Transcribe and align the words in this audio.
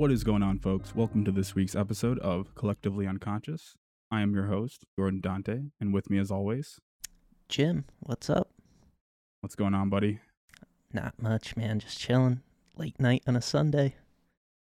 What 0.00 0.10
is 0.10 0.24
going 0.24 0.42
on, 0.42 0.58
folks? 0.60 0.94
Welcome 0.94 1.26
to 1.26 1.30
this 1.30 1.54
week's 1.54 1.76
episode 1.76 2.18
of 2.20 2.54
Collectively 2.54 3.06
Unconscious. 3.06 3.76
I 4.10 4.22
am 4.22 4.32
your 4.32 4.46
host, 4.46 4.86
Jordan 4.98 5.20
Dante, 5.20 5.64
and 5.78 5.92
with 5.92 6.08
me, 6.08 6.16
as 6.16 6.30
always, 6.30 6.80
Jim, 7.50 7.84
what's 7.98 8.30
up? 8.30 8.48
what's 9.42 9.54
going 9.54 9.74
on, 9.74 9.90
buddy? 9.90 10.20
Not 10.90 11.20
much, 11.20 11.54
man. 11.54 11.80
Just 11.80 12.00
chilling. 12.00 12.40
Late 12.78 12.98
night 12.98 13.24
on 13.26 13.36
a 13.36 13.42
Sunday. 13.42 13.96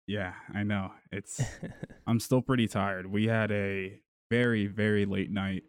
Yeah, 0.05 0.33
I 0.53 0.63
know. 0.63 0.91
It's 1.13 1.39
I'm 2.05 2.19
still 2.19 2.41
pretty 2.41 2.67
tired. 2.67 3.09
We 3.09 3.27
had 3.27 3.53
a 3.53 4.01
very, 4.29 4.67
very 4.67 5.05
late 5.05 5.31
night 5.31 5.63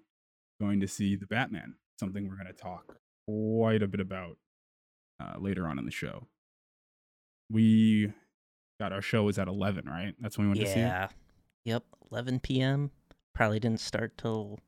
going 0.60 0.80
to 0.80 0.88
see 0.88 1.14
the 1.14 1.27
Batman, 1.27 1.77
something 2.00 2.28
we're 2.28 2.34
going 2.34 2.48
to 2.48 2.52
talk 2.52 2.97
quite 3.28 3.84
a 3.84 3.86
bit 3.86 4.00
about 4.00 4.38
uh, 5.20 5.38
later 5.38 5.69
on 5.69 5.78
in 5.78 5.84
the 5.84 5.92
show. 5.92 6.27
We 7.48 8.12
got 8.82 8.92
our 8.92 9.02
show 9.02 9.22
was 9.22 9.38
at 9.38 9.46
11, 9.48 9.86
right? 9.88 10.14
That's 10.20 10.36
when 10.36 10.48
we 10.50 10.59
went 10.59 10.66
to 10.66 10.72
see 10.72 10.80
it. 10.80 10.84
yeah. 10.84 11.09
Yep. 11.64 11.84
11 12.11 12.41
p.m. 12.41 12.91
Probably 13.34 13.61
didn't 13.61 13.80
start 13.80 14.19
till 14.19 14.58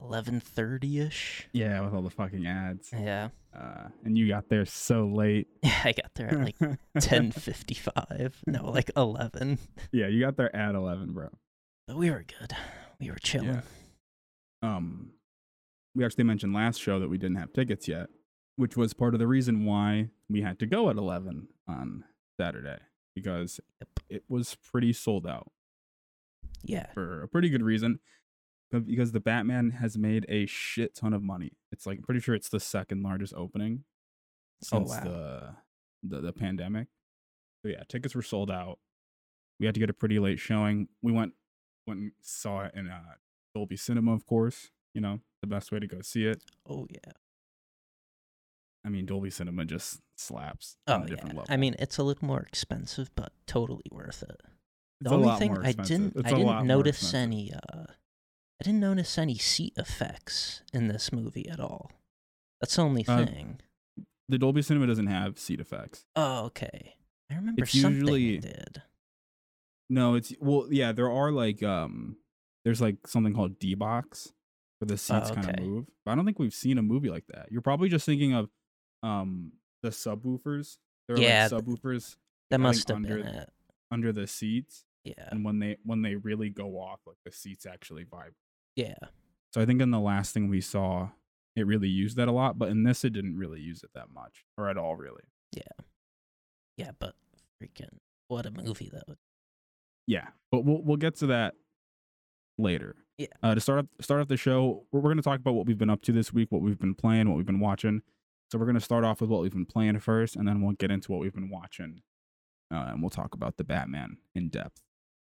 11:30 0.00 1.06
ish. 1.06 1.48
Yeah, 1.52 1.80
with 1.82 1.92
all 1.94 2.02
the 2.02 2.10
fucking 2.10 2.46
ads. 2.46 2.90
Yeah. 2.92 3.28
Uh, 3.54 3.88
and 4.04 4.16
you 4.18 4.26
got 4.28 4.48
there 4.48 4.64
so 4.64 5.06
late. 5.06 5.46
Yeah, 5.62 5.80
I 5.84 5.92
got 5.92 6.10
there 6.14 6.28
at 6.28 6.38
like 6.40 6.58
10:55. 6.98 8.32
No, 8.46 8.70
like 8.70 8.90
11. 8.96 9.58
yeah, 9.92 10.08
you 10.08 10.20
got 10.20 10.36
there 10.36 10.54
at 10.54 10.74
11, 10.74 11.12
bro. 11.12 11.28
But 11.86 11.96
we 11.96 12.10
were 12.10 12.24
good. 12.40 12.52
We 13.00 13.10
were 13.10 13.18
chilling. 13.18 13.62
um 14.62 15.10
we 15.94 16.04
actually 16.04 16.24
mentioned 16.24 16.52
last 16.54 16.80
show 16.80 16.98
that 16.98 17.08
we 17.08 17.18
didn't 17.18 17.36
have 17.36 17.52
tickets 17.52 17.86
yet 17.86 18.08
which 18.56 18.76
was 18.76 18.94
part 18.94 19.14
of 19.14 19.20
the 19.20 19.26
reason 19.26 19.64
why 19.64 20.08
we 20.30 20.40
had 20.42 20.58
to 20.60 20.66
go 20.66 20.88
at 20.88 20.96
11 20.96 21.48
on 21.68 22.04
saturday 22.40 22.78
because 23.14 23.60
Yep. 23.80 23.88
it 24.08 24.24
was 24.28 24.56
pretty 24.56 24.92
sold 24.92 25.26
out 25.26 25.50
Yeah. 26.62 26.92
for 26.92 27.22
a 27.22 27.28
pretty 27.28 27.48
good 27.48 27.62
reason 27.62 28.00
but 28.70 28.86
because 28.86 29.12
the 29.12 29.20
batman 29.20 29.70
has 29.70 29.96
made 29.96 30.26
a 30.28 30.46
shit 30.46 30.94
ton 30.94 31.12
of 31.12 31.22
money 31.22 31.52
it's 31.72 31.86
like 31.86 31.98
I'm 31.98 32.04
pretty 32.04 32.20
sure 32.20 32.34
it's 32.34 32.48
the 32.48 32.60
second 32.60 33.02
largest 33.02 33.34
opening 33.34 33.84
Oh, 34.72 34.78
since 34.78 34.90
wow. 34.90 35.04
the, 35.04 35.54
the 36.02 36.20
the 36.22 36.32
pandemic 36.32 36.88
so 37.62 37.68
yeah 37.70 37.82
tickets 37.88 38.14
were 38.14 38.22
sold 38.22 38.50
out 38.50 38.78
we 39.60 39.66
had 39.66 39.74
to 39.74 39.80
get 39.80 39.90
a 39.90 39.94
pretty 39.94 40.18
late 40.18 40.38
showing 40.38 40.88
we 41.02 41.12
went 41.12 41.34
went 41.86 42.00
and 42.00 42.12
saw 42.20 42.62
it 42.64 42.72
in 42.74 42.88
uh 42.88 43.02
dolby 43.54 43.76
cinema 43.76 44.12
of 44.12 44.24
course 44.26 44.70
you 44.94 45.00
know 45.00 45.20
the 45.42 45.46
best 45.46 45.70
way 45.70 45.78
to 45.78 45.86
go 45.86 46.00
see 46.00 46.24
it 46.24 46.42
Oh 46.68 46.86
yeah. 46.90 47.12
I 48.84 48.88
mean 48.88 49.06
dolby 49.06 49.30
cinema 49.30 49.64
just 49.64 50.00
slaps 50.16 50.76
Oh 50.86 50.94
on 50.94 51.00
a 51.00 51.04
yeah. 51.04 51.08
different 51.10 51.34
level 51.36 51.46
I 51.48 51.56
mean, 51.56 51.74
it's 51.78 51.98
a 51.98 52.02
little 52.02 52.26
more 52.26 52.40
expensive, 52.40 53.10
but 53.16 53.32
totally 53.46 53.84
worth 53.90 54.22
it. 54.22 54.40
It's 55.00 55.10
The 55.10 55.10
a 55.10 55.14
only 55.14 55.38
thing 55.38 55.58
I 55.58 55.72
didn't 55.72 56.14
It's 56.16 56.32
I 56.32 56.36
didn't 56.36 56.66
notice 56.66 57.12
any 57.14 57.52
uh 57.52 57.86
I 57.88 58.62
didn't 58.62 58.80
notice 58.80 59.18
any 59.18 59.36
seat 59.36 59.72
effects 59.76 60.62
in 60.72 60.86
this 60.88 61.12
movie 61.12 61.48
at 61.48 61.58
all. 61.60 61.90
That's 62.60 62.76
the 62.76 62.82
only 62.82 63.04
Uh, 63.06 63.26
thing. 63.26 63.60
the 64.28 64.38
dolby 64.38 64.62
cinema 64.62 64.86
doesn't 64.86 65.08
have 65.08 65.38
seat 65.38 65.60
effects 65.60 66.04
Oh, 66.14 66.44
okay. 66.46 66.94
I 67.30 67.34
remember 67.36 67.62
it's 67.64 67.72
something 67.72 68.00
usually- 68.00 68.38
did. 68.38 68.82
no 69.90 70.14
it's 70.14 70.32
well 70.40 70.66
yeah 70.70 70.92
there 70.92 71.10
are 71.10 71.30
like 71.32 71.62
um 71.62 72.16
there's 72.64 72.80
like 72.80 73.06
something 73.06 73.34
called 73.34 73.58
d-box 73.58 74.32
where 74.78 74.86
the 74.86 74.96
seats 74.96 75.30
kind 75.30 75.48
of 75.50 75.56
Oh, 75.58 75.62
move 75.62 75.86
but 76.04 76.12
i 76.12 76.14
don't 76.14 76.24
think 76.24 76.38
we've 76.38 76.54
seen 76.54 76.78
a 76.78 76.82
movie 76.82 77.10
like 77.10 77.26
that 77.28 77.48
you're 77.50 77.60
probably 77.62 77.88
just 77.88 78.06
thinking 78.06 78.32
of 78.32 78.48
um 79.04 79.52
the 79.82 79.90
subwoofers 79.90 80.78
there 81.06 81.16
are 81.16 81.20
Yeah, 81.20 81.48
like 81.52 81.62
subwoofers 81.64 82.16
That 82.50 82.58
must 82.60 82.88
have 82.88 82.96
under- 82.96 83.18
been 83.18 83.26
it. 83.26 83.50
under 83.90 84.12
the 84.12 84.26
seats 84.26 84.84
Yeah. 85.04 85.28
and 85.30 85.44
when 85.44 85.58
they 85.58 85.76
when 85.84 86.02
they 86.02 86.16
really 86.16 86.48
go 86.50 86.78
off 86.80 87.00
like 87.06 87.18
the 87.24 87.32
seats 87.32 87.66
actually 87.66 88.04
vibrate 88.04 88.32
Yeah. 88.76 88.94
so 89.52 89.60
i 89.60 89.66
think 89.66 89.80
in 89.82 89.90
the 89.90 90.00
last 90.00 90.32
thing 90.32 90.48
we 90.48 90.60
saw 90.60 91.10
it 91.56 91.66
really 91.66 91.88
used 91.88 92.16
that 92.16 92.28
a 92.28 92.32
lot 92.32 92.58
but 92.58 92.68
in 92.70 92.82
this 92.82 93.04
it 93.04 93.10
didn't 93.12 93.36
really 93.36 93.60
use 93.60 93.82
it 93.84 93.90
that 93.94 94.10
much 94.10 94.44
or 94.58 94.68
at 94.70 94.76
all 94.78 94.96
really 94.96 95.22
Yeah, 95.52 95.84
Yeah, 96.78 96.90
but 96.98 97.14
freaking 97.62 97.98
what 98.28 98.46
a 98.46 98.50
movie 98.50 98.90
though. 98.92 99.14
yeah 100.06 100.28
but 100.50 100.64
we'll 100.64 100.82
we'll 100.82 100.96
get 100.96 101.16
to 101.16 101.26
that 101.26 101.54
later 102.58 102.96
Yeah. 103.18 103.26
uh, 103.42 103.54
to 103.54 103.60
start 103.60 103.80
off 103.80 103.86
start 104.00 104.20
off 104.22 104.28
the 104.28 104.36
show 104.36 104.86
we're, 104.92 105.00
we're 105.00 105.10
going 105.10 105.16
to 105.18 105.22
talk 105.22 105.40
about 105.40 105.54
what 105.54 105.66
we've 105.66 105.78
been 105.78 105.90
up 105.90 106.02
to 106.02 106.12
this 106.12 106.32
week 106.32 106.50
what 106.50 106.62
we've 106.62 106.78
been 106.78 106.94
playing 106.94 107.28
what 107.28 107.36
we've 107.36 107.46
been 107.46 107.60
watching 107.60 108.02
so 108.54 108.58
we're 108.60 108.66
going 108.66 108.74
to 108.76 108.80
start 108.80 109.02
off 109.04 109.20
with 109.20 109.28
what 109.28 109.42
we've 109.42 109.52
been 109.52 109.66
playing 109.66 109.98
first 109.98 110.36
and 110.36 110.46
then 110.46 110.62
we'll 110.62 110.74
get 110.74 110.90
into 110.92 111.10
what 111.10 111.20
we've 111.20 111.34
been 111.34 111.50
watching 111.50 112.02
uh, 112.72 112.86
and 112.90 113.02
we'll 113.02 113.10
talk 113.10 113.34
about 113.34 113.56
the 113.56 113.64
batman 113.64 114.18
in 114.34 114.48
depth 114.48 114.80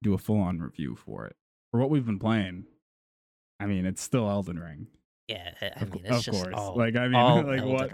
do 0.02 0.14
a 0.16 0.18
full-on 0.18 0.60
review 0.60 0.96
for 0.96 1.28
it 1.28 1.36
for 1.70 1.80
what 1.80 1.90
we've 1.92 2.06
been 2.06 2.18
playing 2.20 2.66
i 3.60 3.66
mean 3.68 3.86
it's 3.86 4.02
still 4.02 4.28
elden 4.28 4.58
ring 4.58 4.88
Yeah, 5.28 5.52
I- 5.62 5.86
mean 5.86 6.02
it's 6.04 6.18
of 6.18 6.24
just 6.34 6.44
course. 6.44 6.56
all 6.58 6.76
Like, 6.76 6.96
I 6.96 7.08
mean, 7.08 7.14
like, 7.48 7.64
what- 7.64 7.92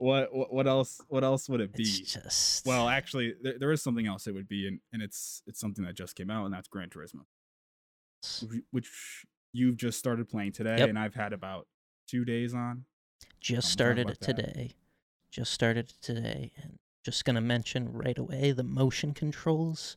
what 0.00 0.32
what, 0.32 0.52
what 0.52 0.66
else 0.68 1.00
what 1.08 1.24
else 1.24 1.48
would 1.48 1.60
it 1.60 1.72
be 1.72 1.82
It's 1.82 2.12
just 2.14 2.66
well 2.66 2.88
actually 2.88 3.34
there, 3.42 3.58
there 3.58 3.72
is 3.72 3.82
something 3.82 4.06
else 4.06 4.26
it 4.28 4.34
would 4.34 4.46
be 4.48 4.68
and, 4.68 4.78
and 4.92 5.02
it's 5.02 5.42
it's 5.46 5.58
something 5.58 5.84
that 5.86 5.96
just 5.96 6.14
came 6.14 6.30
out 6.30 6.44
and 6.44 6.54
that's 6.54 6.68
gran 6.68 6.88
turismo 6.90 7.22
which 8.70 9.24
you've 9.52 9.76
just 9.76 9.98
started 9.98 10.28
playing 10.28 10.52
today, 10.52 10.76
Yep. 10.78 10.88
and 10.90 10.98
I've 10.98 11.14
had 11.14 11.32
about 11.32 11.66
two 12.08 12.24
days 12.24 12.52
on. 12.54 12.84
Just 13.40 13.68
I'm 13.68 13.72
started 13.72 14.10
it 14.10 14.20
that. 14.20 14.36
today. 14.36 14.72
Just 15.30 15.52
started 15.52 15.90
it 15.90 15.96
today 16.00 16.52
and 16.62 16.78
just 17.04 17.24
gonna 17.24 17.40
mention 17.40 17.92
right 17.92 18.18
away 18.18 18.52
the 18.52 18.62
motion 18.64 19.14
controls. 19.14 19.96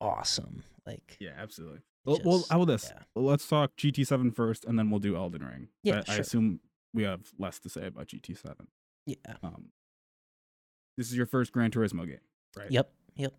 Awesome. 0.00 0.64
Like 0.86 1.16
Yeah, 1.20 1.32
absolutely. 1.36 1.80
Well, 2.04 2.20
well 2.24 2.44
how 2.50 2.56
about 2.62 2.72
this? 2.72 2.90
yeah. 2.94 3.02
Let's 3.14 3.46
talk 3.46 3.76
GT7 3.76 4.34
first, 4.34 4.64
and 4.64 4.78
then 4.78 4.90
we'll 4.90 5.00
do 5.00 5.16
Elden 5.16 5.44
Ring. 5.44 5.68
Yeah, 5.82 6.02
I, 6.08 6.14
I 6.14 6.16
assume 6.16 6.60
we 6.94 7.02
have 7.02 7.20
less 7.38 7.58
to 7.60 7.68
say 7.68 7.86
about 7.86 8.08
GT7. 8.08 8.54
Yeah. 9.06 9.14
Um, 9.42 9.66
this 10.96 11.08
is 11.10 11.16
your 11.16 11.26
first 11.26 11.52
Gran 11.52 11.70
Turismo 11.70 12.06
game, 12.06 12.20
right? 12.56 12.70
Yep. 12.70 12.90
Yep. 13.16 13.34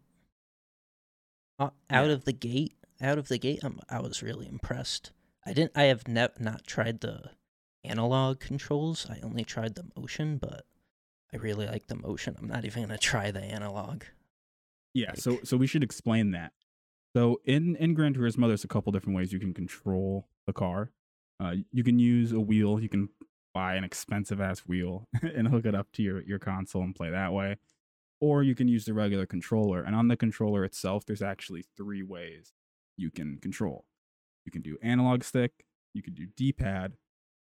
Uh, 1.59 1.63
out 1.89 2.05
Yeah. 2.07 2.11
of 2.13 2.25
the 2.25 2.33
gate, 2.33 2.75
out 3.01 3.17
of 3.17 3.27
the 3.27 3.37
gate, 3.37 3.59
I'm, 3.63 3.79
I 3.89 3.99
was 3.99 4.21
really 4.23 4.47
impressed. 4.47 5.11
I 5.45 5.53
didn't. 5.53 5.71
I 5.75 5.83
have 5.83 6.07
ne- 6.07 6.27
not 6.39 6.65
tried 6.67 7.01
the 7.01 7.31
analog 7.83 8.39
controls. 8.39 9.07
I 9.09 9.19
only 9.23 9.43
tried 9.43 9.75
the 9.75 9.85
motion, 9.95 10.37
but 10.37 10.65
I 11.33 11.37
really 11.37 11.65
like 11.65 11.87
the 11.87 11.95
motion. 11.95 12.35
I'm 12.39 12.47
not 12.47 12.65
even 12.65 12.83
gonna 12.83 12.97
try 12.97 13.31
the 13.31 13.41
analog. 13.41 14.03
Yeah. 14.93 15.13
So 15.15 15.39
so 15.43 15.57
we 15.57 15.67
should 15.67 15.83
explain 15.83 16.31
that. 16.31 16.51
So 17.15 17.41
in 17.45 17.75
in 17.77 17.93
Gran 17.93 18.13
Turismo, 18.13 18.47
there's 18.47 18.63
a 18.63 18.69
couple 18.69 18.91
different 18.91 19.17
ways 19.17 19.33
you 19.33 19.39
can 19.39 19.53
control 19.53 20.27
the 20.45 20.53
car. 20.53 20.91
Uh, 21.39 21.55
you 21.71 21.83
can 21.83 21.99
use 21.99 22.31
a 22.31 22.39
wheel. 22.39 22.79
You 22.79 22.89
can 22.89 23.09
buy 23.53 23.75
an 23.75 23.83
expensive 23.83 24.39
ass 24.39 24.59
wheel 24.59 25.07
and 25.21 25.47
hook 25.47 25.65
it 25.65 25.75
up 25.75 25.91
to 25.93 26.03
your 26.03 26.21
your 26.23 26.39
console 26.39 26.83
and 26.83 26.95
play 26.95 27.09
that 27.09 27.33
way. 27.33 27.57
Or 28.19 28.43
you 28.43 28.53
can 28.53 28.67
use 28.67 28.85
the 28.85 28.93
regular 28.93 29.25
controller. 29.25 29.81
And 29.81 29.95
on 29.95 30.07
the 30.07 30.15
controller 30.15 30.63
itself, 30.63 31.05
there's 31.05 31.23
actually 31.23 31.65
three 31.75 32.03
ways 32.03 32.53
you 32.95 33.09
can 33.09 33.39
control. 33.39 33.85
You 34.45 34.51
can 34.51 34.61
do 34.61 34.77
analog 34.83 35.23
stick, 35.23 35.65
you 35.93 36.03
can 36.03 36.13
do 36.13 36.27
D-pad, 36.37 36.93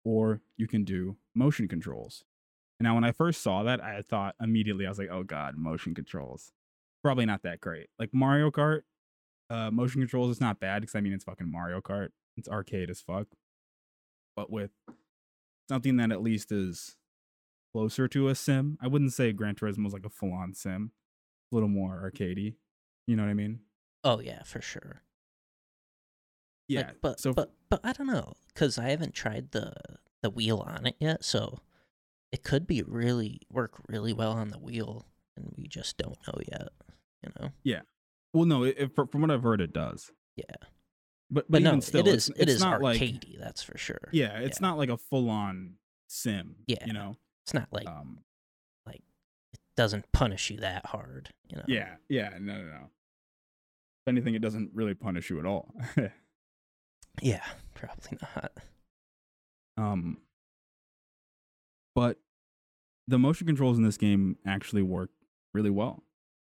or 0.07 0.41
you 0.57 0.69
can 0.69 0.85
do 0.85 1.17
motion 1.35 1.67
controls. 1.67 2.23
Now 2.79 2.95
when 2.95 3.03
I 3.03 3.11
first 3.11 3.43
saw 3.43 3.65
that, 3.65 3.83
I 3.83 4.03
thought 4.03 4.37
immediately 4.41 4.87
I 4.87 4.89
was 4.89 4.99
like, 4.99 5.11
"Oh 5.11 5.25
god, 5.25 5.57
motion 5.59 5.95
controls." 5.95 6.53
Probably 7.03 7.27
not 7.27 7.43
that 7.43 7.61
great. 7.61 7.89
Like 7.99 8.15
Mario 8.15 8.51
Kart, 8.51 8.83
uh, 9.51 9.71
motion 9.73 10.01
controls 10.01 10.31
is 10.31 10.41
not 10.41 10.61
bad 10.61 10.83
because 10.83 10.95
I 10.95 11.01
mean 11.01 11.13
it's 11.13 11.25
fucking 11.25 11.51
Mario 11.51 11.81
Kart. 11.81 12.11
It's 12.37 12.49
arcade 12.49 12.89
as 12.89 13.01
fuck. 13.01 13.27
But 14.37 14.51
with 14.51 14.71
something 15.69 15.97
that 15.97 16.13
at 16.13 16.23
least 16.23 16.53
is 16.53 16.97
closer 17.73 18.07
to 18.07 18.29
a 18.29 18.35
sim, 18.37 18.79
I 18.81 18.87
wouldn't 18.87 19.13
say 19.13 19.33
Gran 19.33 19.57
Turismo 19.57 19.87
is 19.87 19.93
like 19.93 20.07
a 20.07 20.11
full 20.11 20.33
on 20.33 20.55
sim. 20.55 20.93
A 21.51 21.55
little 21.55 21.69
more 21.69 22.11
arcadey. 22.13 22.55
You 23.09 23.17
know 23.17 23.25
what 23.25 23.31
I 23.31 23.35
mean? 23.35 23.61
Oh 24.05 24.21
yeah, 24.21 24.45
for 24.45 24.61
sure. 24.61 25.03
Yeah. 26.69 26.81
Like, 26.89 27.01
but 27.01 27.21
so 27.21 27.33
but 27.33 27.53
but 27.71 27.81
I 27.85 27.93
don't 27.93 28.07
know 28.07 28.33
because 28.53 28.79
I 28.79 28.89
haven't 28.91 29.15
tried 29.15 29.51
the 29.53 29.73
the 30.23 30.31
wheel 30.31 30.65
on 30.67 30.87
it 30.87 30.97
yet, 30.99 31.25
so 31.25 31.61
it 32.33 32.43
could 32.43 32.67
be 32.67 32.83
really 32.83 33.41
work 33.53 33.75
really 33.89 34.13
well 34.13 34.33
on 34.33 34.49
the 34.49 34.59
wheel, 34.59 35.07
and 35.37 35.53
we 35.57 35.69
just 35.69 35.97
don't 35.97 36.19
know 36.27 36.41
yet. 36.51 36.69
You 37.23 37.31
know? 37.41 37.51
Yeah. 37.65 37.81
Well, 38.33 38.45
no, 38.45 38.65
it, 38.65 38.77
it, 38.79 38.91
from 38.95 39.21
what 39.21 39.31
I've 39.31 39.43
heard, 39.43 39.61
it 39.61 39.73
does. 39.73 40.11
Yeah. 40.37 40.45
but 41.31 41.51
But, 41.51 41.63
no, 41.63 41.71
even 41.71 41.81
still, 41.81 42.01
it 42.01 42.09
is 42.09 42.29
it's, 42.31 42.39
it 42.39 42.43
it's 42.45 42.53
is 42.55 42.61
not 42.61 42.83
like 42.83 43.25
that's 43.39 43.63
for 43.63 43.79
sure. 43.79 44.09
yeah, 44.13 44.39
it's 44.39 44.61
Yeah. 44.61 44.69
not 44.69 44.79
like 44.79 44.89
a 44.91 44.97
full 44.97 45.31
on 45.31 45.75
sim. 46.09 46.57
Yeah. 46.67 46.85
you 46.85 46.93
know. 46.93 47.17
It's 47.45 47.55
not 47.55 47.69
like 47.73 47.87
Um, 47.87 48.21
it 48.89 49.01
doesn't 49.77 50.11
punish 50.13 50.51
you 50.51 50.59
that 50.59 50.87
hard, 50.87 51.31
you 51.49 51.57
know. 51.57 51.65
yeah, 51.69 51.97
yeah, 52.09 52.31
no, 52.41 52.57
no, 52.59 52.65
no. 52.65 52.91
If 54.05 54.09
anything, 54.09 54.35
it 54.35 54.43
doesn't 54.43 54.71
really 54.75 54.95
punish 54.95 55.31
you 55.31 55.39
at 55.39 55.47
all. 55.47 55.75
Yeah, 57.23 57.45
probably 57.75 58.19
not. 58.35 58.53
um, 59.77 60.19
but 61.95 62.19
the 63.09 63.19
motion 63.19 63.47
controls 63.47 63.79
in 63.79 63.85
this 63.85 63.97
game 63.97 64.37
actually 64.47 64.83
work 64.83 65.11
really 65.55 65.71
well, 65.71 66.03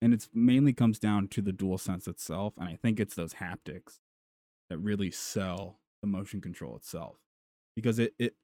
and 0.01 0.13
it's 0.13 0.29
mainly 0.33 0.73
comes 0.73 0.99
down 0.99 1.27
to 1.29 1.41
the 1.41 1.51
dual 1.51 1.77
sense 1.77 2.07
itself, 2.07 2.53
and 2.57 2.69
I 2.69 2.77
think 2.81 2.99
it's 2.99 3.15
those 3.15 3.35
haptics 3.35 3.99
that 4.69 4.77
really 4.77 5.11
sell 5.11 5.79
the 6.01 6.07
motion 6.07 6.41
control 6.41 6.75
itself. 6.75 7.17
Because 7.75 7.99
it 7.99 8.13
it 8.19 8.35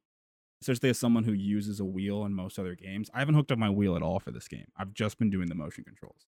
especially 0.61 0.89
as 0.89 0.99
someone 0.99 1.23
who 1.23 1.31
uses 1.31 1.79
a 1.79 1.85
wheel 1.85 2.25
in 2.25 2.33
most 2.33 2.59
other 2.59 2.75
games 2.75 3.09
i 3.13 3.19
haven't 3.19 3.35
hooked 3.35 3.49
up 3.49 3.57
my 3.57 3.69
wheel 3.69 3.95
at 3.95 4.01
all 4.01 4.19
for 4.19 4.31
this 4.31 4.47
game. 4.47 4.65
I've 4.75 4.93
just 4.93 5.17
been 5.17 5.29
doing 5.29 5.47
the 5.47 5.55
motion 5.55 5.83
controls. 5.83 6.27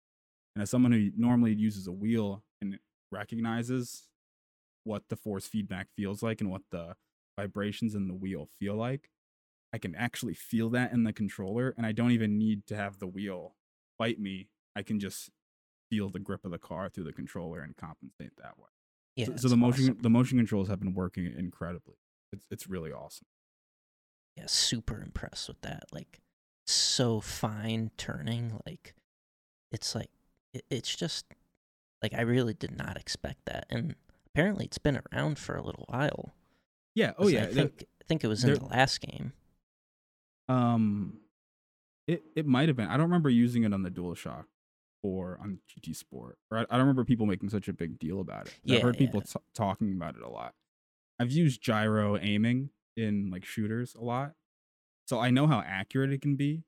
And 0.56 0.64
as 0.64 0.70
someone 0.70 0.92
who 0.92 1.10
normally 1.18 1.54
uses 1.54 1.88
a 1.88 1.92
wheel 1.92 2.44
and 2.62 2.78
recognizes 3.12 4.08
what 4.84 5.04
the 5.10 5.16
force 5.16 5.46
feedback 5.48 5.88
feels 5.96 6.22
like 6.24 6.42
and 6.42 6.50
what 6.50 6.64
the 6.72 6.96
vibrations 7.38 7.96
in 7.96 8.08
the 8.08 8.14
wheel 8.14 8.50
feel 8.60 8.76
like 8.76 9.10
i 9.74 9.78
can 9.78 9.96
actually 9.96 10.34
feel 10.34 10.70
that 10.70 10.92
in 10.92 11.04
the 11.04 11.14
controller 11.14 11.74
and 11.78 11.86
i 11.86 11.92
don't 11.92 12.12
even 12.12 12.38
need 12.38 12.66
to 12.68 12.76
have 12.76 13.00
the 13.00 13.08
wheel 13.08 13.56
bite 13.98 14.20
me 14.20 14.50
i 14.76 14.82
can 14.82 15.00
just 15.00 15.30
feel 15.90 16.10
the 16.10 16.20
grip 16.20 16.44
of 16.46 16.52
the 16.52 16.58
car 16.58 16.90
through 16.90 17.04
the 17.04 17.14
controller 17.14 17.60
and 17.62 17.76
compensate 17.78 18.32
that 18.38 18.58
way 18.58 18.70
Yeah. 19.16 19.26
so, 19.28 19.36
so 19.38 19.48
the 19.50 19.58
motion 19.58 19.86
awesome. 19.86 20.02
the 20.02 20.10
motion 20.10 20.38
controls 20.38 20.68
have 20.70 20.80
been 20.80 20.94
working 20.94 21.26
incredibly. 21.38 21.96
It's 22.32 22.46
it's 22.50 22.68
really 22.68 22.92
awesome. 22.94 23.28
yeah, 24.38 24.46
super 24.48 25.02
impressed 25.02 25.50
with 25.50 25.60
that. 25.62 25.84
Like 25.92 26.22
so 26.66 27.20
fine 27.20 27.92
turning, 27.98 28.58
like 28.66 28.94
it's 29.74 29.94
like 29.96 30.10
it, 30.54 30.64
it's 30.70 30.96
just 30.96 31.26
like 32.02 32.14
I 32.14 32.22
really 32.22 32.54
did 32.54 32.78
not 32.78 32.96
expect 32.98 33.40
that. 33.48 33.66
And 33.70 33.96
apparently 34.34 34.66
it's 34.66 34.78
been 34.78 35.00
around 35.12 35.38
for 35.40 35.56
a 35.56 35.64
little 35.64 35.86
while. 35.90 36.34
Yeah. 36.96 37.14
Oh 37.18 37.28
yeah. 37.28 37.44
I 37.44 37.48
think 37.54 37.86
I 38.02 38.04
think 38.08 38.24
it 38.24 38.28
was 38.28 38.44
in 38.44 38.54
the 38.56 38.66
last 38.66 39.02
game. 39.02 39.34
um, 40.50 41.20
it 42.08 42.24
it 42.36 42.46
might 42.46 42.68
have 42.70 42.76
been. 42.76 42.88
I 42.88 42.94
don't 42.94 43.06
remember 43.08 43.30
using 43.30 43.64
it 43.64 43.74
on 43.74 43.84
the 43.84 43.92
DualShock 43.92 44.46
or 45.04 45.38
on 45.42 45.60
GT 45.70 45.96
Sport. 45.96 46.38
Or 46.50 46.60
I, 46.60 46.62
I 46.62 46.66
don't 46.78 46.82
remember 46.82 47.06
people 47.06 47.26
making 47.26 47.50
such 47.50 47.68
a 47.68 47.74
big 47.74 48.00
deal 48.00 48.20
about 48.20 48.48
it. 48.48 48.54
I've 48.66 48.70
Yeah, 48.72 48.80
heard 48.80 48.98
people 48.98 49.22
yeah. 49.26 49.34
t- 49.40 49.46
talking 49.56 49.94
about 49.94 50.16
it 50.16 50.22
a 50.22 50.30
lot. 50.30 50.54
I've 51.20 51.32
used 51.32 51.62
gyro 51.62 52.18
aiming 52.18 52.70
in 52.98 53.30
like 53.32 53.46
shooters 53.46 53.96
a 53.96 54.02
lot, 54.04 54.34
so 55.08 55.20
I 55.20 55.30
know 55.30 55.48
how 55.48 55.62
accurate 55.62 56.12
it 56.12 56.22
can 56.22 56.36
be. 56.36 56.64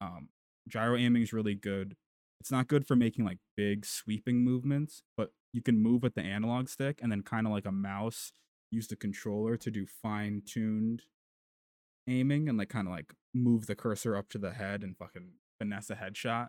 Um, 0.00 0.28
gyro 0.68 0.96
aiming 0.96 1.22
is 1.22 1.32
really 1.32 1.54
good. 1.54 1.96
It's 2.44 2.52
not 2.52 2.68
good 2.68 2.86
for 2.86 2.94
making 2.94 3.24
like 3.24 3.38
big 3.56 3.86
sweeping 3.86 4.44
movements, 4.44 5.02
but 5.16 5.30
you 5.54 5.62
can 5.62 5.82
move 5.82 6.02
with 6.02 6.14
the 6.14 6.20
analog 6.20 6.68
stick 6.68 6.98
and 7.00 7.10
then 7.10 7.22
kind 7.22 7.46
of 7.46 7.54
like 7.54 7.64
a 7.64 7.72
mouse, 7.72 8.32
use 8.70 8.86
the 8.86 8.96
controller 8.96 9.56
to 9.56 9.70
do 9.70 9.86
fine 9.86 10.42
tuned 10.44 11.04
aiming 12.06 12.50
and 12.50 12.58
like 12.58 12.68
kind 12.68 12.86
of 12.86 12.92
like 12.92 13.14
move 13.32 13.64
the 13.64 13.74
cursor 13.74 14.14
up 14.14 14.28
to 14.28 14.36
the 14.36 14.50
head 14.50 14.82
and 14.82 14.94
fucking 14.98 15.30
finesse 15.58 15.88
a 15.88 15.94
headshot. 15.94 16.48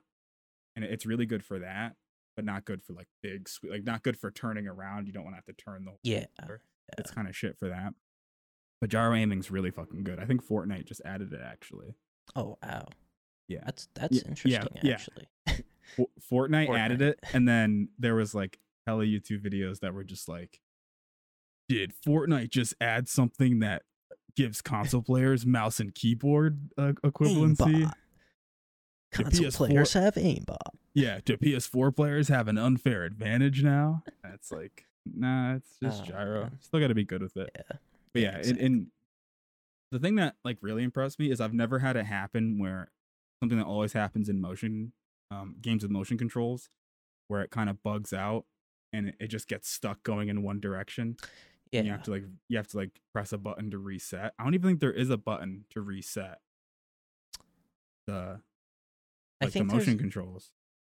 And 0.75 0.83
it's 0.83 1.05
really 1.05 1.25
good 1.25 1.45
for 1.45 1.59
that, 1.59 1.93
but 2.35 2.43
not 2.43 2.65
good 2.65 2.83
for 2.83 2.91
like 2.91 3.07
big 3.23 3.47
sweep, 3.47 3.71
like 3.71 3.85
not 3.85 4.03
good 4.03 4.17
for 4.17 4.31
turning 4.31 4.67
around. 4.67 5.07
You 5.07 5.13
don't 5.13 5.23
want 5.23 5.35
to 5.35 5.37
have 5.37 5.45
to 5.45 5.53
turn 5.53 5.85
the 5.85 5.91
whole 5.91 5.99
Yeah. 6.03 6.25
Uh, 6.37 6.41
controller. 6.41 6.61
It's 6.97 7.11
kind 7.11 7.29
of 7.29 7.37
shit 7.37 7.57
for 7.57 7.69
that. 7.69 7.93
But 8.81 8.89
gyro 8.89 9.15
aiming's 9.15 9.49
really 9.49 9.71
fucking 9.71 10.03
good. 10.03 10.19
I 10.19 10.25
think 10.25 10.45
Fortnite 10.45 10.87
just 10.87 11.01
added 11.05 11.31
it 11.31 11.39
actually. 11.41 11.95
Oh 12.35 12.57
wow. 12.61 12.87
Yeah. 13.47 13.61
That's 13.63 13.87
that's 13.95 14.17
yeah, 14.17 14.27
interesting 14.27 14.67
yeah. 14.83 14.93
actually. 14.95 15.29
Fo- 15.95 16.09
Fortnite, 16.31 16.69
added 16.69 17.01
it, 17.01 17.19
and 17.33 17.47
then 17.47 17.89
there 17.99 18.15
was 18.15 18.33
like 18.33 18.59
hella 18.85 19.03
YouTube 19.05 19.41
videos 19.45 19.79
that 19.79 19.93
were 19.93 20.03
just 20.03 20.27
like, 20.27 20.61
"Did 21.69 21.93
Fortnite 22.05 22.49
just 22.49 22.73
add 22.81 23.07
something 23.07 23.59
that 23.59 23.83
gives 24.35 24.61
console 24.61 25.01
players 25.01 25.45
mouse 25.45 25.79
and 25.79 25.93
keyboard 25.93 26.69
uh, 26.77 26.93
equivalency?" 27.03 27.85
Aimbot. 27.85 27.93
Console 29.11 29.45
PS4 29.45 29.55
players 29.55 29.93
have 29.93 30.15
aimbot. 30.15 30.57
Yeah, 30.93 31.19
do 31.23 31.37
PS4 31.37 31.95
players 31.95 32.27
have 32.27 32.47
an 32.47 32.57
unfair 32.57 33.03
advantage 33.03 33.63
now? 33.63 34.03
That's 34.23 34.51
like, 34.51 34.85
nah, 35.05 35.55
it's 35.55 35.77
just 35.81 36.03
Oh, 36.03 36.05
gyro. 36.05 36.51
Still 36.59 36.79
got 36.79 36.87
to 36.87 36.95
be 36.95 37.05
good 37.05 37.21
with 37.21 37.37
it. 37.37 37.49
Yeah. 37.55 37.77
But 38.13 38.21
yeah, 38.21 38.29
and, 38.29 38.39
exactly. 38.39 38.65
and 38.65 38.87
the 39.91 39.99
thing 39.99 40.15
that 40.15 40.35
like 40.43 40.57
really 40.61 40.83
impressed 40.83 41.19
me 41.19 41.31
is 41.31 41.39
I've 41.39 41.53
never 41.53 41.79
had 41.79 41.95
it 41.95 42.05
happen 42.05 42.59
where 42.59 42.91
something 43.41 43.57
that 43.57 43.65
always 43.65 43.93
happens 43.93 44.29
in 44.29 44.41
motion 44.41 44.93
um, 45.35 45.55
games 45.61 45.83
with 45.83 45.91
motion 45.91 46.17
controls, 46.17 46.69
where 47.27 47.41
it 47.41 47.51
kind 47.51 47.69
of 47.69 47.81
bugs 47.83 48.13
out 48.13 48.45
and 48.93 49.09
it, 49.09 49.15
it 49.19 49.27
just 49.27 49.47
gets 49.47 49.69
stuck 49.69 50.03
going 50.03 50.29
in 50.29 50.43
one 50.43 50.59
direction. 50.59 51.17
yeah. 51.71 51.79
And 51.79 51.87
you 51.87 51.91
have 51.93 52.03
to 52.03 52.11
like 52.11 52.23
you 52.47 52.57
have 52.57 52.67
to 52.67 52.77
like 52.77 52.91
press 53.13 53.33
a 53.33 53.37
button 53.37 53.71
to 53.71 53.77
reset. 53.77 54.33
I 54.39 54.43
don't 54.43 54.53
even 54.53 54.69
think 54.69 54.79
there 54.79 54.91
is 54.93 55.09
a 55.09 55.17
button 55.17 55.65
to 55.71 55.81
reset 55.81 56.39
the 58.07 58.39
I 59.41 59.45
like 59.45 59.53
the 59.53 59.63
motion 59.63 59.85
there's 59.93 59.99
controls 59.99 60.51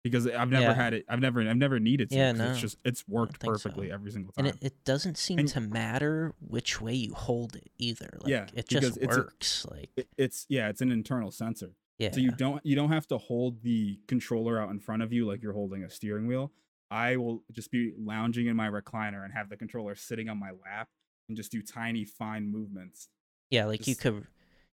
because 0.04 0.26
I've 0.26 0.50
never 0.50 0.66
Yeah. 0.66 0.74
had 0.74 0.94
it. 0.94 1.04
I've 1.08 1.20
never 1.20 1.40
I've 1.48 1.56
never 1.56 1.80
needed 1.80 2.10
to. 2.10 2.16
Yeah, 2.16 2.32
no, 2.32 2.50
It's 2.50 2.60
just 2.60 2.76
it's 2.84 3.06
worked 3.08 3.38
think 3.38 3.44
so. 3.56 3.62
perfectly 3.68 3.90
every 3.90 4.10
single 4.10 4.32
and 4.36 4.48
time. 4.48 4.58
it, 4.60 4.66
it 4.66 4.84
doesn't 4.84 5.16
seem 5.16 5.38
And- 5.38 5.48
to 5.48 5.60
matter 5.60 6.34
which 6.40 6.80
way 6.80 6.94
you 6.94 7.14
hold 7.14 7.56
it 7.56 7.70
either. 7.78 8.10
Like 8.20 8.28
Yeah, 8.30 8.46
it 8.54 8.68
just 8.68 8.96
it's 8.98 9.16
a- 9.16 9.20
works. 9.20 9.66
like 9.70 9.90
It- 9.96 10.08
it's 10.18 10.46
yeah, 10.48 10.68
it's 10.68 10.80
an 10.80 10.92
internal 10.92 11.30
sensor. 11.30 11.72
Yeah. 11.98 12.10
So 12.12 12.20
you 12.20 12.30
don't 12.32 12.64
you 12.64 12.76
don't 12.76 12.90
have 12.92 13.06
to 13.08 13.18
hold 13.18 13.62
the 13.62 13.98
controller 14.06 14.60
out 14.60 14.70
in 14.70 14.78
front 14.80 15.02
of 15.02 15.12
you 15.12 15.26
like 15.26 15.42
you're 15.42 15.52
holding 15.52 15.82
a 15.84 15.90
steering 15.90 16.26
wheel. 16.26 16.52
I 16.90 17.16
will 17.16 17.42
just 17.52 17.70
be 17.70 17.92
lounging 17.98 18.46
in 18.46 18.56
my 18.56 18.68
recliner 18.68 19.24
and 19.24 19.32
have 19.34 19.48
the 19.48 19.56
controller 19.56 19.94
sitting 19.96 20.28
on 20.28 20.38
my 20.38 20.50
lap 20.64 20.88
and 21.28 21.36
just 21.36 21.50
do 21.50 21.60
tiny 21.62 22.04
fine 22.04 22.50
movements. 22.50 23.08
yeah, 23.50 23.64
like 23.66 23.80
you 23.86 23.94
just- 23.94 24.00
could 24.02 24.26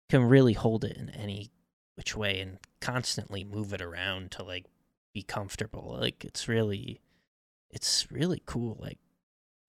can 0.08 0.22
really 0.24 0.54
hold 0.54 0.84
it 0.84 0.96
in 0.96 1.10
any 1.10 1.50
which 1.96 2.16
way 2.16 2.40
and 2.40 2.58
constantly 2.80 3.44
move 3.44 3.72
it 3.74 3.82
around 3.82 4.30
to 4.30 4.42
like 4.42 4.64
be 5.12 5.22
comfortable. 5.22 5.96
Like 6.00 6.24
it's 6.24 6.48
really 6.48 7.00
it's 7.70 8.10
really 8.10 8.42
cool. 8.46 8.78
Like 8.80 8.98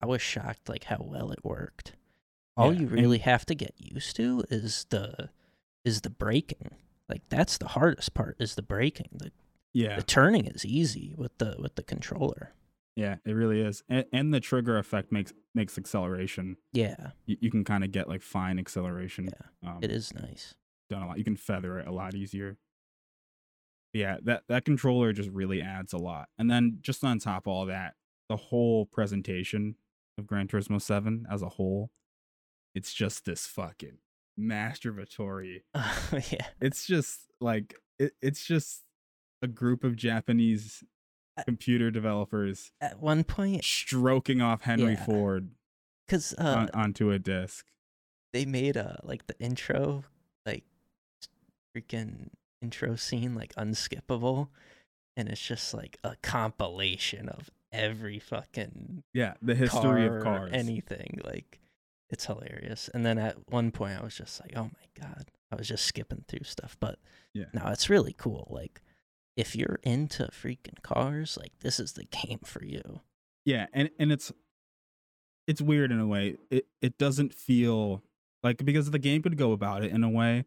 I 0.00 0.06
was 0.06 0.22
shocked 0.22 0.68
like 0.68 0.84
how 0.84 0.98
well 1.06 1.30
it 1.32 1.44
worked. 1.44 1.92
All 2.56 2.72
Yeah, 2.72 2.80
you 2.80 2.86
and- 2.86 2.96
really 2.96 3.18
have 3.18 3.44
to 3.46 3.54
get 3.54 3.74
used 3.76 4.16
to 4.16 4.44
is 4.48 4.86
the 4.90 5.28
is 5.84 6.00
the 6.02 6.10
braking. 6.10 6.70
Like 7.10 7.22
that's 7.28 7.58
the 7.58 7.68
hardest 7.68 8.14
part 8.14 8.36
is 8.38 8.54
the 8.54 8.62
braking. 8.62 9.08
The 9.12 9.32
Yeah. 9.72 9.96
the 9.96 10.02
turning 10.02 10.46
is 10.46 10.64
easy 10.64 11.14
with 11.18 11.36
the 11.38 11.56
with 11.58 11.74
the 11.74 11.82
controller. 11.82 12.52
Yeah, 12.96 13.16
it 13.24 13.32
really 13.32 13.60
is. 13.60 13.82
And, 13.88 14.04
and 14.12 14.32
the 14.34 14.40
trigger 14.40 14.78
effect 14.78 15.10
makes 15.12 15.32
makes 15.54 15.76
acceleration. 15.76 16.56
Yeah, 16.72 17.10
You, 17.26 17.36
you 17.40 17.50
can 17.50 17.64
kind 17.64 17.82
of 17.84 17.90
get 17.92 18.08
like 18.08 18.22
fine 18.22 18.58
acceleration. 18.58 19.26
Yeah, 19.26 19.70
Um, 19.70 19.78
it 19.82 19.90
is 19.90 20.14
nice. 20.14 20.54
done 20.88 21.02
a 21.02 21.06
lot. 21.08 21.18
You 21.18 21.24
can 21.24 21.36
feather 21.36 21.78
it 21.78 21.86
a 21.88 21.92
lot 21.92 22.14
easier. 22.14 22.58
Yeah, 23.92 24.18
that 24.22 24.44
that 24.48 24.64
controller 24.64 25.12
just 25.12 25.30
really 25.30 25.60
adds 25.60 25.92
a 25.92 25.98
lot. 25.98 26.28
And 26.38 26.48
then 26.50 26.78
just 26.80 27.02
on 27.02 27.18
top 27.18 27.46
of 27.46 27.52
all 27.52 27.66
that, 27.66 27.94
the 28.28 28.36
whole 28.36 28.86
presentation 28.86 29.74
of 30.18 30.26
Gran 30.26 30.46
Turismo 30.46 30.80
7 30.80 31.26
as 31.30 31.42
a 31.42 31.48
whole, 31.48 31.90
it's 32.74 32.92
just 32.94 33.24
this 33.24 33.46
fucking 33.46 33.98
masturbatory. 34.40 35.62
yeah. 35.74 36.46
It's 36.60 36.86
just 36.86 37.20
like 37.40 37.74
it, 37.98 38.12
it's 38.22 38.44
just 38.44 38.82
a 39.42 39.46
group 39.46 39.84
of 39.84 39.96
Japanese 39.96 40.82
Uh, 41.36 41.42
computer 41.44 41.90
developers 41.90 42.72
At 42.80 43.00
one 43.00 43.24
point, 43.24 43.64
stroking 43.64 44.40
off 44.42 44.62
Henry 44.62 44.92
Yeah. 44.92 45.04
Ford 45.04 45.50
because 46.06 46.34
uh, 46.38 46.42
on, 46.42 46.70
onto 46.74 47.10
a 47.10 47.18
disc. 47.18 47.66
they 48.32 48.44
made 48.44 48.76
a 48.76 49.00
like 49.04 49.26
the 49.26 49.38
intro, 49.40 50.04
like 50.44 50.64
freaking 51.76 52.28
intro 52.62 52.96
scene, 52.96 53.34
like 53.34 53.54
unskippable, 53.54 54.48
and 55.16 55.28
it's 55.28 55.40
just 55.40 55.72
like 55.72 55.98
a 56.04 56.16
compilation 56.22 57.28
of 57.28 57.50
every 57.72 58.18
fucking 58.18 59.02
Yeah, 59.14 59.34
the 59.40 59.54
history 59.54 60.08
car 60.08 60.16
of 60.18 60.22
cars. 60.24 60.50
anything. 60.52 61.20
Like 61.24 61.60
it's 62.10 62.26
hilarious. 62.26 62.90
And 62.92 63.04
then 63.06 63.18
at 63.18 63.36
one 63.50 63.70
point, 63.70 63.98
I 64.00 64.02
was 64.04 64.14
just 64.16 64.40
like, 64.40 64.52
oh 64.56 64.64
my 64.64 65.02
god, 65.06 65.30
I 65.50 65.56
was 65.56 65.68
just 65.68 65.84
skipping 65.86 66.24
through 66.28 66.44
stuff. 66.44 66.76
But 66.80 66.98
Yeah. 67.34 67.46
no, 67.52 67.66
it's 67.68 67.88
really 67.90 68.12
cool. 68.12 68.48
Like 68.50 68.80
if 69.36 69.54
you're 69.56 69.78
into 69.82 70.24
freaking 70.32 70.82
cars, 70.82 71.38
like 71.40 71.52
this 71.60 71.78
is 71.80 71.92
the 71.92 72.04
game 72.04 72.40
for 72.44 72.64
you. 72.64 73.00
yeah 73.46 73.66
and 73.72 73.90
and 73.98 74.12
it's 74.12 74.32
it's 75.46 75.62
weird 75.62 75.90
in 75.90 75.98
a 76.00 76.06
way 76.06 76.36
it 76.50 76.66
it 76.82 76.98
doesn't 76.98 77.32
feel 77.34 78.02
like 78.42 78.64
because 78.64 78.90
the 78.90 78.98
game 78.98 79.22
could 79.22 79.36
go 79.36 79.52
about 79.52 79.82
it 79.82 79.90
in 79.92 80.04
a 80.04 80.08
way 80.10 80.44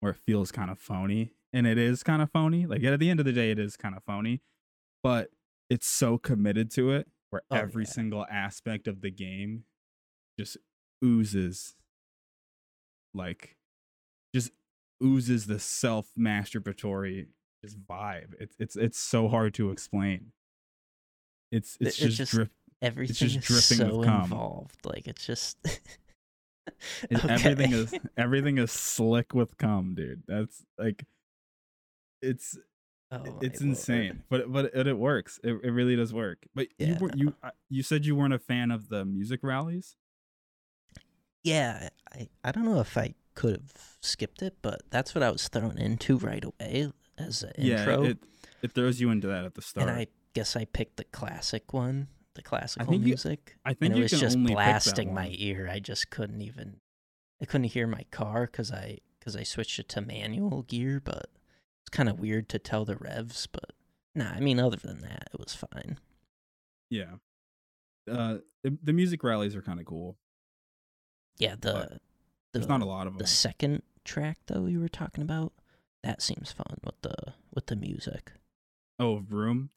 where 0.00 0.12
it 0.12 0.18
feels 0.18 0.50
kind 0.52 0.70
of 0.70 0.78
phony 0.78 1.30
and 1.52 1.66
it 1.66 1.78
is 1.78 2.02
kind 2.02 2.20
of 2.20 2.30
phony 2.30 2.66
like 2.66 2.82
at 2.82 2.98
the 2.98 3.08
end 3.08 3.20
of 3.20 3.26
the 3.26 3.32
day 3.32 3.50
it 3.52 3.58
is 3.58 3.76
kind 3.76 3.94
of 3.94 4.02
phony 4.04 4.40
but 5.02 5.30
it's 5.70 5.86
so 5.86 6.18
committed 6.18 6.70
to 6.70 6.90
it 6.90 7.06
where 7.30 7.42
Oh, 7.50 7.56
every 7.56 7.84
yeah. 7.84 7.90
single 7.90 8.26
aspect 8.30 8.86
of 8.88 9.00
the 9.00 9.10
game 9.10 9.64
just 10.38 10.56
oozes 11.04 11.74
like 13.14 13.56
just 14.34 14.50
oozes 15.02 15.46
the 15.46 15.58
self 15.58 16.08
masturbatory 16.18 17.26
just 17.64 17.78
vibe. 17.86 18.34
It's 18.40 18.56
it's 18.58 18.76
it's 18.76 18.98
so 18.98 19.28
hard 19.28 19.54
to 19.54 19.70
explain. 19.70 20.32
It's 21.50 21.76
it's, 21.80 21.98
It- 21.98 22.02
it 22.02 22.06
just, 22.06 22.16
just- 22.18 22.32
drip, 22.32 22.50
Everything 22.80 23.14
just 23.14 23.36
is 23.36 23.44
dripping 23.68 23.86
so 23.88 23.98
with 23.98 24.08
cum. 24.08 24.22
involved. 24.24 24.76
Like 24.84 25.06
it's 25.06 25.24
just 25.24 25.58
it- 25.64 27.24
everything 27.24 27.72
is 27.72 27.94
everything 28.16 28.58
is 28.58 28.72
slick 28.72 29.34
with 29.34 29.56
cum, 29.58 29.94
dude. 29.94 30.22
That's 30.26 30.64
like 30.78 31.04
it's 32.20 32.58
Oh, 33.14 33.22
it's 33.42 33.60
lord. 33.60 33.70
insane, 33.70 34.22
but 34.30 34.50
but 34.50 34.70
it, 34.74 34.86
it 34.86 34.96
works. 34.98 35.38
It, 35.44 35.60
it 35.62 35.70
really 35.70 35.94
does 35.96 36.14
work. 36.14 36.38
But 36.54 36.68
you 36.78 36.96
were 36.98 37.10
you 37.14 37.34
uh, 37.42 37.50
you 37.68 37.82
said 37.82 38.06
you 38.06 38.16
weren't 38.16 38.32
a 38.32 38.38
fan 38.38 38.70
of 38.70 38.88
the 38.88 39.04
music 39.04 39.40
rallies. 39.42 39.96
Yeah, 41.44 41.88
I 42.12 42.28
I 42.44 42.52
don't 42.52 42.64
know 42.64 42.80
if 42.80 42.96
I 42.96 43.14
could 43.34 43.52
have 43.56 43.72
skipped 44.00 44.42
it, 44.42 44.56
but 44.62 44.82
that's 44.90 45.14
what 45.14 45.22
I 45.22 45.30
was 45.30 45.48
thrown 45.48 45.78
into 45.78 46.18
right 46.18 46.44
away 46.44 46.92
as 47.18 47.42
an 47.42 47.52
intro. 47.56 48.02
Yeah, 48.02 48.10
it 48.10 48.18
it 48.62 48.72
throws 48.72 49.00
you 49.00 49.10
into 49.10 49.26
that 49.28 49.44
at 49.44 49.54
the 49.54 49.62
start. 49.62 49.88
and 49.88 49.98
I 49.98 50.06
guess 50.34 50.54
I 50.56 50.64
picked 50.66 50.96
the 50.96 51.04
classic 51.04 51.72
one, 51.72 52.08
the 52.34 52.42
classical 52.42 52.94
you- 52.94 53.00
music. 53.00 53.56
I 53.64 53.74
think 53.74 53.90
and 53.90 53.94
it 53.94 53.96
you 53.98 54.02
was 54.04 54.12
can 54.12 54.20
just 54.20 54.36
only 54.36 54.48
pick 54.50 54.56
that 54.58 54.84
blasting 54.84 55.14
my 55.14 55.30
ear. 55.32 55.68
I 55.70 55.78
just 55.80 56.10
couldn't 56.10 56.42
even 56.42 56.76
I 57.40 57.44
couldn't 57.44 57.68
hear 57.68 57.86
my 57.86 58.04
car 58.10 58.46
cuz 58.46 58.70
I 58.70 58.98
cuz 59.20 59.34
I 59.36 59.42
switched 59.42 59.78
it 59.78 59.88
to 59.90 60.00
manual 60.00 60.62
gear, 60.62 61.00
but 61.00 61.30
it's 61.82 61.90
kind 61.90 62.08
of 62.08 62.20
weird 62.20 62.48
to 62.50 62.58
tell 62.58 62.84
the 62.84 62.96
revs, 62.96 63.46
but 63.48 63.72
nah, 64.14 64.30
I 64.30 64.40
mean 64.40 64.60
other 64.60 64.76
than 64.76 65.00
that, 65.00 65.28
it 65.32 65.40
was 65.40 65.54
fine. 65.54 65.98
Yeah. 66.90 67.16
Uh, 68.10 68.38
the, 68.62 68.76
the 68.82 68.92
music 68.92 69.22
rallies 69.24 69.56
are 69.56 69.62
kind 69.62 69.80
of 69.80 69.86
cool. 69.86 70.18
Yeah, 71.42 71.56
the 71.60 71.72
the 71.72 72.00
There's 72.52 72.68
not 72.68 72.82
a 72.82 72.84
lot 72.84 73.06
of 73.06 73.14
them. 73.14 73.18
the 73.18 73.26
second 73.26 73.82
track 74.04 74.38
though 74.46 74.66
you 74.66 74.78
were 74.80 74.88
talking 74.88 75.22
about, 75.22 75.52
that 76.04 76.22
seems 76.22 76.52
fun 76.52 76.76
with 76.84 77.00
the 77.02 77.34
with 77.52 77.66
the 77.66 77.76
music. 77.76 78.32
Oh, 78.98 79.18
Vroom. 79.18 79.70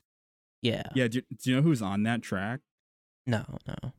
Yeah. 0.62 0.84
Yeah. 0.94 1.08
Do, 1.08 1.22
do 1.22 1.50
you 1.50 1.56
know 1.56 1.62
who's 1.64 1.82
on 1.82 2.04
that 2.04 2.22
track? 2.22 2.60
No, 3.26 3.44
no. 3.68 3.94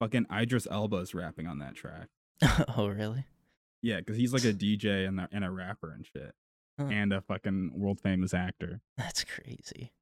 Fucking 0.00 0.26
Idris 0.32 0.66
Elba's 0.70 1.14
rapping 1.14 1.46
on 1.46 1.58
that 1.58 1.74
track. 1.74 2.08
oh, 2.76 2.88
really? 2.88 3.26
Yeah, 3.82 3.98
because 3.98 4.16
he's 4.16 4.32
like 4.32 4.44
a 4.44 4.52
DJ 4.54 5.06
and 5.06 5.20
a, 5.20 5.28
and 5.30 5.44
a 5.44 5.50
rapper 5.50 5.92
and 5.92 6.06
shit, 6.06 6.34
Huh. 6.78 6.86
and 6.90 7.12
a 7.12 7.20
fucking 7.20 7.72
world 7.74 8.00
famous 8.00 8.32
actor. 8.32 8.80
That's 8.96 9.24
crazy. 9.24 9.92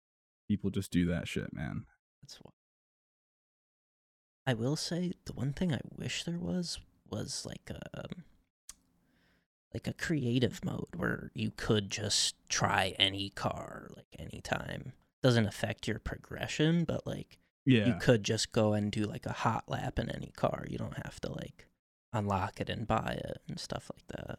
People 0.49 0.71
just 0.71 0.93
do 0.93 1.07
that 1.07 1.27
shit, 1.27 1.53
man. 1.53 1.87
That's 2.23 2.37
why. 2.37 2.53
I 4.47 4.55
will 4.55 4.77
say 4.77 5.13
the 5.25 5.33
one 5.33 5.53
thing 5.53 5.73
I 5.73 5.81
wish 5.97 6.25
there 6.25 6.39
was 6.39 6.79
was 7.13 7.45
like 7.47 7.71
a 7.71 8.01
um, 8.01 8.25
like 9.75 9.87
a 9.87 9.93
creative 9.93 10.65
mode 10.65 10.89
where 10.97 11.31
you 11.35 11.53
could 11.57 11.91
just 11.91 12.35
try 12.49 12.95
any 12.99 13.31
car 13.31 13.89
like 13.97 14.07
anytime. 14.19 14.93
Doesn't 15.23 15.47
affect 15.47 15.87
your 15.87 15.99
progression, 15.99 16.85
but 16.85 17.07
like 17.07 17.39
Yeah. 17.65 17.87
you 17.87 17.95
could 18.01 18.25
just 18.25 18.53
go 18.53 18.73
and 18.75 18.91
do 18.91 19.05
like 19.05 19.25
a 19.27 19.33
hot 19.33 19.65
lap 19.69 19.99
in 19.99 20.11
any 20.11 20.33
car. 20.37 20.65
You 20.69 20.79
don't 20.79 20.97
have 21.05 21.21
to 21.21 21.33
like 21.33 21.69
unlock 22.13 22.61
it 22.61 22.69
and 22.69 22.87
buy 22.87 23.19
it 23.25 23.39
and 23.49 23.59
stuff 23.61 23.91
like 23.95 24.07
that. 24.19 24.39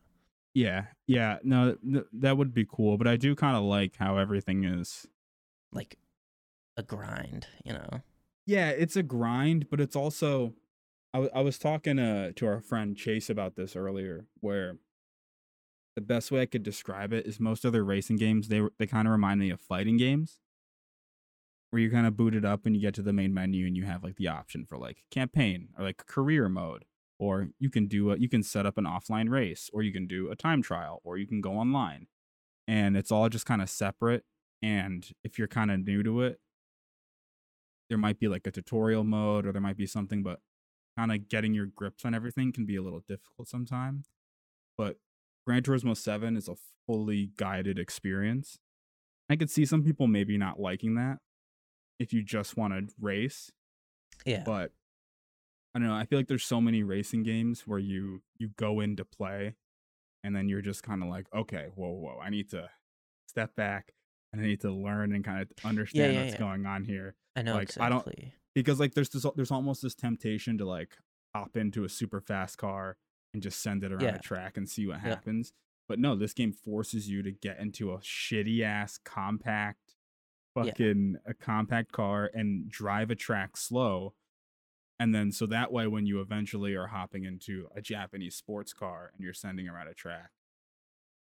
Yeah. 0.54 0.86
Yeah. 1.08 1.40
No, 1.44 1.76
th- 1.76 2.06
that 2.14 2.38
would 2.38 2.54
be 2.54 2.66
cool. 2.66 2.98
But 2.98 3.08
I 3.08 3.16
do 3.16 3.34
kind 3.34 3.56
of 3.58 3.64
like 3.64 3.96
how 3.98 4.18
everything 4.18 4.66
is. 4.66 5.08
Like 5.72 5.98
a 6.78 6.84
grind, 6.84 7.48
you 7.66 7.74
know. 7.74 8.02
Yeah, 8.46 8.70
it's 8.70 8.96
a 8.96 9.04
grind, 9.04 9.70
but 9.72 9.80
it's 9.82 9.96
also. 9.96 10.54
I, 11.14 11.18
w- 11.18 11.32
I 11.34 11.42
was 11.42 11.58
talking 11.58 12.00
uh, 12.00 12.32
to 12.36 12.48
our 12.48 12.60
friend 12.60 12.98
Chase 12.98 13.30
about 13.30 13.56
this 13.56 13.76
earlier, 13.76 14.26
where 14.40 14.78
the 15.96 16.02
best 16.02 16.32
way 16.32 16.42
I 16.42 16.48
could 16.48 16.64
describe 16.64 17.14
it 17.14 17.28
is 17.28 17.40
most 17.40 17.66
other 17.66 17.84
racing 17.84 18.16
games 18.16 18.48
they 18.48 18.62
they 18.80 18.88
kind 18.88 19.08
of 19.08 19.12
remind 19.12 19.40
me 19.40 19.52
of 19.52 19.62
fighting 19.62 19.98
games, 19.98 20.40
where 21.70 21.82
you 21.82 21.92
kind 21.92 22.08
of 22.08 22.18
boot 22.18 22.36
it 22.36 22.46
up 22.46 22.66
and 22.66 22.76
you 22.76 22.82
get 22.82 22.96
to 22.96 23.02
the 23.04 23.14
main 23.14 23.34
menu 23.34 23.68
and 23.68 23.78
you 23.78 23.86
have 23.86 24.04
like 24.04 24.16
the 24.16 24.28
option 24.28 24.66
for 24.66 24.78
like 24.78 25.04
campaign 25.12 25.70
or 25.78 25.84
like 25.84 26.06
career 26.08 26.50
mode, 26.50 26.86
or 27.20 27.50
you 27.60 27.70
can 27.70 27.88
do 27.88 28.12
a 28.12 28.18
you 28.18 28.30
can 28.30 28.44
set 28.44 28.66
up 28.66 28.78
an 28.78 28.86
offline 28.86 29.30
race, 29.30 29.70
or 29.72 29.84
you 29.84 29.94
can 29.94 30.08
do 30.08 30.32
a 30.32 30.36
time 30.36 30.62
trial, 30.64 31.00
or 31.04 31.18
you 31.18 31.28
can 31.28 31.42
go 31.42 31.54
online, 31.54 32.08
and 32.68 32.98
it's 32.98 33.12
all 33.12 33.30
just 33.30 33.46
kind 33.46 33.62
of 33.62 33.70
separate. 33.70 34.24
And 34.64 35.08
if 35.24 35.38
you're 35.38 35.48
kind 35.48 35.70
of 35.70 35.86
new 35.86 36.04
to 36.04 36.22
it, 36.22 36.40
there 37.90 37.98
might 37.98 38.20
be 38.20 38.28
like 38.28 38.48
a 38.48 38.52
tutorial 38.52 39.04
mode 39.04 39.46
or 39.46 39.52
there 39.52 39.62
might 39.62 39.78
be 39.78 39.86
something, 39.86 40.24
but 40.24 40.40
kind 40.98 41.12
of 41.12 41.28
getting 41.30 41.54
your 41.54 41.66
grips 41.66 42.06
on 42.06 42.14
everything 42.14 42.52
can 42.52 42.66
be 42.66 42.76
a 42.76 42.82
little 42.82 43.04
difficult 43.08 43.48
sometimes. 43.48 44.08
But 44.78 44.98
Gran 45.46 45.62
Turismo 45.64 45.96
7 45.96 46.38
is 46.38 46.48
a 46.48 46.56
fully 46.88 47.32
guided 47.38 47.78
experience. 47.80 48.60
I 49.30 49.36
could 49.36 49.50
see 49.50 49.66
some 49.66 49.84
people 49.84 50.08
maybe 50.08 50.38
not 50.38 50.60
liking 50.60 50.96
that 50.96 51.18
if 52.00 52.14
you 52.14 52.24
just 52.24 52.58
want 52.58 52.74
to 52.74 52.94
race, 53.00 53.52
Yeah. 54.26 54.44
but 54.46 54.72
I 55.76 55.80
don't 55.80 55.88
know. 55.88 55.96
I 55.96 56.06
feel 56.06 56.20
like 56.20 56.28
there's 56.28 56.44
so 56.44 56.62
many 56.62 56.84
racing 56.84 57.24
games 57.24 57.66
where 57.66 57.80
you 57.80 58.22
you 58.38 58.50
go 58.58 58.80
into 58.80 59.04
play 59.06 59.56
and 60.24 60.36
then 60.36 60.48
you're 60.50 60.62
just 60.62 60.84
kind 60.84 61.02
of 61.02 61.10
like, 61.10 61.26
okay, 61.34 61.68
whoa, 61.76 61.90
whoa, 61.92 62.20
I 62.22 62.30
need 62.30 62.50
to 62.52 62.70
step 63.28 63.56
back 63.56 63.94
and 64.32 64.42
I 64.42 64.46
need 64.46 64.62
to 64.62 64.72
learn 64.72 65.14
and 65.14 65.24
kind 65.24 65.42
of 65.42 65.48
understand 65.66 66.14
yeah, 66.14 66.22
what's 66.22 66.34
yeah. 66.34 66.40
going 66.40 66.66
on 66.66 66.84
here 66.84 67.16
I 67.36 67.42
know 67.42 67.56
like, 67.56 67.76
I 67.80 67.90
don't- 67.90 68.00
exactly. 68.02 68.34
Because 68.56 68.80
like 68.80 68.94
there's 68.94 69.10
this 69.10 69.26
there's 69.36 69.52
almost 69.52 69.82
this 69.82 69.96
temptation 69.96 70.58
to 70.58 70.66
like 70.66 70.98
hop 71.36 71.58
into 71.58 71.84
a 71.84 71.90
super 71.90 72.22
fast 72.22 72.58
car 72.58 72.98
and 73.34 73.42
just 73.42 73.62
send 73.62 73.84
it 73.84 73.92
around 73.92 74.02
Yeah. 74.04 74.16
a 74.16 74.20
track 74.20 74.58
and 74.58 74.70
see 74.70 74.86
what 74.88 74.96
Yeah. 75.04 75.10
happens. 75.10 75.54
But 75.90 76.00
no, 76.00 76.16
this 76.16 76.34
game 76.34 76.52
forces 76.54 77.10
you 77.10 77.24
to 77.24 77.32
get 77.32 77.60
into 77.60 77.92
a 77.92 77.98
shitty 78.00 78.62
ass 78.62 78.98
compact 79.04 79.96
Yeah. 80.56 80.64
fucking 80.66 81.18
a 81.26 81.34
compact 81.34 81.92
car 81.92 82.30
and 82.34 82.70
drive 82.70 83.10
a 83.10 83.16
track 83.16 83.58
slow. 83.58 84.14
And 85.00 85.14
then 85.14 85.32
so 85.32 85.48
that 85.48 85.72
way 85.72 85.88
when 85.88 86.06
you 86.06 86.22
eventually 86.22 86.76
are 86.76 86.88
hopping 86.88 87.26
into 87.26 87.68
a 87.76 87.82
Japanese 87.82 88.36
sports 88.36 88.72
car 88.74 89.12
and 89.14 89.24
you're 89.24 89.34
sending 89.34 89.68
around 89.68 89.88
a 89.88 89.94
track, 89.96 90.30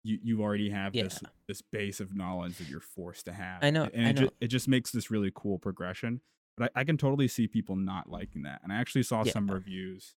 you 0.03 0.19
you 0.23 0.43
already 0.43 0.69
have 0.69 0.93
this 0.93 1.21
Yeah. 1.23 1.31
this 1.49 1.63
base 1.63 1.99
of 1.99 2.15
knowledge 2.15 2.59
that 2.59 2.69
you're 2.69 2.81
forced 2.81 3.25
to 3.25 3.33
have. 3.33 3.65
I 3.65 3.71
know- 3.71 3.89
and 3.95 4.07
I 4.07 4.11
it, 4.11 4.17
ju- 4.17 4.25
know. 4.25 4.31
it 4.41 4.49
just 4.49 4.69
makes 4.69 4.91
this 4.93 5.11
really 5.11 5.33
cool 5.35 5.59
progression. 5.59 6.21
But 6.57 6.71
I, 6.75 6.81
I 6.81 6.85
can 6.85 6.97
totally 6.97 7.29
see 7.29 7.47
people 7.47 7.77
not 7.77 8.09
liking 8.11 8.43
that. 8.43 8.61
And 8.63 8.73
I 8.73 8.77
actually 8.77 9.03
saw 9.03 9.25
some 9.25 9.49
reviews 9.51 10.15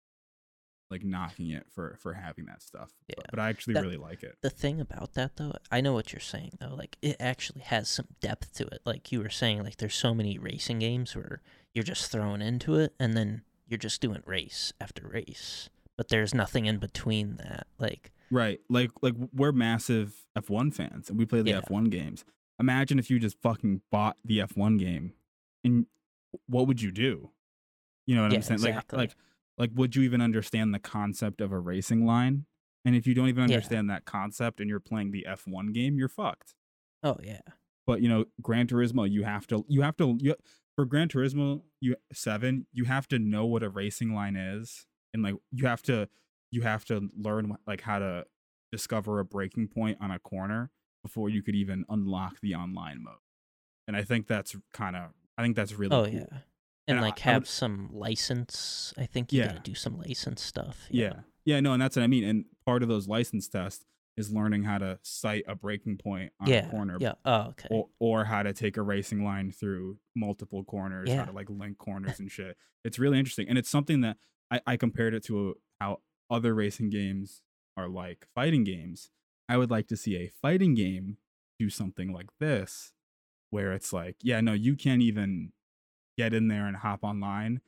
like 0.90 1.04
knocking 1.04 1.50
it 1.50 1.66
for 1.74 1.98
for 2.00 2.14
having 2.14 2.46
that 2.46 2.62
stuff. 2.62 2.92
But, 3.08 3.26
but 3.32 3.40
I 3.40 3.50
actually 3.50 3.74
That- 3.74 3.84
really 3.84 3.98
like 3.98 4.24
it. 4.24 4.38
The 4.42 4.50
thing 4.50 4.80
about 4.80 5.14
that 5.16 5.36
though, 5.38 5.54
I 5.72 5.82
know 5.82 5.94
what 5.94 6.14
you're 6.14 6.20
saying 6.22 6.52
though. 6.60 6.74
Like 6.76 6.98
it 7.02 7.18
actually 7.20 7.62
has 7.62 7.90
some 7.90 8.08
depth 8.22 8.54
to 8.56 8.68
it. 8.68 8.82
Like 8.86 9.12
you 9.12 9.20
were 9.20 9.30
saying, 9.30 9.64
like 9.64 9.78
there's 9.78 9.96
so 9.96 10.14
many 10.14 10.38
racing 10.38 10.80
games 10.80 11.16
where 11.16 11.42
you're 11.74 11.84
just 11.84 12.10
thrown 12.12 12.42
into 12.42 12.76
it 12.76 12.94
and 13.00 13.16
then 13.18 13.42
you're 13.68 13.78
just 13.78 14.00
doing 14.02 14.24
race 14.26 14.72
after 14.80 15.08
race. 15.08 15.70
But 15.98 16.08
there's 16.10 16.34
nothing 16.34 16.66
in 16.68 16.78
between 16.78 17.36
that. 17.38 17.68
Like 17.80 18.12
Right. 18.32 18.62
Like 18.70 18.92
like 19.02 19.16
we're 19.34 19.52
massive 19.52 20.26
F1 20.38 20.74
fans 20.74 21.10
and 21.10 21.18
we 21.20 21.26
play 21.26 21.42
the 21.42 21.50
Yeah. 21.50 21.62
F1 21.62 21.90
games. 21.90 22.24
Imagine 22.60 22.98
if 22.98 23.10
you 23.10 23.20
just 23.20 23.42
fucking 23.42 23.82
bought 23.92 24.16
the 24.24 24.40
F1 24.40 24.80
game 24.80 25.14
and 25.66 25.86
what 26.48 26.68
would 26.68 26.82
you 26.82 26.92
do? 26.92 27.32
You 28.06 28.16
know 28.16 28.24
what 28.24 28.32
Yeah, 28.32 28.38
I'm 28.38 28.42
saying? 28.44 28.60
exactly. 28.60 28.98
Like 28.98 29.10
like 29.10 29.16
like 29.58 29.72
would 29.76 29.96
you 29.96 30.04
even 30.04 30.22
understand 30.22 30.74
the 30.74 30.80
concept 30.80 31.42
of 31.42 31.52
a 31.52 31.60
racing 31.60 32.06
line? 32.06 32.46
And 32.86 32.96
if 32.96 33.06
you 33.08 33.14
don't 33.14 33.28
even 33.28 33.50
Yeah. 33.50 33.56
understand 33.56 33.90
that 33.90 34.06
concept 34.06 34.60
and 34.62 34.70
you're 34.70 34.80
playing 34.80 35.12
the 35.12 35.26
F1 35.28 35.74
game, 35.74 35.98
you're 35.98 36.08
fucked. 36.10 36.56
oh 37.04 37.18
yeah. 37.24 37.42
But 37.86 38.02
you 38.02 38.10
know, 38.10 38.26
Gran 38.42 38.68
Turismo, 38.68 39.10
you 39.10 39.24
have 39.24 39.48
to 39.48 39.66
you 39.68 39.82
have 39.82 39.98
to 39.98 40.18
you, 40.22 40.36
for 40.76 40.86
Gran 40.86 41.08
Turismo 41.10 41.64
you 41.82 41.96
7, 42.14 42.68
you 42.72 42.86
have 42.86 43.08
to 43.10 43.20
know 43.20 43.46
what 43.46 43.64
a 43.64 43.70
racing 43.70 44.14
line 44.14 44.36
is 44.36 44.86
and 45.14 45.24
like 45.24 45.36
you 45.52 45.68
have 45.68 45.82
to 45.84 46.08
you 46.52 46.62
have 46.62 46.86
to 46.86 47.10
learn 47.18 47.56
like 47.66 47.82
how 47.82 48.00
to 48.00 48.26
discover 48.72 49.20
a 49.20 49.26
braking 49.26 49.68
point 49.68 49.98
on 50.02 50.12
a 50.12 50.20
corner 50.20 50.70
before 51.04 51.30
you 51.30 51.42
could 51.42 51.56
even 51.56 51.86
unlock 51.90 52.40
the 52.42 52.54
online 52.56 53.02
mode. 53.04 53.16
And 53.88 53.96
I 53.96 54.04
think 54.04 54.28
that's 54.28 54.56
kind 54.74 54.96
of 54.98 55.12
I 55.38 55.44
think 55.44 55.56
that's 55.56 55.74
really 55.74 55.96
Oh 55.96 56.06
cool. 56.06 56.14
yeah. 56.14 56.26
And, 56.90 56.98
And 56.98 57.00
I- 57.00 57.02
like 57.02 57.14
I 57.26 57.30
would- 57.30 57.34
have 57.34 57.48
some 57.50 57.90
license. 57.92 58.94
I 58.98 59.06
think 59.06 59.32
you 59.34 59.40
Yeah. 59.42 59.48
gotta 59.48 59.60
do 59.60 59.76
some 59.76 59.98
license 59.98 60.42
stuff. 60.42 60.88
Yeah. 60.90 61.22
Yeah, 61.46 61.60
no, 61.62 61.74
and 61.74 61.82
that's 61.82 61.96
what 61.96 62.04
I 62.04 62.08
mean. 62.08 62.24
And 62.24 62.46
part 62.66 62.84
of 62.84 62.90
those 62.90 63.08
license 63.08 63.48
tests 63.48 63.86
is 64.18 64.32
learning 64.34 64.64
how 64.64 64.78
to 64.80 65.00
cite 65.04 65.44
a 65.48 65.56
braking 65.56 65.98
point 65.98 66.34
on 66.40 66.48
Yeah. 66.50 66.68
a 66.68 66.72
corner 66.72 66.98
Yeah. 67.00 67.14
Oh, 67.24 67.50
okay. 67.50 67.68
or, 67.70 67.90
or 68.00 68.26
how 68.26 68.42
to 68.44 68.52
take 68.52 68.76
a 68.78 68.82
racing 68.82 69.24
line 69.24 69.52
through 69.52 70.00
multiple 70.16 70.64
corners, 70.64 71.08
yeah. 71.10 71.18
how 71.18 71.26
to 71.26 71.32
like 71.32 71.50
link 71.50 71.78
corners 71.78 72.20
and 72.20 72.32
shit. 72.32 72.58
It's 72.84 72.98
really 73.00 73.20
interesting. 73.20 73.48
And 73.48 73.58
it's 73.58 73.70
something 73.70 74.02
that 74.02 74.18
I, 74.50 74.62
I 74.66 74.78
compared 74.78 75.14
it 75.14 75.24
to 75.26 75.56
how 75.80 76.02
other 76.30 76.56
racing 76.56 76.90
games 76.90 77.42
are 77.78 77.88
like 77.88 78.28
fighting 78.34 78.64
games. 78.64 79.12
I 79.48 79.58
would 79.58 79.70
like 79.70 79.88
to 79.88 79.96
see 79.98 80.16
a 80.18 80.30
fighting 80.42 80.74
game 80.74 81.18
do 81.60 81.70
something 81.70 82.12
like 82.12 82.30
this, 82.40 82.92
where 83.50 83.74
it's 83.74 83.94
like, 83.94 84.18
yeah, 84.22 84.42
no, 84.42 84.54
you 84.54 84.76
can't 84.76 85.02
even 85.02 85.52
get 86.18 86.34
in 86.34 86.48
there 86.48 86.68
and 86.68 86.78
hop 86.78 87.04
online 87.04 87.62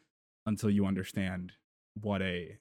until 0.46 0.70
you 0.70 0.86
understand 0.86 1.54
what 2.02 2.22
a 2.22 2.58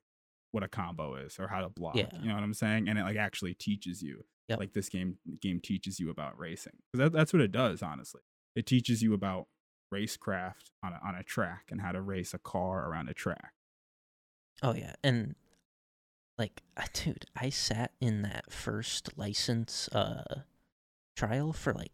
what 0.51 0.63
a 0.63 0.69
combo 0.69 1.15
is 1.15 1.39
or 1.39 1.49
how 1.49 1.61
to 1.61 1.69
block. 1.69 1.97
Yeah. 1.97 2.09
You 2.21 2.29
know 2.29 2.35
what 2.35 2.43
I'm 2.43 2.55
saying? 2.55 2.89
And 2.89 2.99
it 2.99 3.03
like 3.03 3.17
actually 3.17 3.55
teaches 3.55 4.03
you. 4.03 4.25
Yep. 4.49 4.61
Like 4.61 4.73
this 4.73 4.89
game 4.89 5.17
game 5.43 5.61
teaches 5.61 6.01
you 6.01 6.11
about 6.11 6.39
racing. 6.39 6.73
that, 6.95 7.13
that's 7.13 7.33
what 7.33 7.43
it 7.43 7.53
does, 7.53 7.83
honestly. 7.83 8.23
It 8.57 8.67
teaches 8.67 9.03
you 9.03 9.13
about 9.13 9.47
racecraft 9.93 10.71
on 10.83 10.93
a, 10.93 11.01
on 11.07 11.15
a 11.15 11.23
track 11.23 11.69
and 11.71 11.81
how 11.81 11.93
to 11.93 12.01
race 12.01 12.35
a 12.35 12.39
car 12.39 12.89
around 12.89 13.09
a 13.09 13.15
track. 13.15 13.53
Oh 14.63 14.75
yeah, 14.75 14.95
and 15.05 15.35
like, 16.39 16.63
dude, 16.95 17.27
I 17.37 17.51
sat 17.51 17.93
in 18.01 18.23
that 18.23 18.51
first 18.53 19.17
license 19.17 19.89
uh 19.93 20.43
trial 21.15 21.53
for 21.53 21.75
like 21.75 21.93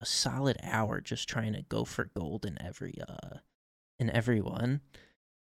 a 0.00 0.06
solid 0.06 0.56
hour 0.62 1.00
just 1.00 1.28
trying 1.28 1.52
to 1.52 1.62
go 1.62 1.84
for 1.84 2.10
gold 2.16 2.44
in 2.46 2.60
every 2.60 2.94
uh 3.06 3.38
in 3.98 4.10
every 4.10 4.40
one. 4.40 4.80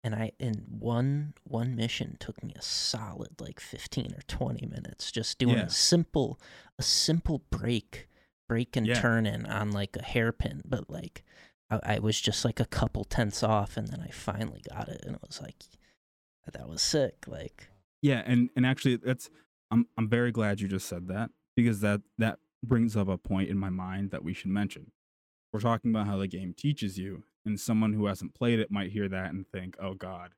And 0.04 0.16
I 0.16 0.32
in 0.40 0.66
one 0.70 1.34
one 1.44 1.76
mission 1.76 2.18
took 2.20 2.42
me 2.44 2.54
a 2.56 2.62
solid 2.62 3.40
like 3.42 3.60
15 3.60 4.14
or 4.14 4.22
20 4.28 4.66
minutes 4.68 5.12
just 5.12 5.38
doing 5.38 5.58
Yeah. 5.58 5.66
a 5.66 5.70
simple 5.70 6.40
a 6.80 6.84
simple 6.84 7.44
break 7.50 8.08
break 8.48 8.76
and 8.76 8.88
Yeah. 8.88 9.02
turn 9.02 9.26
in 9.26 9.46
on 9.46 9.72
like 9.72 9.98
a 9.98 10.04
hairpin 10.04 10.62
but 10.66 10.90
like 10.90 11.24
I, 11.70 11.80
I 11.96 12.00
was 12.00 12.22
just 12.22 12.46
like 12.46 12.60
a 12.62 12.66
couple 12.66 13.04
tenths 13.04 13.44
off 13.44 13.76
and 13.76 13.88
then 13.90 14.00
I 14.00 14.10
finally 14.12 14.62
got 14.70 14.88
it 14.88 15.04
and 15.06 15.16
it 15.16 15.22
was 15.28 15.42
like 15.42 15.56
that 16.54 16.70
was 16.70 16.82
sick 16.82 17.26
like 17.28 17.68
Yeah, 18.02 18.24
and 18.26 18.50
and 18.56 18.66
actually 18.66 18.96
that's 18.98 19.30
I'm 19.72 19.88
I'm 19.98 20.08
very 20.08 20.32
glad 20.32 20.62
you 20.62 20.70
just 20.70 20.88
said 20.88 21.08
that 21.10 21.32
because 21.58 21.82
that 21.82 22.02
that 22.20 22.40
brings 22.64 22.96
up 22.98 23.08
a 23.08 23.18
point 23.18 23.50
in 23.50 23.58
my 23.58 23.70
mind 23.70 24.12
that 24.12 24.24
we 24.24 24.34
should 24.34 24.50
mention. 24.52 24.92
We're 25.54 25.60
talking 25.62 25.92
about 25.92 26.08
how 26.08 26.18
the 26.18 26.28
game 26.28 26.54
teaches 26.56 26.98
you, 26.98 27.24
and 27.46 27.60
someone 27.60 27.94
who 27.94 28.06
hasn't 28.08 28.34
played 28.36 28.60
it 28.60 28.72
might 28.72 28.92
hear 28.92 29.08
that 29.10 29.32
and 29.32 29.48
think, 29.48 29.76
"Oh 29.80 29.94
God, 29.94 30.34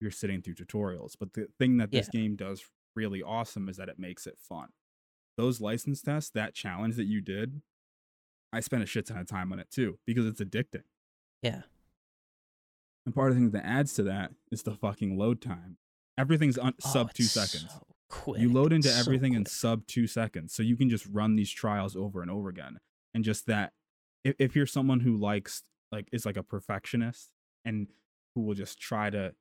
you're 0.00 0.10
sitting 0.10 0.40
through 0.42 0.54
tutorials." 0.54 1.14
But 1.18 1.32
the 1.32 1.48
thing 1.58 1.78
that 1.78 1.90
this 1.90 2.08
game 2.12 2.36
does 2.36 2.64
really 2.94 3.22
awesome 3.22 3.68
is 3.68 3.76
that 3.78 3.88
it 3.88 3.98
makes 3.98 4.26
it 4.26 4.38
fun. 4.38 4.68
Those 5.36 5.60
license 5.60 6.02
tests, 6.02 6.30
that 6.30 6.54
challenge 6.54 6.96
that 6.96 7.06
you 7.06 7.20
did, 7.20 7.62
I 8.52 8.60
spent 8.60 8.82
a 8.82 8.86
shit 8.86 9.06
ton 9.06 9.16
of 9.18 9.26
time 9.26 9.52
on 9.52 9.58
it 9.58 9.70
too 9.70 9.98
because 10.06 10.26
it's 10.26 10.40
addicting. 10.42 10.84
yeah 11.42 11.62
And 13.06 13.14
part 13.14 13.30
of 13.30 13.34
the 13.36 13.40
thing 13.40 13.50
that 13.52 13.64
adds 13.66 13.94
to 13.94 14.02
that 14.04 14.32
is 14.50 14.62
the 14.62 14.74
fucking 14.74 15.16
load 15.18 15.40
time. 15.40 15.78
Everything's 16.18 16.58
un- 16.58 16.74
Oh, 16.84 16.88
sub 16.88 17.12
two 17.14 17.24
seconds. 17.24 17.72
so 17.72 17.80
quick 18.12 18.38
you 18.40 18.52
load 18.52 18.74
into 18.74 18.88
so 18.88 19.00
everything 19.00 19.32
in 19.32 19.46
sub 19.46 19.86
two 19.86 20.06
seconds 20.06 20.52
so 20.54 20.62
you 20.62 20.76
can 20.76 20.90
just 20.90 21.06
run 21.10 21.34
these 21.34 21.50
trials 21.50 21.96
over 21.96 22.20
and 22.20 22.30
over 22.30 22.50
again 22.50 22.78
and 23.14 23.24
just 23.24 23.46
that 23.46 23.72
if, 24.22 24.34
if 24.38 24.54
you're 24.54 24.66
someone 24.66 25.00
who 25.00 25.16
likes 25.16 25.62
like 25.90 26.08
is 26.12 26.26
like 26.26 26.36
a 26.36 26.42
perfectionist 26.42 27.30
and 27.64 27.86
who 28.34 28.42
will 28.42 28.54
just 28.54 28.78
try 28.78 29.08
to 29.08 29.32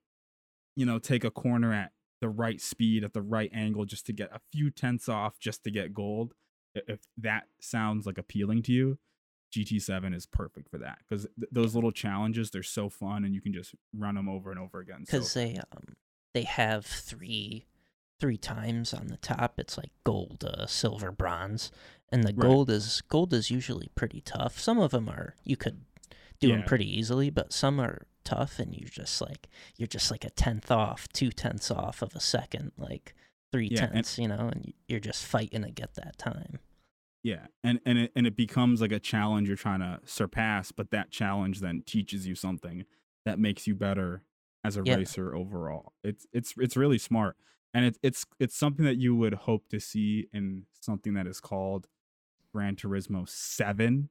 you 0.78 0.86
know 0.86 1.00
take 1.00 1.26
a 1.26 1.30
corner 1.30 1.74
at 1.74 1.92
the 2.22 2.30
right 2.30 2.62
speed 2.62 3.04
at 3.04 3.12
the 3.12 3.22
right 3.22 3.52
angle 3.54 3.84
just 3.84 4.06
to 4.06 4.14
get 4.14 4.30
a 4.34 4.40
few 4.54 4.72
tenths 4.72 5.10
off 5.10 5.38
just 5.38 5.66
to 5.66 5.70
get 5.70 5.94
gold 5.94 6.34
if 6.74 7.02
that 7.18 7.44
sounds 7.60 8.06
like 8.06 8.18
appealing 8.18 8.64
to 8.64 8.72
you 8.72 8.98
gt7 9.54 10.16
is 10.16 10.26
perfect 10.26 10.70
for 10.70 10.78
that 10.78 11.00
because 11.10 11.28
th- 11.38 11.50
those 11.52 11.76
little 11.76 11.92
challenges 11.92 12.52
they're 12.52 12.64
so 12.64 12.88
fun 12.88 13.26
and 13.26 13.36
you 13.36 13.42
can 13.42 13.52
just 13.52 13.76
run 13.94 14.16
them 14.16 14.30
over 14.30 14.50
and 14.50 14.60
over 14.62 14.80
again 14.80 15.06
so 15.06 15.18
because 15.18 15.34
they 15.34 15.60
um 15.74 15.94
they 16.34 16.44
have 16.44 16.86
three 16.86 17.66
three 18.22 18.38
times 18.38 18.94
on 18.94 19.08
the 19.08 19.18
top 19.18 19.60
it's 19.60 19.78
like 19.78 19.90
gold 20.06 20.46
uh, 20.48 20.66
silver 20.68 21.12
bronze 21.12 21.72
and 22.10 22.24
the 22.24 22.28
Right. 22.28 22.40
gold 22.40 22.70
is 22.70 23.02
gold 23.10 23.34
is 23.34 23.50
usually 23.52 23.90
pretty 23.96 24.22
tough 24.22 24.60
some 24.60 24.80
of 24.80 24.92
them 24.92 25.10
are 25.10 25.36
you 25.44 25.58
could 25.58 25.82
do 26.40 26.50
them 26.50 26.64
pretty 26.64 26.86
easily 27.00 27.30
but 27.30 27.52
some 27.52 27.80
are 27.82 28.06
tough 28.24 28.60
and 28.60 28.74
you're 28.76 28.88
just 28.90 29.20
like 29.22 29.48
you're 29.78 29.88
just 29.88 30.12
like 30.12 30.24
a 30.24 30.30
tenth 30.30 30.70
off 30.72 31.08
two 31.12 31.32
tenths 31.32 31.70
off 31.72 32.02
of 32.04 32.16
a 32.16 32.20
second 32.20 32.72
like 32.78 33.14
three 33.52 33.68
Yeah, 33.72 33.86
and- 33.86 33.94
tenths 33.94 34.18
you 34.20 34.28
know 34.28 34.50
and 34.54 34.72
you're 34.88 35.00
just 35.00 35.26
fighting 35.26 35.64
to 35.64 35.72
get 35.72 35.96
that 35.96 36.18
time 36.20 36.60
Yeah, 37.24 37.48
and 37.64 37.80
and 37.86 37.98
it 37.98 38.12
and 38.16 38.26
it 38.28 38.36
becomes 38.38 38.82
like 38.82 38.92
a 38.92 39.00
challenge 39.00 39.48
you're 39.48 39.58
trying 39.58 39.80
to 39.82 40.00
surpass, 40.06 40.72
but 40.72 40.90
that 40.92 41.12
challenge 41.12 41.60
then 41.60 41.84
teaches 41.86 42.26
you 42.28 42.34
something 42.36 42.86
that 43.26 43.38
makes 43.40 43.68
you 43.68 43.76
better 43.76 44.24
as 44.64 44.76
a 44.78 44.82
Yeah. 44.84 44.96
racer 44.96 45.36
overall. 45.36 45.94
It's 46.04 46.26
it's 46.34 46.54
it's 46.58 46.76
really 46.76 46.98
smart, 46.98 47.36
and 47.74 47.86
it's 47.86 48.00
it's 48.04 48.26
it's 48.40 48.56
something 48.58 48.86
that 48.86 48.98
you 48.98 49.16
would 49.16 49.34
hope 49.34 49.68
to 49.70 49.80
see 49.80 50.28
in 50.34 50.66
something 50.80 51.14
that 51.14 51.28
is 51.28 51.40
called 51.40 51.88
Gran 52.54 52.76
Turismo 52.76 53.28
Seven. 53.28 54.10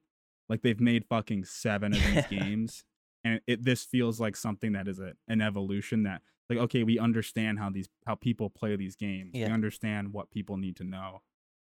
Like 0.49 0.61
they've 0.63 0.79
made 0.81 1.05
fucking 1.05 1.45
seven 1.45 1.93
of 1.93 2.03
these 2.03 2.25
games, 2.29 2.83
and 3.23 3.39
it 3.47 3.63
this 3.63 3.83
feels 3.83 4.19
like 4.19 4.35
something 4.35 4.73
that 4.73 4.87
is 4.87 4.99
a, 4.99 5.13
an 5.27 5.41
evolution 5.41 6.03
that 6.03 6.21
like 6.49 6.59
okay, 6.59 6.83
we 6.83 6.99
understand 6.99 7.59
how 7.59 7.69
these 7.69 7.87
how 8.05 8.15
people 8.15 8.49
play 8.49 8.75
these 8.75 8.95
games. 8.95 9.31
We 9.33 9.43
understand 9.45 10.11
what 10.13 10.29
people 10.31 10.57
need 10.57 10.75
to 10.77 10.83
know 10.83 11.21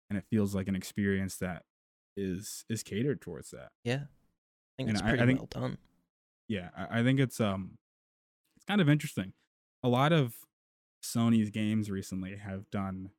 and 0.10 0.17
it 0.17 0.25
feels 0.30 0.56
like 0.56 0.67
an 0.67 0.75
experience 0.75 1.38
that 1.38 1.63
is 2.17 2.65
is 2.69 2.82
catered 2.84 3.21
towards 3.21 3.52
that. 3.52 3.69
yeah 3.84 3.93
i 3.95 4.78
think 4.78 4.89
And 4.89 4.91
it's 4.91 5.02
I- 5.02 5.06
I 5.06 5.10
pretty 5.10 5.25
think- 5.25 5.39
well 5.39 5.62
done 5.62 5.78
Yeah, 6.47 6.69
I, 6.75 6.99
I 6.99 7.04
think 7.04 7.19
it's 7.19 7.39
um 7.39 7.78
it's 8.56 8.65
kind 8.65 8.82
of 8.82 8.89
interesting. 8.89 9.34
A 9.84 9.88
lot 9.89 10.12
of 10.12 10.34
Sony's 11.03 11.49
games 11.49 11.89
recently 11.89 12.35
have 12.35 12.69
done 12.69 13.12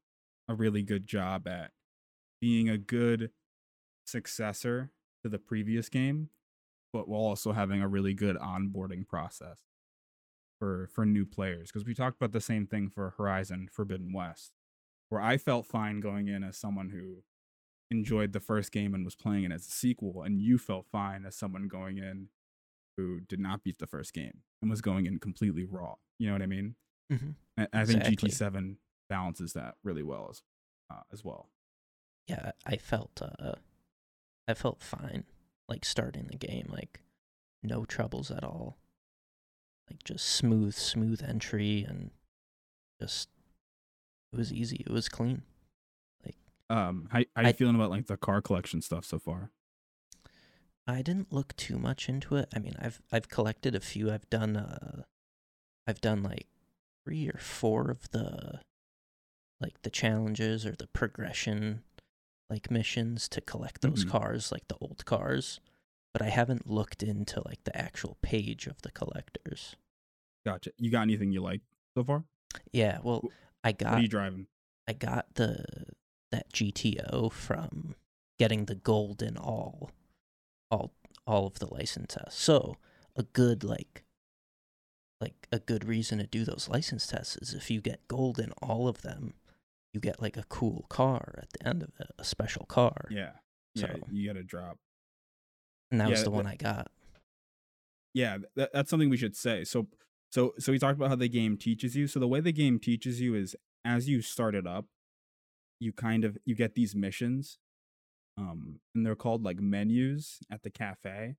a 0.49 0.55
really 0.55 0.83
good 0.83 1.07
job 1.07 1.47
at 1.47 1.71
being 2.41 2.69
a 2.69 2.79
good 2.79 3.31
successor 4.05 4.91
to 5.23 5.29
the 5.29 5.39
previous 5.39 5.89
game, 5.89 6.31
but 6.93 7.09
while 7.09 7.21
also 7.21 7.53
having 7.53 7.83
a 7.83 7.89
really 7.89 8.15
good 8.15 8.37
onboarding 8.37 9.07
process 9.07 9.61
for 10.59 10.89
for 10.93 11.07
new 11.07 11.25
players. 11.25 11.71
Because 11.71 11.87
we 11.87 11.95
talked 11.95 12.17
about 12.17 12.33
the 12.33 12.41
same 12.41 12.67
thing 12.67 12.89
for 12.89 13.15
Horizon 13.17 13.69
Forbidden 13.71 14.13
West, 14.13 14.53
where 15.09 15.21
I 15.21 15.37
felt 15.37 15.67
fine 15.67 16.01
going 16.01 16.29
in 16.29 16.43
as 16.43 16.57
someone 16.57 16.91
who 16.91 17.23
enjoyed 17.91 18.33
the 18.33 18.41
first 18.41 18.71
game 18.73 18.95
and 18.95 19.05
was 19.05 19.17
playing 19.17 19.45
it 19.45 19.53
as 19.53 19.67
a 19.67 19.71
sequel, 19.71 20.23
and 20.23 20.41
you 20.41 20.59
felt 20.59 20.87
fine 20.91 21.25
as 21.25 21.37
someone 21.37 21.69
going 21.69 21.99
in 21.99 22.29
who 22.97 23.21
did 23.21 23.41
not 23.41 23.65
beat 23.65 23.79
the 23.79 23.87
first 23.87 24.13
game 24.13 24.43
and 24.61 24.71
was 24.71 24.81
going 24.81 25.07
in 25.07 25.19
completely 25.19 25.65
raw. 25.65 25.95
You 26.19 26.29
know 26.29 26.35
what 26.35 26.43
I 26.43 26.47
mean? 26.47 26.77
Mhm. 27.11 27.35
I, 27.57 27.63
I 27.73 27.85
think 27.85 28.05
Exactly. 28.05 28.29
GT7 28.31 28.79
balances 29.09 29.53
that 29.55 29.75
really 29.83 30.03
well 30.03 30.29
as 30.31 30.43
uh, 30.91 31.03
as 31.13 31.25
well. 31.25 31.51
yeah 32.29 32.53
i 32.65 32.77
felt 32.77 33.21
uh 33.23 33.55
i 34.47 34.55
felt 34.55 34.81
fine 34.83 35.25
like 35.69 35.85
starting 35.85 36.27
the 36.29 36.37
game 36.37 36.69
like 36.71 37.01
no 37.63 37.85
troubles 37.85 38.31
at 38.31 38.45
all 38.45 38.77
like 39.89 40.03
just 40.05 40.27
smooth 40.27 40.75
smooth 40.75 41.23
entry 41.27 41.85
and 41.89 42.11
just 43.01 43.29
it 44.33 44.37
was 44.37 44.53
easy 44.53 44.77
it 44.87 44.93
was 44.93 45.09
clean 45.09 45.43
Like, 46.25 46.37
Um, 46.69 47.09
how 47.11 47.19
how 47.35 47.43
you 47.43 47.49
I- 47.49 47.53
feeling 47.53 47.75
about 47.75 47.91
like 47.91 48.07
the 48.07 48.17
car 48.17 48.41
collection 48.41 48.81
stuff 48.83 49.05
so 49.05 49.19
far? 49.19 49.51
i 50.87 51.03
didn't 51.03 51.33
look 51.33 51.55
too 51.57 51.79
much 51.79 52.09
into 52.09 52.37
it 52.37 52.49
i 52.55 52.59
mean 52.59 52.75
i've 52.81 53.01
i've 53.13 53.29
collected 53.29 53.75
a 53.75 53.81
few 53.81 54.11
i've 54.13 54.29
done 54.31 54.57
uh 54.57 55.03
i've 55.87 56.01
done 56.01 56.23
like 56.23 56.47
three 57.11 57.29
or 57.29 57.39
four 57.39 57.91
of 57.91 58.09
the 58.13 58.61
like 59.61 59.83
the 59.83 59.91
challenges 59.91 60.65
or 60.65 60.77
the 60.77 60.87
progression 60.87 61.83
like 62.49 62.71
missions 62.71 63.29
to 63.29 63.41
collect 63.41 63.81
those 63.83 64.05
Mhm. 64.05 64.11
cars 64.11 64.53
like 64.53 64.69
the 64.69 64.77
old 64.81 65.05
cars 65.05 65.59
but 66.13 66.23
i 66.23 66.29
haven't 66.29 66.69
looked 66.71 67.03
into 67.03 67.43
like 67.45 67.65
the 67.65 67.77
actual 67.77 68.17
page 68.23 68.69
of 68.69 68.81
the 68.83 68.93
collectors 68.93 69.75
Gotcha. 70.47 70.71
You 70.79 70.91
got 70.93 71.03
anything 71.03 71.33
you 71.33 71.43
like 71.43 71.63
so 71.97 72.05
far? 72.05 72.25
yeah 72.73 72.99
well 73.03 73.25
i 73.65 73.71
what 73.71 73.79
got 73.79 73.95
are 73.95 74.01
you 74.03 74.07
driving? 74.09 74.47
i 74.87 74.93
got 74.93 75.35
the 75.35 75.65
that 76.31 76.53
gto 76.53 77.33
from 77.33 77.97
getting 78.39 78.67
the 78.67 78.77
gold 78.77 79.21
in 79.21 79.37
all 79.37 79.91
all 80.71 80.93
all 81.27 81.49
of 81.49 81.59
the 81.59 81.67
license 81.75 82.15
tests 82.15 82.41
so 82.41 82.77
a 83.17 83.25
good 83.25 83.65
like 83.65 84.05
like 85.21 85.47
a 85.53 85.59
good 85.59 85.85
reason 85.85 86.19
to 86.19 86.27
do 86.27 86.45
those 86.45 86.69
license 86.69 87.07
tests 87.07 87.37
is 87.37 87.53
if 87.55 87.71
you 87.71 87.81
get 87.81 88.07
gold 88.09 88.39
in 88.39 88.53
all 88.63 88.89
of 88.89 89.03
them 89.03 89.35
you 89.93 90.01
get 90.01 90.23
like 90.23 90.37
a 90.37 90.45
cool 90.45 90.87
car 90.89 91.35
at 91.43 91.53
the 91.53 91.67
end 91.69 91.83
of 91.83 91.91
it 92.01 92.11
a 92.19 92.25
special 92.25 92.65
car 92.67 93.07
Yeah, 93.11 93.33
yeah. 93.75 93.87
So- 93.87 93.99
You 94.11 94.29
got 94.29 94.35
to 94.35 94.43
drop. 94.45 94.79
and 95.91 96.01
that 96.01 96.09
was 96.11 96.21
the 96.21 96.25
that- 96.31 96.31
one 96.31 96.47
i 96.47 96.55
got 96.57 96.91
Yeah, 98.15 98.39
that, 98.57 98.71
that's 98.73 98.91
something 98.91 99.09
we 99.11 99.17
should 99.17 99.37
say. 99.37 99.63
So, 99.65 99.87
so, 100.33 100.53
so 100.59 100.73
we 100.73 100.79
talked 100.79 100.97
about 100.97 101.11
how 101.11 101.17
the 101.17 101.29
game 101.29 101.57
teaches 101.57 101.95
you. 101.95 102.07
So 102.09 102.19
the 102.19 102.27
way 102.29 102.41
the 102.41 102.53
game 102.53 102.79
teaches 102.81 103.21
you 103.21 103.35
is 103.37 103.55
as 103.85 104.09
you 104.09 104.21
start 104.21 104.55
it 104.57 104.67
up, 104.67 104.87
you 105.79 105.93
kind 105.93 106.25
of 106.25 106.37
you 106.45 106.55
get 106.57 106.75
these 106.75 106.95
missions, 106.95 107.59
um, 108.37 108.81
and 108.95 109.07
they're 109.07 109.15
called 109.17 109.45
like 109.45 109.59
menus 109.61 110.39
at 110.51 110.63
the 110.63 110.71
cafe, 110.71 111.37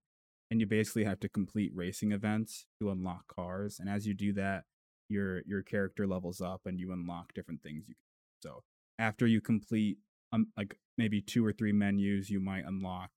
and 0.52 0.60
you 0.60 0.68
basically 0.68 1.06
have 1.06 1.20
to 1.22 1.30
complete 1.30 1.72
racing 1.74 2.12
events 2.12 2.66
to 2.80 2.92
unlock 2.92 3.26
cars. 3.34 3.80
And 3.80 3.90
as 3.90 4.06
you 4.06 4.14
do 4.14 4.34
that, 4.34 4.66
your 5.10 5.42
your 5.48 5.64
character 5.64 6.06
levels 6.06 6.42
up, 6.42 6.62
and 6.66 6.80
you 6.80 6.92
unlock 6.92 7.34
different 7.34 7.64
things. 7.64 7.88
You 7.88 7.96
so 8.44 8.64
after 9.00 9.26
you 9.26 9.42
complete 9.42 9.98
um 10.34 10.48
like 10.58 10.78
maybe 10.98 11.22
two 11.22 11.46
or 11.46 11.54
three 11.54 11.72
menus, 11.72 12.30
you 12.30 12.42
might 12.42 12.66
unlock 12.66 13.12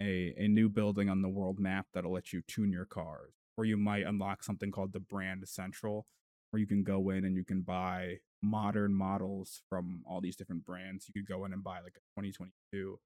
a, 0.00 0.32
a 0.38 0.48
new 0.48 0.68
building 0.68 1.10
on 1.10 1.22
the 1.22 1.28
world 1.28 1.58
map 1.58 1.86
that'll 1.92 2.12
let 2.12 2.32
you 2.32 2.40
tune 2.46 2.72
your 2.72 2.86
cars. 2.86 3.34
Or 3.56 3.64
you 3.64 3.76
might 3.76 4.06
unlock 4.06 4.42
something 4.42 4.70
called 4.70 4.92
the 4.92 5.00
brand 5.00 5.46
central, 5.48 6.06
where 6.50 6.60
you 6.60 6.66
can 6.66 6.84
go 6.84 7.10
in 7.10 7.24
and 7.24 7.36
you 7.36 7.44
can 7.44 7.62
buy 7.62 8.18
modern 8.42 8.94
models 8.94 9.60
from 9.68 10.02
all 10.06 10.20
these 10.20 10.36
different 10.36 10.64
brands. 10.64 11.06
You 11.08 11.20
could 11.20 11.28
go 11.28 11.44
in 11.44 11.52
and 11.52 11.62
buy 11.62 11.80
like 11.80 11.96
a 11.96 12.20
2022 12.20 12.98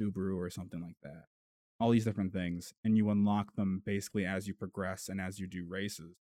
Subaru 0.00 0.36
or 0.36 0.50
something 0.50 0.80
like 0.80 0.96
that. 1.02 1.24
All 1.78 1.90
these 1.90 2.04
different 2.04 2.32
things, 2.32 2.72
and 2.84 2.96
you 2.96 3.10
unlock 3.10 3.54
them 3.54 3.82
basically 3.84 4.24
as 4.24 4.48
you 4.48 4.54
progress 4.54 5.08
and 5.08 5.20
as 5.20 5.38
you 5.38 5.46
do 5.46 5.66
races. 5.68 6.16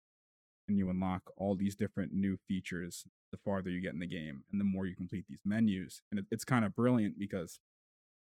And 0.68 0.78
you 0.78 0.90
unlock 0.90 1.24
all 1.36 1.56
these 1.56 1.76
different 1.76 2.14
new 2.14 2.38
features 2.48 3.06
the 3.32 3.38
farther 3.38 3.70
you 3.70 3.82
get 3.82 3.94
in 3.94 4.00
the 4.00 4.08
game 4.08 4.44
and 4.52 4.62
the 4.62 4.66
more 4.66 4.86
you 4.86 4.96
complete 4.96 5.26
these 5.28 5.42
menus. 5.44 6.02
And 6.10 6.20
it, 6.20 6.26
it's 6.32 6.46
kind 6.46 6.64
of 6.64 6.74
brilliant 6.76 7.20
because 7.20 7.60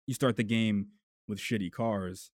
you 0.07 0.15
start 0.15 0.37
the 0.37 0.45
game 0.45 0.89
with 1.29 1.39
shitty 1.39 1.73
cars 1.73 2.31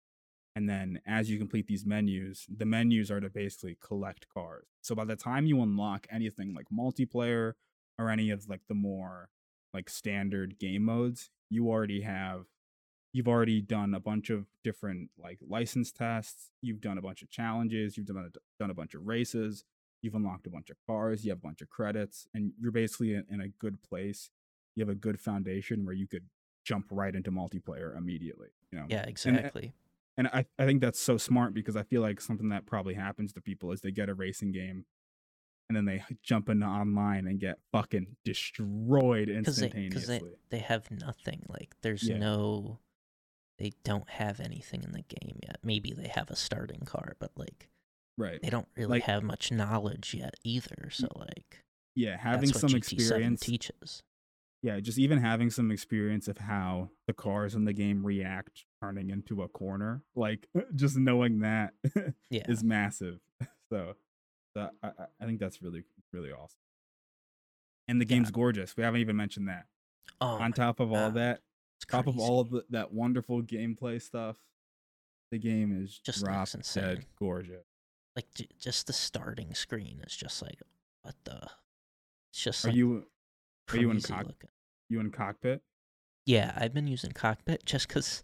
and 0.56 0.68
then 0.68 1.00
as 1.06 1.30
you 1.30 1.38
complete 1.38 1.66
these 1.66 1.86
menus 1.86 2.46
the 2.48 2.64
menus 2.64 3.10
are 3.10 3.20
to 3.20 3.30
basically 3.30 3.76
collect 3.80 4.26
cars 4.32 4.66
so 4.82 4.94
by 4.94 5.04
the 5.04 5.16
time 5.16 5.46
you 5.46 5.62
unlock 5.62 6.06
anything 6.10 6.54
like 6.54 6.66
multiplayer 6.72 7.52
or 7.98 8.10
any 8.10 8.30
of 8.30 8.48
like 8.48 8.62
the 8.68 8.74
more 8.74 9.28
like 9.74 9.88
standard 9.88 10.58
game 10.58 10.84
modes 10.84 11.30
you 11.50 11.68
already 11.68 12.00
have 12.00 12.46
you've 13.12 13.28
already 13.28 13.60
done 13.60 13.94
a 13.94 14.00
bunch 14.00 14.30
of 14.30 14.46
different 14.62 15.10
like 15.18 15.38
license 15.46 15.90
tests 15.92 16.50
you've 16.60 16.80
done 16.80 16.98
a 16.98 17.02
bunch 17.02 17.22
of 17.22 17.30
challenges 17.30 17.96
you've 17.96 18.06
done 18.06 18.16
a, 18.18 18.38
done 18.60 18.70
a 18.70 18.74
bunch 18.74 18.94
of 18.94 19.06
races 19.06 19.64
you've 20.02 20.14
unlocked 20.14 20.46
a 20.46 20.50
bunch 20.50 20.70
of 20.70 20.76
cars 20.86 21.24
you 21.24 21.30
have 21.30 21.38
a 21.38 21.40
bunch 21.42 21.60
of 21.62 21.68
credits 21.68 22.26
and 22.34 22.52
you're 22.60 22.70
basically 22.72 23.14
in, 23.14 23.24
in 23.30 23.40
a 23.40 23.48
good 23.48 23.82
place 23.82 24.30
you 24.76 24.82
have 24.84 24.90
a 24.90 24.94
good 24.94 25.18
foundation 25.20 25.84
where 25.84 25.94
you 25.94 26.06
could 26.06 26.24
jump 26.64 26.86
right 26.90 27.14
into 27.14 27.30
multiplayer 27.32 27.96
immediately 27.96 28.48
you 28.70 28.78
know 28.78 28.84
Yeah, 28.88 29.02
exactly. 29.04 29.72
and 30.18 30.28
I, 30.28 30.44
I 30.58 30.66
think 30.66 30.80
that's 30.82 31.00
so 31.00 31.16
smart 31.16 31.54
because 31.54 31.76
I 31.76 31.82
feel 31.84 32.02
like 32.02 32.20
something 32.20 32.50
that 32.50 32.66
probably 32.66 32.94
happens 32.94 33.32
to 33.32 33.40
people 33.40 33.72
is 33.72 33.80
they 33.80 33.90
get 33.90 34.08
a 34.10 34.14
racing 34.14 34.52
game 34.52 34.84
and 35.70 35.76
then 35.76 35.84
they 35.86 36.02
jump 36.22 36.48
into 36.48 36.66
online 36.66 37.26
and 37.26 37.38
get 37.40 37.58
fucking 37.72 38.16
destroyed 38.24 39.28
Because 39.28 39.56
they, 39.56 39.66
instantaneously. 39.66 40.18
they, 40.50 40.56
they 40.58 40.62
have 40.62 40.90
nothing. 40.90 41.44
Like, 41.48 41.74
there's 41.82 42.08
Yeah. 42.08 42.16
no. 42.18 42.78
They 43.58 43.72
don't 43.84 44.08
have 44.08 44.38
anything 44.40 44.82
in 44.84 44.92
the 44.92 45.02
game 45.02 45.38
yet. 45.42 45.58
Maybe 45.62 45.92
they 45.92 46.08
have 46.08 46.30
a 46.30 46.36
starting 46.36 46.80
car, 46.80 47.16
but 47.18 47.32
like 47.36 47.68
right. 48.16 48.40
they 48.42 48.50
don't 48.50 48.68
really 48.76 48.90
Like- 48.98 49.02
have 49.04 49.22
much 49.22 49.50
knowledge 49.50 50.14
yet 50.14 50.34
either. 50.44 50.90
So 50.90 51.08
like 51.16 51.64
Yeah, 51.94 52.16
having 52.16 52.52
some 52.52 52.70
GT7 52.70 52.76
experience. 52.76 53.40
teaches. 53.40 54.02
yeah, 54.62 54.78
just 54.80 54.98
even 54.98 55.18
having 55.18 55.50
some 55.50 55.70
experience 55.70 56.28
of 56.28 56.38
how 56.38 56.90
the 57.06 57.12
cars 57.12 57.54
in 57.54 57.64
the 57.64 57.72
game 57.72 58.04
react 58.06 58.64
turning 58.82 59.10
into 59.10 59.42
a 59.42 59.48
corner, 59.48 60.02
like 60.14 60.48
just 60.76 60.96
knowing 60.96 61.40
that 61.40 61.74
is 61.84 62.14
Yeah, 62.30 62.44
is 62.48 62.62
massive. 62.64 63.20
So, 63.70 63.94
so 64.56 64.70
I, 64.82 64.92
I- 65.20 65.26
think 65.26 65.40
that's 65.40 65.60
really 65.60 65.84
really 66.12 66.30
awesome. 66.32 66.60
And 67.88 68.00
the 68.00 68.04
Yeah. 68.04 68.16
game's 68.16 68.30
gorgeous. 68.30 68.76
We 68.76 68.82
haven't 68.84 69.00
even 69.00 69.16
mentioned 69.16 69.48
that. 69.48 69.66
oh, 70.20 70.26
On 70.26 70.52
top 70.52 70.80
of 70.80 70.90
all 70.92 71.08
God, 71.10 71.14
that, 71.14 71.34
it's 71.36 71.42
top 71.86 72.06
of 72.06 72.18
all 72.18 72.40
of 72.40 72.50
the, 72.50 72.64
that 72.70 72.92
wonderful 72.92 73.42
gameplay 73.42 74.00
stuff, 74.00 74.36
the 75.30 75.38
game 75.38 75.82
is 75.84 75.98
Just 75.98 76.24
drop 76.24 76.48
dead 76.74 77.04
gorgeous. 77.18 77.64
like 78.16 78.26
j- 78.34 78.48
just 78.58 78.86
the 78.86 78.92
starting 78.92 79.54
screen 79.54 80.00
is 80.06 80.16
just 80.16 80.42
like 80.42 80.60
what 81.02 81.14
the. 81.24 81.40
It's 82.32 82.42
just 82.42 82.64
Are 82.64 82.68
like 82.68 82.76
you 82.76 83.04
are 83.70 83.76
you 83.76 83.90
in 83.90 84.00
cock- 84.00 84.26
looking. 84.26 84.50
you 84.88 85.00
in 85.00 85.10
cockpit? 85.10 85.62
Yeah, 86.26 86.52
I've 86.56 86.74
been 86.74 86.86
using 86.86 87.12
cockpit 87.12 87.64
just 87.66 87.88
because 87.88 88.22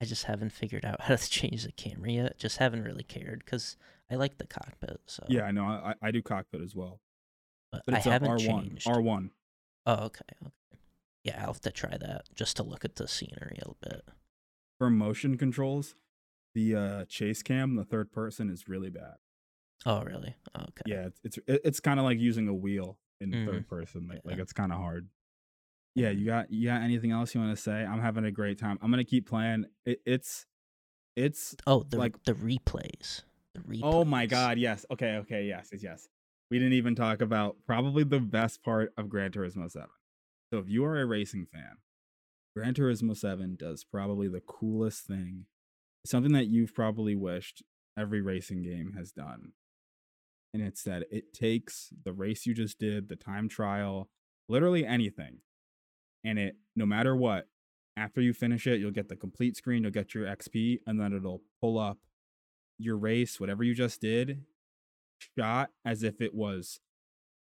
I 0.00 0.04
just 0.06 0.24
haven't 0.24 0.50
figured 0.50 0.84
out 0.84 1.02
how 1.02 1.16
to 1.16 1.30
change 1.30 1.64
the 1.64 1.72
camera 1.72 2.10
yet. 2.10 2.38
Just 2.38 2.58
haven't 2.58 2.82
really 2.84 3.04
cared 3.04 3.44
because 3.44 3.76
I 4.10 4.16
like 4.16 4.38
the 4.38 4.46
cockpit. 4.46 5.00
So 5.06 5.24
Yeah, 5.28 5.42
I 5.42 5.50
know. 5.52 5.64
I, 5.64 5.94
I 6.02 6.10
do 6.10 6.20
cockpit 6.22 6.60
as 6.62 6.74
well, 6.74 7.00
but, 7.72 7.82
but 7.86 7.94
I 7.94 7.98
haven't 8.00 8.30
R1. 8.30 8.46
changed. 8.46 8.86
R1. 8.86 9.30
Oh, 9.86 9.92
okay, 10.06 10.24
okay. 10.42 10.52
Yeah, 11.24 11.40
I'll 11.40 11.46
have 11.54 11.60
to 11.62 11.70
try 11.72 11.96
that 11.96 12.22
just 12.34 12.56
to 12.58 12.62
look 12.62 12.84
at 12.84 12.96
the 12.96 13.08
scenery 13.08 13.56
a 13.56 13.60
little 13.60 13.78
bit. 13.82 14.02
For 14.78 14.90
motion 14.90 15.36
controls, 15.38 15.94
the 16.54 16.74
uh, 16.76 17.04
chase 17.06 17.42
cam, 17.42 17.76
the 17.76 17.84
third 17.84 18.12
person, 18.12 18.50
is 18.50 18.68
really 18.68 18.90
bad. 18.90 19.14
Oh, 19.86 20.02
really? 20.02 20.36
Okay. 20.56 20.82
Yeah, 20.86 21.06
it's 21.06 21.20
it's 21.24 21.38
it's 21.46 21.80
kind 21.80 21.98
of 21.98 22.04
like 22.04 22.18
using 22.18 22.48
a 22.48 22.54
wheel 22.54 22.98
in 23.20 23.30
Mm, 23.32 23.46
third 23.46 23.68
person. 23.68 24.06
Like, 24.08 24.20
like 24.24 24.38
it's 24.38 24.52
kind 24.52 24.72
of 24.72 24.78
hard. 24.78 25.08
Yeah, 25.94 26.10
you 26.10 26.26
got 26.26 26.50
you 26.50 26.68
got 26.68 26.82
anything 26.82 27.10
else 27.12 27.34
you 27.34 27.40
want 27.40 27.56
to 27.56 27.62
say? 27.62 27.84
I'm 27.84 28.00
having 28.00 28.24
a 28.24 28.30
great 28.30 28.58
time. 28.58 28.78
I'm 28.82 28.90
gonna 28.90 29.04
keep 29.04 29.28
playing. 29.28 29.66
It, 29.86 30.00
it's 30.04 30.46
it's 31.16 31.54
Oh, 31.66 31.84
the 31.88 31.96
like- 31.98 32.22
the 32.24 32.34
replays. 32.34 33.22
The 33.54 33.60
replays. 33.60 33.80
Oh 33.84 34.04
my 34.04 34.26
god, 34.26 34.58
yes. 34.58 34.84
Okay, 34.90 35.16
okay, 35.18 35.44
yes, 35.46 35.68
yes, 35.72 35.82
yes. 35.82 36.08
We 36.50 36.58
didn't 36.58 36.74
even 36.74 36.94
talk 36.94 37.20
about 37.20 37.56
probably 37.66 38.04
the 38.04 38.20
best 38.20 38.62
part 38.62 38.92
of 38.98 39.08
Gran 39.08 39.30
Turismo 39.30 39.70
7. 39.70 39.88
So 40.54 40.60
if 40.60 40.68
you 40.68 40.84
are 40.84 41.00
a 41.00 41.04
racing 41.04 41.46
fan, 41.52 41.78
Gran 42.54 42.74
Turismo 42.74 43.16
7 43.16 43.56
does 43.58 43.82
probably 43.82 44.28
the 44.28 44.38
coolest 44.38 45.04
thing. 45.04 45.46
Something 46.06 46.30
that 46.30 46.46
you've 46.46 46.72
probably 46.72 47.16
wished 47.16 47.64
every 47.98 48.20
racing 48.20 48.62
game 48.62 48.92
has 48.96 49.10
done. 49.10 49.54
And 50.52 50.62
it's 50.62 50.84
that 50.84 51.06
it 51.10 51.34
takes 51.34 51.88
the 52.04 52.12
race 52.12 52.46
you 52.46 52.54
just 52.54 52.78
did, 52.78 53.08
the 53.08 53.16
time 53.16 53.48
trial, 53.48 54.10
literally 54.48 54.86
anything. 54.86 55.38
And 56.22 56.38
it 56.38 56.54
no 56.76 56.86
matter 56.86 57.16
what, 57.16 57.48
after 57.96 58.20
you 58.20 58.32
finish 58.32 58.68
it, 58.68 58.78
you'll 58.78 58.92
get 58.92 59.08
the 59.08 59.16
complete 59.16 59.56
screen, 59.56 59.82
you'll 59.82 59.90
get 59.90 60.14
your 60.14 60.24
XP, 60.24 60.82
and 60.86 61.00
then 61.00 61.12
it'll 61.12 61.42
pull 61.60 61.80
up 61.80 61.98
your 62.78 62.96
race, 62.96 63.40
whatever 63.40 63.64
you 63.64 63.74
just 63.74 64.00
did, 64.00 64.44
shot 65.36 65.70
as 65.84 66.04
if 66.04 66.20
it 66.20 66.32
was 66.32 66.78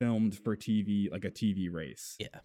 filmed 0.01 0.39
for 0.39 0.55
TV, 0.55 1.11
like 1.11 1.25
a 1.25 1.31
TV 1.33 1.69
race. 1.69 2.15
Yeah. 2.21 2.39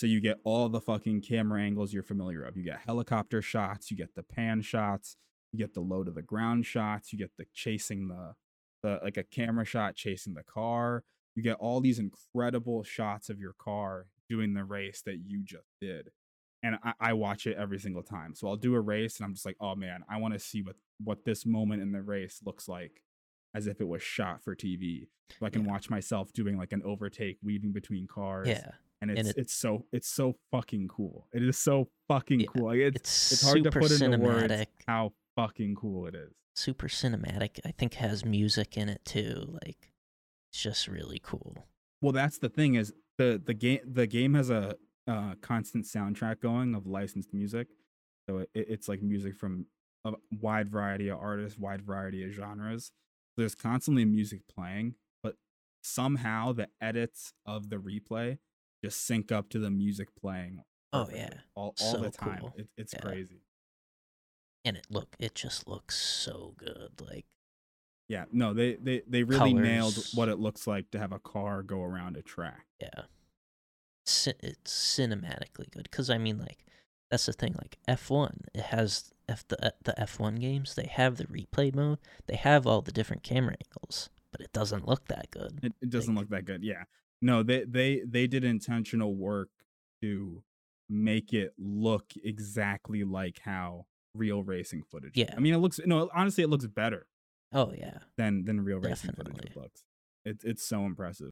So 0.00 0.06
you 0.06 0.22
get 0.22 0.38
all 0.44 0.70
the 0.70 0.80
fucking 0.80 1.20
camera 1.20 1.60
angles 1.60 1.92
you're 1.92 2.02
familiar 2.02 2.42
of. 2.42 2.56
You 2.56 2.62
get 2.62 2.80
helicopter 2.86 3.42
shots, 3.42 3.90
you 3.90 3.98
get 3.98 4.14
the 4.14 4.22
pan 4.22 4.62
shots, 4.62 5.18
you 5.52 5.58
get 5.58 5.74
the 5.74 5.82
low 5.82 6.02
to 6.02 6.10
the 6.10 6.22
ground 6.22 6.64
shots, 6.64 7.12
you 7.12 7.18
get 7.18 7.32
the 7.36 7.44
chasing 7.52 8.08
the, 8.08 8.32
the 8.82 8.98
like 9.02 9.18
a 9.18 9.22
camera 9.22 9.66
shot 9.66 9.96
chasing 9.96 10.32
the 10.32 10.42
car. 10.42 11.04
You 11.36 11.42
get 11.42 11.58
all 11.60 11.82
these 11.82 11.98
incredible 11.98 12.82
shots 12.82 13.28
of 13.28 13.38
your 13.38 13.52
car 13.52 14.06
doing 14.26 14.54
the 14.54 14.64
race 14.64 15.02
that 15.04 15.18
you 15.26 15.42
just 15.44 15.68
did. 15.82 16.12
And 16.62 16.78
I, 16.82 16.94
I 16.98 17.12
watch 17.12 17.46
it 17.46 17.58
every 17.58 17.78
single 17.78 18.02
time. 18.02 18.34
So 18.34 18.48
I'll 18.48 18.56
do 18.56 18.74
a 18.76 18.80
race 18.80 19.18
and 19.18 19.26
I'm 19.26 19.34
just 19.34 19.44
like, 19.44 19.56
oh 19.60 19.74
man, 19.74 20.02
I 20.08 20.16
want 20.16 20.32
to 20.32 20.40
see 20.40 20.62
what 20.62 20.76
what 21.04 21.26
this 21.26 21.44
moment 21.44 21.82
in 21.82 21.92
the 21.92 22.00
race 22.00 22.40
looks 22.42 22.68
like 22.68 23.02
as 23.54 23.66
if 23.66 23.82
it 23.82 23.88
was 23.88 24.02
shot 24.02 24.42
for 24.42 24.56
TV. 24.56 25.08
So 25.38 25.44
I 25.44 25.50
can 25.50 25.66
Yeah. 25.66 25.72
watch 25.72 25.90
myself 25.90 26.32
doing 26.32 26.56
like 26.56 26.72
an 26.72 26.80
overtake 26.86 27.36
weaving 27.42 27.72
between 27.72 28.06
cars 28.06 28.48
Yeah, 28.48 28.70
and 29.00 29.10
it's 29.10 29.18
And 29.20 29.28
it- 29.28 29.36
it's 29.38 29.54
so 29.54 29.86
it's 29.92 30.08
so 30.08 30.36
fucking 30.50 30.88
cool. 30.88 31.26
It 31.32 31.42
is 31.42 31.58
so 31.58 31.88
fucking 32.08 32.40
Yeah, 32.40 32.46
cool. 32.54 32.66
Like 32.66 32.78
it's 32.78 32.96
it's, 33.00 33.32
it's 33.32 33.42
hard 33.42 33.58
to 33.58 33.64
super 33.64 33.80
put 33.80 33.90
into 33.92 34.18
words 34.18 34.52
cinematic. 34.52 34.66
how 34.86 35.12
fucking 35.36 35.74
cool 35.76 36.06
it 36.06 36.14
is. 36.14 36.32
Super 36.54 36.88
cinematic. 36.88 37.60
I 37.64 37.72
think 37.72 37.94
has 37.94 38.24
music 38.24 38.76
in 38.76 38.88
it 38.88 39.02
too. 39.04 39.56
Like, 39.64 39.92
it's 40.52 40.62
just 40.62 40.88
really 40.88 41.20
cool. 41.22 41.66
Well, 42.02 42.12
that's 42.12 42.38
the 42.38 42.48
thing 42.48 42.74
is 42.74 42.92
the 43.18 43.40
the 43.44 43.54
game 43.54 43.80
the 43.84 44.06
game 44.06 44.34
has 44.34 44.50
a 44.50 44.76
uh, 45.06 45.34
constant 45.40 45.84
soundtrack 45.86 46.40
going 46.40 46.74
of 46.74 46.86
licensed 46.86 47.32
music, 47.32 47.68
so 48.28 48.38
it, 48.38 48.50
it's 48.54 48.88
like 48.88 49.02
music 49.02 49.34
from 49.36 49.66
a 50.04 50.12
wide 50.40 50.68
variety 50.68 51.08
of 51.08 51.18
artists, 51.18 51.58
wide 51.58 51.82
variety 51.82 52.24
of 52.24 52.32
genres. 52.32 52.90
There's 53.36 53.54
constantly 53.54 54.04
music 54.04 54.42
playing, 54.48 54.94
but 55.22 55.36
somehow 55.82 56.52
the 56.52 56.68
edits 56.80 57.32
of 57.46 57.70
the 57.70 57.76
replay 57.76 58.38
just 58.82 59.06
sync 59.06 59.30
up 59.32 59.48
to 59.50 59.58
the 59.58 59.70
music 59.70 60.08
playing. 60.20 60.62
Oh, 60.92 61.08
yeah. 61.14 61.30
all 61.54 61.74
all 61.80 61.98
the 61.98 62.10
time. 62.10 62.38
cool. 62.40 62.54
It, 62.56 62.68
it's 62.76 62.92
Yeah. 62.94 63.00
crazy. 63.00 63.42
And 64.64 64.76
it 64.76 64.86
look, 64.90 65.14
it 65.18 65.34
just 65.34 65.66
looks 65.68 65.96
so 65.96 66.54
good. 66.58 67.00
Like, 67.00 67.26
Yeah, 68.08 68.24
no, 68.32 68.52
they 68.52 68.74
they 68.74 69.02
they 69.06 69.22
really 69.22 69.54
nailed 69.54 69.96
what 70.14 70.28
it 70.28 70.38
looks 70.38 70.66
like 70.66 70.90
to 70.90 70.98
have 70.98 71.12
a 71.12 71.18
car 71.18 71.62
go 71.62 71.82
around 71.82 72.16
a 72.16 72.22
track. 72.22 72.66
yeah, 72.80 73.04
Ci- 74.06 74.32
it's 74.40 74.72
cinematically 74.98 75.70
good. 75.70 75.84
Because 75.84 76.10
I 76.10 76.18
mean, 76.18 76.38
like, 76.38 76.64
that's 77.10 77.26
the 77.26 77.32
thing. 77.32 77.54
Like 77.56 77.78
F 77.86 78.10
one, 78.10 78.40
it 78.54 78.62
has 78.64 79.12
F 79.28 79.46
the 79.48 79.64
uh, 79.64 79.70
the 79.84 79.98
F 80.00 80.18
one 80.18 80.34
games. 80.36 80.74
They 80.74 80.86
have 80.86 81.16
the 81.16 81.24
replay 81.26 81.74
mode. 81.74 81.98
They 82.26 82.36
have 82.36 82.66
all 82.66 82.82
the 82.82 82.92
different 82.92 83.22
camera 83.22 83.54
angles, 83.66 84.10
but 84.32 84.40
it 84.40 84.52
doesn't 84.52 84.86
look 84.88 85.06
that 85.08 85.30
good. 85.30 85.60
It, 85.62 85.72
it 85.80 85.90
doesn't 85.90 86.14
Like- 86.14 86.22
look 86.24 86.30
that 86.30 86.44
good. 86.44 86.64
Yeah, 86.64 86.84
no, 87.20 87.42
they 87.42 87.64
they 87.64 88.02
they 88.06 88.26
did 88.26 88.44
intentional 88.44 89.14
work 89.14 89.50
to 90.02 90.42
make 90.88 91.32
it 91.32 91.52
look 91.58 92.12
exactly 92.24 93.04
like 93.04 93.40
how 93.44 93.86
real 94.14 94.42
racing 94.42 94.82
footage. 94.82 95.12
Yeah. 95.14 95.32
I 95.36 95.40
mean, 95.40 95.54
it 95.54 95.58
looks 95.58 95.78
no, 95.84 96.10
honestly, 96.14 96.44
it 96.44 96.48
looks 96.48 96.66
better 96.66 97.06
Oh 97.52 97.72
yeah, 97.76 97.98
than 98.16 98.44
than 98.44 98.64
real 98.64 98.78
racing 98.78 99.12
footage 99.12 99.56
looks. 99.56 99.82
It's 100.24 100.44
it's 100.44 100.62
so 100.64 100.84
impressive. 100.84 101.30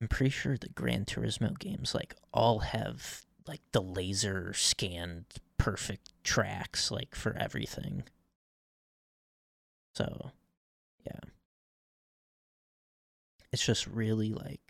I'm 0.00 0.08
pretty 0.08 0.30
sure 0.30 0.56
the 0.56 0.68
Gran 0.68 1.04
Turismo 1.04 1.58
games 1.58 1.94
like 1.94 2.14
all 2.32 2.60
have 2.60 3.24
like 3.46 3.60
the 3.72 3.82
laser 3.82 4.52
scanned 4.52 5.24
perfect 5.58 6.12
tracks 6.22 6.90
like 6.90 7.14
for 7.14 7.36
everything. 7.36 8.04
So, 9.96 10.32
yeah. 11.06 11.20
it's 13.52 13.64
just 13.64 13.86
really 13.86 14.32
like 14.32 14.63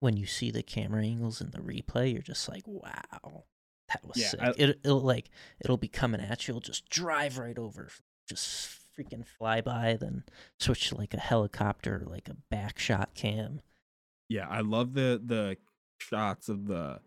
when 0.00 0.16
you 0.16 0.26
see 0.26 0.50
the 0.50 0.62
camera 0.62 1.02
angles 1.04 1.40
in 1.40 1.50
the 1.50 1.58
replay, 1.58 2.12
you're 2.12 2.22
just 2.22 2.48
like, 2.48 2.62
wow, 2.66 3.44
that 3.88 4.04
was 4.04 4.16
Yeah, 4.16 4.28
sick. 4.28 4.40
I- 4.40 4.52
it, 4.56 4.80
it'll 4.84 5.00
like 5.00 5.30
it'll 5.60 5.76
be 5.76 5.88
coming 5.88 6.20
at 6.20 6.46
you. 6.46 6.52
It'll 6.52 6.60
just 6.60 6.88
drive 6.88 7.38
right 7.38 7.58
over, 7.58 7.88
just 8.28 8.76
freaking 8.98 9.26
fly 9.26 9.60
by, 9.60 9.96
then 10.00 10.24
switch 10.58 10.88
to 10.88 10.96
like 10.96 11.14
a 11.14 11.20
helicopter, 11.20 12.04
like 12.06 12.28
a 12.28 12.36
back 12.50 12.78
shot 12.78 13.14
cam. 13.14 13.60
Yeah, 14.28 14.46
I 14.48 14.60
love 14.60 14.94
the 14.94 15.20
the 15.24 15.56
shots 15.98 16.48
of 16.48 16.66
the 16.66 17.00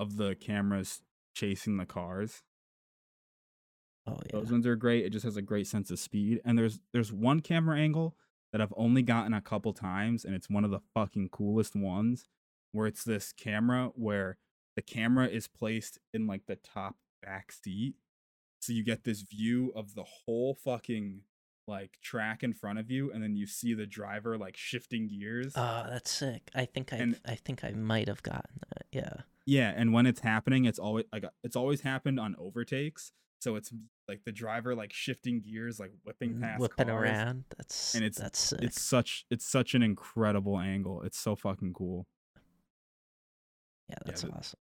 of 0.00 0.16
the 0.16 0.34
cameras 0.34 1.02
chasing 1.34 1.76
the 1.76 1.86
cars. 1.86 2.42
Oh 4.06 4.18
yeah, 4.26 4.38
Those 4.38 4.50
ones 4.52 4.66
are 4.66 4.76
great. 4.76 5.04
It 5.04 5.10
just 5.10 5.24
has 5.24 5.36
a 5.36 5.42
great 5.42 5.66
sense 5.66 5.90
of 5.90 5.98
speed. 5.98 6.40
And 6.44 6.58
there's 6.58 6.80
there's 6.92 7.12
one 7.12 7.40
camera 7.40 7.78
angle 7.78 8.16
that 8.54 8.60
I've 8.60 8.72
only 8.76 9.02
gotten 9.02 9.34
a 9.34 9.40
couple 9.40 9.72
times, 9.72 10.24
and 10.24 10.32
it's 10.32 10.48
one 10.48 10.64
of 10.64 10.70
the 10.70 10.78
fucking 10.94 11.30
coolest 11.30 11.74
ones, 11.74 12.28
where 12.70 12.86
it's 12.86 13.02
this 13.02 13.32
camera 13.32 13.90
where 13.96 14.38
the 14.76 14.82
camera 14.82 15.26
is 15.26 15.48
placed 15.48 15.98
in 16.12 16.28
like 16.28 16.46
the 16.46 16.54
top 16.54 16.94
back 17.20 17.50
seat, 17.50 17.94
so 18.60 18.72
you 18.72 18.84
get 18.84 19.02
this 19.02 19.22
view 19.22 19.72
of 19.74 19.96
the 19.96 20.04
whole 20.04 20.54
fucking 20.54 21.22
like 21.66 21.98
track 22.00 22.44
in 22.44 22.52
front 22.52 22.78
of 22.78 22.92
you, 22.92 23.10
and 23.10 23.24
then 23.24 23.34
you 23.34 23.44
see 23.48 23.74
the 23.74 23.86
driver 23.86 24.38
like 24.38 24.56
shifting 24.56 25.08
gears. 25.08 25.52
oh 25.56 25.86
that's 25.90 26.12
sick. 26.12 26.48
I 26.54 26.64
think 26.64 26.92
I 26.92 26.96
And- 26.98 27.20
I 27.26 27.34
think 27.34 27.64
I 27.64 27.72
might 27.72 28.06
have 28.06 28.22
gotten 28.22 28.60
that. 28.68 28.86
Yeah, 28.92 29.22
Yeah, 29.46 29.72
and 29.74 29.92
when 29.92 30.06
it's 30.06 30.20
happening, 30.20 30.64
it's 30.64 30.78
always 30.78 31.06
like 31.12 31.24
it's 31.42 31.56
always 31.56 31.80
happened 31.80 32.20
on 32.20 32.36
overtakes. 32.38 33.10
So 33.44 33.56
it's 33.56 33.70
like 34.08 34.22
the 34.24 34.32
driver 34.32 34.74
like 34.74 34.90
shifting 34.94 35.42
gears, 35.42 35.78
like 35.78 35.92
whipping 36.02 36.36
Mm, 36.36 36.40
past 36.40 36.60
whipping 36.62 36.86
cars. 36.86 37.02
around. 37.10 37.44
That's 37.58 37.94
and 37.94 38.02
it's- 38.02 38.18
that's 38.18 38.38
sick. 38.38 38.60
It's 38.62 38.80
such 38.80 39.26
it's 39.30 39.44
such 39.44 39.74
an 39.74 39.82
incredible 39.82 40.58
angle. 40.58 41.02
It's 41.02 41.18
so 41.18 41.36
fucking 41.36 41.74
cool. 41.74 42.06
yeah, 43.90 43.96
that's 44.06 44.22
the- 44.22 44.30
awesome. 44.30 44.58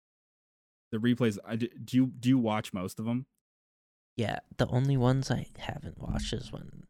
The 0.91 0.97
replays. 0.97 1.37
I 1.45 1.55
do 1.55 1.69
you 1.91 2.07
do 2.07 2.27
you 2.27 2.37
watch 2.37 2.73
most 2.73 2.99
of 2.99 3.05
them? 3.05 3.25
Yeah, 4.17 4.39
the 4.57 4.67
only 4.67 4.97
ones 4.97 5.31
I 5.31 5.47
haven't 5.57 5.97
watched 5.97 6.33
is 6.33 6.51
when 6.51 6.83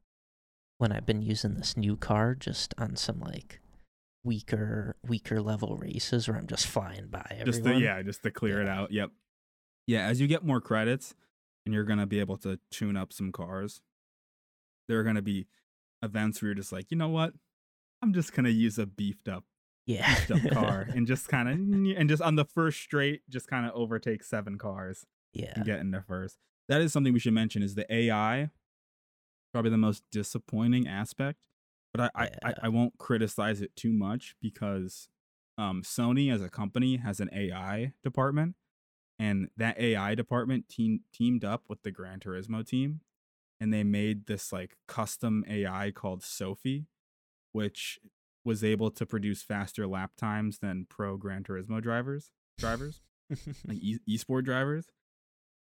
when 0.79 0.91
I've 0.91 1.05
been 1.05 1.21
using 1.21 1.53
this 1.53 1.77
new 1.77 1.95
car 1.95 2.33
just 2.33 2.73
on 2.79 2.95
some 2.95 3.19
like 3.19 3.61
weaker 4.23 4.95
weaker 5.07 5.41
level 5.43 5.77
races 5.77 6.27
where 6.27 6.37
I'm 6.37 6.47
just 6.47 6.65
flying 6.65 7.07
by 7.09 7.25
everyone. 7.29 7.45
Just 7.45 7.63
to, 7.65 7.79
yeah, 7.79 8.01
just 8.01 8.23
to 8.23 8.31
clear 8.31 8.61
it 8.63 8.67
out. 8.67 8.91
Yep. 8.91 9.11
Yeah, 9.85 10.07
as 10.07 10.19
you 10.19 10.25
get 10.27 10.43
more 10.43 10.59
credits 10.59 11.13
and 11.65 11.73
you're 11.73 11.83
gonna 11.83 12.07
be 12.07 12.19
able 12.19 12.37
to 12.37 12.59
tune 12.71 12.97
up 12.97 13.13
some 13.13 13.31
cars, 13.31 13.81
there 14.87 14.99
are 14.99 15.03
gonna 15.03 15.21
be 15.21 15.47
events 16.01 16.41
where 16.41 16.49
you're 16.49 16.55
just 16.55 16.71
like, 16.71 16.91
you 16.91 16.97
know 16.97 17.09
what? 17.09 17.33
I'm 18.01 18.13
just 18.13 18.33
gonna 18.33 18.49
use 18.49 18.77
a 18.77 18.85
beefed 18.85 19.27
up 19.27 19.45
yeah. 19.85 20.13
beefed 20.13 20.31
up 20.31 20.51
car 20.51 20.87
and 20.95 21.07
just 21.07 21.27
kind 21.27 21.49
of 21.49 21.55
and 21.55 22.09
just 22.09 22.21
on 22.21 22.35
the 22.35 22.45
first 22.45 22.79
straight, 22.79 23.21
just 23.29 23.47
kind 23.47 23.65
of 23.65 23.73
overtake 23.73 24.23
seven 24.23 24.57
cars. 24.57 25.05
yeah. 25.33 25.53
and 25.55 25.65
get 25.65 25.79
into 25.79 26.01
first. 26.01 26.37
That 26.69 26.81
is 26.81 26.93
something 26.93 27.13
we 27.13 27.19
should 27.19 27.33
mention 27.33 27.61
is 27.61 27.75
the 27.75 27.91
AI, 27.93 28.49
probably 29.51 29.71
the 29.71 29.77
most 29.77 30.03
disappointing 30.11 30.87
aspect. 30.87 31.39
But 31.93 32.11
I, 32.15 32.23
I, 32.23 32.29
I, 32.43 32.53
I 32.63 32.69
won't 32.69 32.97
criticize 32.97 33.61
it 33.61 33.75
too 33.75 33.91
much 33.91 34.35
because 34.41 35.09
um, 35.57 35.83
Sony 35.83 36.33
as 36.33 36.41
a 36.41 36.49
company 36.49 36.97
has 36.97 37.19
an 37.19 37.29
AI 37.33 37.93
department, 38.03 38.55
and 39.19 39.49
that 39.57 39.79
AI 39.79 40.15
department 40.15 40.67
team, 40.69 41.01
teamed 41.13 41.43
up 41.45 41.63
with 41.69 41.83
the 41.83 41.91
Gran 41.91 42.19
Turismo 42.19 42.65
team, 42.65 43.01
and 43.59 43.73
they 43.73 43.83
made 43.83 44.25
this 44.27 44.51
like 44.51 44.75
custom 44.87 45.43
AI 45.49 45.91
called 45.91 46.23
Sophy, 46.23 46.87
which 47.51 47.99
was 48.45 48.63
able 48.63 48.91
to 48.91 49.05
produce 49.05 49.41
faster 49.43 49.87
lap 49.87 50.11
times 50.17 50.59
than 50.59 50.85
pro 50.89 51.15
Gran 51.17 51.43
Turismo 51.43 51.81
drivers 51.81 52.31
drivers 52.59 53.01
like 53.65 53.77
e- 53.81 53.99
esport 54.09 54.43
drivers 54.43 54.87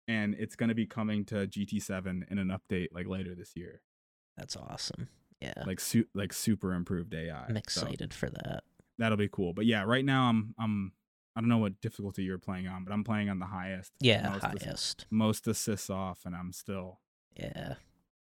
and 0.06 0.34
it's 0.38 0.54
going 0.56 0.68
to 0.70 0.74
be 0.74 0.86
coming 0.86 1.24
to 1.26 1.46
GT7 1.46 2.30
in 2.30 2.38
an 2.38 2.48
update 2.48 2.88
like 2.92 3.06
later 3.08 3.34
this 3.34 3.52
year 3.56 3.82
That's 4.36 4.56
awesome. 4.56 5.08
Yeah. 5.40 5.52
like 5.66 5.80
su- 5.80 6.06
like 6.14 6.32
super 6.32 6.72
improved 6.72 7.12
AI 7.14 7.44
I'm 7.48 7.56
So 7.56 7.58
excited 7.58 8.14
for 8.14 8.30
that. 8.30 8.62
that'll 8.96 9.18
be 9.18 9.28
cool 9.28 9.52
but 9.52 9.66
yeah 9.66 9.82
right 9.82 10.04
now 10.04 10.28
I'm 10.28 10.54
I'm 10.58 10.92
I 11.38 11.40
don't 11.40 11.48
know 11.48 11.58
what 11.58 11.80
difficulty 11.80 12.24
you're 12.24 12.36
playing 12.38 12.66
on 12.66 12.82
but 12.84 12.92
I'm 12.92 13.04
playing 13.04 13.30
on 13.30 13.38
the 13.38 13.46
highest 13.46 13.92
Yeah, 14.00 14.28
most, 14.28 14.44
ass- 14.44 14.62
highest. 14.64 15.06
most 15.10 15.46
assists 15.46 15.88
off 15.88 16.22
and 16.24 16.34
I'm 16.34 16.52
still 16.52 16.98
Yeah. 17.38 17.74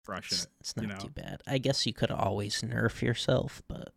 crushing 0.05 0.35
It's, 0.37 0.43
it 0.45 0.51
it's 0.59 0.75
not 0.77 0.83
you 0.83 0.87
know? 0.89 0.99
too 0.99 1.09
bad. 1.09 1.41
I 1.47 1.57
guess 1.57 1.85
you 1.87 1.93
could 1.93 2.11
always 2.11 2.61
nerf 2.61 3.01
yourself, 3.01 3.63
but 3.67 3.93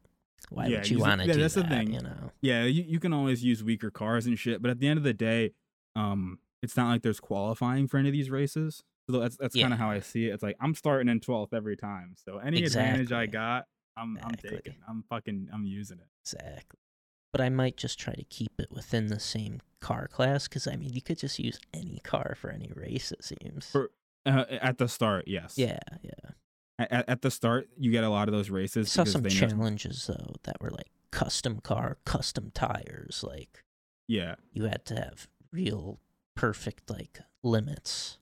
why 0.49 0.67
Yeah, 0.69 0.79
would 0.79 0.91
you 0.91 0.99
want 0.99 1.21
to 1.21 1.27
yeah, 1.27 1.35
do 1.35 1.41
that's 1.41 1.55
the 1.55 1.65
thing. 1.65 1.93
You 1.93 2.01
know. 2.01 2.33
yeah 2.41 2.65
you, 2.65 2.83
you 2.83 2.99
can 2.99 3.13
always 3.13 3.45
use 3.45 3.63
weaker 3.63 3.91
cars 3.91 4.27
and 4.27 4.39
shit 4.39 4.63
but 4.63 4.71
at 4.71 4.79
the 4.81 4.89
end 4.89 4.97
of 4.99 5.05
the 5.05 5.15
day 5.15 5.53
um 5.95 6.39
it's 6.63 6.77
not 6.77 6.89
like 6.89 7.03
there's 7.03 7.21
qualifying 7.21 7.87
for 7.89 7.99
any 7.99 8.09
of 8.09 8.13
these 8.15 8.31
races 8.31 8.83
so 9.11 9.21
that's 9.21 9.37
that's 9.37 9.55
kind 9.57 9.73
of 9.73 9.79
how 9.79 9.91
i 9.91 10.01
see 10.01 10.27
it 10.29 10.33
it's 10.35 10.43
like 10.43 10.57
i'm 10.61 10.75
starting 10.75 11.09
in 11.09 11.21
12th 11.21 11.53
every 11.55 11.77
time 11.77 12.15
so 12.25 12.39
any 12.39 12.65
advantage 12.65 13.13
i 13.13 13.27
got 13.27 13.67
i'm 13.97 14.19
i'm 14.25 14.35
taking 14.35 14.75
i'm 14.89 15.03
fucking 15.09 15.49
i'm 15.53 15.65
using 15.67 15.99
it 15.99 16.07
Exactly. 16.25 16.79
But 17.33 17.41
I 17.41 17.49
might 17.49 17.77
just 17.77 17.99
try 17.99 18.13
to 18.15 18.25
keep 18.25 18.53
it 18.59 18.71
within 18.71 19.07
the 19.09 19.19
same 19.19 19.61
car 19.81 20.07
class 20.07 20.47
because 20.49 20.67
I 20.69 20.77
mean 20.77 20.93
you 20.93 21.01
could 21.03 21.19
just 21.19 21.39
use 21.39 21.59
any 21.75 21.99
car 22.05 22.37
for 22.39 22.51
any 22.51 22.71
race. 22.77 23.11
It 23.13 23.25
seems. 23.25 23.67
For- 23.71 23.91
uh, 24.25 24.45
at 24.51 24.79
the 24.79 24.87
start 24.87 25.27
yes 25.27 25.55
yeah, 25.59 25.81
yeah. 26.03 26.31
At, 26.79 27.09
at 27.09 27.23
the 27.23 27.31
start 27.33 27.69
you 27.77 27.91
get 27.91 28.05
a 28.05 28.09
lot 28.09 28.29
of 28.29 28.33
those 28.33 28.51
I 28.51 28.55
races 28.55 28.93
saw 28.93 29.03
some 29.03 29.23
they 29.23 29.31
know- 29.31 29.49
challenges 29.49 30.07
though 30.07 30.35
that 30.45 30.61
were 30.63 30.71
like 30.71 30.91
custom 31.11 31.59
car, 31.59 31.99
custom 32.05 32.53
tires. 32.55 33.25
Like 33.27 33.65
yeah 34.07 34.37
you 34.53 34.65
had 34.67 34.85
to 34.87 34.95
have 34.95 35.27
real 35.51 35.99
perfect 36.37 36.89
like 36.89 37.19
limits. 37.43 38.19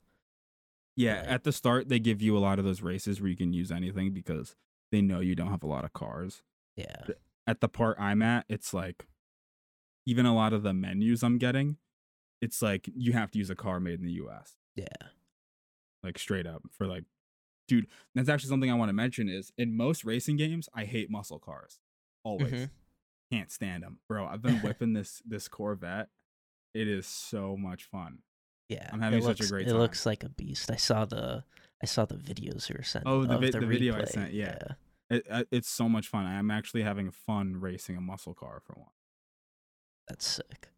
yeah 0.95 1.19
Right. 1.19 1.27
at 1.27 1.43
the 1.43 1.51
start 1.51 1.87
they 1.87 1.99
give 1.99 2.19
you 2.21 2.35
a 2.35 2.39
lot 2.39 2.57
of 2.57 2.65
those 2.65 2.81
races 2.81 3.21
where 3.21 3.29
you 3.29 3.37
can 3.37 3.53
use 3.53 3.71
anything 3.71 4.11
because 4.11 4.55
they 4.91 5.01
know 5.01 5.19
you 5.19 5.35
don't 5.35 5.51
have 5.51 5.61
a 5.63 5.67
lot 5.67 5.85
of 5.85 5.93
cars 5.93 6.41
Yeah. 6.75 6.95
At 7.47 7.61
the 7.61 7.67
part 7.69 7.97
I'm 7.99 8.21
at, 8.21 8.45
it's 8.49 8.73
like 8.73 9.05
even 10.05 10.25
a 10.25 10.35
lot 10.35 10.53
of 10.53 10.63
the 10.63 10.73
menus 10.73 11.23
I'm 11.23 11.37
getting, 11.37 11.77
it's 12.41 12.61
like 12.61 12.89
you 12.95 13.13
have 13.13 13.31
to 13.31 13.37
use 13.37 13.49
a 13.49 13.55
car 13.55 13.79
made 13.79 13.99
in 13.99 14.05
the 14.05 14.13
US. 14.13 14.55
Yeah. 14.75 14.85
Like 16.03 16.17
straight 16.17 16.47
up 16.47 16.63
for 16.71 16.87
like 16.87 17.03
dude, 17.67 17.87
that's 18.15 18.27
actually 18.29 18.49
something 18.49 18.69
I 18.69 18.75
want 18.75 18.89
to 18.89 18.93
mention 18.93 19.29
is 19.29 19.53
in 19.57 19.77
most 19.77 20.03
racing 20.03 20.35
games, 20.37 20.67
I 20.73 20.83
hate 20.85 21.09
muscle 21.09 21.39
cars. 21.39 21.79
Always. 22.23 22.51
Mhm. 22.51 22.69
Can't 23.31 23.51
stand 23.51 23.83
them. 23.83 23.99
Bro, 24.09 24.25
I've 24.27 24.41
been 24.41 24.57
whipping 24.61 24.93
this 24.93 25.21
this 25.25 25.47
Corvette. 25.47 26.09
It 26.73 26.87
is 26.87 27.05
so 27.07 27.55
much 27.57 27.83
fun. 27.85 28.19
Yeah. 28.69 28.89
I'm 28.91 29.01
having 29.01 29.21
such 29.21 29.39
a 29.39 29.43
looks, 29.43 29.51
great 29.51 29.67
It 29.67 29.73
looks 29.73 30.05
like 30.05 30.23
a 30.23 30.29
beast. 30.29 30.71
I 30.71 30.77
saw 30.77 31.05
the 31.05 31.43
I 31.81 31.85
saw 31.85 32.05
the 32.05 32.15
videos 32.15 32.69
you 32.69 32.75
were 32.77 32.83
sending. 32.83 33.11
Oh, 33.11 33.25
the 33.25 33.37
vid- 33.37 33.53
the, 33.53 33.59
the 33.61 33.65
video 33.65 33.99
I 33.99 34.05
sent, 34.05 34.33
yeah. 34.33 34.57
It, 35.11 35.27
uh, 35.29 35.43
it's 35.51 35.69
so 35.69 35.87
much 35.89 36.07
fun. 36.07 36.25
I'm 36.25 36.49
actually 36.49 36.83
having 36.83 37.11
fun 37.11 37.57
racing 37.59 37.97
a 37.97 38.01
muscle 38.01 38.33
car 38.33 38.61
for 38.65 38.73
one. 38.79 38.91
That's 40.07 40.25
sick. 40.25 40.69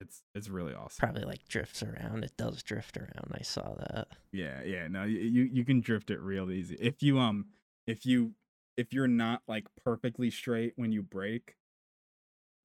It's 0.00 0.22
it's 0.34 0.48
really 0.48 0.74
awesome. 0.74 0.98
Probably 0.98 1.22
like 1.24 1.46
drifts 1.48 1.82
around. 1.82 2.24
It 2.24 2.32
does 2.36 2.62
drift 2.62 2.96
around. 2.96 3.32
I 3.32 3.42
saw 3.42 3.74
that. 3.76 4.08
Yeah, 4.32 4.62
yeah. 4.64 4.88
No, 4.88 5.04
you 5.04 5.48
you 5.52 5.64
can 5.64 5.80
drift 5.80 6.10
it 6.10 6.18
real 6.20 6.50
easy. 6.50 6.76
If 6.80 7.02
you 7.04 7.20
um 7.20 7.46
if 7.86 8.04
you 8.04 8.34
if 8.76 8.92
you're 8.92 9.06
not 9.08 9.42
like 9.46 9.66
perfectly 9.84 10.28
straight 10.30 10.72
when 10.76 10.90
you 10.90 11.02
brake, 11.02 11.54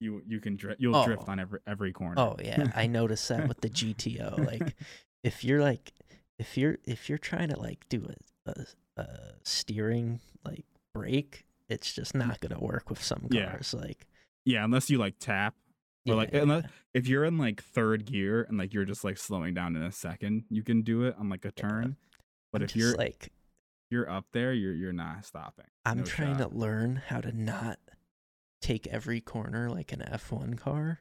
you 0.00 0.22
you 0.26 0.40
can 0.40 0.56
drift 0.56 0.80
you'll 0.80 1.04
drift 1.04 1.24
Oh. 1.28 1.32
on 1.32 1.38
every 1.38 1.60
every 1.66 1.92
corner. 1.92 2.20
Oh 2.20 2.36
yeah, 2.42 2.72
I 2.74 2.86
noticed 3.00 3.28
that 3.28 3.46
with 3.46 3.60
the 3.60 3.70
GTO. 3.70 4.44
Like, 4.44 4.74
if 5.22 5.44
you're 5.44 5.60
like, 5.62 5.92
if 6.40 6.56
you're 6.58 6.78
if 6.84 7.08
you're 7.08 7.18
trying 7.18 7.50
to 7.50 7.58
like 7.60 7.88
do 7.88 8.08
a, 8.46 8.50
a, 8.50 9.00
a 9.02 9.06
steering 9.44 10.18
like 10.44 10.64
brake, 10.98 11.44
it's 11.68 11.92
just 11.92 12.14
not 12.14 12.40
gonna 12.40 12.58
work 12.60 12.88
with 12.90 13.02
some 13.02 13.26
Yeah. 13.30 13.50
cars. 13.50 13.74
Like, 13.74 14.06
yeah, 14.44 14.64
unless 14.64 14.90
you 14.90 14.98
like 14.98 15.18
tap 15.18 15.54
or 16.08 16.14
like 16.14 16.30
yeah, 16.32 16.42
unless, 16.42 16.64
if 16.94 17.06
you're 17.08 17.24
in 17.24 17.36
like 17.38 17.62
third 17.62 18.04
gear 18.06 18.44
and 18.48 18.56
like 18.58 18.72
you're 18.72 18.84
just 18.84 19.04
like 19.04 19.18
slowing 19.18 19.54
down 19.54 19.76
in 19.76 19.82
a 19.82 19.92
second, 19.92 20.44
you 20.48 20.62
can 20.62 20.82
do 20.82 21.04
it 21.04 21.14
on 21.18 21.28
like 21.28 21.44
a 21.44 21.52
turn. 21.52 21.96
But 22.52 22.62
I'm 22.62 22.64
if 22.66 22.76
you're 22.76 22.94
like, 22.94 23.30
you're 23.90 24.08
up 24.10 24.26
there, 24.32 24.52
you're 24.52 24.74
you're 24.74 24.92
not 24.92 25.24
stopping. 25.24 25.66
I'm 25.84 25.98
No 25.98 26.04
trying 26.04 26.38
shot. 26.38 26.50
to 26.50 26.56
learn 26.56 27.02
how 27.08 27.20
to 27.20 27.32
not 27.32 27.78
take 28.60 28.86
every 28.86 29.20
corner 29.20 29.70
like 29.70 29.92
an 29.92 30.00
F1 30.00 30.58
car. 30.58 31.00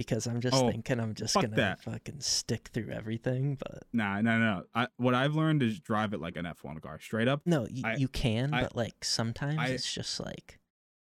Because 0.00 0.26
I'm 0.26 0.40
just 0.40 0.56
Oh, 0.56 0.70
thinking 0.70 0.98
I'm 0.98 1.12
just 1.14 1.34
gonna 1.34 1.48
that. 1.56 1.82
fucking 1.82 2.20
stick 2.20 2.70
through 2.72 2.88
everything, 2.90 3.56
but 3.56 3.82
Nah, 3.92 4.22
no, 4.22 4.38
no. 4.38 4.62
I, 4.74 4.88
what 4.96 5.14
I've 5.14 5.34
learned 5.34 5.62
is 5.62 5.78
drive 5.78 6.14
it 6.14 6.20
like 6.22 6.36
an 6.36 6.46
F1 6.46 6.80
car, 6.80 6.98
straight 6.98 7.28
up. 7.28 7.42
no, 7.44 7.66
you, 7.70 7.82
I- 7.84 7.96
you 7.96 8.08
can, 8.08 8.54
I- 8.54 8.62
but 8.62 8.74
like 8.74 9.04
sometimes 9.04 9.60
it's 9.68 9.92
just 9.92 10.18
like, 10.18 10.58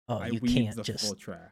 oh, 0.07 0.19
I 0.19 0.27
you 0.27 0.39
weave 0.41 0.53
can't 0.55 0.75
the 0.77 0.83
just 0.83 1.05
full 1.05 1.15
track. 1.15 1.51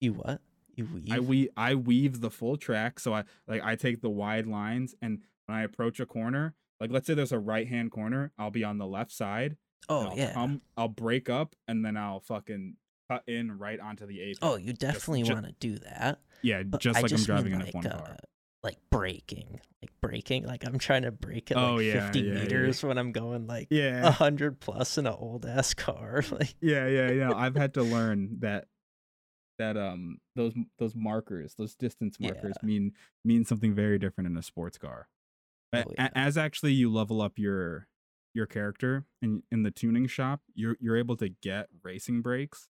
you 0.00 0.12
what 0.12 0.42
you 0.74 0.84
weave. 0.92 1.10
I 1.10 1.20
we 1.20 1.48
I 1.56 1.74
weave 1.76 2.20
the 2.20 2.30
full 2.30 2.58
track, 2.58 3.00
so 3.00 3.14
I 3.14 3.24
like 3.48 3.62
I 3.64 3.74
take 3.74 4.02
the 4.02 4.10
wide 4.10 4.46
lines, 4.46 4.94
and 5.00 5.20
when 5.46 5.56
I 5.56 5.62
approach 5.62 5.98
a 5.98 6.04
corner, 6.04 6.54
like 6.78 6.90
let's 6.90 7.06
say 7.06 7.14
there's 7.14 7.32
a 7.32 7.38
right 7.38 7.66
hand 7.68 7.90
corner, 7.90 8.32
I'll 8.38 8.50
be 8.50 8.64
on 8.64 8.76
the 8.76 8.86
left 8.86 9.12
side, 9.12 9.56
Oh 9.88 10.08
I'll 10.10 10.16
yeah. 10.18 10.34
come, 10.34 10.60
I'll 10.76 10.88
break 10.88 11.30
up, 11.30 11.56
and 11.66 11.82
then 11.86 11.96
I'll 11.96 12.20
fucking 12.20 12.76
cut 13.10 13.22
in 13.26 13.58
right 13.58 13.78
onto 13.80 14.06
the 14.06 14.20
apex. 14.20 14.38
oh, 14.42 14.56
you 14.56 14.72
definitely 14.72 15.24
want 15.24 15.46
to 15.46 15.52
do 15.60 15.78
that. 15.78 16.20
yeah, 16.42 16.62
But 16.62 16.80
just 16.80 16.98
I 16.98 17.02
like 17.02 17.10
just 17.10 17.22
I'm 17.28 17.34
driving 17.36 17.52
mean 17.52 17.60
in 17.60 17.62
a 17.62 17.64
like, 17.64 17.74
F1 17.74 17.86
uh, 17.86 17.98
car. 17.98 18.16
like 18.62 18.78
braking, 18.90 19.60
like 19.82 19.90
braking. 20.00 20.44
Like 20.46 20.64
I'm 20.66 20.78
trying 20.78 21.02
to 21.02 21.12
brake 21.12 21.50
at 21.50 21.56
Oh, 21.56 21.76
like 21.76 21.86
yeah, 21.86 22.06
50 22.06 22.20
yeah, 22.20 22.32
yeah. 22.34 22.40
meters 22.42 22.82
when 22.82 22.98
I'm 22.98 23.12
going 23.12 23.46
like 23.46 23.68
Yeah, 23.70 24.10
hundred 24.10 24.60
plus 24.60 24.98
in 24.98 25.06
an 25.06 25.14
old 25.14 25.46
ass 25.46 25.74
car. 25.74 26.22
Like 26.30 26.54
yeah, 26.60 26.86
yeah, 26.86 27.10
yeah. 27.10 27.32
I've 27.34 27.56
had 27.56 27.74
to 27.74 27.82
learn 27.82 28.38
that 28.40 28.66
that 29.58 29.76
um 29.76 30.18
those 30.34 30.52
those 30.78 30.94
markers, 30.94 31.54
those 31.56 31.74
distance 31.74 32.16
Yeah. 32.18 32.32
markers 32.32 32.56
mean 32.62 32.92
mean 33.24 33.44
something 33.44 33.74
very 33.74 33.98
different 33.98 34.28
in 34.28 34.36
a 34.36 34.42
sports 34.42 34.78
car. 34.78 35.08
A- 35.72 35.84
Oh, 35.86 35.92
yeah. 35.98 36.08
As 36.14 36.36
actually 36.36 36.72
you 36.72 36.92
level 36.92 37.20
up 37.22 37.38
your 37.38 37.88
your 38.34 38.46
character 38.46 39.04
in 39.22 39.42
in 39.50 39.62
the 39.62 39.70
tuning 39.70 40.06
shop, 40.06 40.40
you're 40.54 40.76
you're 40.80 40.96
able 40.96 41.16
to 41.16 41.28
get 41.28 41.68
racing 41.82 42.20
brakes. 42.22 42.68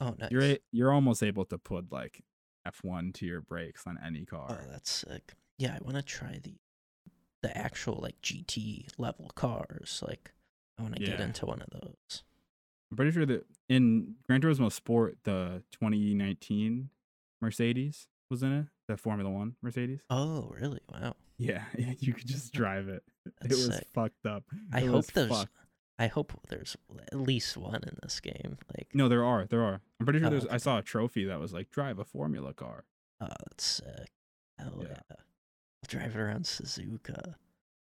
Oh 0.00 0.14
nice. 0.18 0.30
You're 0.30 0.42
a, 0.42 0.58
you're 0.72 0.92
almost 0.92 1.22
able 1.22 1.44
to 1.46 1.58
put 1.58 1.92
like 1.92 2.22
F1 2.66 3.14
to 3.14 3.26
your 3.26 3.40
brakes 3.40 3.82
on 3.86 3.98
any 4.04 4.26
oh, 4.32 4.36
car. 4.36 4.60
Oh, 4.62 4.70
that's 4.70 4.90
sick. 4.90 5.34
Yeah, 5.58 5.76
I 5.78 5.84
want 5.84 5.96
to 5.96 6.02
try 6.02 6.40
the 6.42 6.54
the 7.42 7.56
actual 7.56 7.98
like 8.00 8.20
GT 8.22 8.88
level 8.98 9.30
cars. 9.34 10.02
Like 10.06 10.32
I 10.78 10.82
want 10.82 10.96
to 10.96 11.04
get 11.04 11.20
into 11.20 11.46
one 11.46 11.60
of 11.60 11.68
those. 11.70 12.22
I'm 12.90 12.96
pretty 12.96 13.12
sure 13.12 13.26
that 13.26 13.46
in 13.68 14.14
Gran 14.28 14.40
Turismo 14.40 14.70
Sport, 14.70 15.18
the 15.24 15.62
2019 15.72 16.90
Mercedes 17.40 18.06
was 18.30 18.42
in 18.42 18.52
it, 18.52 18.66
the 18.88 18.96
Formula 18.96 19.30
One 19.30 19.56
Mercedes. 19.62 20.00
Oh, 20.10 20.52
really? 20.58 20.80
Wow. 20.92 21.16
Yeah, 21.36 21.62
you 21.98 22.12
could 22.14 22.26
just 22.26 22.52
drive 22.54 22.88
it. 22.88 23.02
it 23.44 23.50
was 23.50 23.66
sick. 23.66 23.88
fucked 23.92 24.26
up. 24.26 24.44
I 24.72 24.80
hope 24.80 25.06
there's 25.06 25.28
fucked. 25.28 25.50
I 25.98 26.08
hope 26.08 26.32
there's 26.48 26.76
at 27.12 27.14
least 27.18 27.56
one 27.56 27.82
in 27.84 27.96
this 28.02 28.18
game. 28.20 28.58
Like 28.76 28.88
No, 28.94 29.08
there 29.08 29.24
are. 29.24 29.46
There 29.46 29.62
are. 29.62 29.80
I'm 30.00 30.06
pretty 30.06 30.18
sure 30.18 30.26
Oh, 30.26 30.30
there's. 30.30 30.46
I 30.46 30.56
saw 30.56 30.78
a 30.78 30.82
trophy 30.82 31.24
that 31.26 31.38
was 31.38 31.52
like 31.52 31.70
drive 31.70 31.98
a 31.98 32.04
Formula 32.04 32.52
car. 32.52 32.84
oh, 33.20 33.28
that's 33.48 33.64
sick. 33.64 34.10
Hell 34.58 34.78
Yeah. 34.82 34.88
yeah. 34.88 35.16
I'll 35.16 35.88
drive 35.88 36.16
it 36.16 36.18
around 36.18 36.44
Suzuka. 36.46 37.34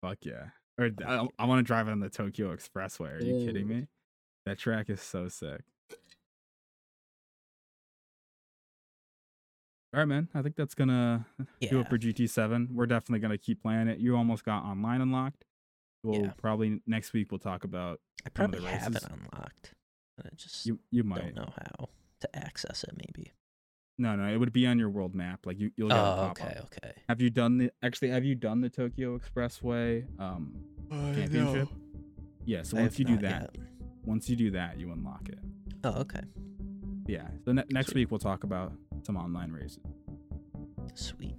Fuck 0.01 0.19
yeah. 0.21 0.47
Or 0.77 0.89
I, 1.05 1.27
I 1.39 1.45
want 1.45 1.59
to 1.59 1.63
drive 1.63 1.87
it 1.87 1.91
on 1.91 1.99
the 1.99 2.09
Tokyo 2.09 2.55
Expressway. 2.55 3.19
Are 3.19 3.23
you 3.23 3.45
kidding 3.45 3.67
me? 3.67 3.87
That 4.45 4.57
track 4.59 4.89
is 4.89 5.01
so 5.01 5.27
sick. 5.27 5.61
All 9.93 9.99
right, 10.01 10.05
man. 10.05 10.27
I 10.35 10.41
think 10.41 10.55
that's 10.55 10.75
gonna 10.75 11.25
do 11.61 11.79
it 11.79 11.89
for 11.89 11.97
GT7. 11.97 12.71
We're 12.73 12.85
definitely 12.85 13.19
gonna 13.19 13.37
keep 13.37 13.61
playing 13.63 13.87
it. 13.87 13.97
You 13.99 14.15
almost 14.15 14.43
got 14.45 14.63
online 14.63 15.01
unlocked. 15.01 15.45
We'll 16.03 16.21
Yeah. 16.21 16.31
probably 16.37 16.81
next 16.87 17.13
week 17.13 17.31
we'll 17.31 17.39
talk 17.39 17.63
about 17.63 17.99
I 18.25 18.29
some 18.35 18.45
of 18.45 18.51
the 18.51 18.57
probably 18.57 18.71
have 18.79 18.91
it 18.95 19.03
races. 19.03 19.09
unlocked. 19.11 19.73
I 20.23 20.29
just 20.35 20.65
you. 20.65 20.79
You 20.91 21.03
might. 21.03 21.21
don't 21.21 21.35
know 21.35 21.53
how 21.57 21.89
to 22.21 22.35
access 22.35 22.83
it 22.83 22.93
maybe. 22.97 23.33
No, 23.99 24.15
no, 24.15 24.31
it 24.31 24.37
would 24.37 24.53
be 24.53 24.67
on 24.67 24.77
your 24.77 24.89
world 24.91 25.15
map. 25.15 25.45
Like 25.45 25.59
you, 25.59 25.71
you'll 25.75 25.89
get 25.89 25.97
a 25.97 26.01
Oh, 26.01 26.15
pop-up. 26.35 26.39
okay, 26.47 26.59
okay. 26.65 26.93
Have 27.09 27.19
you 27.21 27.29
done 27.31 27.57
the 27.57 27.71
actually? 27.81 28.09
Have 28.09 28.23
you 28.23 28.35
done 28.35 28.61
the 28.61 28.69
Tokyo 28.69 29.17
Expressway 29.17 30.05
um 30.19 30.55
championship? 31.15 31.67
Yeah. 32.45 32.63
So 32.63 32.77
I 32.77 32.81
once 32.81 32.99
you 32.99 33.05
do 33.05 33.17
that, 33.17 33.49
yet. 33.55 33.65
once 34.05 34.29
you 34.29 34.35
do 34.35 34.51
that, 34.51 34.79
you 34.79 34.91
unlock 34.91 35.27
it. 35.29 35.39
Oh, 35.83 36.01
okay. 36.01 36.21
Yeah. 37.07 37.27
So 37.45 37.51
ne- 37.53 37.63
next 37.69 37.87
Sweet. 37.91 38.01
week 38.01 38.11
we'll 38.11 38.19
talk 38.19 38.43
about 38.43 38.73
some 39.03 39.17
online 39.17 39.51
races. 39.51 39.79
Sweet. 40.93 41.35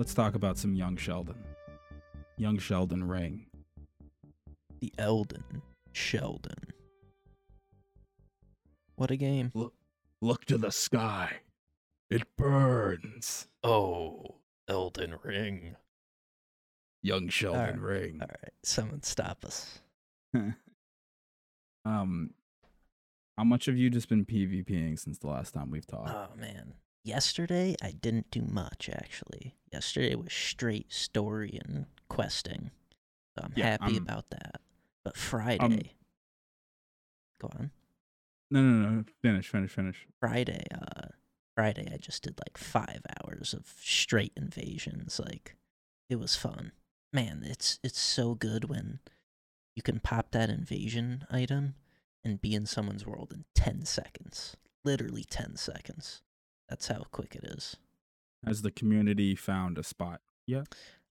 Let's 0.00 0.14
talk 0.14 0.34
about 0.34 0.56
some 0.56 0.74
young 0.74 0.96
Sheldon. 0.96 1.36
Young 2.38 2.56
Sheldon 2.58 3.06
Ring. 3.06 3.44
The 4.80 4.94
Elden 4.96 5.60
Sheldon. 5.92 6.72
What 8.96 9.10
a 9.10 9.16
game. 9.16 9.52
Look 10.22 10.46
to 10.46 10.56
the 10.56 10.72
sky. 10.72 11.40
It 12.08 12.22
burns. 12.38 13.48
Oh, 13.62 14.36
Elden 14.66 15.16
Ring. 15.22 15.76
Young 17.02 17.28
Sheldon 17.28 17.60
Alright, 17.60 17.78
Ring. 17.78 18.18
All 18.22 18.28
right, 18.28 18.52
someone 18.62 19.02
stop 19.02 19.44
us. 19.44 19.80
um, 21.84 22.30
how 23.36 23.44
much 23.44 23.66
have 23.66 23.76
you 23.76 23.90
just 23.90 24.08
been 24.08 24.24
PvPing 24.24 24.98
since 24.98 25.18
the 25.18 25.26
last 25.26 25.52
time 25.52 25.70
we've 25.70 25.86
talked? 25.86 26.08
Oh 26.08 26.34
man. 26.38 26.72
Yesterday 27.02 27.74
I 27.82 27.92
didn't 27.92 28.30
do 28.30 28.42
much 28.42 28.90
actually. 28.92 29.54
Yesterday 29.72 30.14
was 30.14 30.32
straight 30.32 30.92
story 30.92 31.58
and 31.64 31.86
questing. 32.08 32.70
So 33.36 33.44
I'm 33.44 33.52
Yeah, 33.56 33.70
happy 33.70 33.94
I'm- 33.94 34.02
about 34.02 34.30
that. 34.30 34.60
But 35.04 35.16
Friday 35.16 35.94
Go 37.40 37.48
on. 37.58 37.70
no, 38.50 38.60
no, 38.62 38.88
no. 38.90 39.04
Finish, 39.22 39.48
finish, 39.48 39.72
finish. 39.72 40.06
Friday, 40.20 40.64
uh 40.72 41.08
Friday 41.56 41.88
I 41.92 41.96
just 41.96 42.22
did 42.22 42.38
like 42.38 42.58
5 42.58 43.00
hours 43.24 43.54
of 43.54 43.66
straight 43.82 44.32
invasions 44.36 45.18
like 45.18 45.56
it 46.08 46.16
was 46.16 46.36
fun. 46.36 46.72
Man, 47.12 47.42
it's 47.44 47.78
it's 47.82 47.98
so 47.98 48.34
good 48.34 48.64
when 48.64 49.00
you 49.74 49.82
can 49.82 50.00
pop 50.00 50.32
that 50.32 50.50
invasion 50.50 51.24
item 51.30 51.74
and 52.22 52.40
be 52.42 52.54
in 52.54 52.66
someone's 52.66 53.06
world 53.06 53.32
in 53.32 53.44
10 53.54 53.84
seconds. 53.86 54.56
Literally 54.84 55.24
10 55.24 55.56
seconds. 55.56 56.22
That's 56.70 56.86
how 56.86 57.02
quick 57.10 57.34
it 57.34 57.44
is. 57.44 57.76
Has 58.46 58.62
the 58.62 58.70
community 58.70 59.34
found 59.34 59.76
a 59.76 59.82
spot? 59.82 60.20
Yeah, 60.46 60.62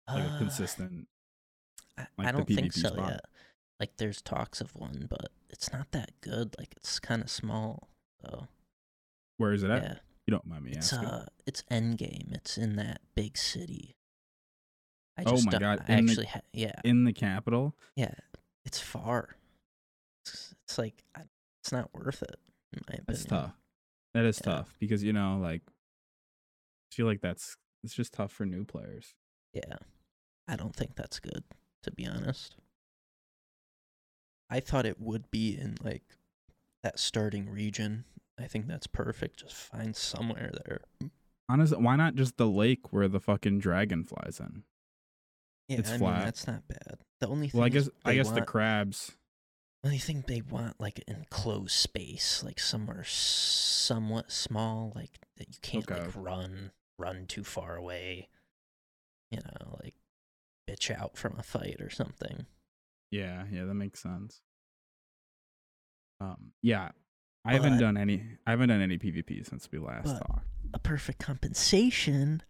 like 0.06 0.22
a 0.22 0.26
Uh, 0.28 0.38
consistent. 0.38 1.08
I, 1.98 2.06
like 2.18 2.28
I 2.28 2.32
don't 2.32 2.46
think 2.46 2.72
so 2.72 2.88
spot? 2.90 3.08
yet. 3.10 3.20
Like 3.80 3.96
there's 3.96 4.22
talks 4.22 4.60
of 4.60 4.74
one, 4.76 5.06
but 5.10 5.32
it's 5.50 5.72
not 5.72 5.90
that 5.92 6.12
good. 6.20 6.54
Like 6.58 6.74
it's 6.76 7.00
kind 7.00 7.22
of 7.22 7.28
small. 7.30 7.88
So 8.22 8.46
Where 9.38 9.52
is 9.52 9.62
it 9.62 9.70
at? 9.70 9.82
yeah, 9.82 9.94
You 10.26 10.30
don't 10.32 10.46
mind 10.46 10.64
me 10.64 10.72
it's 10.72 10.92
asking. 10.92 11.08
uh, 11.08 11.26
it's 11.46 11.62
Endgame. 11.70 12.32
It's 12.34 12.56
in 12.56 12.76
that 12.76 13.00
big 13.14 13.36
city. 13.36 13.96
I 15.18 15.22
Oh 15.26 15.30
just 15.32 15.46
my 15.50 15.58
God, 15.58 15.84
in 15.88 16.04
the- 16.06 16.12
actually, 16.12 16.26
ha- 16.26 16.40
yeah, 16.52 16.80
In 16.84 17.04
the 17.04 17.12
capital. 17.12 17.74
yeah. 17.96 18.14
It's 18.64 18.78
far. 18.80 19.36
It's, 20.24 20.54
it's 20.64 20.76
like 20.78 21.02
it's 21.60 21.72
not 21.72 21.92
worth 21.94 22.22
it. 22.22 22.36
In 22.72 22.80
my 22.88 22.94
opinion. 22.94 23.04
That's 23.08 23.24
tough. 23.24 23.52
That 24.16 24.24
is 24.24 24.40
Yeah. 24.42 24.50
tough 24.50 24.74
because 24.80 25.02
you 25.04 25.12
know, 25.12 25.36
like, 25.38 25.60
I 25.68 26.94
feel 26.94 27.04
like 27.04 27.20
that's 27.20 27.58
it's 27.84 27.92
just 27.92 28.14
tough 28.14 28.32
for 28.32 28.46
new 28.46 28.64
players. 28.64 29.14
Yeah, 29.52 29.76
I 30.48 30.56
don't 30.56 30.74
think 30.74 30.94
that's 30.96 31.20
good. 31.20 31.44
To 31.82 31.90
be 31.90 32.06
honest, 32.06 32.56
I 34.48 34.60
thought 34.60 34.86
it 34.86 34.98
would 34.98 35.30
be 35.30 35.54
in 35.58 35.76
like 35.82 36.16
that 36.82 36.98
starting 36.98 37.50
region. 37.50 38.06
I 38.38 38.46
think 38.46 38.68
that's 38.68 38.86
perfect. 38.86 39.40
Just 39.40 39.54
find 39.54 39.94
somewhere 39.94 40.50
there. 40.64 40.80
Honestly, 41.46 41.76
why 41.76 41.96
not 41.96 42.14
just 42.14 42.38
the 42.38 42.46
lake 42.48 42.94
where 42.94 43.08
the 43.08 43.20
fucking 43.20 43.58
dragon 43.58 44.02
flies 44.02 44.40
in? 44.40 44.62
Yeah, 45.68 45.80
It's 45.80 45.90
I 45.90 45.98
flat. 45.98 46.16
mean 46.16 46.24
that's 46.24 46.46
not 46.46 46.66
bad. 46.68 47.00
The 47.20 47.28
only 47.28 47.48
thing 47.50 47.58
Well, 47.58 47.66
I 47.66 47.68
guess 47.68 47.90
I 48.02 48.14
guess 48.14 48.30
the 48.30 48.46
crabs. 48.46 49.12
Only 49.86 49.98
think 49.98 50.26
they 50.26 50.40
want 50.42 50.80
like 50.80 51.02
an 51.06 51.16
enclosed 51.16 51.70
space, 51.72 52.42
like 52.44 52.58
somewhere 52.60 53.04
somewhat 53.04 54.30
small, 54.30 54.92
like 54.94 55.18
that 55.38 55.48
you 55.48 55.54
can't 55.62 55.90
Okay. 55.90 56.02
like 56.02 56.10
run 56.14 56.72
run 56.98 57.26
too 57.26 57.44
far 57.44 57.76
away. 57.76 58.28
You 59.30 59.38
know, 59.38 59.78
like 59.82 59.94
bitch 60.68 60.90
out 60.90 61.16
from 61.16 61.36
a 61.38 61.42
fight 61.42 61.76
or 61.80 61.90
something. 61.90 62.46
Yeah, 63.10 63.44
yeah, 63.50 63.64
that 63.64 63.74
makes 63.74 64.00
sense. 64.02 64.40
Um, 66.20 66.52
yeah, 66.62 66.90
I 67.44 67.54
haven't 67.54 67.78
done 67.78 67.96
any. 67.96 68.22
I 68.46 68.50
haven't 68.50 68.68
done 68.70 68.80
any 68.80 68.98
PvP 68.98 69.48
since 69.48 69.68
we 69.70 69.78
last 69.78 70.16
talked. 70.16 70.46
A 70.74 70.78
perfect 70.78 71.18
compensation 71.18 72.42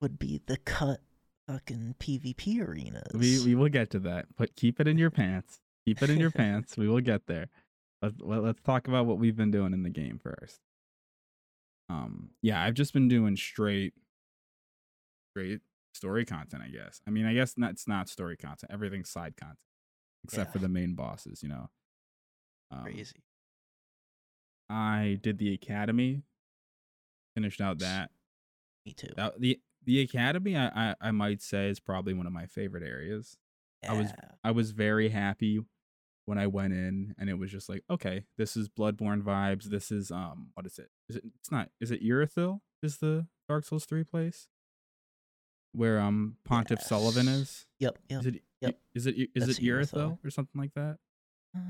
would 0.00 0.18
be 0.18 0.40
the 0.46 0.56
cut 0.58 1.00
fucking 1.48 1.96
PvP 1.98 2.60
arenas. 2.66 3.12
We 3.14 3.44
we 3.44 3.54
will 3.54 3.68
get 3.70 3.90
to 3.90 3.98
that, 4.00 4.26
but 4.36 4.54
keep 4.54 4.78
it 4.80 4.86
in 4.86 4.98
your 4.98 5.10
pants. 5.10 5.60
Keep 5.88 6.02
it 6.02 6.10
in 6.10 6.20
your 6.20 6.30
pants. 6.42 6.76
We 6.76 6.88
will 6.88 7.00
get 7.00 7.26
there. 7.26 7.48
Let's 8.02 8.14
let, 8.20 8.42
let's 8.42 8.60
talk 8.62 8.88
about 8.88 9.06
what 9.06 9.18
we've 9.18 9.36
been 9.36 9.50
doing 9.50 9.72
in 9.72 9.82
the 9.82 9.90
game 9.90 10.18
first. 10.22 10.60
Um, 11.88 12.30
yeah, 12.42 12.62
I've 12.62 12.74
just 12.74 12.92
been 12.92 13.08
doing 13.08 13.36
straight, 13.36 13.94
straight 15.32 15.60
story 15.94 16.24
content. 16.24 16.62
I 16.64 16.68
guess. 16.68 17.00
I 17.06 17.10
mean, 17.10 17.24
I 17.26 17.34
guess 17.34 17.54
not. 17.56 17.70
It's 17.72 17.88
not 17.88 18.08
story 18.08 18.36
content. 18.36 18.70
Everything's 18.72 19.10
side 19.10 19.34
content, 19.36 19.58
except 20.24 20.48
Yeah. 20.48 20.52
for 20.52 20.58
the 20.58 20.68
main 20.68 20.94
bosses. 20.94 21.42
You 21.42 21.48
know. 21.48 21.70
Um, 22.70 22.82
crazy. 22.84 23.22
I 24.70 25.18
did 25.22 25.38
the 25.38 25.54
academy. 25.54 26.22
Finished 27.34 27.60
out 27.60 27.78
that. 27.78 28.10
Me 28.84 28.92
too. 28.92 29.08
That 29.16 29.40
the 29.40 29.58
the 29.84 30.00
academy. 30.02 30.56
I, 30.56 30.90
I 30.90 30.94
I 31.00 31.10
might 31.10 31.40
say 31.40 31.68
is 31.70 31.80
probably 31.80 32.12
one 32.14 32.26
of 32.26 32.32
my 32.32 32.46
favorite 32.46 32.82
areas. 32.82 33.36
I 33.88 33.94
was- 33.96 34.12
I 34.44 34.50
was 34.50 34.72
very 34.72 35.08
happy 35.10 35.60
when 36.28 36.36
I 36.38 36.46
went 36.46 36.74
in, 36.74 37.14
and 37.18 37.30
it 37.30 37.38
was 37.38 37.50
just 37.50 37.68
like, 37.70 37.82
okay, 37.88 38.24
this 38.36 38.54
is 38.56 38.68
Bloodborne 38.68 39.22
vibes. 39.22 39.64
This 39.64 39.90
is 39.90 40.10
um, 40.10 40.50
what 40.54 40.66
is 40.66 40.78
it? 40.78 40.90
Is 41.08 41.16
it? 41.16 41.24
It's 41.40 41.50
not. 41.50 41.70
Is 41.80 41.90
it 41.90 42.02
Irithyll? 42.04 42.60
Is 42.82 42.98
the 42.98 43.26
Dark 43.48 43.64
Souls 43.64 43.86
three 43.86 44.04
place 44.04 44.46
where 45.72 45.98
um 46.00 46.36
Pontiff 46.44 46.80
Sulyvahn 46.80 47.28
is? 47.28 47.66
Yep, 47.80 47.98
yep. 48.08 48.20
Is 48.20 48.26
it? 48.26 48.42
Yep. 48.60 48.78
Is 48.94 49.06
it? 49.06 49.14
Is 49.16 49.28
That's 49.46 49.58
it 49.58 49.64
Irithyll. 49.64 50.18
or 50.24 50.30
something 50.30 50.60
like 50.60 50.74
that? 50.74 50.98
Uh, 51.56 51.60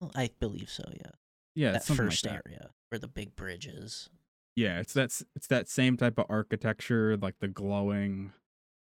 well, 0.00 0.10
I 0.16 0.30
believe 0.40 0.68
so. 0.68 0.82
Yeah, 0.92 1.10
Yeah, 1.54 1.72
that 1.72 1.84
first 1.84 2.24
like 2.26 2.32
that. 2.32 2.42
area 2.46 2.70
where 2.90 2.98
the 2.98 3.06
big 3.08 3.36
bridge 3.36 3.66
is. 3.66 4.10
Yeah, 4.56 4.80
it's 4.80 4.92
that 4.94 5.04
s- 5.10 5.24
it's 5.36 5.46
that 5.46 5.68
same 5.68 5.96
type 5.96 6.18
of 6.18 6.26
architecture, 6.28 7.16
like 7.16 7.36
the 7.38 7.48
glowing, 7.48 8.32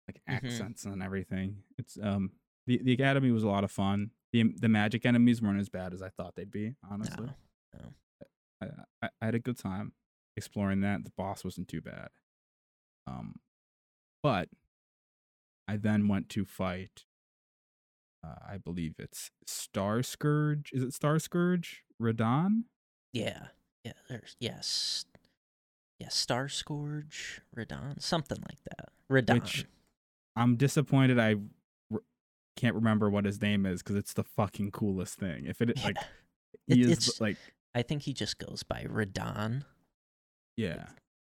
like 0.08 0.22
Mhm. 0.28 0.34
accents 0.36 0.86
and 0.86 1.04
everything. 1.04 1.64
It's 1.78 1.98
um 2.02 2.32
the 2.68 2.80
the 2.82 2.94
academy 2.94 3.32
was 3.32 3.44
a 3.44 3.48
lot 3.48 3.64
of 3.66 3.72
fun. 3.72 4.12
The 4.34 4.54
the 4.60 4.70
magic 4.70 5.06
enemies 5.06 5.42
weren't 5.42 5.60
as 5.60 5.70
bad 5.70 5.94
as 5.94 6.02
I 6.02 6.10
thought 6.10 6.36
they'd 6.36 6.52
be. 6.52 6.76
Honestly, 6.90 7.30
No, 7.74 7.94
I, 8.62 8.66
I 9.02 9.10
I 9.22 9.26
had 9.26 9.36
a 9.36 9.40
good 9.40 9.58
time 9.58 9.94
exploring 10.38 10.82
that. 10.82 11.04
The 11.04 11.12
boss 11.18 11.44
wasn't 11.44 11.68
too 11.68 11.82
bad. 11.82 12.10
Um, 13.08 13.40
but 14.24 14.50
I 15.68 15.78
then 15.78 16.08
went 16.08 16.30
to 16.30 16.46
fight. 16.46 17.06
Uh, 18.24 18.36
I 18.48 18.58
believe 18.58 18.96
it's 19.00 19.32
Star 19.48 20.04
Scourge. 20.04 20.70
Is 20.74 20.84
it 20.84 20.94
Star 20.94 21.18
Scourge? 21.20 21.84
Radahn? 22.02 22.64
yeah, 23.14 23.48
yeah. 23.84 23.94
There's 24.10 24.36
yes, 24.40 25.06
yeah. 26.00 26.10
Star 26.10 26.48
Scourge, 26.48 27.42
Radahn, 27.56 28.02
something 28.02 28.38
like 28.48 28.60
that. 28.70 28.90
Radahn. 29.12 29.34
Which 29.42 29.66
I'm 30.36 30.56
disappointed 30.56 31.20
I 31.20 31.36
can't 32.58 32.76
remember 32.76 33.10
what 33.10 33.26
his 33.26 33.42
name 33.42 33.66
is 33.66 33.82
because 33.82 33.96
it's 33.96 34.14
the 34.14 34.24
fucking 34.24 34.72
coolest 34.72 35.18
thing. 35.18 35.46
If 35.46 35.62
it 35.62 35.74
Yeah. 35.78 35.84
like 35.86 35.98
he 36.68 36.82
is 36.82 36.92
it's- 36.92 37.22
like 37.22 37.38
I 37.74 37.82
think 37.82 38.02
he 38.04 38.14
just 38.14 38.38
goes 38.38 38.64
by 38.64 38.86
Radahn. 38.90 39.64
yeah, 40.58 40.88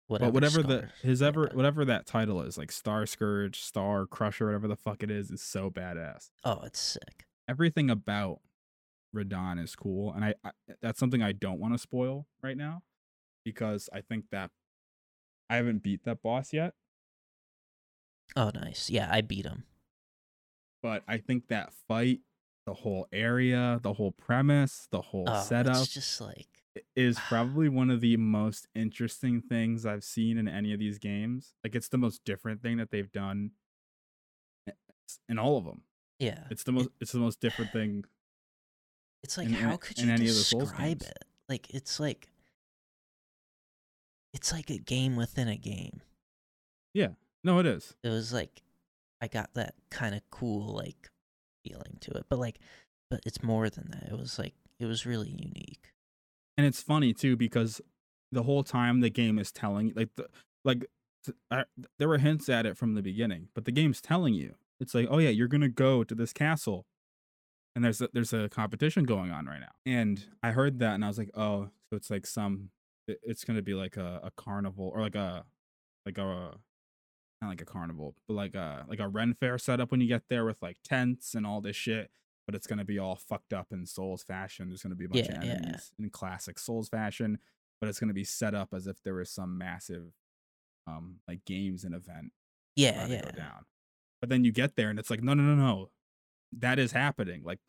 Whatever. 0.07 0.31
but 0.31 0.33
whatever 0.33 0.63
the 0.63 0.89
his 1.03 1.21
ever 1.21 1.47
yeah. 1.49 1.55
whatever 1.55 1.85
that 1.85 2.05
title 2.07 2.41
is 2.41 2.57
like 2.57 2.71
Star 2.71 3.05
Scourge, 3.05 3.61
Star 3.61 4.05
Crusher, 4.07 4.47
whatever 4.47 4.67
the 4.67 4.75
fuck 4.75 5.03
it 5.03 5.11
is, 5.11 5.29
is 5.29 5.41
so 5.43 5.69
badass. 5.69 6.31
Oh, 6.43 6.61
it's 6.63 6.79
sick. 6.79 7.25
Everything 7.47 7.89
about 7.91 8.39
Radahn 9.15 9.61
is 9.63 9.75
cool, 9.75 10.11
and 10.11 10.25
I, 10.25 10.33
I 10.43 10.51
that's 10.81 10.99
something 10.99 11.21
I 11.21 11.33
don't 11.33 11.59
want 11.59 11.75
to 11.75 11.77
spoil 11.77 12.25
right 12.41 12.57
now 12.57 12.81
because 13.45 13.87
I 13.93 14.01
think 14.01 14.25
that 14.31 14.49
I 15.51 15.57
haven't 15.57 15.83
beat 15.83 16.03
that 16.05 16.23
boss 16.23 16.51
yet. 16.51 16.73
Oh, 18.35 18.49
nice. 18.55 18.89
Yeah, 18.89 19.07
I 19.11 19.21
beat 19.21 19.45
him. 19.45 19.65
But 20.83 21.03
I 21.07 21.17
think 21.17 21.47
that 21.47 21.73
fight, 21.87 22.19
the 22.67 22.73
whole 22.73 23.07
area, 23.11 23.79
the 23.81 23.93
whole 23.93 24.11
premise, 24.11 24.87
the 24.91 25.01
whole 25.01 25.25
Oh, 25.27 25.41
setup, 25.41 25.77
it's 25.77 25.87
just 25.93 26.21
like 26.21 26.47
is 26.95 27.17
probably 27.29 27.69
one 27.69 27.89
of 27.89 28.01
the 28.01 28.17
most 28.17 28.67
interesting 28.75 29.41
things 29.41 29.85
I've 29.85 30.03
seen 30.03 30.37
in 30.37 30.47
any 30.47 30.73
of 30.73 30.79
these 30.79 30.99
games. 30.99 31.53
Like 31.63 31.73
it's 31.73 31.87
the 31.87 31.97
most 31.97 32.23
different 32.25 32.61
thing 32.61 32.77
that 32.77 32.91
they've 32.91 33.11
done 33.11 33.51
in 35.29 35.39
all 35.39 35.57
of 35.57 35.65
them. 35.65 35.81
yeah. 36.19 36.43
It's 36.51 36.63
the 36.63 36.71
most 36.73 36.89
it's 36.99 37.11
the 37.11 37.19
most 37.19 37.39
different 37.39 37.71
thing. 37.71 38.03
It's 39.23 39.37
like 39.37 39.47
in- 39.47 39.53
how 39.53 39.77
could 39.77 39.99
in 39.99 40.07
you 40.09 40.13
any 40.13 40.23
of 40.27 40.35
the 40.35 40.41
Souls 40.41 40.63
describe 40.69 41.01
it? 41.01 41.17
Like 41.47 41.69
it's 41.69 41.97
like 41.97 42.27
it's 44.33 44.51
like 44.51 44.69
a 44.69 44.77
game 44.79 45.15
within 45.15 45.47
a 45.47 45.55
game. 45.55 46.01
Yeah. 46.93 47.09
No, 47.41 47.59
it 47.59 47.65
is. 47.65 47.95
It 48.03 48.09
was 48.09 48.33
like 48.33 48.63
I 49.23 49.27
got 49.27 49.53
that 49.53 49.75
kind 49.89 50.13
of 50.13 50.21
cool 50.31 50.75
like 50.75 51.09
feeling 51.63 51.97
to 52.01 52.11
it, 52.11 52.25
but 52.29 52.39
like 52.39 52.59
but 53.09 53.21
it's 53.25 53.41
more 53.41 53.69
than 53.69 53.89
that. 53.91 54.11
It 54.11 54.17
was 54.17 54.37
like 54.37 54.53
it 54.81 54.85
was 54.85 55.05
really 55.05 55.29
unique. 55.29 55.93
And 56.57 56.67
it's 56.67 56.81
funny 56.81 57.13
too 57.13 57.37
because 57.37 57.79
the 58.33 58.43
whole 58.43 58.63
time 58.63 58.99
the 58.99 59.09
game 59.09 59.39
is 59.39 59.49
telling 59.49 59.93
like 59.95 60.09
the 60.17 60.27
like 60.65 60.85
I, 61.49 61.63
there 61.99 62.09
were 62.09 62.17
hints 62.17 62.49
at 62.49 62.65
it 62.65 62.75
from 62.75 62.95
the 62.95 63.01
beginning, 63.01 63.47
but 63.55 63.63
the 63.63 63.71
game's 63.71 64.01
telling 64.01 64.33
you. 64.33 64.55
It's 64.81 64.93
like, 64.93 65.07
"Oh 65.09 65.19
yeah, 65.19 65.29
you're 65.29 65.47
to 65.61 65.69
go 65.69 66.03
to 66.03 66.13
this 66.13 66.33
castle." 66.33 66.85
And 67.75 67.85
there's 67.85 68.01
a, 68.01 68.09
there's 68.11 68.33
a 68.33 68.49
competition 68.49 69.05
going 69.05 69.31
on 69.31 69.45
right 69.45 69.61
now. 69.61 69.71
And 69.85 70.25
I 70.43 70.51
heard 70.51 70.79
that 70.79 70.95
and 70.95 71.05
I 71.05 71.07
was 71.07 71.17
like, 71.17 71.31
"Oh, 71.33 71.69
so 71.89 71.95
it's 71.95 72.09
like 72.09 72.27
some 72.27 72.71
it's 73.07 73.45
to 73.55 73.63
be 73.63 73.73
like 73.73 73.95
a, 73.95 74.19
a 74.21 74.31
carnival 74.31 74.91
or 74.93 74.99
like 74.99 75.15
a 75.15 75.45
like 76.05 76.17
a 76.17 76.55
not 77.43 77.49
like 77.49 77.61
a 77.61 77.65
carnival, 77.65 78.15
but 78.27 78.33
like 78.33 78.55
a 78.55 78.85
like 78.89 78.99
a 78.99 79.07
Ren 79.07 79.33
fair 79.33 79.57
setup 79.57 79.91
when 79.91 80.01
you 80.01 80.07
get 80.07 80.23
there 80.29 80.45
with 80.45 80.61
like 80.61 80.77
tents 80.83 81.35
and 81.35 81.45
all 81.45 81.61
this 81.61 81.75
shit. 81.75 82.09
But 82.45 82.55
it's 82.55 82.67
gonna 82.67 82.85
be 82.85 82.99
all 82.99 83.15
fucked 83.15 83.53
up 83.53 83.67
in 83.71 83.85
Souls 83.85 84.23
fashion. 84.23 84.69
There's 84.69 84.83
gonna 84.83 84.95
be 84.95 85.05
a 85.05 85.09
bunch 85.09 85.27
Yeah, 85.27 85.37
of 85.37 85.43
yeah. 85.43 85.51
enemies 85.53 85.91
in 85.99 86.09
classic 86.09 86.59
Souls 86.59 86.89
fashion, 86.89 87.39
but 87.79 87.87
it's 87.89 87.99
gonna 87.99 88.13
be 88.13 88.23
set 88.25 88.53
up 88.53 88.73
as 88.73 88.87
if 88.87 89.01
there 89.03 89.13
was 89.15 89.29
some 89.29 89.57
massive, 89.57 90.11
um, 90.87 91.19
like 91.27 91.45
games 91.45 91.83
and 91.83 91.93
event 91.95 92.33
Yeah, 92.75 93.07
yeah. 93.07 93.31
down. 93.31 93.65
But 94.19 94.29
then 94.29 94.43
you 94.43 94.51
get 94.51 94.75
there 94.75 94.89
and 94.89 94.99
it's 94.99 95.09
like, 95.09 95.21
no, 95.23 95.33
no, 95.33 95.43
no, 95.43 95.55
no, 95.55 95.91
that 96.53 96.79
is 96.79 96.91
happening. 96.91 97.43
Like 97.43 97.59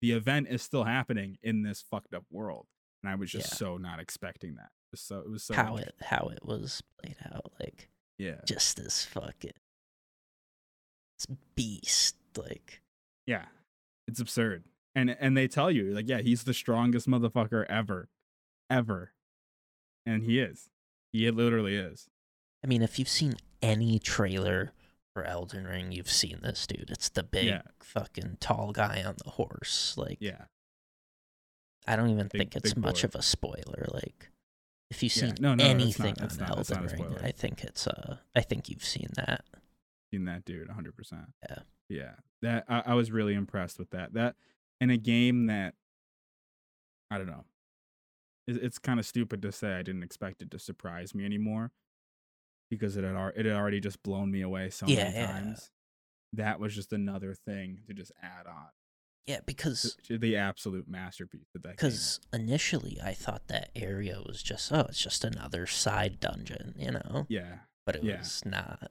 the 0.00 0.12
event 0.12 0.48
is 0.48 0.62
still 0.62 0.84
happening 0.84 1.38
in 1.42 1.62
this 1.62 1.80
fucked 1.82 2.14
up 2.14 2.24
world, 2.30 2.66
and 3.02 3.10
I 3.10 3.14
was 3.14 3.30
just 3.30 3.52
Yeah. 3.52 3.56
so 3.56 3.76
not 3.76 4.00
expecting 4.00 4.54
that. 4.56 4.70
Just 4.90 5.06
So 5.06 5.20
it 5.20 5.30
was 5.30 5.42
so 5.42 5.54
how 5.54 5.76
it 5.76 5.94
how 6.00 6.28
it 6.28 6.44
was 6.44 6.82
played 7.02 7.16
out 7.24 7.52
like 7.60 7.90
yeah, 8.18 8.40
just 8.46 8.76
this 8.76 9.04
fucking 9.04 9.52
this 11.18 11.36
beast 11.54 12.16
like 12.36 12.80
yeah, 13.26 13.46
it's 14.08 14.20
absurd. 14.20 14.64
And 14.94 15.16
and 15.18 15.36
they 15.36 15.48
tell 15.48 15.70
you 15.70 15.92
like, 15.94 16.08
yeah, 16.08 16.20
he's 16.20 16.44
the 16.44 16.54
strongest 16.54 17.08
motherfucker 17.08 17.64
ever, 17.68 18.08
ever, 18.68 19.12
and 20.04 20.22
he 20.24 20.38
is. 20.40 20.68
He 21.12 21.30
literally 21.30 21.76
is. 21.76 22.08
I 22.64 22.66
mean, 22.66 22.82
if 22.82 22.98
you've 22.98 23.08
seen 23.08 23.34
any 23.62 23.98
trailer 23.98 24.72
for 25.14 25.24
Elden 25.24 25.64
Ring, 25.66 25.92
you've 25.92 26.10
seen 26.10 26.40
this 26.42 26.66
dude. 26.66 26.90
It's 26.90 27.08
the 27.10 27.22
big 27.22 27.46
Yeah. 27.46 27.62
fucking 27.80 28.38
tall 28.40 28.72
guy 28.72 29.02
on 29.04 29.16
the 29.22 29.30
horse. 29.30 29.94
Like, 29.98 30.18
Yeah, 30.20 30.44
I 31.86 31.96
don't 31.96 32.08
even 32.10 32.28
Big- 32.28 32.52
think 32.52 32.56
it's 32.56 32.76
much 32.76 33.02
boy. 33.02 33.06
of 33.08 33.14
a 33.16 33.22
spoiler. 33.22 33.86
Like, 33.92 34.30
if 34.92 35.02
you've 35.02 35.14
Yeah, 35.16 35.20
seen 35.22 35.34
no, 35.40 35.54
no, 35.54 35.64
not- 35.64 35.70
anything 35.70 36.14
on 36.20 36.28
not- 36.38 36.58
it's 36.58 36.70
Elden 36.70 36.84
not 36.84 36.92
a 36.92 36.96
Ring. 37.02 37.16
I 37.22 37.30
think 37.32 37.64
it's 37.64 37.86
uh, 37.86 38.16
I 38.36 38.40
think 38.42 38.68
you've 38.68 38.84
seen 38.84 39.08
that. 39.16 39.44
seen 40.10 40.24
that 40.26 40.44
dude 40.44 40.68
100%. 40.68 41.26
Yeah. 41.48 41.58
Yeah. 41.88 42.12
That 42.42 42.64
I, 42.68 42.82
I 42.86 42.94
was 42.94 43.10
really 43.10 43.34
impressed 43.34 43.78
with 43.78 43.90
that. 43.90 44.12
That 44.14 44.36
in 44.80 44.90
a 44.90 44.96
game 44.96 45.46
that 45.46 45.74
I 47.10 47.18
don't 47.18 47.26
know. 47.26 47.44
It, 48.46 48.56
it's 48.56 48.78
kind 48.78 48.98
of 49.00 49.06
stupid 49.06 49.40
to 49.42 49.52
say 49.52 49.74
I 49.74 49.82
didn't 49.82 50.02
expect 50.02 50.42
it 50.42 50.50
to 50.50 50.58
surprise 50.58 51.14
me 51.14 51.24
anymore 51.24 51.70
because 52.70 52.96
it 52.96 53.04
had 53.04 53.14
it 53.36 53.46
had 53.46 53.54
already 53.54 53.80
just 53.80 54.02
blown 54.02 54.30
me 54.30 54.40
away 54.42 54.70
so 54.70 54.86
Yeah, 54.86 55.04
many 55.04 55.14
yeah. 55.16 55.26
times. 55.32 55.70
That 56.34 56.58
was 56.60 56.74
just 56.74 56.92
another 56.92 57.34
thing 57.34 57.78
to 57.86 57.94
just 57.94 58.12
add 58.22 58.46
on 58.46 58.66
Yeah, 59.26 59.38
because 59.46 59.96
the 60.10 60.36
absolute 60.36 60.88
masterpiece 60.88 61.46
of 61.54 61.62
that 61.62 61.76
because 61.76 62.18
initially 62.32 62.98
I 63.02 63.14
thought 63.14 63.46
that 63.48 63.70
area 63.76 64.20
was 64.26 64.42
just 64.42 64.72
oh, 64.72 64.86
it's 64.88 65.00
just 65.00 65.24
another 65.24 65.66
side 65.66 66.18
dungeon, 66.18 66.74
you 66.76 66.90
know, 66.90 67.26
Yeah, 67.28 67.58
but 67.86 67.96
it 67.96 68.02
Yeah. 68.04 68.18
was 68.18 68.42
not. 68.44 68.90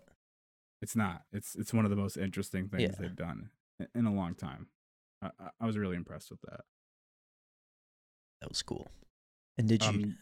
it's 0.81 0.95
not. 0.95 1.23
It's 1.33 1.55
it's 1.55 1.73
one 1.73 1.83
of 1.85 1.89
the 1.91 1.97
most 1.97 2.15
interesting 2.17 2.69
things 2.69 2.81
Yeah. 2.83 2.95
they've 2.97 3.15
done 3.15 3.49
in 3.93 4.05
a 4.05 4.13
long 4.13 4.35
time. 4.35 4.67
I, 5.21 5.31
I- 5.59 5.65
was 5.65 5.77
really 5.77 5.97
impressed 5.97 6.31
with 6.31 6.41
that. 6.41 6.61
That 8.41 8.49
was 8.49 8.61
cool. 8.63 8.87
And 9.57 9.67
did 9.67 9.83
you 9.83 9.89
Um, 9.89 10.17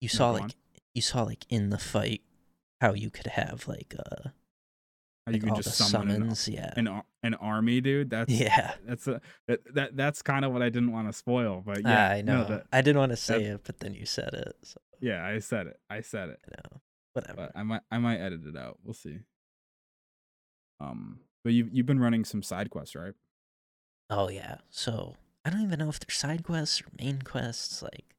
you 0.00 0.08
saw 0.08 0.32
go 0.32 0.38
like 0.42 0.54
you 0.92 1.02
saw 1.02 1.22
like 1.22 1.46
in 1.48 1.70
the 1.70 1.78
fight 1.78 2.22
how 2.80 2.94
you 2.94 3.10
could 3.10 3.28
have 3.28 3.66
like 3.68 3.94
uh 3.98 4.30
How 5.28 5.32
like 5.32 5.42
you 5.42 5.46
can 5.46 5.62
just 5.62 5.76
summon 5.76 6.10
an, 6.10 6.20
summons, 6.22 6.48
yeah. 6.48 6.72
an 6.76 7.02
an 7.22 7.34
army, 7.34 7.82
dude. 7.82 8.08
That's 8.08 8.32
yeah. 8.32 8.74
That's 8.86 9.06
a 9.06 9.20
that, 9.46 9.60
that 9.74 9.96
that's 9.96 10.22
kind 10.22 10.44
of 10.44 10.52
what 10.52 10.62
I 10.62 10.70
didn't 10.70 10.92
want 10.92 11.06
to 11.08 11.12
spoil, 11.12 11.62
but 11.64 11.82
yeah, 11.82 12.08
I 12.10 12.22
no, 12.22 12.38
know. 12.38 12.44
that- 12.48 12.66
I 12.72 12.80
didn't 12.80 12.98
want 12.98 13.12
to 13.12 13.16
say 13.16 13.44
it, 13.44 13.60
but 13.64 13.80
then 13.80 13.92
you 13.92 14.06
said 14.06 14.32
it. 14.32 14.56
So 14.62 14.80
yeah, 15.00 15.24
I 15.24 15.38
said 15.40 15.66
it. 15.66 15.80
I 15.90 16.00
said 16.00 16.30
it, 16.30 16.40
know. 16.50 16.80
Whatever. 17.12 17.34
but 17.36 17.52
I 17.54 17.62
might 17.62 17.82
I 17.90 17.98
might 17.98 18.18
edit 18.18 18.46
it 18.46 18.56
out. 18.56 18.78
We'll 18.82 18.94
see. 18.94 19.18
Um, 20.80 21.20
but 21.44 21.52
you 21.52 21.68
you've 21.70 21.86
been 21.86 22.00
running 22.00 22.24
some 22.24 22.42
side 22.42 22.70
quests, 22.70 22.94
right? 22.94 23.14
Oh 24.08 24.30
yeah. 24.30 24.56
So 24.70 25.16
I 25.44 25.50
don't 25.50 25.62
even 25.62 25.78
know 25.78 25.90
if 25.90 26.00
they're 26.00 26.14
side 26.14 26.42
quests 26.42 26.80
or 26.80 26.86
main 26.98 27.20
quests, 27.22 27.82
like 27.82 28.14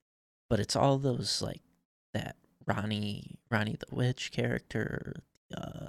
but 0.47 0.59
it's 0.59 0.75
all 0.75 0.99
those 0.99 1.41
like 1.41 1.61
that 2.13 2.35
Ranni 2.67 3.37
Ranni 3.51 3.79
the 3.79 3.95
Witch 3.95 4.31
character, 4.31 5.23
uh 5.55 5.87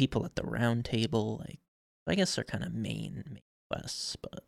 people 0.00 0.24
at 0.24 0.34
the 0.34 0.42
round 0.42 0.86
table, 0.86 1.44
like 1.46 1.58
I 2.08 2.14
guess 2.14 2.34
they're 2.34 2.42
kind 2.44 2.64
of 2.64 2.72
main 2.72 3.22
main 3.28 3.40
quests, 3.70 4.16
but 4.16 4.44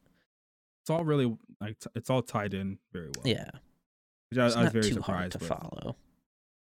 It's 0.83 0.89
all 0.91 1.05
really 1.05 1.37
like 1.61 1.79
t- 1.79 1.91
it's 1.95 2.09
all 2.09 2.23
tied 2.23 2.55
in 2.55 2.79
very 2.91 3.11
well. 3.15 3.27
yeah. 3.27 3.51
which 4.31 4.39
I, 4.39 4.47
It's 4.47 4.57
I 4.57 4.61
was 4.61 4.65
not 4.65 4.73
very 4.73 4.91
too 4.91 5.03
hard 5.03 5.31
surprised 5.31 5.33
to 5.33 5.39
with. 5.39 5.49
follow. 5.49 5.97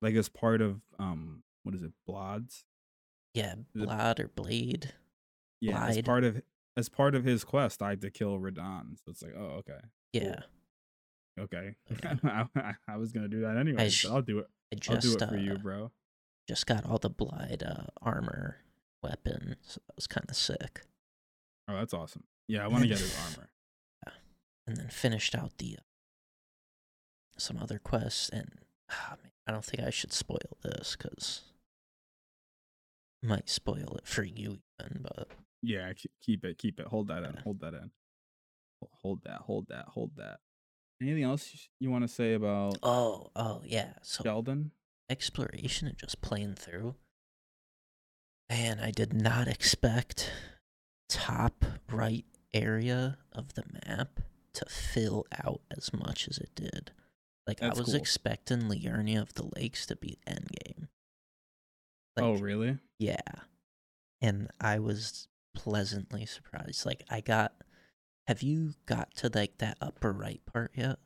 Like 0.02 0.16
as 0.16 0.28
part 0.28 0.62
of 0.62 0.82
um, 1.00 1.42
what 1.64 1.74
is 1.74 1.84
it, 1.84 1.94
Blods? 2.06 2.66
Yeah, 3.34 3.56
Blood 3.74 4.20
or 4.20 4.28
Blade. 4.28 4.92
Yeah, 5.62 5.86
as 5.88 6.02
part 6.02 6.26
of 6.26 6.42
as 6.76 6.90
part 6.90 7.16
of 7.16 7.24
his 7.24 7.46
quest, 7.46 7.82
I 7.82 7.92
had 7.92 8.02
to 8.02 8.12
kill 8.12 8.38
Radahn. 8.38 8.98
So 8.98 9.12
it's 9.12 9.22
like, 9.24 9.34
oh, 9.38 9.62
okay, 9.64 9.80
Yeah. 10.12 10.42
okay. 11.40 11.76
Okay. 11.94 12.10
I, 12.26 12.46
I- 12.58 12.76
I 12.90 12.98
was 12.98 13.14
gonna 13.14 13.30
do 13.30 13.42
that 13.42 13.56
anyway. 13.58 13.88
sh- 13.90 14.06
I'll 14.06 14.22
do 14.22 14.40
it. 14.40 14.48
I 14.74 14.76
I'll 14.92 14.98
do 15.00 15.08
just 15.08 15.22
it 15.22 15.30
for 15.30 15.38
you, 15.38 15.54
uh, 15.54 15.58
bro. 15.60 15.92
just 16.50 16.66
got 16.68 16.86
all 16.86 16.98
the 16.98 17.10
blind 17.10 17.64
uh, 17.64 17.86
armor 18.02 18.58
weapon, 19.06 19.56
so 19.62 19.80
that 19.88 19.96
was 19.96 20.08
kind 20.08 20.26
of 20.30 20.36
sick. 20.36 20.82
Oh, 21.68 21.76
that's 21.76 21.94
awesome. 21.94 22.24
Yeah, 22.48 22.64
I 22.64 22.68
want 22.68 22.84
to 22.84 22.90
get 22.90 23.00
his 23.00 23.16
armor. 23.36 23.50
And 24.68 24.78
then 24.78 24.90
finished 24.90 25.36
out 25.36 25.58
the 25.60 25.78
uh, 25.78 25.84
some 27.38 27.58
other 27.62 27.78
quests, 27.80 28.30
and 28.30 28.50
ah, 28.92 29.16
man, 29.22 29.32
I 29.48 29.52
don't 29.52 29.64
think 29.64 29.84
I 29.84 29.92
should 29.92 30.12
spoil 30.12 30.58
this 30.64 30.96
because 30.98 31.42
might 33.22 33.50
spoil 33.50 33.96
it 33.98 34.08
for 34.08 34.24
you 34.24 34.60
even. 34.80 35.02
But 35.02 35.28
Yeah, 35.62 35.92
keep 36.22 36.46
it, 36.46 36.58
keep 36.58 36.80
it. 36.80 36.88
Hold 36.88 37.08
that 37.08 37.24
in. 37.24 37.38
Hold 37.44 37.60
that 37.62 37.74
in. 37.74 37.92
Hold 39.02 39.22
that. 39.24 39.42
Hold 39.42 39.68
that. 39.70 39.86
Hold 39.90 40.12
that. 40.18 40.40
Anything 41.02 41.24
else 41.24 41.70
you 41.80 41.92
want 41.92 42.04
to 42.04 42.08
say 42.08 42.34
about 42.34 42.78
oh, 42.82 43.30
oh 43.36 43.62
yeah. 43.66 43.94
So 44.02 44.24
Sheldon? 44.24 44.72
exploration 45.10 45.88
and 45.88 45.98
just 45.98 46.22
playing 46.22 46.56
through. 46.56 46.96
Man, 48.50 48.80
I 48.80 48.92
did 48.92 49.14
not 49.14 49.48
expect 49.48 50.32
top 51.10 51.66
right 51.92 52.26
area 52.54 53.18
of 53.34 53.54
the 53.56 53.64
map 53.88 54.20
to 54.54 54.66
fill 54.66 55.26
out 55.44 55.62
as 55.76 55.92
much 55.94 56.28
as 56.28 56.38
it 56.38 56.52
did. 56.56 56.92
Like 57.48 57.60
That's 57.60 57.78
I 57.78 57.82
was 57.82 57.90
cool. 57.90 57.96
expecting 57.96 58.64
Liurnia 58.64 59.22
of 59.22 59.34
the 59.34 59.50
Lakes 59.56 59.86
to 59.88 59.96
be 59.96 60.18
endgame. 60.28 60.88
oh, 62.18 62.34
really? 62.38 62.78
Yeah. 63.00 63.18
And 64.22 64.50
I 64.60 64.80
was 64.80 65.28
pleasantly 65.56 66.26
surprised. 66.26 66.86
Like 66.86 67.04
I 67.10 67.22
got 67.22 67.54
have 68.28 68.42
you 68.42 68.74
got 68.86 69.14
to 69.18 69.30
like 69.34 69.60
that 69.60 69.78
upper 69.82 70.12
right 70.12 70.42
part 70.52 70.72
yet? 70.76 70.98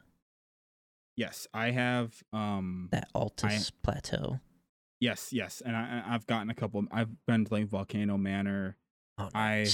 Yes, 1.18 1.48
I 1.54 1.72
have. 1.72 2.24
Um. 2.32 2.88
That 2.92 3.10
Altus 3.14 3.72
plateau? 3.84 4.40
Yes, 5.00 5.32
yes, 5.32 5.62
and 5.66 5.76
I, 5.76 6.04
I've 6.08 6.28
gotten 6.28 6.50
a 6.50 6.54
couple. 6.54 6.84
I've 6.92 7.10
been 7.26 7.48
like 7.50 7.68
Volcano 7.68 8.18
Manor. 8.18 8.78
Oh 9.18 9.30
I- 9.34 9.66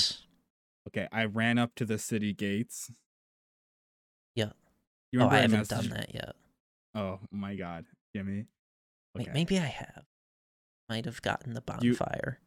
Okay, 0.88 1.08
I 1.12 1.26
ran 1.26 1.58
up 1.58 1.74
to 1.76 1.86
the 1.86 1.98
city 1.98 2.32
gates. 2.32 2.92
Yeah. 4.36 4.52
You 5.12 5.22
oh, 5.22 5.28
I 5.30 5.38
haven't 5.40 5.62
messaged- 5.62 5.68
done 5.70 5.90
that 5.90 6.14
yet. 6.14 6.36
Oh 6.94 7.20
my 7.32 7.56
god, 7.56 7.86
Jimmy. 8.16 8.46
Wait, 9.16 9.34
maybe 9.34 9.58
I 9.58 9.66
have. 9.66 10.04
Might 10.90 11.06
have 11.06 11.22
gotten 11.24 11.54
the 11.56 11.62
bonfire 11.62 12.40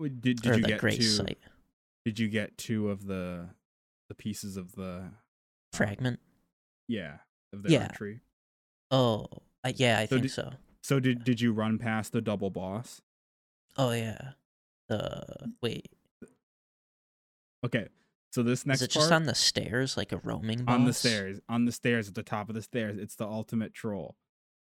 Wait, 0.00 0.20
Did, 0.22 0.40
did 0.40 0.50
or 0.50 0.54
you 0.56 0.62
the 0.62 0.68
get 0.68 0.80
two? 0.80 1.02
site 1.02 1.38
Did 2.06 2.18
you 2.18 2.28
get 2.28 2.56
two 2.56 2.88
of 2.90 3.04
the 3.06 3.50
the 4.08 4.14
pieces 4.14 4.56
of 4.56 4.72
the 4.72 5.10
fragment. 5.74 6.20
yeah 6.88 7.18
of 7.52 7.62
the 7.62 7.72
Yeah. 7.72 7.88
archery? 7.88 8.20
Oh, 8.90 9.26
I, 9.62 9.74
yeah, 9.76 9.98
I 9.98 10.06
So 10.06 10.16
think 10.16 10.22
did- 10.22 10.30
so. 10.30 10.52
So 10.82 11.00
did 11.00 11.24
did 11.24 11.40
you 11.40 11.52
run 11.52 11.78
past 11.78 12.12
the 12.12 12.20
double 12.20 12.50
boss? 12.50 13.00
Oh 13.76 13.92
yeah. 13.92 14.32
The 14.88 15.50
wait, 15.62 15.90
Okay, 17.64 17.88
so 18.32 18.42
this 18.42 18.64
next 18.64 18.80
is 18.80 18.86
it 18.86 18.92
part 18.94 19.02
just 19.02 19.12
on 19.12 19.24
the 19.24 19.34
stairs 19.34 19.96
like 19.96 20.12
a 20.12 20.16
roaming 20.18 20.64
boss? 20.64 20.74
on 20.74 20.84
the 20.84 20.92
stairs, 20.92 21.40
on 21.48 21.64
the 21.64 21.72
stairs 21.72 22.08
at 22.08 22.14
the 22.14 22.22
top 22.22 22.48
of 22.48 22.54
the 22.54 22.62
stairs, 22.62 22.96
it's 22.96 23.16
the 23.16 23.26
ultimate 23.26 23.74
troll, 23.74 24.16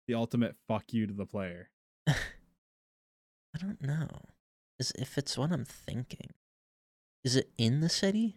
the 0.06 0.14
ultimate 0.14 0.54
fuck 0.68 0.92
you 0.92 1.06
to 1.06 1.12
the 1.12 1.26
player. 1.26 1.70
I 2.06 2.14
don't 3.58 3.82
know. 3.82 4.08
Is 4.78 4.92
if 4.98 5.16
it's 5.18 5.36
what 5.38 5.50
I'm 5.52 5.64
thinking. 5.64 6.30
Is 7.24 7.36
it 7.36 7.50
in 7.56 7.80
the 7.80 7.88
city? 7.88 8.36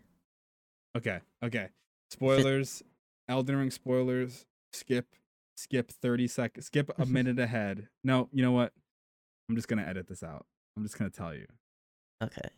Okay, 0.97 1.19
okay. 1.43 1.69
Spoilers, 2.11 2.81
Elden 3.27 3.55
Ring 3.57 3.71
spoilers. 3.71 4.45
Skip, 4.73 5.07
skip 5.55 5.91
thirty 5.91 6.27
seconds. 6.27 6.67
Skip 6.67 6.91
a 6.97 7.05
minute 7.05 7.39
ahead. 7.39 7.87
No, 8.03 8.29
you 8.31 8.41
know 8.41 8.51
what? 8.51 8.73
I'm 9.49 9.55
just 9.55 9.67
gonna 9.67 9.83
edit 9.83 10.07
this 10.07 10.23
out. 10.23 10.45
I'm 10.77 10.83
just 10.83 10.97
gonna 10.97 11.09
tell 11.09 11.33
you. 11.33 11.45
Okay. 12.23 12.49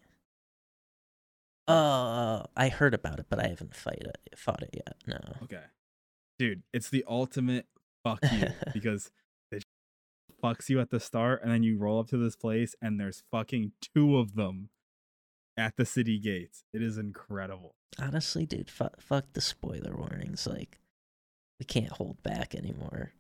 Oh, 1.70 1.74
oh, 1.74 2.46
I 2.56 2.70
heard 2.70 2.94
about 2.94 3.20
it, 3.20 3.26
but 3.30 3.44
I 3.44 3.48
haven't 3.50 3.76
fight 3.76 4.02
it, 4.06 4.38
fought 4.38 4.64
it 4.64 4.70
yet. 4.74 4.96
No. 5.06 5.20
Okay, 5.44 5.64
dude, 6.40 6.64
it's 6.74 6.90
the 6.90 7.04
ultimate 7.08 7.66
fuck 8.06 8.20
you 8.32 8.48
because 8.74 9.12
it 9.52 9.66
fucks 10.44 10.70
you 10.70 10.80
at 10.80 10.92
the 10.92 11.00
start, 11.00 11.42
and 11.44 11.52
then 11.52 11.64
you 11.64 11.78
roll 11.78 12.00
up 12.00 12.08
to 12.10 12.18
this 12.18 12.36
place, 12.38 12.74
and 12.82 13.00
there's 13.00 13.24
fucking 13.32 13.74
two 13.82 14.18
of 14.18 14.36
them 14.36 14.70
at 15.58 15.76
the 15.76 15.86
city 15.86 16.20
gates. 16.20 16.64
It 16.74 16.82
is 16.82 16.98
incredible. 16.98 17.76
Honestly, 18.00 18.46
dude, 18.46 18.70
fu- 18.70 18.88
fuck 19.00 19.26
the 19.34 19.42
spoiler 19.42 19.96
warnings. 19.98 20.48
Like, 20.48 20.80
we 21.60 21.66
can't 21.66 21.92
hold 21.92 22.22
back 22.24 22.56
anymore. 22.56 23.12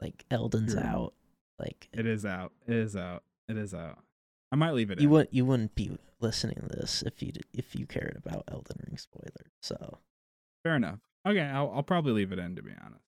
Like, 0.00 0.24
Elden's 0.30 0.74
out. 0.76 1.14
Like, 1.58 1.88
It 1.92 2.06
is 2.06 2.24
out. 2.24 2.52
It 2.66 2.74
is 2.74 2.96
out. 2.96 3.22
It 3.48 3.56
is 3.56 3.74
out. 3.74 3.98
I 4.52 4.56
might 4.56 4.72
leave 4.72 4.90
it. 4.90 5.00
you 5.00 5.06
in. 5.08 5.12
would 5.12 5.28
you 5.30 5.44
wouldn't 5.44 5.74
be 5.74 5.96
listening 6.20 6.56
to 6.68 6.76
this 6.76 7.02
if 7.06 7.22
you 7.22 7.32
if 7.52 7.74
you 7.76 7.86
cared 7.86 8.20
about 8.24 8.44
Elden 8.50 8.78
Ring 8.86 8.96
spoilers. 8.98 9.52
So 9.62 9.98
Fair 10.64 10.76
enough. 10.76 10.98
Okay, 11.26 11.40
I'll, 11.40 11.70
I'll 11.74 11.82
probably 11.82 12.12
leave 12.12 12.32
it 12.32 12.38
in 12.38 12.56
to 12.56 12.62
be 12.62 12.72
honest. 12.84 13.04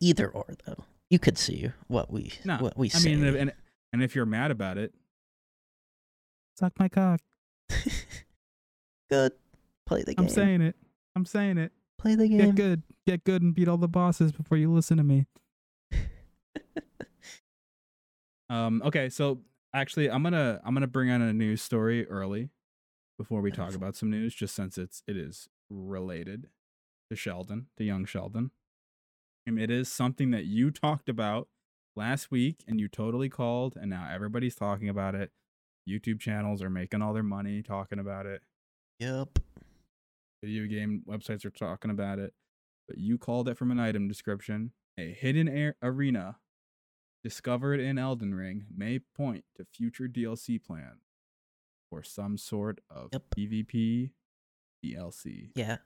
either 0.00 0.28
or 0.28 0.46
though, 0.66 0.84
you 1.08 1.18
could 1.18 1.38
see 1.38 1.70
what 1.88 2.10
we 2.12 2.32
No, 2.44 2.56
what 2.58 2.76
we 2.76 2.86
I 2.88 2.90
say. 2.90 3.14
mean, 3.16 3.36
and 3.36 3.52
and 3.92 4.02
if 4.02 4.14
you're 4.14 4.26
mad 4.26 4.50
about 4.50 4.76
it, 4.78 4.92
suck 6.58 6.72
my 6.78 6.88
cock. 6.88 7.20
good. 9.10 9.32
Play 9.86 10.02
the 10.02 10.14
game. 10.14 10.24
I'm 10.26 10.28
saying 10.28 10.60
it. 10.62 10.76
I'm 11.14 11.24
saying 11.24 11.58
it. 11.58 11.72
Play 11.98 12.14
the 12.14 12.28
game. 12.28 12.38
Get 12.38 12.54
good. 12.54 12.82
Get 13.06 13.24
good 13.24 13.42
and 13.42 13.54
beat 13.54 13.68
all 13.68 13.76
the 13.78 13.88
bosses 13.88 14.32
before 14.32 14.58
you 14.58 14.72
listen 14.72 14.96
to 14.96 15.04
me. 15.04 15.26
Um. 18.48 18.80
Okay. 18.84 19.08
So 19.08 19.40
actually, 19.74 20.08
I'm 20.08 20.22
gonna 20.22 20.60
I'm 20.64 20.72
gonna 20.72 20.86
bring 20.86 21.10
on 21.10 21.20
a 21.20 21.32
news 21.32 21.60
story 21.62 22.06
early 22.06 22.50
before 23.18 23.40
we 23.40 23.50
talk 23.50 23.74
about 23.74 23.96
some 23.96 24.10
news, 24.10 24.34
just 24.34 24.54
since 24.54 24.78
it's 24.78 25.02
it 25.06 25.16
is 25.16 25.48
related 25.68 26.48
to 27.10 27.16
Sheldon, 27.16 27.66
to 27.76 27.84
young 27.84 28.04
Sheldon. 28.04 28.52
And 29.46 29.58
it 29.60 29.70
is 29.70 29.90
something 29.90 30.30
that 30.32 30.44
you 30.44 30.70
talked 30.70 31.08
about 31.08 31.48
last 31.96 32.30
week, 32.30 32.62
and 32.66 32.80
you 32.80 32.88
totally 32.88 33.28
called, 33.28 33.76
and 33.76 33.90
now 33.90 34.08
everybody's 34.12 34.54
talking 34.54 34.88
about 34.88 35.14
it. 35.14 35.30
YouTube 35.88 36.20
channels 36.20 36.62
are 36.62 36.70
making 36.70 37.00
all 37.00 37.12
their 37.12 37.22
money 37.22 37.62
talking 37.62 37.98
about 37.98 38.26
it. 38.26 38.42
Yep. 38.98 39.38
Video 40.46 40.66
game 40.66 41.02
websites 41.08 41.44
are 41.44 41.50
talking 41.50 41.90
about 41.90 42.20
it. 42.20 42.32
But 42.86 42.98
you 42.98 43.18
called 43.18 43.48
it 43.48 43.58
from 43.58 43.72
an 43.72 43.80
item 43.80 44.06
description. 44.06 44.70
A 44.96 45.12
hidden 45.12 45.48
air 45.48 45.74
arena 45.82 46.36
discovered 47.24 47.80
in 47.80 47.98
Elden 47.98 48.32
Ring 48.32 48.66
may 48.74 49.00
point 49.00 49.44
to 49.56 49.64
future 49.64 50.06
DLC 50.06 50.62
plans 50.62 51.00
or 51.90 52.04
some 52.04 52.38
sort 52.38 52.78
of 52.88 53.08
Yep. 53.12 53.22
PvP 53.36 54.10
DLC. 54.84 55.50
Yeah. 55.56 55.78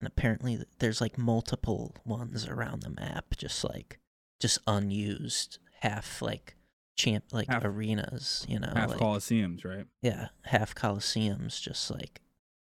And 0.00 0.06
apparently 0.06 0.60
there's 0.78 1.00
like 1.00 1.18
multiple 1.18 1.96
ones 2.04 2.46
around 2.46 2.82
the 2.82 2.90
map, 2.90 3.34
just 3.36 3.64
like 3.64 3.98
just 4.40 4.58
unused 4.68 5.58
half 5.80 6.22
like 6.22 6.54
champ 6.96 7.24
like 7.32 7.48
Half- 7.48 7.64
arenas, 7.64 8.46
you 8.48 8.60
know, 8.60 8.72
Half 8.74 8.90
like 8.90 9.00
Colosseums, 9.00 9.64
right? 9.64 9.86
yeah, 10.02 10.28
half 10.44 10.72
coliseums 10.74 11.60
just 11.60 11.90
like 11.90 12.20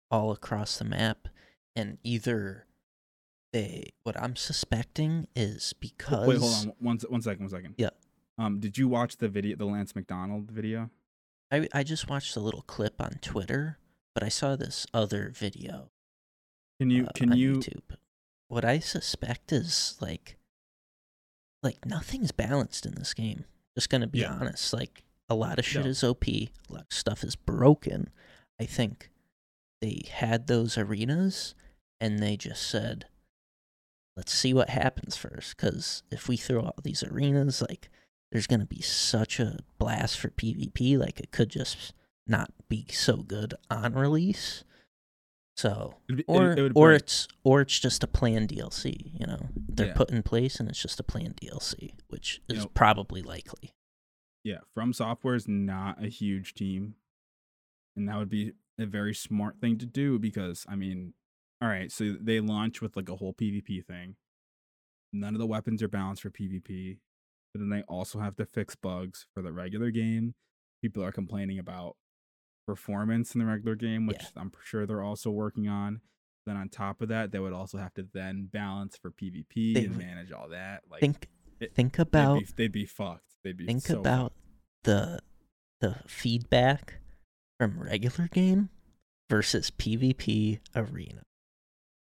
all 0.09 0.31
across 0.31 0.77
the 0.77 0.85
map 0.85 1.27
and 1.75 1.97
either 2.03 2.65
they 3.51 3.91
what 4.03 4.19
I'm 4.19 4.35
suspecting 4.35 5.27
is 5.35 5.73
because 5.79 6.27
Wait, 6.27 6.37
hold 6.39 6.53
on. 6.53 6.73
One, 6.79 6.99
one 7.09 7.21
second, 7.21 7.43
one 7.45 7.49
second. 7.49 7.75
Yeah. 7.77 7.89
Um, 8.37 8.59
did 8.59 8.77
you 8.77 8.87
watch 8.87 9.17
the 9.17 9.27
video, 9.29 9.55
the 9.55 9.65
Lance 9.65 9.95
McDonald 9.95 10.49
video? 10.51 10.89
I 11.51 11.67
I 11.73 11.83
just 11.83 12.09
watched 12.09 12.35
a 12.35 12.39
little 12.39 12.63
clip 12.63 12.99
on 13.01 13.19
Twitter, 13.21 13.77
but 14.15 14.23
I 14.23 14.29
saw 14.29 14.55
this 14.55 14.87
other 14.93 15.31
video 15.35 15.91
Can 16.79 16.89
you, 16.89 17.05
uh, 17.05 17.11
can 17.13 17.33
you, 17.37 17.57
YouTube. 17.57 17.95
What 18.47 18.65
I 18.65 18.79
suspect 18.79 19.51
is 19.51 19.97
like, 20.01 20.37
like 21.61 21.85
nothing's 21.85 22.31
balanced 22.31 22.85
in 22.85 22.95
this 22.95 23.13
game. 23.13 23.45
Just 23.75 23.89
gonna 23.89 24.07
be 24.07 24.19
Yeah. 24.19 24.33
honest. 24.33 24.73
Like 24.73 25.03
a 25.29 25.35
lot 25.35 25.59
of 25.59 25.65
shit 25.65 25.83
No. 25.83 25.89
is 25.91 26.03
OP. 26.03 26.27
A 26.27 26.49
lot 26.69 26.81
of 26.81 26.93
stuff 26.93 27.23
is 27.23 27.35
broken. 27.35 28.09
I 28.59 28.65
think 28.65 29.11
they 29.81 30.03
had 30.09 30.47
those 30.47 30.75
arenas 30.77 31.53
and 32.03 32.19
they 32.19 32.35
just 32.35 32.67
said, 32.67 33.05
"Let's 34.17 34.33
see 34.33 34.53
what 34.53 34.69
happens 34.69 35.15
first. 35.15 35.55
Because 35.55 36.03
if 36.11 36.27
we 36.27 36.35
throw 36.37 36.65
out 36.65 36.83
these 36.83 37.01
arenas, 37.03 37.61
like 37.61 37.89
there's 38.31 38.47
gonna 38.47 38.65
be 38.65 38.81
such 38.81 39.39
a 39.39 39.59
blast 39.77 40.17
for 40.19 40.29
PvP. 40.29 40.97
Like 40.97 41.19
it 41.19 41.31
could 41.31 41.49
just 41.49 41.93
not 42.27 42.51
be 42.69 42.85
so 42.89 43.17
good 43.17 43.53
on 43.69 43.93
release. 43.93 44.63
So 45.55 45.99
it- 46.09 46.25
or 46.27 46.51
it 46.53 46.61
would 46.61 46.71
or 46.75 46.93
it's 46.93 47.27
or 47.43 47.61
it's 47.61 47.79
just 47.79 48.03
a 48.03 48.07
planned 48.07 48.49
DLC. 48.49 49.11
You 49.19 49.27
know, 49.27 49.49
they're 49.55 49.87
Yeah. 49.87 49.93
put 49.93 50.09
in 50.11 50.23
place 50.23 50.59
and 50.59 50.67
it's 50.69 50.81
just 50.81 50.99
a 50.99 51.03
planned 51.03 51.37
DLC, 51.37 51.93
which 52.07 52.41
You 52.47 52.55
is 52.55 52.63
know- 52.63 52.69
probably 52.69 53.21
likely. 53.21 53.71
yeah, 54.43 54.59
From 54.73 54.93
Software 54.93 55.35
is 55.35 55.47
not 55.47 56.03
a 56.03 56.07
huge 56.09 56.53
team, 56.55 56.95
and 57.95 58.09
that 58.09 58.17
would 58.17 58.29
be 58.29 58.53
a 58.79 58.85
very 58.87 59.13
smart 59.13 59.61
thing 59.61 59.77
to 59.77 59.85
do 59.85 60.17
because 60.17 60.65
I 60.67 60.75
mean, 60.75 61.13
all 61.63 61.69
right, 61.69 61.91
so 61.91 62.15
they 62.19 62.39
launch 62.41 62.81
with 62.81 62.95
like 62.97 63.07
a 63.09 63.15
whole 63.15 63.33
PvP 63.33 63.85
thing. 63.85 64.15
None 65.13 65.33
of 65.33 65.39
the 65.39 65.45
weapons 65.47 65.81
are 65.81 65.87
balanced 65.87 66.23
for 66.23 66.29
PvP, 66.29 66.97
but 67.53 67.59
then 67.59 67.69
they 67.69 67.83
also 67.83 68.19
have 68.19 68.35
to 68.35 68.45
fix 68.45 68.75
bugs 68.75 69.27
for 69.33 69.41
the 69.41 69.53
regular 69.53 69.91
game. 69.91 70.33
People 70.81 71.03
are 71.03 71.11
complaining 71.11 71.59
about 71.59 71.95
performance 72.67 73.33
in 73.33 73.39
the 73.39 73.45
regular 73.45 73.75
game, 73.75 74.07
which 74.07 74.17
Yeah. 74.21 74.41
I'm 74.41 74.51
sure 74.65 74.85
they're 74.85 75.01
also 75.03 75.29
working 75.31 75.67
on. 75.67 76.01
Then 76.45 76.57
on 76.57 76.67
top 76.69 77.01
of 77.01 77.07
that, 77.09 77.31
they 77.31 77.39
would 77.39 77.53
also 77.53 77.77
have 77.77 77.93
to 77.93 78.03
then 78.13 78.47
balance 78.51 78.97
for 78.97 79.11
PvP 79.11 79.73
They 79.75 79.85
and 79.85 79.97
manage 79.97 80.31
all 80.33 80.49
that. 80.49 80.83
Like 80.89 80.99
think 80.99 81.29
it- 81.61 81.73
think 81.73 81.93
they'd 81.95 82.01
about 82.01 82.39
be, 82.39 82.47
they'd 82.57 82.71
be 82.71 82.85
fucked. 82.85 83.23
They'd 83.43 83.55
be 83.55 83.65
think 83.65 83.83
so 83.83 83.99
about 83.99 84.33
fucked. 84.33 84.83
the 84.83 85.19
the 85.79 85.95
feedback 86.07 86.95
from 87.59 87.79
regular 87.79 88.27
game 88.27 88.69
versus 89.29 89.71
PvP 89.71 90.59
arena. 90.75 91.23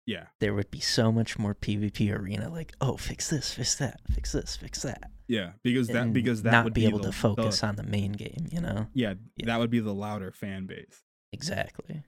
Yeah. 0.06 0.26
There 0.40 0.54
would 0.54 0.70
be 0.70 0.80
so 0.80 1.10
much 1.12 1.38
more 1.38 1.54
PvP 1.54 2.12
arena 2.16 2.48
like, 2.50 2.72
oh, 2.80 2.96
fix 2.96 3.30
this, 3.30 3.52
fix 3.52 3.76
that, 3.76 4.00
fix 4.12 4.32
this, 4.32 4.56
fix 4.56 4.82
that. 4.82 5.10
Yeah, 5.28 5.52
because 5.62 5.88
that 5.88 6.02
and 6.02 6.12
because 6.14 6.42
that 6.42 6.50
not 6.50 6.64
would 6.64 6.74
be 6.74 6.84
able 6.86 6.98
the, 6.98 7.06
to 7.06 7.12
focus 7.12 7.60
the, 7.60 7.66
on 7.68 7.76
the 7.76 7.82
main 7.84 8.12
game, 8.12 8.48
you 8.50 8.60
know? 8.60 8.86
yeah, 8.92 9.14
Yeah. 9.36 9.46
that 9.46 9.58
would 9.60 9.70
be 9.70 9.80
the 9.80 9.94
louder 9.94 10.30
fan 10.32 10.66
base. 10.66 11.02
Exactly. 11.32 12.02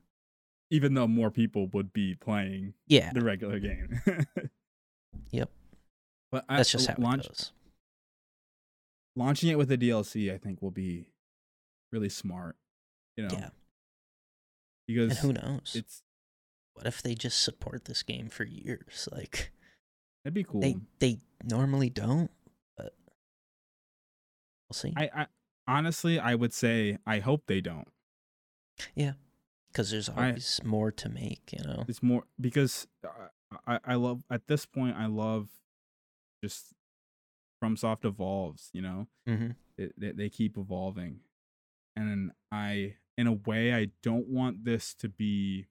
Even 0.70 0.95
though 0.95 1.07
more 1.07 1.30
people 1.30 1.68
would 1.68 1.92
be 1.92 2.14
playing 2.16 2.74
Yeah. 2.86 3.12
the 3.12 3.22
regular 3.22 3.59
game. 3.61 4.01
Yep. 5.30 5.49
But 6.32 6.45
I, 6.49 6.57
That's 6.57 6.72
just 6.72 6.88
how 6.88 6.97
launch, 6.99 7.24
it 7.26 7.28
goes. 7.28 7.53
launching 9.16 9.49
it 9.51 9.57
with 9.59 9.70
a 9.70 9.78
DLC, 9.78 10.32
I 10.32 10.38
think, 10.38 10.61
will 10.61 10.70
be 10.72 11.09
really 11.92 12.09
smart. 12.09 12.57
You 13.16 13.24
know, 13.28 13.30
Yeah. 13.32 13.49
because 14.88 15.11
And 15.11 15.18
who 15.18 15.32
knows? 15.32 15.72
it's 15.76 16.03
what 16.75 16.87
if 16.87 17.03
they 17.03 17.14
just 17.14 17.43
support 17.43 17.85
this 17.87 18.03
game 18.03 18.29
for 18.29 18.45
years? 18.45 19.09
Like 19.12 19.51
that'd 20.25 20.35
be 20.35 20.45
cool. 20.45 20.61
they 20.61 20.77
they 21.01 21.18
normally 21.43 21.91
don't, 21.91 22.31
but 22.77 22.95
we'll 24.68 24.75
see. 24.75 24.93
I, 24.97 25.11
I 25.14 25.27
honestly, 25.66 26.18
I 26.18 26.35
would 26.35 26.53
say 26.53 26.99
I 27.07 27.18
hope 27.20 27.45
they 27.47 27.61
don't. 27.61 27.89
Yeah, 28.95 29.12
because 29.70 29.91
there's 29.91 30.09
I- 30.09 30.29
always 30.29 30.61
more 30.64 30.91
to 30.93 31.09
make, 31.09 31.53
you 31.57 31.64
know. 31.64 31.85
It's 31.89 32.03
more 32.03 32.25
because 32.41 32.87
I, 33.66 33.75
I, 33.75 33.81
I 33.87 33.95
love 33.95 34.25
at 34.31 34.47
this 34.49 34.66
point. 34.66 34.97
I 34.97 35.07
love 35.07 35.49
just 36.43 36.72
FromSoft 37.62 38.05
evolves. 38.05 38.70
You 38.72 38.83
know, 38.83 39.07
Mm-hmm. 39.29 39.51
it, 39.79 39.93
they, 39.99 40.11
they 40.12 40.29
keep 40.29 40.59
evolving 40.59 41.20
and 41.97 42.33
i 42.51 42.93
in 43.16 43.29
a 43.29 43.33
way 43.33 43.72
i 43.72 43.87
don't 44.03 44.27
want 44.29 44.64
this 44.64 44.95
to 44.95 45.09
be 45.09 45.66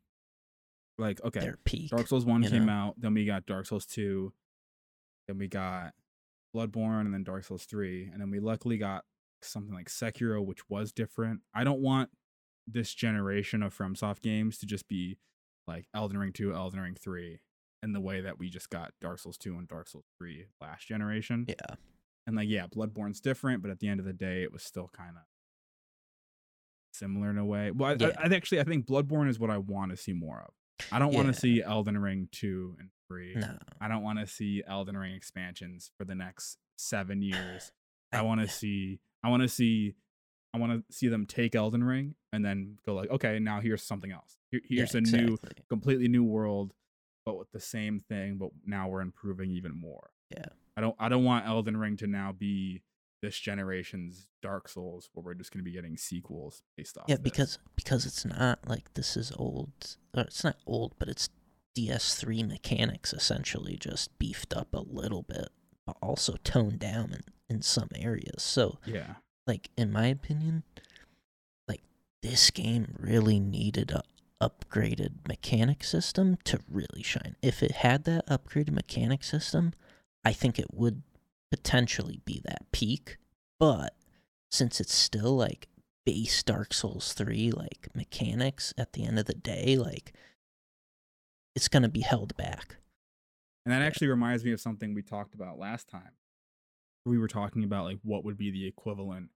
like 0.98 1.24
okay 1.24 1.52
peak. 1.66 1.90
dark 1.90 2.08
souls 2.08 2.26
1 2.26 2.44
came 2.44 2.66
know? 2.68 2.72
out 2.74 2.94
then 3.00 3.14
we 3.14 3.26
got 3.26 3.46
dark 3.46 3.66
souls 3.66 3.86
2 3.86 4.32
then 5.28 5.38
we 5.38 5.48
got 5.48 5.94
bloodborne 6.56 7.02
and 7.02 7.14
then 7.14 7.24
dark 7.24 7.44
souls 7.44 7.66
3 7.66 8.10
and 8.12 8.22
then 8.22 8.30
we 8.30 8.40
luckily 8.40 8.78
got 8.78 9.04
something 9.42 9.74
like 9.74 9.90
sekiro 9.90 10.46
which 10.46 10.70
was 10.70 10.92
different 10.92 11.42
i 11.54 11.64
don't 11.64 11.82
want 11.82 12.10
this 12.68 12.94
generation 12.94 13.62
of 13.64 13.76
FromSoft 13.78 14.22
games 14.22 14.58
to 14.60 14.66
just 14.66 14.88
be 14.88 15.18
like 15.68 15.88
elden 15.96 16.18
ring 16.18 16.32
2 16.32 16.54
elden 16.54 16.80
ring 16.80 16.96
3 16.96 17.40
in 17.82 17.92
the 17.92 18.00
way 18.00 18.22
that 18.22 18.40
we 18.40 18.50
just 18.50 18.70
got 18.70 18.92
dark 19.02 19.20
souls 19.20 19.38
2 19.38 19.58
and 19.58 19.68
dark 19.68 19.90
souls 19.90 20.06
3 20.18 20.46
last 20.62 20.88
generation 20.88 21.46
Yeah. 21.50 21.76
and 22.28 22.38
like, 22.38 22.48
yeah, 22.48 22.68
Bloodborne's 22.68 23.20
different, 23.20 23.62
but 23.62 23.70
at 23.70 23.80
the 23.80 23.90
end 23.90 24.00
of 24.00 24.06
the 24.06 24.14
day, 24.14 24.44
it 24.44 24.54
was 24.54 24.64
still 24.64 24.90
kind 24.96 25.18
of 25.18 25.24
similar 26.94 27.30
in 27.30 27.38
a 27.38 27.46
way. 27.46 27.72
Well, 27.72 27.92
I, 27.92 27.96
Yeah. 28.00 28.12
I, 28.18 28.28
I 28.28 28.36
actually 28.36 28.62
I 28.62 28.64
think 28.64 28.86
Bloodborne 28.86 29.28
is 29.28 29.40
what 29.40 29.50
I 29.50 29.58
want 29.58 29.92
to 29.92 29.98
see 29.98 30.14
more 30.14 30.40
of. 30.48 30.54
I 30.92 31.00
don't 31.00 31.14
want 31.14 31.28
to 31.28 31.34
see 31.34 31.62
Elden 31.64 31.98
Ring 31.98 32.28
two 32.32 32.76
and 32.80 32.90
three. 33.08 33.36
No. 33.36 33.58
I 33.80 33.88
don't 33.88 34.04
want 34.04 34.20
to 34.20 34.28
see 34.28 34.64
Elden 34.68 34.98
Ring 34.98 35.14
expansions 35.14 35.92
for 35.98 36.06
the 36.06 36.16
next 36.16 36.58
seven 36.76 37.22
years. 37.22 37.72
I, 38.12 38.22
want 38.22 38.42
to 38.42 38.48
see. 38.48 39.00
I 39.24 39.30
want 39.30 39.42
to 39.44 39.50
see. 39.50 39.96
I 40.54 40.60
want 40.60 40.72
to 40.72 40.96
see 40.96 41.08
them 41.08 41.26
take 41.26 41.56
Elden 41.56 41.84
Ring 41.84 42.16
and 42.32 42.46
then 42.46 42.78
go 42.86 42.94
like, 42.94 43.10
okay, 43.10 43.40
now 43.40 43.60
here's 43.60 43.82
something 43.82 44.12
else. 44.12 44.38
Here, 44.52 44.62
Yeah, 44.70 44.78
here's 44.78 44.96
a 44.96 45.02
new, 45.02 45.38
completely 45.68 46.08
new 46.08 46.24
world, 46.24 46.74
but 47.26 47.40
with 47.40 47.52
the 47.52 47.60
same 47.60 48.04
thing. 48.08 48.38
But 48.38 48.50
now 48.66 48.88
we're 48.88 49.02
improving 49.02 49.50
even 49.52 49.76
more. 49.76 50.12
Yeah. 50.30 50.46
I 50.78 50.82
don't 50.82 50.96
I 51.00 51.10
don't 51.10 51.24
want 51.24 51.48
Elden 51.48 51.78
Ring 51.78 51.98
to 51.98 52.08
now 52.08 52.34
be 52.38 52.82
this 53.24 53.40
generation's 53.40 54.28
Dark 54.42 54.68
Souls 54.68 55.10
where 55.14 55.24
we're 55.24 55.34
just 55.34 55.54
going 55.54 55.64
to 55.64 55.64
be 55.64 55.72
getting 55.72 55.96
sequels 55.96 56.62
based 56.76 56.98
off. 56.98 57.06
Yeah, 57.08 57.16
because 57.16 57.58
because 57.74 58.06
it's 58.06 58.26
not 58.26 58.60
like 58.68 58.94
this 58.96 59.16
is 59.16 59.32
old. 59.38 59.96
Or 60.14 60.24
it's 60.24 60.44
not 60.44 60.58
old, 60.68 60.94
but 61.00 61.08
it's 61.08 61.30
DS3 61.78 62.46
mechanics 62.46 63.14
essentially 63.14 63.78
just 63.78 64.20
beefed 64.20 64.54
up 64.54 64.74
a 64.74 64.84
little 64.86 65.24
bit, 65.24 65.48
but 65.88 65.96
also 66.02 66.36
toned 66.44 66.80
down 66.80 67.14
in, 67.14 67.22
in 67.56 67.62
some 67.62 67.88
areas. 67.96 68.44
So, 68.44 68.80
yeah, 68.86 69.16
like 69.48 69.70
in 69.78 69.90
my 69.90 70.08
opinion, 70.08 70.64
like 71.66 71.84
this 72.22 72.52
game 72.52 72.94
really 73.00 73.40
needed 73.40 73.92
a 73.92 74.04
upgraded 74.42 75.26
mechanic 75.30 75.86
system 75.86 76.38
to 76.44 76.60
really 76.70 77.04
shine. 77.04 77.38
If 77.42 77.64
it 77.64 77.72
had 77.72 78.04
that 78.04 78.28
upgraded 78.28 78.72
mechanic 78.72 79.24
system, 79.24 79.72
I 80.26 80.34
think 80.34 80.60
it 80.60 80.74
would 80.74 81.04
potentially 81.54 82.20
be 82.26 82.42
that 82.46 82.72
peak. 82.72 83.18
But 83.60 83.96
since 84.50 84.82
it's 84.82 84.96
still 84.96 85.36
like 85.36 85.68
base 86.04 86.42
Dark 86.42 86.74
Souls 86.74 87.14
3 87.14 87.52
like 87.52 87.88
mechanics 87.94 88.74
at 88.76 88.94
the 88.94 89.06
end 89.06 89.20
of 89.20 89.26
the 89.26 89.36
day, 89.36 89.78
like 89.78 90.14
it's 91.56 91.68
going 91.68 91.84
to 91.84 91.90
be 91.90 92.02
held 92.02 92.36
back. 92.36 92.78
and 93.66 93.72
that 93.72 93.84
actually 93.84 94.08
reminds 94.08 94.44
me 94.44 94.52
of 94.52 94.60
something 94.60 94.96
we 94.96 95.04
talked 95.04 95.36
about 95.36 95.60
last 95.60 95.88
time. 95.88 96.14
We 97.06 97.20
were 97.20 97.28
talking 97.28 97.64
about 97.64 97.86
like 97.86 98.00
what 98.02 98.26
would 98.26 98.38
be 98.38 98.50
the 98.50 98.66
equivalent, 98.66 99.30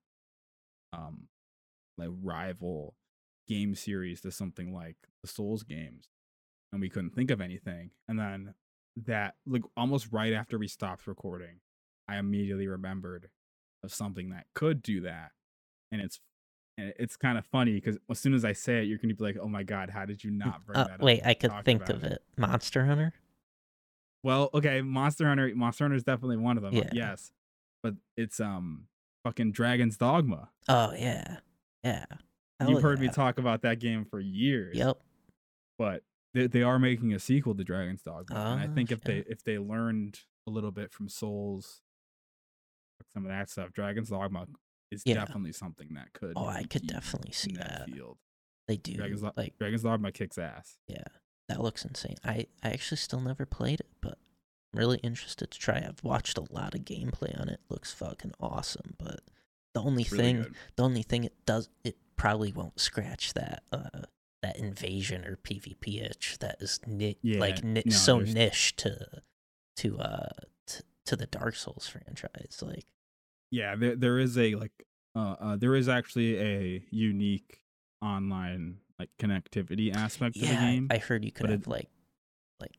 um, 0.92 1.28
like 1.96 2.08
rival 2.22 2.94
game 3.46 3.76
series 3.76 4.20
to 4.22 4.32
something 4.32 4.74
like 4.74 4.96
the 5.22 5.28
Souls 5.28 5.62
games, 5.62 6.08
and 6.72 6.80
we 6.80 6.88
couldn't 6.90 7.14
think 7.14 7.30
of 7.30 7.40
anything. 7.40 7.90
And 8.08 8.18
then 8.18 8.54
that 9.06 9.36
like 9.46 9.62
almost 9.76 10.08
right 10.10 10.32
after 10.32 10.58
we 10.58 10.66
stopped 10.66 11.06
recording, 11.06 11.60
I 12.08 12.18
immediately 12.18 12.66
remembered 12.68 13.28
of 13.84 13.92
something 13.92 14.30
that 14.30 14.46
could 14.54 14.82
do 14.82 15.02
that, 15.02 15.32
and 15.92 16.00
it's 16.00 16.20
and 16.76 16.92
it's 16.98 17.16
kind 17.16 17.36
of 17.38 17.44
funny 17.46 17.74
because 17.74 17.98
as 18.10 18.18
soon 18.18 18.34
as 18.34 18.44
I 18.44 18.52
say 18.52 18.78
it, 18.80 18.84
you're 18.84 18.98
gonna 18.98 19.14
be 19.14 19.24
like, 19.24 19.36
"Oh 19.40 19.48
my 19.48 19.62
god, 19.62 19.90
how 19.90 20.04
did 20.04 20.22
you 20.24 20.30
not 20.30 20.64
bring 20.66 20.76
Uh, 20.78 20.84
that 20.84 20.94
up?" 20.94 21.00
wait, 21.02 21.22
I 21.24 21.34
could 21.34 21.52
think 21.64 21.88
of 21.88 22.04
it. 22.04 22.22
Monster 22.36 22.86
Hunter? 22.86 23.12
Well, 24.22 24.50
okay, 24.54 24.82
Monster 24.82 25.26
Hunter, 25.28 25.52
Monster 25.54 25.84
Hunter 25.84 25.96
is 25.96 26.02
definitely 26.04 26.38
one 26.38 26.56
of 26.56 26.62
them. 26.62 26.74
Yeah. 26.74 26.88
Yes, 26.92 27.32
but 27.82 27.94
it's 28.16 28.40
um 28.40 28.86
fucking 29.24 29.52
Dragon's 29.52 29.96
Dogma. 29.96 30.50
Oh, 30.68 30.92
yeah. 30.92 31.38
Yeah. 31.84 32.04
Hell 32.60 32.70
You've 32.70 32.82
heard 32.82 33.00
me 33.00 33.08
talk 33.08 33.38
about 33.38 33.62
that 33.62 33.78
game 33.78 34.04
for 34.04 34.18
years. 34.20 34.76
Yep. 34.76 34.98
But 35.78 36.02
they, 36.34 36.46
they 36.48 36.62
are 36.62 36.78
making 36.78 37.12
a 37.14 37.18
sequel 37.18 37.54
to 37.54 37.62
Dragon's 37.64 38.02
Dogma, 38.02 38.36
and 38.36 38.60
I 38.60 38.66
Oh, 38.66 38.74
think 38.74 38.90
if 38.90 39.00
they 39.02 39.18
if 39.28 39.44
they 39.44 39.58
learned 39.58 40.20
a 40.46 40.50
little 40.50 40.72
bit 40.72 40.92
from 40.92 41.08
Souls, 41.08 41.82
some 43.14 43.24
of 43.24 43.30
that 43.30 43.48
stuff, 43.50 43.72
Dragon's 43.72 44.10
Dogma 44.10 44.46
is 44.90 45.02
Yeah. 45.04 45.14
definitely 45.14 45.52
something 45.52 45.94
that 45.94 46.12
could. 46.12 46.32
Oh, 46.36 46.46
I 46.46 46.62
could 46.64 46.86
definitely 46.86 47.32
see 47.32 47.50
in 47.50 47.56
that. 47.56 47.90
field. 47.90 48.18
They 48.66 48.76
do. 48.76 48.94
Dragon's, 48.94 49.22
like, 49.36 49.56
Dragon's 49.58 49.82
Dogma 49.82 50.12
kicks 50.12 50.36
ass. 50.38 50.78
yeah, 50.86 51.04
that 51.48 51.60
looks 51.62 51.84
insane. 51.84 52.16
I, 52.24 52.46
I 52.62 52.70
actually 52.70 52.98
still 52.98 53.20
never 53.20 53.46
played 53.46 53.80
it, 53.80 53.88
but 54.02 54.18
I'm 54.72 54.78
really 54.78 54.98
interested 54.98 55.50
to 55.50 55.58
try. 55.58 55.76
I've 55.78 56.02
watched 56.04 56.36
a 56.36 56.44
lot 56.52 56.74
of 56.74 56.82
gameplay 56.82 57.38
on 57.40 57.48
it. 57.48 57.60
Looks 57.70 57.92
fucking 57.94 58.32
awesome, 58.40 58.94
but 58.98 59.20
the 59.74 59.80
only 59.80 60.04
really 60.10 60.22
thing 60.24 60.42
good. 60.42 60.54
the 60.76 60.82
only 60.82 61.02
thing 61.02 61.24
it 61.24 61.34
does 61.46 61.68
it 61.84 61.96
probably 62.16 62.52
won't 62.52 62.80
scratch 62.80 63.32
that 63.34 63.62
uh 63.70 64.02
that 64.42 64.56
invasion 64.58 65.24
or 65.24 65.36
PvP 65.36 66.02
itch 66.02 66.38
that 66.40 66.56
is 66.60 66.80
ni- 66.86 67.18
Yeah, 67.22 67.38
like 67.40 67.62
ni- 67.62 67.82
no, 67.86 67.92
so 67.92 68.18
niche 68.20 68.76
to 68.76 69.22
to 69.76 69.98
uh 69.98 70.28
t- 70.66 70.80
to 71.06 71.16
the 71.16 71.26
Dark 71.26 71.54
Souls 71.54 71.86
franchise. 71.88 72.60
Like 72.62 72.86
yeah 73.50 73.74
there 73.76 73.96
there 73.96 74.18
is 74.18 74.36
a 74.38 74.54
like 74.54 74.72
uh, 75.16 75.36
uh 75.40 75.56
there 75.56 75.74
is 75.74 75.88
actually 75.88 76.38
a 76.38 76.82
unique 76.90 77.60
online 78.02 78.78
like 78.98 79.10
connectivity 79.18 79.94
aspect 79.94 80.34
to 80.34 80.40
the 80.40 80.46
game 80.54 80.88
I, 80.90 80.96
I 80.96 80.98
heard 80.98 81.24
you 81.24 81.32
could 81.32 81.48
have 81.50 81.62
it- 81.62 81.66
like 81.66 81.88
like 82.60 82.74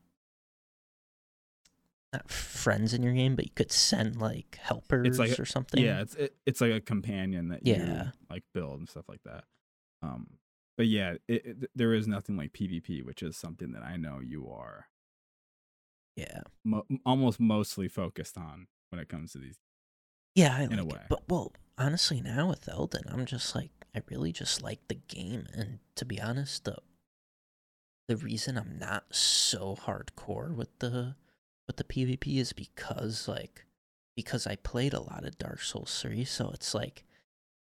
not 2.13 2.29
friends 2.31 2.93
in 2.93 3.03
your 3.03 3.13
game, 3.13 3.35
but 3.35 3.45
you 3.45 3.51
could 3.53 3.71
send 3.71 4.17
like 4.17 4.57
helpers 4.61 5.19
like- 5.19 5.39
or 5.39 5.45
something. 5.45 5.83
yeah 5.83 6.01
it's 6.01 6.15
it, 6.15 6.35
it's 6.45 6.61
like 6.61 6.71
a 6.73 6.81
companion 6.81 7.49
that 7.49 7.65
you 7.65 7.73
Yeah. 7.75 8.11
like 8.29 8.43
build 8.53 8.79
and 8.79 8.89
stuff 8.89 9.05
like 9.07 9.21
that 9.25 9.43
um 10.01 10.37
but 10.77 10.87
yeah 10.87 11.15
it, 11.27 11.45
it, 11.45 11.69
there 11.75 11.93
is 11.93 12.07
nothing 12.07 12.37
like 12.37 12.53
pvp 12.53 13.03
which 13.03 13.21
is 13.21 13.35
something 13.37 13.73
that 13.73 13.83
i 13.83 13.97
know 13.97 14.19
you 14.25 14.49
are 14.49 14.85
yeah, 16.15 16.41
mo- 16.65 16.85
almost 17.05 17.39
mostly 17.39 17.87
focused 17.87 18.37
on 18.37 18.67
when 18.89 18.99
it 18.99 19.07
comes 19.07 19.31
to 19.31 19.37
these 19.37 19.57
yeah. 20.35 20.55
I 20.57 20.63
In 20.63 20.79
a 20.79 20.83
like 20.83 20.95
it. 20.95 21.01
But 21.09 21.23
well, 21.27 21.53
honestly, 21.77 22.21
now 22.21 22.49
with 22.49 22.67
Elden, 22.67 23.03
I'm 23.09 23.25
just 23.25 23.55
like 23.55 23.71
I 23.95 24.01
really 24.09 24.31
just 24.31 24.61
like 24.61 24.79
the 24.87 24.99
game, 25.07 25.47
and 25.53 25.79
to 25.95 26.05
be 26.05 26.21
honest, 26.21 26.65
the 26.65 26.77
the 28.07 28.17
reason 28.17 28.57
I'm 28.57 28.77
not 28.79 29.15
so 29.15 29.75
hardcore 29.75 30.53
with 30.53 30.79
the 30.79 31.15
with 31.67 31.77
the 31.77 31.83
PvP 31.83 32.37
is 32.37 32.53
because 32.53 33.27
like 33.27 33.65
because 34.15 34.47
I 34.47 34.55
played 34.55 34.93
a 34.93 35.01
lot 35.01 35.23
of 35.25 35.37
Dark 35.37 35.61
Souls 35.61 35.97
3, 36.01 36.25
so 36.25 36.51
it's 36.53 36.73
like 36.73 37.05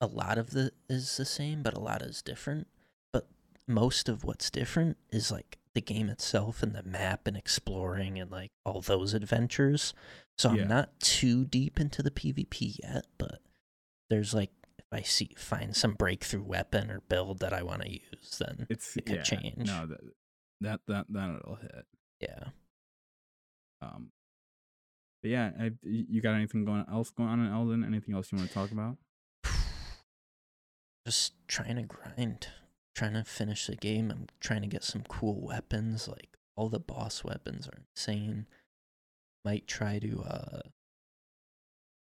a 0.01 0.07
lot 0.07 0.37
of 0.39 0.51
the 0.51 0.73
is 0.89 1.17
the 1.17 1.25
same, 1.25 1.63
but 1.63 1.75
a 1.75 1.81
lot 1.81 2.03
is 2.03 2.23
different. 2.23 2.67
But 3.13 3.29
most 3.67 4.09
of 4.09 4.25
what's 4.25 4.51
different 4.51 4.97
is 5.11 5.31
like 5.31 5.59
the 5.75 5.81
game 5.81 6.09
itself 6.09 6.63
and 6.63 6.75
the 6.75 6.83
map 6.83 7.27
and 7.27 7.37
exploring 7.37 8.19
and 8.19 8.31
like 8.31 8.51
all 8.65 8.81
those 8.81 9.15
adventures. 9.15 9.95
So 10.39 10.53
Yeah. 10.53 10.63
I'm 10.63 10.69
not 10.69 11.01
too 11.01 11.45
deep 11.45 11.81
into 11.81 12.03
the 12.03 12.11
PvP 12.11 12.79
yet, 12.83 13.07
but 13.19 13.41
there's 14.11 14.35
like 14.35 14.51
if 14.79 14.85
I 14.93 15.03
see 15.03 15.31
find 15.37 15.75
some 15.75 15.95
breakthrough 15.95 16.43
weapon 16.43 16.91
or 16.91 17.01
build 17.09 17.39
that 17.41 17.53
I 17.53 17.63
want 17.63 17.83
to 17.83 17.91
use, 17.91 18.39
then 18.39 18.67
It's 18.69 18.97
It 18.97 19.07
could 19.07 19.17
yeah, 19.17 19.23
change. 19.23 19.67
No, 19.67 19.87
that 20.61 20.81
that 20.87 21.07
that 21.09 21.37
it'll 21.41 21.57
hit. 21.57 21.87
yeah. 22.21 22.45
Um, 23.81 24.11
but 25.23 25.31
yeah, 25.31 25.51
I, 25.59 25.71
you 25.83 26.21
got 26.21 26.35
anything 26.35 26.65
going 26.65 26.85
else 26.91 27.11
going 27.11 27.29
on 27.29 27.41
in 27.41 27.53
Elden? 27.53 27.85
Anything 27.85 28.15
else 28.15 28.31
you 28.31 28.39
want 28.39 28.49
to 28.49 28.55
talk 28.55 28.71
about? 28.71 28.97
Just 31.07 31.35
trying 31.49 31.77
to 31.77 31.83
grind, 31.83 32.49
trying 32.95 33.15
to 33.15 33.25
finish 33.25 33.67
the 33.67 33.77
game. 33.77 34.11
I'm 34.11 34.27
trying 34.41 34.63
to 34.63 34.69
get 34.69 34.85
some 34.85 35.03
cool 35.09 35.41
weapons. 35.41 36.09
Like 36.09 36.37
all 36.57 36.69
the 36.69 36.79
boss 36.81 37.25
weapons 37.25 37.67
are 37.69 37.83
insane. 37.95 38.47
Might 39.45 39.67
try 39.67 39.99
to 39.99 40.23
uh 40.23 40.61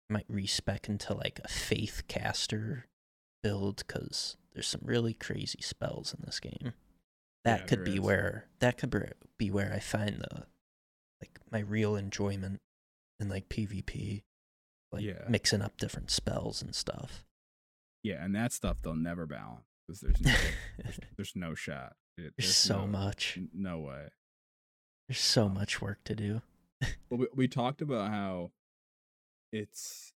might 0.09 0.25
respec 0.29 0.87
into 0.87 1.13
like 1.13 1.39
a 1.43 1.47
faith 1.49 2.03
caster 2.07 2.85
build 3.43 3.83
because 3.85 4.37
there's 4.53 4.67
some 4.67 4.81
really 4.83 5.13
crazy 5.13 5.59
spells 5.61 6.13
in 6.13 6.21
this 6.25 6.39
game. 6.39 6.73
That 7.43 7.61
Yeah, 7.61 7.65
could 7.65 7.83
be 7.83 7.99
where 7.99 8.45
that 8.59 8.77
could 8.77 8.89
be- 8.89 9.11
be 9.37 9.51
where 9.51 9.71
I 9.73 9.79
find 9.79 10.19
the 10.21 10.45
like 11.21 11.39
my 11.51 11.59
real 11.59 11.95
enjoyment 11.95 12.59
in 13.19 13.29
like 13.29 13.49
PvP. 13.49 14.23
Like 14.91 15.03
Yeah. 15.03 15.25
mixing 15.27 15.61
up 15.61 15.77
different 15.77 16.09
spells 16.09 16.61
and 16.61 16.73
stuff. 16.73 17.25
Yeah, 18.03 18.23
and 18.23 18.33
that 18.35 18.53
stuff 18.53 18.77
they'll 18.81 18.95
never 18.95 19.25
balance 19.25 19.66
because 19.87 20.01
there's 20.01 20.21
no 20.21 20.33
there's, 20.83 20.99
there's 21.15 21.33
no 21.35 21.55
shot. 21.55 21.95
It- 22.17 22.33
There's 22.37 22.55
so 22.55 22.81
no, 22.81 22.87
much. 22.87 23.39
No 23.53 23.79
way. 23.79 24.07
There's 25.07 25.19
so 25.19 25.45
um, 25.45 25.53
much 25.53 25.81
work 25.81 25.99
to 26.05 26.15
do. 26.15 26.41
Well, 27.09 27.19
we, 27.21 27.27
we 27.33 27.47
talked 27.47 27.81
about 27.81 28.09
how 28.11 28.51
it's. 29.51 30.11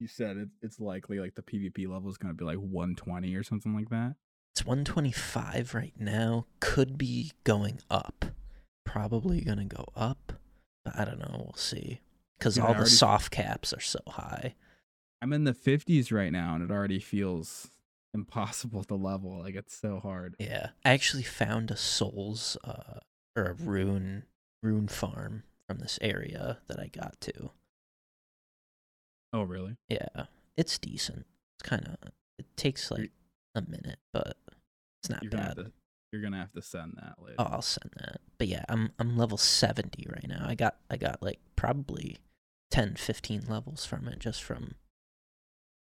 You 0.00 0.08
said 0.08 0.36
it, 0.36 0.48
it's 0.60 0.80
likely 0.80 1.20
like 1.20 1.36
the 1.36 1.42
PvP 1.42 1.88
level 1.88 2.10
is 2.10 2.16
going 2.18 2.34
to 2.34 2.36
be 2.36 2.44
like 2.44 2.58
120 2.58 3.34
or 3.36 3.44
something 3.44 3.72
like 3.72 3.88
that. 3.90 4.16
It's 4.54 4.66
125 4.66 5.74
right 5.74 5.94
now. 5.96 6.46
Could 6.60 6.98
be 6.98 7.32
going 7.44 7.78
up. 7.88 8.26
Probably 8.84 9.40
gonna 9.40 9.64
go 9.64 9.86
up. 9.96 10.34
But 10.84 10.98
I 10.98 11.04
don't 11.04 11.20
know. 11.20 11.36
We'll 11.38 11.54
see. 11.54 12.00
Because 12.38 12.58
all 12.58 12.74
the 12.74 12.86
soft 12.86 13.30
caps 13.30 13.72
are 13.72 13.80
so 13.80 14.00
high. 14.08 14.56
I'm 15.22 15.32
in 15.32 15.44
the 15.44 15.54
50s 15.54 16.12
right 16.12 16.32
now, 16.32 16.56
and 16.56 16.64
it 16.64 16.72
already 16.72 16.98
feels 16.98 17.70
impossible 18.14 18.84
to 18.84 18.94
level. 18.94 19.38
Like 19.40 19.54
it's 19.54 19.74
so 19.78 20.00
hard. 20.00 20.36
Yeah. 20.38 20.70
I 20.84 20.90
actually 20.92 21.22
found 21.22 21.70
a 21.70 21.76
souls 21.76 22.56
uh 22.64 23.00
or 23.36 23.44
a 23.44 23.54
rune 23.54 24.24
rune 24.62 24.88
farm 24.88 25.44
from 25.68 25.78
this 25.78 25.98
area 26.02 26.58
that 26.68 26.78
I 26.78 26.86
got 26.88 27.20
to. 27.22 27.50
Oh, 29.32 29.42
really? 29.42 29.76
Yeah. 29.88 30.26
It's 30.56 30.78
decent. 30.78 31.26
It's 31.58 31.68
kind 31.68 31.86
of 31.88 31.96
it 32.38 32.46
takes 32.56 32.90
You're- 32.90 33.02
like 33.02 33.10
a 33.54 33.62
minute, 33.70 33.98
but 34.12 34.36
it's 35.02 35.10
not 35.10 35.22
You're 35.22 35.30
gonna 35.30 35.54
bad. 35.54 35.56
to. 35.56 35.72
You're 36.12 36.20
gonna 36.22 36.38
have 36.38 36.52
to 36.52 36.62
send 36.62 36.94
that 36.98 37.14
later. 37.22 37.36
Oh, 37.38 37.44
I'll 37.44 37.62
send 37.62 37.90
that. 37.96 38.20
But 38.36 38.48
yeah, 38.48 38.64
I'm 38.68 38.92
I'm 38.98 39.16
level 39.16 39.38
70 39.38 40.06
right 40.10 40.28
now. 40.28 40.44
I 40.46 40.54
got 40.54 40.76
I 40.90 40.96
got 40.96 41.22
like 41.22 41.40
probably 41.56 42.18
10 42.70 42.96
15 42.96 43.44
levels 43.48 43.86
from 43.86 44.06
it 44.08 44.18
just 44.18 44.42
from 44.42 44.74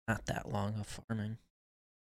not 0.07 0.25
that 0.27 0.51
long 0.51 0.79
of 0.79 0.85
farming. 1.07 1.37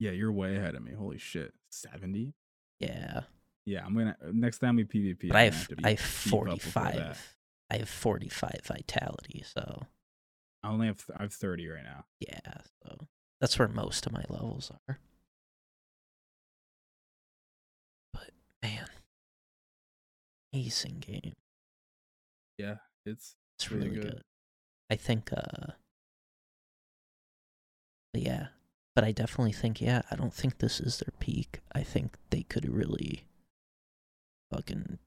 Yeah, 0.00 0.10
you're 0.12 0.32
way 0.32 0.56
ahead 0.56 0.74
of 0.74 0.82
me. 0.82 0.92
Holy 0.94 1.18
shit, 1.18 1.52
70. 1.70 2.34
Yeah. 2.80 3.20
Yeah, 3.66 3.84
I'm 3.84 3.94
gonna 3.94 4.16
next 4.32 4.58
time 4.58 4.76
we 4.76 4.84
PvP. 4.84 5.28
But 5.28 5.36
I 5.36 5.44
have 5.44 5.68
to 5.68 5.76
be 5.76 5.84
I 5.84 5.90
have 5.90 6.20
deep 6.24 6.32
up 6.34 6.54
before 6.56 6.84
that. 6.84 7.16
45. 7.16 7.36
I 7.70 7.76
have 7.76 7.88
45 7.88 8.60
vitality, 8.64 9.44
so 9.46 9.82
I 10.64 10.68
only 10.70 10.86
have 10.88 11.06
th- 11.06 11.16
I 11.18 11.22
have 11.22 11.32
30 11.34 11.68
right 11.68 11.84
now. 11.84 12.04
yeah, 12.18 12.40
so 12.82 13.06
that's 13.40 13.56
where 13.58 13.68
most 13.68 14.06
of 14.06 14.12
my 14.12 14.24
levels 14.30 14.72
are. 14.88 14.98
But 18.14 18.30
man, 18.62 18.86
amazing 20.52 20.98
game. 21.00 21.34
Yeah, 22.58 22.76
it's 23.04 23.36
It's 23.58 23.70
Really 23.70 23.90
really, 23.90 24.00
good. 24.00 24.12
good. 24.14 24.22
I 24.88 24.96
think 24.96 25.30
uh 25.32 25.72
yeah. 28.14 28.48
But 28.94 29.04
I 29.04 29.12
definitely 29.12 29.52
think 29.52 29.80
yeah, 29.80 30.02
I 30.10 30.16
don't 30.16 30.34
think 30.34 30.58
this 30.58 30.80
is 30.80 30.98
their 30.98 31.12
peak. 31.20 31.60
I 31.74 31.82
think 31.82 32.16
they 32.30 32.42
could 32.42 32.68
really 32.68 33.24
fucking 34.52 34.98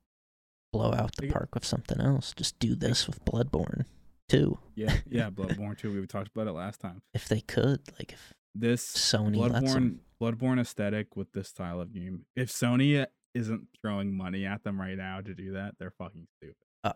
blow 0.72 0.94
out 0.94 1.16
the 1.18 1.30
park 1.30 1.54
with 1.54 1.66
something 1.66 2.00
else. 2.00 2.34
Just 2.36 2.58
do 2.60 2.76
this 2.76 3.08
with 3.08 3.24
Bloodborne 3.26 3.86
too. 4.30 4.58
yeah 4.76 4.96
yeah 5.10 5.30
Bloodborne 5.30 5.78
2. 5.78 6.00
We 6.00 6.08
talked 6.08 6.32
about 6.34 6.48
it 6.48 6.54
last 6.54 6.80
time. 6.80 7.02
If 7.14 7.28
they 7.28 7.42
could, 7.42 7.82
like 8.00 8.14
if 8.14 8.34
This 8.56 8.86
Sony 8.86 9.36
Bloodborne. 9.36 9.98
Bloodborne 10.22 10.60
aesthetic 10.60 11.16
with 11.18 11.34
this 11.34 11.50
style 11.50 11.82
of 11.82 11.94
game. 11.94 12.26
If 12.36 12.50
Sony 12.50 13.06
isn't 13.36 13.68
throwing 13.82 14.16
money 14.16 14.46
at 14.46 14.64
them 14.64 14.80
right 14.80 14.96
now 14.98 15.20
to 15.20 15.34
do 15.36 15.52
that, 15.54 15.76
they're 15.78 15.92
fucking 15.92 16.28
stupid. 16.38 16.56
uh, 16.86 16.94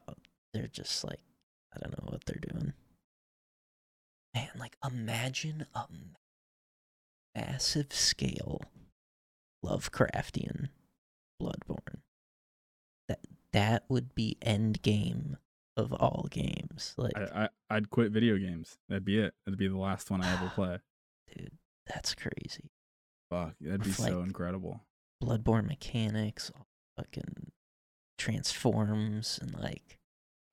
they're 0.53 0.67
just 0.67 1.03
like 1.03 1.19
I 1.75 1.79
don't 1.79 1.91
know 1.91 2.09
what 2.11 2.25
they're 2.25 2.41
doing. 2.49 2.73
Man, 4.33 4.49
like 4.57 4.77
imagine 4.89 5.65
a 5.75 5.85
massive 7.37 7.93
scale 7.93 8.61
Lovecraftian 9.63 10.69
Bloodborne. 11.41 12.01
That 13.07 13.19
that 13.53 13.83
would 13.89 14.15
be 14.15 14.37
end 14.41 14.81
game 14.81 15.37
of 15.75 15.93
all 15.93 16.27
games. 16.31 16.93
Like, 16.97 17.17
I, 17.17 17.43
I 17.43 17.49
I'd 17.69 17.89
quit 17.89 18.11
video 18.11 18.37
games. 18.37 18.77
That'd 18.89 19.05
be 19.05 19.19
it. 19.19 19.33
That'd 19.45 19.59
be 19.59 19.67
the 19.67 19.77
last 19.77 20.09
one 20.09 20.21
I 20.21 20.33
ever 20.33 20.51
play. 20.53 20.79
dude, 21.35 21.51
that's 21.85 22.15
crazy. 22.15 22.71
Fuck, 23.29 23.53
that'd 23.61 23.83
be 23.83 23.89
With, 23.89 23.97
so 23.97 24.17
like, 24.17 24.27
incredible. 24.27 24.81
Bloodborne 25.23 25.67
mechanics, 25.67 26.51
fucking 26.97 27.51
transforms 28.17 29.39
and 29.41 29.53
like 29.59 29.97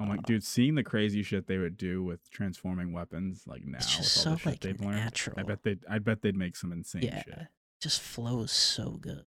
My 0.01 0.15
uh, 0.15 0.23
dude, 0.27 0.43
seeing 0.45 0.75
the 0.75 0.83
crazy 0.83 1.23
shit 1.23 1.47
they 1.47 1.59
would 1.59 1.77
do 1.77 2.03
with 2.03 2.29
transforming 2.31 2.93
weapons 2.93 3.45
like 3.47 3.65
now 3.65 3.79
It's 3.79 3.97
with 3.97 4.05
just 4.07 4.27
all 4.27 4.33
the 4.35 4.39
so, 4.39 4.43
shit 4.43 4.47
like, 4.47 4.61
they've 4.61 4.81
learned. 4.81 4.97
I 5.01 5.05
natural. 5.05 5.47
bet 5.47 5.63
they 5.63 5.77
I 5.89 5.99
bet 5.99 6.21
they'd 6.23 6.37
make 6.37 6.57
some 6.57 6.73
insane 6.73 7.03
shit. 7.03 7.13
yeah, 7.13 7.23
shit. 7.25 7.47
just 7.81 8.01
flows 8.01 8.51
so 8.53 8.99
good. 9.01 9.25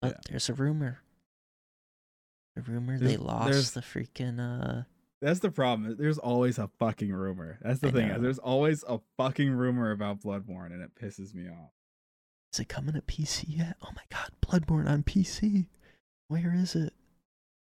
But 0.00 0.12
Yeah. 0.12 0.18
there's 0.30 0.48
a 0.48 0.54
rumor. 0.54 1.00
A 2.56 2.62
rumor 2.62 2.98
they 2.98 3.16
lost 3.16 3.50
there's- 3.50 3.70
the 3.72 3.80
freaking 3.80 4.38
uh 4.40 4.84
That's 5.20 5.40
the 5.40 5.50
problem. 5.50 5.96
There's 5.98 6.18
always 6.18 6.58
a 6.58 6.68
fucking 6.78 7.12
rumor. 7.12 7.58
That's 7.62 7.80
the 7.80 7.88
I 7.88 7.92
thing. 7.92 8.08
know. 8.08 8.18
There's 8.20 8.38
always 8.38 8.84
a 8.88 9.00
fucking 9.18 9.50
rumor 9.50 9.90
about 9.90 10.20
Bloodborne 10.20 10.72
and 10.72 10.82
it 10.82 10.94
pisses 10.94 11.34
me 11.34 11.48
off. 11.48 11.72
is 12.52 12.60
it 12.60 12.68
coming 12.68 12.94
to 12.94 13.02
PC 13.02 13.44
yet? 13.48 13.76
Oh 13.82 13.90
my 13.94 14.02
god, 14.10 14.30
Bloodborne 14.40 14.88
on 14.88 15.02
PC. 15.02 15.66
Where 16.28 16.54
is 16.54 16.74
it? 16.76 16.92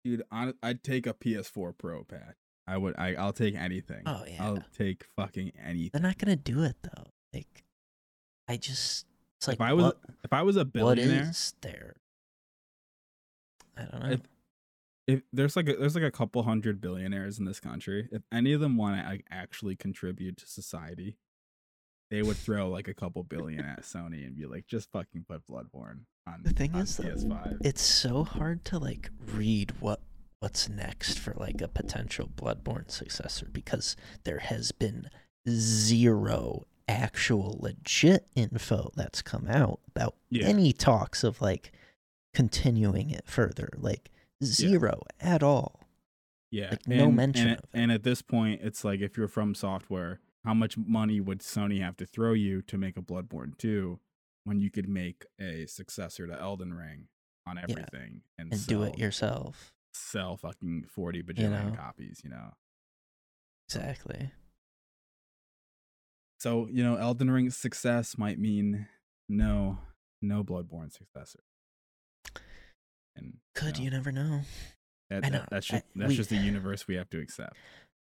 Dude, 0.09 0.23
hon- 0.33 0.55
I'd 0.63 0.83
take 0.83 1.07
a 1.07 1.13
PS4 1.13 1.77
Pro 1.77 2.03
patch. 2.03 2.37
I 2.67 2.79
would 2.79 2.95
I 2.99 3.15
I'll 3.15 3.35
take 3.35 3.55
anything. 3.55 4.05
Oh 4.07 4.25
yeah. 4.27 4.43
I'll 4.43 4.65
take 4.77 5.05
fucking 5.17 5.53
anything. 5.63 5.91
They're 5.93 6.01
not 6.01 6.17
gonna 6.17 6.35
do 6.35 6.63
it 6.63 6.77
though. 6.83 7.05
Like 7.35 7.65
I 8.49 8.57
just 8.57 9.05
it's 9.37 9.49
like 9.49 9.57
if 9.57 9.61
I 9.61 9.75
was 9.75 9.85
what, 9.85 9.99
if 10.25 10.33
I 10.33 10.43
was 10.43 10.57
a 10.57 10.65
billionaire, 10.65 11.29
is 11.29 11.53
there? 11.61 11.97
I 13.77 13.83
don't 13.85 14.03
know. 14.03 14.11
if 14.13 14.21
if 15.07 15.23
there's 15.31 15.57
like 15.57 15.69
a, 15.69 15.77
there's 15.77 15.95
like 15.95 16.05
a 16.05 16.11
couple 16.11 16.43
hundred 16.43 16.81
billionaires 16.81 17.39
in 17.39 17.45
this 17.45 17.61
country, 17.61 18.09
if 18.11 18.23
any 18.33 18.55
of 18.55 18.61
them 18.63 18.79
want 18.79 18.99
to 18.99 19.07
like 19.07 19.27
actually 19.31 19.77
contribute 19.77 20.39
to 20.39 20.47
society, 20.47 21.19
they 22.11 22.23
would 22.23 22.37
throw 22.39 22.71
like 22.71 22.89
a 22.89 22.95
couple 22.95 23.23
billion 23.25 23.65
at 23.65 23.83
Sony 23.83 24.27
and 24.27 24.35
be 24.35 24.47
like, 24.47 24.67
just 24.67 24.91
fucking 24.91 25.27
put 25.29 25.47
Bloodborne 25.47 26.05
on. 26.35 26.41
The 26.43 26.53
thing 26.53 26.75
is, 26.75 26.97
though, 26.97 27.05
PS5. 27.05 27.59
it's 27.65 27.83
so 27.83 28.25
hard 28.25 28.65
to 28.67 28.79
like 28.79 29.11
read 29.33 29.73
what 29.81 30.01
what's 30.41 30.69
next 30.69 31.19
for 31.19 31.35
like 31.37 31.61
a 31.61 31.69
potential 31.69 32.29
bloodborne 32.37 32.91
successor 32.91 33.49
because 33.53 33.97
there 34.25 34.39
has 34.39 34.71
been 34.71 35.11
zero 35.49 36.65
actual 36.87 37.59
legit 37.61 38.27
info 38.35 38.91
that's 38.95 39.21
come 39.21 39.47
out 39.49 39.81
about 39.89 40.15
Yeah. 40.31 40.47
any 40.47 40.73
talks 40.73 41.25
of 41.25 41.41
like 41.41 41.73
continuing 42.33 43.11
it 43.11 43.25
further 43.27 43.71
like 43.77 44.11
zero 44.45 45.03
at 45.21 45.43
all 45.43 45.81
yeah, 46.51 46.71
like, 46.71 46.87
no 46.87 47.11
mention 47.11 47.49
and, 47.49 47.61
and 47.75 47.93
at 47.93 48.05
this 48.05 48.23
point, 48.23 48.61
it's 48.63 48.83
like 48.85 49.01
if 49.01 49.19
you're 49.19 49.29
from 49.29 49.55
software, 49.55 50.21
how 50.47 50.55
much 50.55 50.79
money 50.79 51.21
would 51.21 51.41
Sony 51.41 51.83
have 51.83 51.95
to 51.99 52.07
throw 52.07 52.33
you 52.33 52.63
to 52.63 52.79
make 52.79 52.97
a 52.97 53.03
Bloodborne 53.03 53.59
2 53.59 53.99
when 54.49 54.59
you 54.61 54.71
could 54.71 54.89
make 54.89 55.27
a 55.39 55.67
successor 55.67 56.27
to 56.27 56.41
Elden 56.41 56.73
Ring 56.73 57.09
on 57.47 57.59
everything 57.59 58.23
and, 58.39 58.51
and 58.53 58.59
sell, 58.61 58.79
do 58.79 58.83
it 58.85 58.99
yourself. 58.99 59.73
sell 59.93 60.37
fucking 60.39 60.87
40 60.89 61.23
bajillion 61.23 61.71
know? 61.71 61.77
copies, 61.77 62.21
you 62.25 62.31
know? 62.31 62.55
Exactly. 63.69 64.31
So, 66.41 66.67
you 66.71 66.83
know, 66.83 66.97
Elden 66.97 67.31
Ring's 67.31 67.57
success 67.57 68.17
might 68.17 68.39
mean 68.39 68.87
no, 69.29 69.79
no 70.23 70.43
Bloodborne 70.45 70.93
successor. 70.93 71.41
And 73.17 73.35
Could 73.55 73.79
know, 73.79 73.85
you 73.85 73.91
never 73.91 74.13
know? 74.13 74.41
that, 75.11 75.25
I 75.25 75.31
that- 75.31 75.49
that's 75.51 75.71
I- 75.71 75.77
just 75.77 75.85
that's 75.95 76.09
we- 76.09 76.17
just 76.17 76.31
the 76.31 76.37
universe 76.37 76.87
we 76.87 76.95
have 76.95 77.11
to 77.11 77.21
accept. 77.21 77.57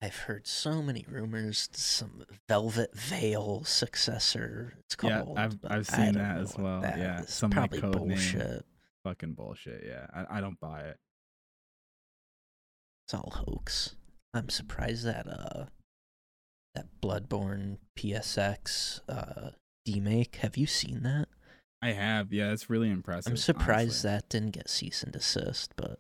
I've 0.04 0.18
heard 0.18 0.46
so 0.46 0.82
many 0.82 1.06
rumors. 1.10 1.70
Some 1.72 2.26
Velvet 2.50 2.94
Veil 2.94 3.64
successor. 3.64 4.74
It's 4.82 4.98
Yeah, 5.02 5.22
called. 5.22 5.38
I've- 5.40 5.60
I've 5.66 5.88
seen 5.88 6.16
that 6.16 6.40
as 6.40 6.58
well, 6.58 6.82
that 6.82 6.98
yeah, 6.98 7.22
is. 7.22 7.30
some, 7.34 7.52
probably 7.52 7.80
code 7.80 7.96
name. 7.96 8.08
bullshit. 8.10 8.66
Fucking 9.06 9.34
bullshit. 9.34 9.86
Yeah, 9.86 10.08
I, 10.14 10.38
I 10.38 10.42
don't 10.42 10.60
buy 10.60 10.82
it. 10.82 10.98
It's 13.08 13.14
all 13.14 13.32
hoax. 13.46 13.96
I'm 14.34 14.50
surprised 14.50 15.06
that 15.06 15.28
uh 15.28 15.66
that 16.76 16.88
Bloodborne 17.02 17.78
PSX 17.98 19.00
uh 19.08 19.52
demake. 19.88 20.36
Have 20.38 20.58
you 20.58 20.66
seen 20.68 21.04
that? 21.04 21.28
I 21.82 21.92
have. 21.94 22.32
Yeah, 22.34 22.52
it's 22.52 22.70
really 22.70 22.90
impressive. 22.90 23.32
I'm 23.32 23.38
surprised 23.38 24.06
honestly. 24.06 24.10
that 24.10 24.30
didn't 24.30 24.52
get 24.52 24.70
cease 24.70 25.04
and 25.04 25.12
desist, 25.14 25.74
but 25.76 26.00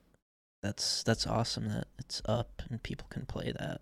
that's 0.61 1.03
that's 1.03 1.27
awesome 1.27 1.67
that 1.69 1.87
it's 1.99 2.21
up 2.25 2.61
and 2.69 2.81
people 2.83 3.07
can 3.09 3.25
play 3.25 3.51
that. 3.59 3.81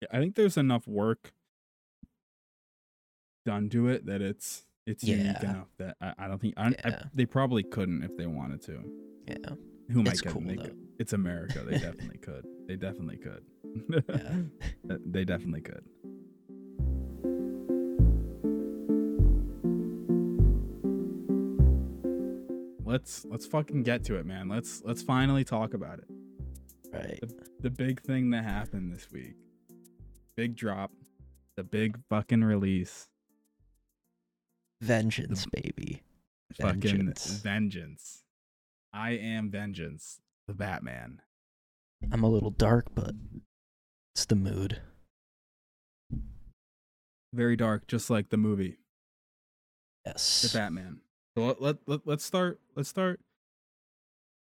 Yeah, 0.00 0.08
I 0.12 0.18
think 0.18 0.34
there's 0.34 0.56
enough 0.56 0.86
work 0.86 1.32
done 3.44 3.68
to 3.70 3.88
it 3.88 4.06
that 4.06 4.22
it's 4.22 4.64
it's 4.86 5.04
unique 5.04 5.42
enough 5.42 5.68
that 5.78 5.96
I, 6.00 6.14
I 6.18 6.28
don't 6.28 6.40
think 6.40 6.54
I, 6.56 6.74
I, 6.84 7.04
they 7.14 7.26
probably 7.26 7.62
couldn't 7.62 8.02
if 8.02 8.16
they 8.16 8.26
wanted 8.26 8.62
to. 8.62 8.82
Yeah. 9.28 9.36
Who 9.90 10.02
might 10.02 10.12
It's 10.12 10.22
cool, 10.22 10.40
they 10.42 10.56
could. 10.56 10.76
It's 10.98 11.12
America. 11.12 11.64
They 11.68 11.78
definitely 11.78 12.18
could. 12.22 12.46
They 12.66 12.76
definitely 12.76 13.18
could. 13.18 13.44
Yeah. 14.08 14.96
They 15.06 15.24
definitely 15.24 15.60
could. 15.60 15.84
Let's 22.84 23.24
let's 23.26 23.46
fucking 23.46 23.84
get 23.84 24.02
to 24.04 24.16
it, 24.16 24.26
man. 24.26 24.48
Let's 24.48 24.82
let's 24.84 25.02
finally 25.02 25.44
talk 25.44 25.74
about 25.74 26.00
it. 26.00 26.06
Right. 26.92 27.20
The 27.60 27.70
big 27.70 28.00
thing 28.00 28.30
that 28.30 28.42
happened 28.42 28.92
this 28.92 29.06
week. 29.12 29.36
Big 30.36 30.56
drop. 30.56 30.90
The 31.56 31.64
big 31.64 31.98
fucking 32.08 32.42
release. 32.42 33.08
Vengeance, 34.80 35.46
baby. 35.46 36.02
Fucking 36.54 36.80
Vengeance. 36.80 37.26
vengeance. 37.42 38.22
I 38.92 39.10
am 39.10 39.50
vengeance. 39.50 40.20
The 40.48 40.54
Batman. 40.54 41.20
I'm 42.10 42.24
a 42.24 42.28
little 42.28 42.50
dark, 42.50 42.86
but 42.94 43.14
it's 44.14 44.24
the 44.24 44.36
mood. 44.36 44.80
Very 47.32 47.56
dark, 47.56 47.86
just 47.86 48.10
like 48.10 48.30
the 48.30 48.36
movie. 48.36 48.78
Yes. 50.04 50.42
The 50.42 50.58
Batman. 50.58 51.00
So 51.36 51.46
let, 51.46 51.62
let, 51.62 51.76
let 51.86 52.00
let's 52.06 52.24
start 52.24 52.58
let's 52.74 52.88
start 52.88 53.20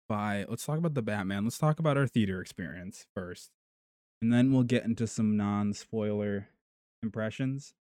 by 0.07 0.45
let's 0.47 0.65
talk 0.65 0.77
about 0.77 0.93
the 0.93 1.01
Batman. 1.01 1.45
Let's 1.45 1.57
talk 1.57 1.79
about 1.79 1.97
our 1.97 2.05
theater 2.05 2.41
experience 2.41 3.07
first. 3.15 3.51
And 4.21 4.33
then 4.33 4.51
we'll 4.51 4.63
get 4.63 4.83
into 4.83 5.05
some 5.07 5.37
non-spoiler 5.37 6.47
impressions. 7.03 7.73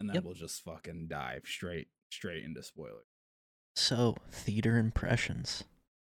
And 0.00 0.08
then 0.08 0.16
Yep. 0.16 0.24
we'll 0.24 0.34
just 0.34 0.62
fucking 0.62 1.06
dive 1.08 1.46
straight 1.46 1.88
straight 2.10 2.44
into 2.44 2.62
spoilers. 2.62 3.06
So, 3.74 4.16
theater 4.30 4.76
impressions. 4.78 5.64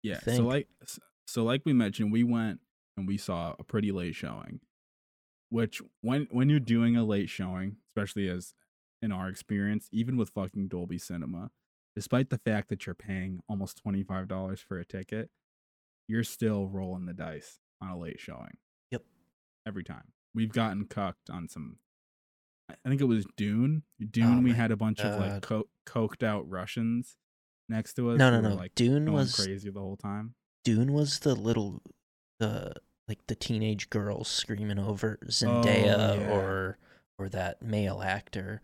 Yeah. 0.03 0.19
So 0.19 0.43
like 0.43 0.67
so 1.25 1.43
like 1.43 1.61
we 1.65 1.73
mentioned, 1.73 2.11
we 2.11 2.23
went 2.23 2.59
and 2.97 3.07
we 3.07 3.17
saw 3.17 3.55
a 3.57 3.63
pretty 3.63 3.91
late 3.91 4.15
showing. 4.15 4.59
Which 5.49 5.81
when 6.01 6.27
when 6.31 6.49
you're 6.49 6.59
doing 6.59 6.95
a 6.97 7.03
late 7.05 7.29
showing, 7.29 7.77
especially 7.89 8.27
as 8.29 8.53
in 9.01 9.11
our 9.11 9.29
experience, 9.29 9.87
even 9.91 10.17
with 10.17 10.29
fucking 10.31 10.67
Dolby 10.67 10.97
Cinema, 10.97 11.51
despite 11.95 12.29
the 12.29 12.37
fact 12.39 12.69
that 12.69 12.85
you're 12.85 12.95
paying 12.95 13.41
almost 13.47 13.77
twenty 13.77 14.03
five 14.03 14.27
dollars 14.27 14.59
for 14.59 14.77
a 14.79 14.85
ticket, 14.85 15.29
you're 16.07 16.23
still 16.23 16.67
rolling 16.67 17.05
the 17.05 17.13
dice 17.13 17.59
on 17.81 17.89
a 17.89 17.97
late 17.97 18.19
showing. 18.19 18.57
Every 19.65 19.83
time. 19.83 20.11
We've 20.33 20.51
gotten 20.51 20.85
cucked 20.85 21.29
on 21.29 21.47
some 21.47 21.77
I 22.69 22.89
think 22.89 22.99
it 23.01 23.05
was 23.05 23.25
Dune. 23.37 23.83
Dune, 24.11 24.43
we 24.43 24.49
Oh 24.51 24.53
my 24.53 24.59
had 24.59 24.71
a 24.71 24.77
bunch 24.77 24.99
of 24.99 25.19
like 25.19 25.41
co- 25.43 25.67
coked 25.85 26.23
out 26.23 26.49
Russians 26.49 27.15
next 27.69 27.93
to 27.95 28.09
us. 28.11 28.17
No, 28.17 28.29
no, 28.31 28.41
no. 28.41 28.55
Like 28.55 28.73
Dune 28.75 29.11
was 29.13 29.35
crazy 29.35 29.69
the 29.69 29.79
whole 29.79 29.97
time. 29.97 30.33
Dune 30.63 30.91
was 30.93 31.19
the 31.19 31.35
little 31.35 31.81
the 32.39 32.73
like 33.07 33.19
the 33.27 33.35
teenage 33.35 33.89
girls 33.91 34.27
screaming 34.27 34.79
over 34.79 35.19
Zendaya 35.27 35.95
Oh, 35.97 36.13
yeah. 36.19 36.31
or 36.31 36.77
or 37.19 37.29
that 37.29 37.61
male 37.61 38.01
actor. 38.01 38.61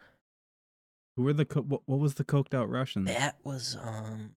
Who 1.16 1.24
were 1.24 1.34
the 1.34 1.46
co- 1.46 1.62
what, 1.62 1.82
what 1.86 2.00
was 2.00 2.16
the 2.16 2.24
coked 2.24 2.54
out 2.56 2.70
Russians? 2.70 3.08
That 3.08 3.36
was 3.44 3.78
um 3.82 4.32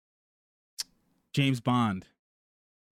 James 1.33 1.61
Bond. 1.61 2.07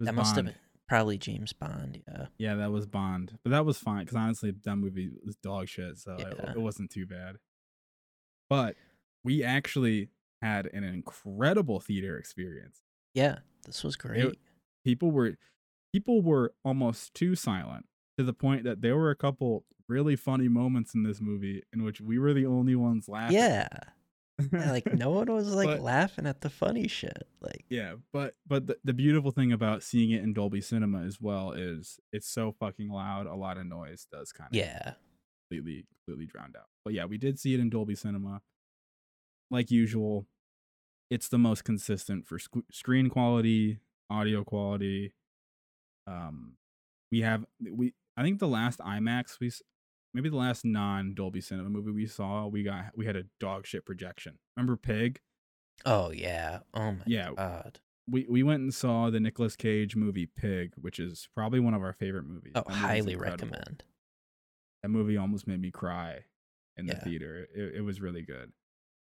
Was 0.01 0.07
that 0.07 0.15
must 0.15 0.37
have 0.37 0.47
been 0.47 0.55
probably 0.93 1.17
James 1.17 1.55
Bond, 1.55 2.03
yeah. 2.07 2.27
Yeah, 2.37 2.55
that 2.57 2.71
was 2.71 2.85
Bond, 2.87 3.39
but 3.43 3.51
that 3.51 3.65
was 3.65 3.79
fine 3.79 4.01
because 4.05 4.17
honestly, 4.17 4.53
that 4.65 4.77
movie 4.77 5.11
was 5.25 5.37
dog 5.37 5.67
shit, 5.69 5.97
so 5.97 6.17
Yeah. 6.19 6.53
it 6.53 6.61
wasn't 6.61 6.91
too 6.91 7.07
bad. 7.07 7.37
But 8.51 8.77
we 9.25 9.43
actually 9.43 10.11
had 10.43 10.67
an 10.67 10.85
incredible 10.85 11.81
theater 11.81 12.19
experience. 12.19 12.83
Yeah, 13.15 13.39
this 13.65 13.83
was 13.83 13.97
great. 13.97 14.39
People 14.85 15.11
were 15.13 15.37
people 15.95 16.21
were 16.21 16.53
almost 16.65 17.15
too 17.15 17.35
silent 17.37 17.87
to 18.19 18.25
the 18.25 18.35
point 18.35 18.65
that 18.65 18.83
there 18.83 18.97
were 18.97 19.11
a 19.11 19.17
couple 19.17 19.65
really 19.89 20.17
funny 20.17 20.49
moments 20.49 20.95
in 20.95 21.03
this 21.05 21.21
movie 21.23 21.63
in 21.73 21.85
which 21.85 22.01
we 22.03 22.19
were 22.19 22.35
the 22.35 22.45
only 22.47 22.75
ones 22.75 23.09
laughing. 23.09 23.37
yeah. 23.37 23.69
Yeah, 24.53 24.73
like 24.73 24.93
no 24.93 25.11
one 25.11 25.33
was 25.33 25.49
like 25.55 25.69
But- 25.69 25.81
laughing 25.83 26.27
at 26.27 26.41
the 26.41 26.51
funny 26.51 26.89
shit. 26.89 27.27
Like 27.41 27.65
Yeah, 27.69 27.95
but 28.13 28.35
but 28.47 28.67
the, 28.67 28.77
the 28.85 28.93
beautiful 28.93 29.31
thing 29.31 29.53
about 29.53 29.83
seeing 29.83 30.11
it 30.11 30.23
in 30.23 30.33
Dolby 30.33 30.61
Cinema 30.61 31.03
as 31.03 31.21
well 31.21 31.53
is 31.53 32.01
it's 32.13 32.29
so 32.29 32.53
fucking 32.59 32.89
loud. 32.89 33.27
A 33.27 33.35
lot 33.35 33.59
of 33.59 33.67
noise 33.67 34.07
does 34.11 34.33
kind 34.33 34.51
of 34.51 34.57
yeah. 34.57 34.95
completely 35.51 35.87
completely 36.05 36.27
drowned 36.27 36.57
out. 36.57 36.67
But 36.85 36.95
yeah, 36.95 37.05
we 37.05 37.19
did 37.19 37.39
see 37.39 37.55
it 37.55 37.61
in 37.61 37.71
Dolby 37.71 37.95
Cinema. 37.95 38.41
Like 39.51 39.71
usual, 39.71 40.27
it's 41.11 41.29
the 41.29 41.39
most 41.39 41.65
consistent 41.65 42.27
for 42.27 42.39
sc- 42.39 42.57
screen 42.71 43.11
quality, 43.11 43.79
audio 44.09 44.45
quality. 44.45 45.13
Um, 46.07 46.55
we 47.11 47.21
have 47.21 47.45
we 47.71 47.93
I 48.17 48.23
think 48.23 48.39
the 48.41 48.49
last 48.49 48.81
IMAX 48.81 49.39
we 49.41 49.51
maybe 50.15 50.29
the 50.29 50.37
last 50.37 50.65
non 50.65 51.15
Dolby 51.15 51.41
Cinema 51.41 51.69
movie 51.71 51.91
we 51.91 52.07
saw 52.07 52.47
we 52.47 52.63
got 52.63 52.87
we 52.97 53.07
had 53.07 53.17
a 53.17 53.25
dog 53.41 53.67
shit 53.67 53.85
projection. 53.85 54.39
Remember 54.57 54.77
Pig? 54.77 55.21
Oh 55.85 56.11
yeah. 56.11 56.61
Oh 56.75 56.93
my 56.93 57.03
Yeah, 57.07 57.31
god. 57.37 57.81
we 58.09 58.27
we 58.29 58.43
went 58.43 58.63
and 58.63 58.73
saw 58.75 59.11
the 59.11 59.21
Nicolas 59.21 59.57
Cage 59.57 59.97
movie 59.97 60.27
Pig, 60.27 60.73
which 60.77 60.99
is 60.99 61.29
probably 61.35 61.61
one 61.61 61.75
of 61.75 61.83
our 61.83 61.93
favorite 61.93 62.27
movies. 62.27 62.53
Oh, 62.55 62.65
highly 62.69 63.17
recommend. 63.17 63.85
That 64.83 64.89
movie 64.91 65.17
almost 65.17 65.47
made 65.47 65.61
me 65.61 65.71
cry 65.71 66.25
in 66.77 66.87
the 66.87 66.95
Yeah. 66.95 67.05
theater. 67.05 67.47
It, 67.55 67.77
it 67.77 67.81
was 67.83 68.01
really 68.01 68.23
good, 68.23 68.53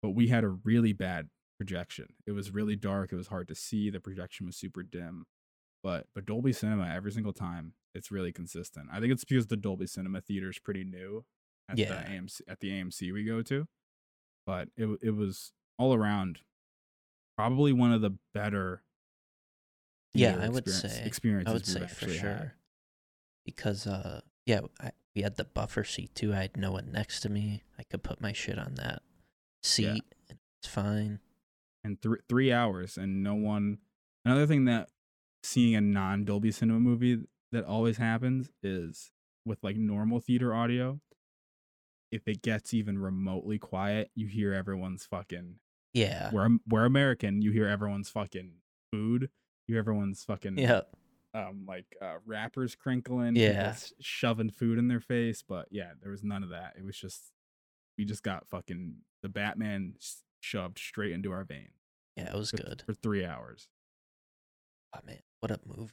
but 0.03 0.11
we 0.11 0.29
had 0.29 0.45
a 0.45 0.49
really 0.51 0.93
bad 0.93 1.29
projection. 1.59 2.09
It 2.27 2.33
was 2.33 2.51
really 2.51 2.77
dark. 2.77 3.13
It 3.13 3.17
was 3.17 3.29
hard 3.29 3.49
to 3.49 3.55
see. 3.55 3.89
The 3.91 4.01
projection 4.01 4.47
was 4.47 4.57
super 4.57 4.83
dim. 4.83 5.25
But 5.83 6.07
but 6.15 6.27
Dolby 6.27 6.53
Cinema 6.53 6.89
every 6.95 7.11
single 7.13 7.33
time 7.33 7.73
it's 7.95 8.11
really 8.11 8.33
consistent. 8.33 8.89
I 8.93 9.01
think 9.01 9.13
it's 9.13 9.25
because 9.25 9.47
the 9.49 9.57
Dolby 9.57 9.87
Cinema 9.87 10.21
theater 10.21 10.51
is 10.51 10.59
pretty 10.59 10.85
new 10.85 11.25
at 11.69 11.79
Yeah. 11.79 11.89
the 12.03 12.11
AMC 12.11 12.41
at 12.49 12.61
the 12.61 12.71
AMC 12.71 13.13
we 13.13 13.25
go 13.25 13.43
to. 13.43 13.67
But 14.47 14.69
it 14.77 14.87
it 15.03 15.11
was 15.17 15.53
all 15.79 15.95
around 15.95 16.41
probably 17.37 17.73
one 17.73 17.93
of 17.93 18.01
the 18.01 18.15
better 18.35 18.83
Yeah, 20.15 20.39
I 20.41 20.49
would 20.49 20.69
say. 20.69 21.05
experiences 21.05 21.51
I 21.51 21.55
would 21.55 21.67
say 21.67 21.87
for 21.87 22.09
sure. 22.11 22.29
had. 22.31 22.53
Because 23.45 23.87
uh 23.87 24.21
yeah, 24.47 24.61
I, 24.81 24.91
we 25.15 25.23
had 25.23 25.37
the 25.37 25.45
buffer 25.45 25.85
seat 25.85 26.15
too. 26.15 26.33
I 26.35 26.43
had 26.43 26.57
no 26.57 26.73
one 26.73 26.91
next 26.93 27.21
to 27.21 27.29
me. 27.29 27.63
I 27.79 27.83
could 27.85 28.03
put 28.03 28.21
my 28.21 28.33
shit 28.33 28.59
on 28.59 28.75
that 28.77 29.03
seat 29.63 30.03
and 30.29 30.39
it's 30.61 30.69
fine. 30.73 31.21
and 31.85 32.01
th- 32.01 32.21
three 32.29 32.53
hours 32.53 32.97
and 32.97 33.23
no 33.23 33.35
one 33.35 33.79
another 34.25 34.47
thing 34.47 34.65
that 34.67 34.89
seeing 35.43 35.75
a 35.75 35.81
non 35.81 36.25
dolby 36.25 36.51
cinema 36.53 36.79
movie 36.81 37.21
that 37.53 37.65
always 37.65 37.97
happens 37.99 38.51
is 38.63 39.13
with 39.45 39.59
like 39.63 39.77
normal 39.77 40.21
theater 40.21 40.55
audio 40.55 41.01
if 42.11 42.27
it 42.29 42.43
gets 42.43 42.75
even 42.75 42.99
remotely 42.99 43.59
quiet 43.59 44.11
you 44.15 44.27
hear 44.27 44.53
everyone's 44.53 45.05
fucking 45.07 45.57
Yeah. 45.95 46.31
we're, 46.33 46.49
we're 46.69 46.85
american 46.85 47.43
you 47.43 47.51
hear 47.53 47.67
everyone's 47.69 48.09
fucking 48.11 48.53
food 48.93 49.31
you 49.67 49.75
hear 49.75 49.79
everyone's 49.81 50.25
fucking 50.25 50.59
Yeah. 50.59 50.83
um 51.35 51.65
like 51.67 51.87
uh 52.03 52.17
rappers 52.27 52.75
crinkling, 52.75 53.37
Yeah. 53.37 53.75
shoving 54.01 54.51
food 54.51 54.79
in 54.79 54.89
their 54.89 55.01
face, 55.01 55.43
but 55.47 55.69
yeah, 55.71 55.93
there 56.03 56.11
was 56.11 56.23
none 56.25 56.43
of 56.43 56.51
that. 56.51 56.75
It 56.79 56.85
was 56.85 56.97
just 56.99 57.33
we 57.97 58.05
just 58.05 58.23
got 58.23 58.49
fucking 58.49 58.97
the 59.23 59.29
Batman 59.29 59.95
shoved 60.41 60.79
straight 60.79 61.13
into 61.13 61.31
our 61.33 61.45
vein 61.45 61.69
Yeah, 62.17 62.33
it 62.35 62.37
was 62.37 62.51
for, 62.51 62.57
good. 62.59 62.83
for 62.85 62.93
three 62.93 63.25
hours. 63.25 63.69
Oh 64.95 65.01
man, 65.07 65.21
what 65.41 65.51
a 65.53 65.59
movie. 65.65 65.93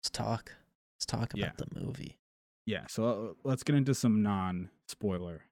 Let's 0.00 0.10
talk. 0.10 0.52
Let's 0.98 1.06
talk 1.06 1.32
Yeah. 1.36 1.52
about 1.52 1.58
the 1.58 1.80
movie. 1.80 2.18
Yeah, 2.66 2.86
so 2.88 3.04
uh, 3.30 3.32
let's 3.44 3.62
get 3.62 3.76
into 3.76 3.94
some 3.94 4.20
non-spoiler 4.22 5.44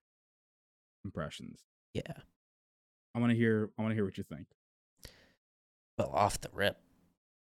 impressions. 1.05 1.61
Yeah. 1.95 2.03
I 3.15 3.21
want 3.21 3.31
to 3.31 3.37
hear. 3.37 3.71
I 3.79 3.83
want 3.83 3.93
to 3.93 3.95
hear 3.95 4.05
what 4.05 4.19
you 4.19 4.25
think. 4.25 4.49
Well, 5.97 6.11
off 6.13 6.41
the 6.41 6.51
rip, 6.53 6.79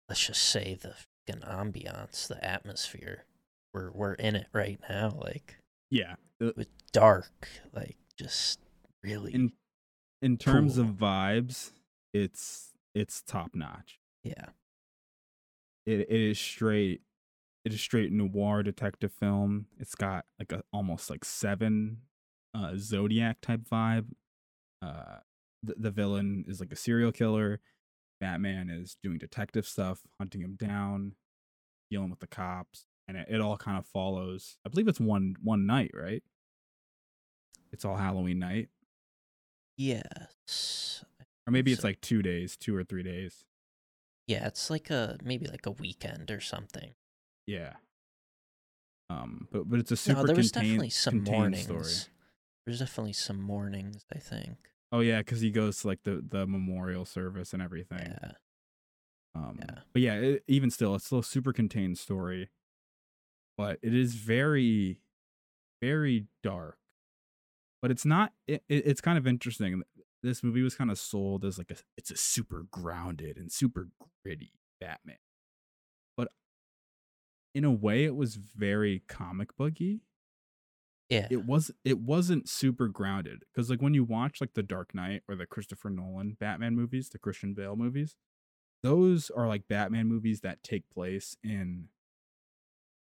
let's 0.09 0.27
just 0.27 0.43
say 0.43 0.75
the 0.79 0.93
fucking 1.25 1.41
ambiance, 1.43 2.27
the 2.27 2.43
atmosphere. 2.43 3.23
We're 3.73 3.91
we're 3.91 4.13
in 4.13 4.35
it 4.35 4.47
right 4.53 4.79
now, 4.89 5.17
like 5.23 5.57
Yeah, 5.89 6.15
with 6.39 6.67
dark, 6.91 7.47
like 7.73 7.95
just 8.19 8.59
really 9.03 9.33
in 9.33 9.53
in 10.21 10.37
terms 10.37 10.75
Cool. 10.75 10.83
of 10.83 10.89
vibes, 10.91 11.71
it's 12.13 12.73
it's 12.93 13.21
top 13.23 13.51
notch. 13.55 13.99
yeah. 14.23 14.49
it, 15.87 16.01
it 16.01 16.09
is 16.11 16.37
straight 16.39 17.01
it 17.65 17.73
is 17.73 17.81
straight 17.81 18.11
noir 18.11 18.63
detective 18.63 19.11
film. 19.11 19.65
It's 19.79 19.95
got 19.95 20.25
like 20.39 20.51
a 20.53 20.63
almost 20.71 21.09
like 21.09 21.25
seven 21.25 22.01
uh 22.53 22.73
zodiac 22.77 23.41
type 23.41 23.61
vibe. 23.69 24.05
Uh 24.81 25.17
the, 25.63 25.73
the 25.77 25.91
villain 25.91 26.45
is 26.47 26.59
like 26.59 26.71
a 26.71 26.75
serial 26.75 27.11
killer. 27.11 27.59
Batman 28.21 28.69
is 28.69 28.95
doing 29.03 29.17
detective 29.17 29.65
stuff 29.65 30.01
hunting 30.19 30.41
him 30.41 30.55
down 30.55 31.13
dealing 31.91 32.09
with 32.09 32.19
the 32.19 32.27
cops 32.27 32.85
and 33.07 33.17
it, 33.17 33.27
it 33.29 33.41
all 33.41 33.57
kind 33.57 33.77
of 33.77 33.85
follows 33.85 34.57
i 34.65 34.69
believe 34.69 34.87
it's 34.87 34.99
one 34.99 35.35
one 35.43 35.65
night 35.67 35.91
right? 35.93 36.23
It's 37.71 37.83
all 37.85 37.97
halloween 37.97 38.39
night. 38.39 38.69
Yes. 39.77 41.03
or 41.47 41.51
maybe 41.51 41.71
it's 41.71 41.81
So- 41.81 41.87
like 41.89 42.01
two 42.01 42.21
days 42.21 42.55
two 42.57 42.75
or 42.75 42.83
three 42.83 43.03
days. 43.03 43.43
Yeah, 44.27 44.47
it's 44.47 44.69
like 44.71 44.89
a 44.89 45.17
maybe 45.23 45.45
like 45.47 45.65
a 45.67 45.71
weekend 45.71 46.31
or 46.31 46.39
something. 46.41 46.93
Yeah 47.47 47.73
um 49.09 49.47
but 49.51 49.69
but 49.69 49.79
it's 49.79 49.91
a 49.91 49.95
super 49.97 50.21
no, 50.21 50.27
there 50.27 50.35
was 50.35 50.51
contained, 50.51 50.71
definitely 50.71 50.89
some 50.89 51.13
contained 51.13 51.37
mornings. 51.37 51.63
story 51.63 52.11
There's 52.65 52.79
definitely 52.79 53.13
some 53.13 53.39
mornings, 53.41 54.03
I 54.13 54.17
think. 54.17 54.57
Oh 54.91 55.01
yeah, 55.01 55.19
because 55.19 55.41
he 55.41 55.51
goes 55.51 55.81
to 55.81 55.87
like 55.87 56.03
the 56.03 56.23
the 56.27 56.47
memorial 56.47 57.05
service 57.05 57.53
and 57.53 57.61
everything. 57.61 57.99
Yeah. 57.99 58.31
Um, 59.35 59.59
yeah. 59.59 59.79
But 59.93 60.01
yeah, 60.01 60.13
it, 60.15 60.43
even 60.47 60.71
still, 60.71 60.95
it's 60.95 61.05
still 61.05 61.19
a 61.19 61.23
super 61.23 61.53
contained 61.53 61.97
story, 61.97 62.49
but 63.57 63.77
it 63.81 63.93
is 63.93 64.15
very, 64.15 65.01
very 65.81 66.25
dark. 66.41 66.77
But 67.81 67.91
it's 67.91 68.05
not. 68.05 68.31
It, 68.47 68.63
it, 68.69 68.87
it's 68.87 69.01
kind 69.01 69.17
of 69.17 69.27
interesting. 69.27 69.83
This 70.23 70.41
movie 70.41 70.63
was 70.63 70.75
kind 70.75 70.89
of 70.89 70.97
sold 70.97 71.45
as 71.45 71.57
like 71.57 71.69
a. 71.69 71.75
It's 71.97 72.09
a 72.09 72.17
super 72.17 72.65
grounded 72.71 73.37
and 73.37 73.51
super 73.51 73.89
gritty 74.23 74.53
Batman, 74.79 75.17
in 77.55 77.65
a 77.65 77.71
way, 77.73 78.05
it 78.05 78.15
was 78.15 78.35
very 78.37 79.01
comic 79.07 79.57
booky 79.57 80.03
Yeah. 81.09 81.29
it 81.29 81.43
was 81.43 81.71
it 81.83 81.99
wasn't 81.99 82.47
super 82.47 82.87
grounded 82.87 83.43
because 83.51 83.69
like 83.69 83.81
when 83.81 83.93
you 83.95 84.03
watch 84.03 84.39
like 84.41 84.53
the 84.53 84.63
Dark 84.63 84.93
Knight 84.93 85.23
or 85.27 85.35
the 85.35 85.47
Christopher 85.47 85.89
Nolan 85.89 86.37
Batman 86.39 86.75
movies, 86.75 87.09
the 87.09 87.17
Christian 87.19 87.53
Bale 87.53 87.75
movies, 87.75 88.15
those 88.83 89.29
are 89.31 89.47
like 89.47 89.67
Batman 89.67 90.07
movies 90.07 90.41
that 90.41 90.63
take 90.63 90.89
place 90.89 91.37
in 91.43 91.89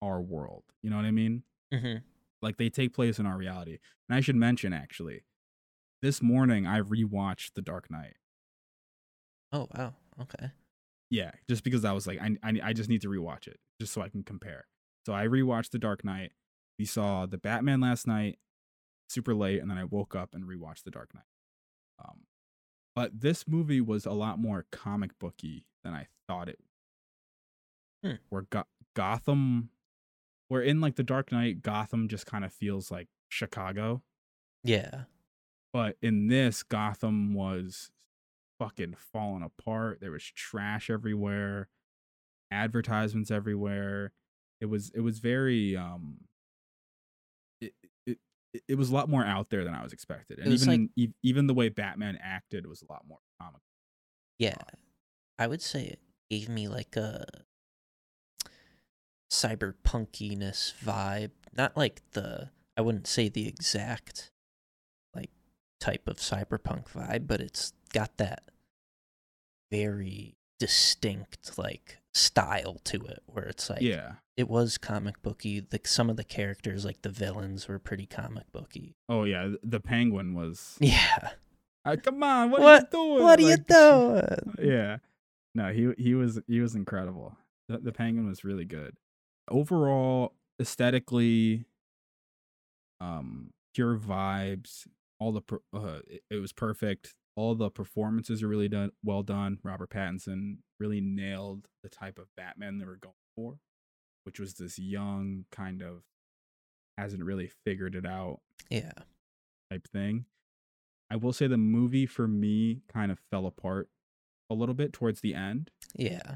our 0.02 0.22
world. 0.22 0.64
You 0.82 0.90
know 0.90 0.96
what 0.98 1.06
I 1.06 1.12
mean? 1.12 1.44
hmm 1.72 2.02
Like 2.42 2.58
they 2.58 2.70
take 2.70 2.94
place 2.94 3.20
in 3.20 3.26
our 3.26 3.38
reality. 3.38 3.80
And 4.10 4.18
I 4.18 4.22
should 4.22 4.36
mention 4.36 4.74
actually, 4.74 5.26
this 6.02 6.22
morning 6.22 6.68
I 6.68 6.82
rewatched 6.82 7.54
The 7.56 7.64
Dark 7.64 7.92
Knight. 7.92 8.18
Oh 9.52 9.68
wow. 9.74 9.96
Okay. 10.20 10.52
Yeah, 11.10 11.32
just 11.50 11.64
because 11.64 11.86
I 11.86 11.94
was 11.94 12.06
like, 12.08 12.20
I, 12.22 12.36
I 12.44 12.60
I 12.66 12.74
just 12.74 12.90
need 12.90 13.02
to 13.02 13.08
rewatch 13.10 13.48
it 13.48 13.60
just 13.80 13.94
so 13.94 14.02
I 14.02 14.10
can 14.10 14.24
compare. 14.24 14.66
So 15.06 15.14
I 15.14 15.26
rewatched 15.28 15.72
The 15.72 15.80
Dark 15.80 16.04
Knight. 16.04 16.34
We 16.78 16.86
saw 16.86 17.26
the 17.26 17.38
Batman 17.38 17.80
last 17.80 18.06
night, 18.08 18.40
super 19.10 19.34
late, 19.34 19.62
and 19.62 19.72
then 19.72 19.78
I 19.78 19.86
woke 19.86 20.16
up 20.16 20.34
and 20.34 20.44
rewatched 20.44 20.84
The 20.84 20.92
Dark 20.92 21.14
Knight. 21.16 21.24
Um, 22.04 22.22
but 22.96 23.22
this 23.22 23.48
movie 23.48 23.80
was 23.82 24.06
a 24.06 24.12
lot 24.12 24.38
more 24.38 24.66
comic 24.72 25.18
booky 25.18 25.66
than 25.84 25.94
I 25.94 26.08
thought 26.28 26.50
it. 26.50 26.60
Hmm. 28.04 28.16
Where 28.30 28.44
Go- 28.44 28.66
Gotham, 28.96 29.70
where 30.50 30.62
in 30.62 30.82
like 30.82 30.96
The 30.96 31.04
Dark 31.04 31.32
Knight, 31.32 31.62
Gotham 31.62 32.08
just 32.10 32.26
kind 32.26 32.44
of 32.46 32.54
feels 32.54 32.92
like 32.92 33.08
Chicago, 33.30 34.04
Yeah. 34.64 35.04
but 35.74 35.98
in 36.02 36.28
this, 36.28 36.64
Gotham 36.64 37.34
was 37.34 37.92
fucking 38.60 38.96
falling 39.14 39.44
apart. 39.44 40.00
There 40.02 40.12
was 40.12 40.24
trash 40.24 40.90
everywhere, 40.90 41.70
advertisements 42.52 43.32
everywhere. 43.32 44.12
It 44.62 44.66
was 44.66 44.92
it 44.96 45.02
was 45.02 45.20
very 45.20 45.76
um 45.78 46.18
it 47.62 47.74
it, 48.06 48.18
it- 48.68 48.76
was 48.76 48.90
a 48.90 48.94
lot 48.94 49.10
more 49.10 49.24
out 49.24 49.50
there 49.50 49.64
than 49.64 49.74
I 49.76 49.84
was 49.84 49.94
expected. 49.94 50.40
And 50.40 50.52
even 50.54 50.90
e- 50.96 51.14
even 51.24 51.48
the 51.48 51.54
way 51.54 51.70
Batman 51.70 52.18
acted 52.22 52.66
was 52.66 52.82
a 52.82 52.92
lot 52.92 53.04
more 53.08 53.20
comic. 53.42 53.62
Yeah. 54.40 54.56
I 55.40 55.46
would 55.48 55.62
say 55.62 55.86
it 55.86 56.00
gave 56.32 56.50
me 56.50 56.68
like 56.68 56.96
a 56.96 57.26
cyberpunkiness 59.32 60.74
vibe. 60.84 61.32
Not 61.56 61.76
like 61.78 62.02
the 62.12 62.50
I 62.76 62.82
wouldn't 62.82 63.08
say 63.08 63.30
the 63.30 63.48
exact 63.48 64.32
like 65.14 65.30
type 65.80 66.08
of 66.08 66.18
cyberpunk 66.18 66.90
vibe, 66.92 67.28
but 67.28 67.42
it's 67.42 67.74
got 67.90 68.18
that 68.18 68.44
very 69.72 70.36
distinct 70.60 71.58
like 71.58 71.98
style 72.14 72.80
to 72.84 72.98
it 73.06 73.22
where 73.28 73.46
it's 73.46 73.70
like 73.70 73.82
yeah. 73.82 74.14
it 74.36 74.48
was 74.50 74.78
comic 74.78 75.22
booky. 75.22 75.64
like 75.72 75.86
some 75.88 76.10
of 76.10 76.16
the 76.18 76.24
characters 76.24 76.84
like 76.86 77.02
the 77.04 77.10
villains 77.10 77.68
were 77.68 77.78
pretty 77.80 78.06
comic 78.08 78.52
booky. 78.52 78.96
Oh 79.08 79.24
yeah, 79.24 79.50
the 79.64 79.80
penguin 79.80 80.34
was 80.34 80.78
Yeah. 80.80 81.30
uh, 81.86 81.96
come 82.02 82.24
on, 82.24 82.50
what, 82.52 82.62
What- 82.62 82.74
are 82.74 82.80
you 82.82 82.88
doing? 82.92 83.24
What 83.24 83.40
are 83.40 83.42
you 83.44 83.58
doing? 84.58 84.68
yeah 84.68 84.98
no 85.56 85.72
he 85.74 85.92
he 85.98 86.14
was 86.16 86.40
he 86.48 86.60
was 86.60 86.76
incredible 86.76 87.36
the, 87.68 87.78
the 87.80 87.92
penguin 87.92 88.28
was 88.28 88.44
really 88.44 88.66
good 88.66 88.96
overall 89.50 90.34
aesthetically 90.62 91.66
um 93.02 93.52
pure 93.74 93.98
vibes 93.98 94.88
all 95.20 95.32
the 95.32 95.42
uh, 95.74 96.00
it, 96.08 96.22
it 96.30 96.36
was 96.36 96.52
perfect 96.52 97.16
all 97.38 97.56
the 97.56 97.70
performances 97.70 98.42
are 98.44 98.48
really 98.50 98.68
done 98.68 98.92
well 99.04 99.24
done 99.24 99.60
robert 99.64 99.90
pattinson 99.92 100.58
really 100.80 101.00
nailed 101.00 101.68
the 101.84 101.90
type 101.90 102.18
of 102.20 102.26
batman 102.36 102.78
they 102.80 102.86
were 102.86 102.98
going 102.98 103.14
for 103.36 103.60
which 104.26 104.40
was 104.40 104.56
this 104.56 104.78
young 104.78 105.46
kind 105.52 105.82
of 105.82 106.02
hasn't 106.98 107.24
really 107.24 107.50
figured 107.64 107.96
it 107.96 108.06
out 108.06 108.40
Yeah. 108.70 108.92
type 109.72 109.88
thing. 109.88 110.26
I 111.12 111.16
will 111.16 111.32
say 111.32 111.48
the 111.48 111.56
movie 111.58 112.06
for 112.08 112.28
me 112.28 112.82
kind 112.92 113.12
of 113.12 113.20
fell 113.32 113.46
apart 113.46 113.88
a 114.50 114.54
little 114.56 114.74
bit 114.76 114.92
towards 114.92 115.22
the 115.22 115.34
end. 115.36 115.70
Yeah. 115.96 116.36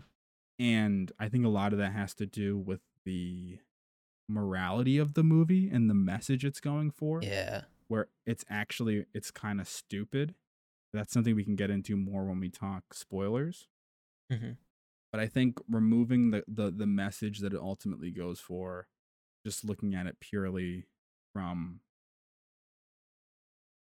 And 0.59 1.11
I 1.19 1.27
think 1.27 1.45
a 1.45 1.49
lot 1.49 1.73
of 1.73 1.79
that 1.79 1.91
has 1.93 2.13
to 2.15 2.25
do 2.25 2.57
with 2.57 2.79
the 3.03 3.57
morality 4.29 4.97
of 4.97 5.13
the 5.15 5.23
movie 5.23 5.69
and 5.69 5.89
the 5.89 5.93
message 5.93 6.45
it's 6.45 6.59
going 6.61 6.91
for, 6.91 7.21
Yeah. 7.21 7.63
where 7.87 8.07
it's 8.25 8.45
actually 8.49 9.05
it's 9.13 9.31
kind 9.31 9.59
of 9.59 9.67
stupid. 9.67 10.35
That's 10.93 11.13
something 11.13 11.35
we 11.35 11.45
can 11.45 11.55
get 11.55 11.69
into 11.69 11.95
more 11.95 12.25
when 12.25 12.39
we 12.39 12.49
talk 12.49 12.93
spoilers. 12.93 13.67
hmm 14.29 14.51
But 15.11 15.21
I 15.21 15.27
think 15.27 15.57
removing 15.69 16.31
the 16.31 16.43
the 16.47 16.71
the 16.71 16.87
message 16.87 17.39
that 17.39 17.53
it 17.53 17.59
ultimately 17.59 18.11
goes 18.11 18.39
for, 18.39 18.87
just 19.45 19.63
looking 19.65 19.95
at 19.95 20.07
it 20.07 20.19
purely 20.19 20.87
from 21.33 21.79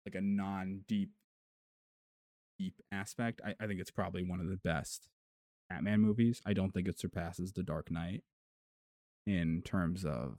like 0.05 0.15
a 0.15 0.21
non 0.21 0.81
deep 0.87 1.11
deep 2.57 2.81
aspect, 2.91 3.41
I, 3.45 3.55
I 3.59 3.67
think 3.67 3.79
it's 3.79 3.91
probably 3.91 4.23
one 4.23 4.39
of 4.39 4.47
the 4.47 4.57
best 4.57 5.07
Batman 5.69 5.99
movies. 6.01 6.41
I 6.45 6.53
don't 6.53 6.71
think 6.73 6.87
it 6.87 6.99
surpasses 6.99 7.53
The 7.53 7.63
Dark 7.63 7.91
Knight 7.91 8.23
in 9.25 9.61
terms 9.63 10.05
of 10.05 10.37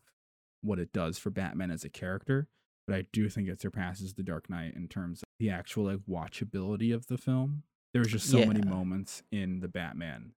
what 0.62 0.78
it 0.78 0.92
does 0.92 1.18
for 1.18 1.30
Batman 1.30 1.70
as 1.70 1.84
a 1.84 1.90
character, 1.90 2.48
but 2.86 2.96
I 2.96 3.06
do 3.12 3.28
think 3.28 3.48
it 3.48 3.60
surpasses 3.60 4.14
The 4.14 4.22
Dark 4.22 4.48
Knight 4.50 4.74
in 4.74 4.88
terms 4.88 5.22
of 5.22 5.28
the 5.38 5.50
actual 5.50 5.84
like 5.84 6.00
watchability 6.08 6.94
of 6.94 7.06
the 7.06 7.18
film. 7.18 7.62
There 7.92 8.00
was 8.00 8.12
just 8.12 8.30
so 8.30 8.44
many 8.44 8.60
moments 8.66 9.22
in 9.32 9.60
the 9.60 9.68
Batman 9.68 10.32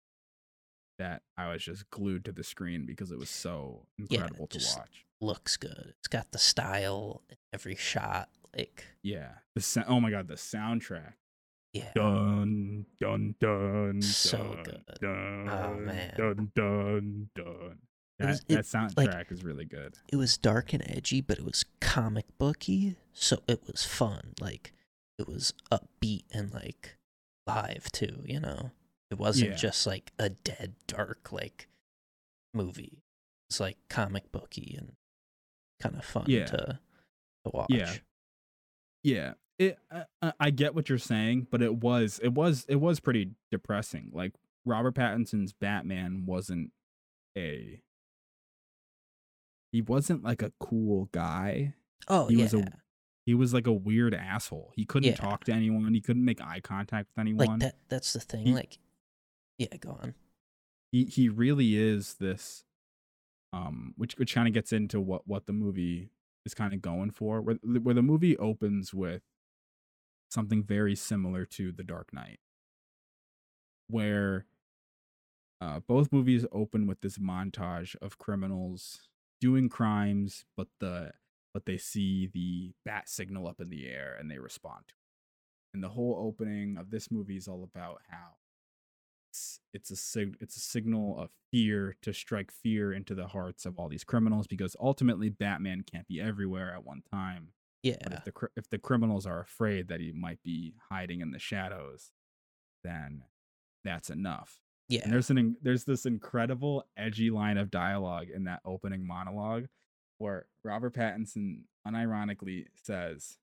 that 0.97 1.21
I 1.37 1.51
was 1.51 1.63
just 1.63 1.89
glued 1.89 2.25
to 2.25 2.31
the 2.31 2.43
screen 2.43 2.85
because 2.85 3.11
it 3.11 3.17
was 3.19 3.29
so 3.29 3.85
incredible 3.97 4.47
to 4.47 4.57
just- 4.59 4.77
watch. 4.77 5.05
Looks 5.21 5.57
good. 5.57 5.93
It's 5.99 6.07
got 6.07 6.31
the 6.31 6.37
style 6.37 7.23
in 7.29 7.35
every 7.51 7.75
shot. 7.75 8.29
Like 8.55 8.85
Yeah. 9.03 9.33
The 9.55 9.61
sa- 9.61 9.83
oh 9.87 9.99
my 9.99 10.09
god, 10.11 10.27
the 10.29 10.35
soundtrack. 10.35 11.13
Yeah. 11.73 11.91
Dun 11.93 12.85
dun 13.01 13.35
dun. 13.39 14.01
So 14.01 14.37
dun, 14.37 14.63
good. 14.63 15.03
Oh, 15.03 15.73
man. 15.75 16.13
Dun 16.17 16.51
dun 16.55 17.29
dun. 17.35 17.79
It 18.19 18.25
was- 18.25 18.39
That, 18.41 18.47
that 18.47 18.59
it- 18.59 18.65
soundtrack 18.65 18.97
like- 19.15 19.31
is 19.31 19.43
really 19.43 19.65
good. 19.65 19.95
It 20.11 20.15
was 20.17 20.37
dark 20.37 20.73
and 20.73 20.83
edgy, 20.89 21.21
but 21.21 21.37
it 21.39 21.45
was 21.45 21.65
comic 21.79 22.25
booky, 22.37 22.95
so 23.13 23.41
it 23.47 23.65
was 23.65 23.85
fun. 23.85 24.33
Like 24.41 24.73
it 25.17 25.27
was 25.27 25.53
upbeat 25.71 26.23
and 26.31 26.53
like 26.53 26.97
live 27.47 27.91
too, 27.91 28.23
you 28.25 28.39
know. 28.39 28.71
It 29.11 29.17
wasn't 29.17 29.51
Yeah. 29.51 29.55
just 29.57 29.87
like 29.87 30.11
a 30.19 30.29
dead 30.29 30.75
dark 30.87 31.31
like 31.31 31.67
movie. 32.53 33.01
It's 33.49 33.59
like 33.59 33.77
comic 33.89 34.31
booky 34.31 34.75
and 34.77 34.93
kind 35.81 35.95
of 35.95 36.05
fun 36.05 36.25
Yeah. 36.27 36.45
to 36.45 36.79
to 37.45 37.51
watch. 37.53 37.69
Yeah. 37.69 37.95
Yeah. 39.03 39.33
It 39.57 39.77
I, 40.21 40.33
I 40.39 40.49
get 40.51 40.75
what 40.75 40.89
you're 40.89 40.97
saying, 40.97 41.47
but 41.49 41.61
it 41.61 41.75
was 41.77 42.19
it 42.23 42.33
was 42.33 42.65
it 42.69 42.75
was 42.77 42.99
pretty 42.99 43.31
depressing. 43.51 44.11
Like 44.13 44.33
Robert 44.65 44.93
Pattinson's 44.95 45.53
Batman 45.53 46.25
wasn't 46.25 46.71
a 47.37 47.81
he 49.71 49.81
wasn't 49.81 50.23
like 50.23 50.41
a 50.41 50.51
cool 50.59 51.09
guy. 51.11 51.75
Oh 52.07 52.27
He 52.27 52.35
yeah. 52.35 52.43
was 52.43 52.53
a 52.53 52.73
He 53.25 53.33
was 53.35 53.53
like 53.53 53.67
a 53.67 53.73
weird 53.73 54.13
asshole. 54.15 54.71
He 54.75 54.85
couldn't 54.85 55.09
Yeah. 55.09 55.15
talk 55.15 55.43
to 55.45 55.51
anyone. 55.53 55.93
He 55.93 56.01
couldn't 56.01 56.25
make 56.25 56.41
eye 56.41 56.59
contact 56.61 57.09
with 57.09 57.17
like 57.17 57.27
anyone. 57.49 57.59
that 57.59 57.75
that's 57.89 58.13
the 58.13 58.19
thing 58.19 58.45
He- 58.47 58.53
like 58.53 58.79
yeah, 59.57 59.75
go 59.79 59.91
on. 60.01 60.15
he 60.91 61.05
he 61.05 61.27
really 61.29 61.75
is 61.75 62.15
this 62.15 62.63
um 63.53 63.93
which 63.97 64.13
which 64.17 64.33
kind 64.33 64.47
of 64.47 64.53
gets 64.53 64.71
into 64.71 64.99
what 65.01 65.27
what 65.27 65.45
the 65.47 65.53
movie 65.53 66.11
is 66.45 66.53
kind 66.53 66.73
of 66.73 66.81
going 66.81 67.11
for 67.11 67.41
where 67.41 67.55
where 67.63 67.93
the 67.95 68.01
movie 68.01 68.37
opens 68.37 68.93
with 68.93 69.21
something 70.31 70.63
very 70.63 70.95
similar 70.95 71.45
to 71.45 71.71
The 71.71 71.83
Dark 71.83 72.13
Knight 72.13 72.39
where 73.87 74.45
uh 75.61 75.79
both 75.81 76.11
movies 76.13 76.45
open 76.51 76.87
with 76.87 77.01
this 77.01 77.17
montage 77.17 77.95
of 78.01 78.17
criminals 78.17 79.08
doing 79.39 79.69
crimes 79.69 80.45
but 80.57 80.67
the 80.79 81.11
but 81.53 81.65
they 81.65 81.77
see 81.77 82.27
the 82.27 82.73
bat 82.85 83.09
signal 83.09 83.47
up 83.47 83.59
in 83.59 83.69
the 83.69 83.87
air 83.87 84.15
and 84.19 84.29
they 84.29 84.37
respond 84.39 84.83
to 84.87 84.93
it. 84.93 85.73
and 85.73 85.83
the 85.83 85.89
whole 85.89 86.15
opening 86.19 86.77
of 86.77 86.91
this 86.91 87.09
movie 87.11 87.37
is 87.37 87.47
all 87.47 87.63
about 87.63 88.01
how 88.09 88.35
it's 89.31 89.59
it's 89.73 89.91
a 89.91 89.95
sig- 89.95 90.37
it's 90.41 90.57
a 90.57 90.59
signal 90.61 91.17
of 91.19 91.29
fear 91.51 91.95
to 92.01 92.11
strike 92.13 92.51
fear 92.51 92.91
into 92.93 93.13
the 93.15 93.27
hearts 93.27 93.65
of 93.65 93.77
all 93.77 93.87
these 93.89 94.03
criminals 94.03 94.47
because 94.47 94.75
ultimately 94.79 95.29
Batman 95.29 95.83
can't 95.83 96.07
be 96.07 96.19
everywhere 96.21 96.73
at 96.73 96.83
one 96.85 97.01
time. 97.11 97.49
But 97.83 97.89
Yeah. 97.91 98.17
if 98.17 98.25
the 98.25 98.31
cr- 98.31 98.47
if 98.57 98.69
the 98.69 98.79
criminals 98.79 99.25
are 99.25 99.39
afraid 99.39 99.87
that 99.87 99.99
he 100.01 100.11
might 100.11 100.41
be 100.43 100.73
hiding 100.89 101.21
in 101.21 101.31
the 101.31 101.39
shadows, 101.39 102.11
then 102.83 103.23
that's 103.83 104.09
enough. 104.09 104.61
Yeah. 104.89 105.01
And 105.03 105.13
there's 105.13 105.29
an 105.29 105.55
there's 105.61 105.85
this 105.85 106.05
incredible 106.05 106.85
edgy 106.97 107.29
line 107.29 107.57
of 107.57 107.71
dialogue 107.71 108.27
in 108.33 108.45
that 108.45 108.61
opening 108.65 109.05
monologue 109.05 109.67
where 110.17 110.47
Robert 110.63 110.95
Pattinson 110.95 111.61
unironically 111.87 112.65
says, 112.83 113.37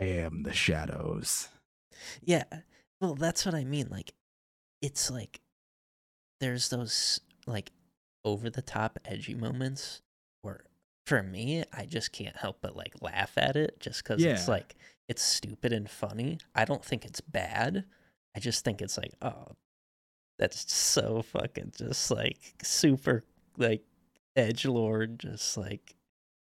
"I 0.00 0.04
am 0.06 0.42
the 0.42 0.52
shadows." 0.52 1.48
Yeah. 2.22 2.44
Well, 3.00 3.14
that's 3.14 3.44
what 3.44 3.54
I 3.54 3.64
mean. 3.64 3.88
Like, 3.90 4.14
it's 4.80 5.10
like 5.10 5.40
there's 6.40 6.70
those 6.70 7.20
like 7.46 7.70
over 8.24 8.48
the 8.48 8.62
top 8.62 8.98
edgy 9.04 9.34
moments 9.34 10.00
where 10.42 10.64
for 11.06 11.22
me, 11.22 11.64
I 11.72 11.84
just 11.84 12.12
can't 12.12 12.36
help 12.36 12.58
but 12.62 12.74
like 12.74 12.94
laugh 13.02 13.32
at 13.36 13.56
it 13.56 13.78
just 13.78 14.02
because 14.02 14.24
it's 14.24 14.48
like 14.48 14.74
it's 15.06 15.22
stupid 15.22 15.72
and 15.72 15.88
funny. 15.88 16.38
I 16.54 16.64
don't 16.64 16.84
think 16.84 17.04
it's 17.04 17.20
bad. 17.20 17.84
I 18.34 18.40
just 18.40 18.64
think 18.64 18.80
it's 18.80 18.96
like, 18.96 19.12
oh, 19.20 19.48
that's 20.38 20.72
so 20.72 21.22
fucking 21.22 21.72
just 21.76 22.10
like 22.10 22.38
super 22.62 23.24
like 23.56 23.82
edge 24.36 24.66
lord, 24.66 25.20
just 25.20 25.56
like 25.56 25.94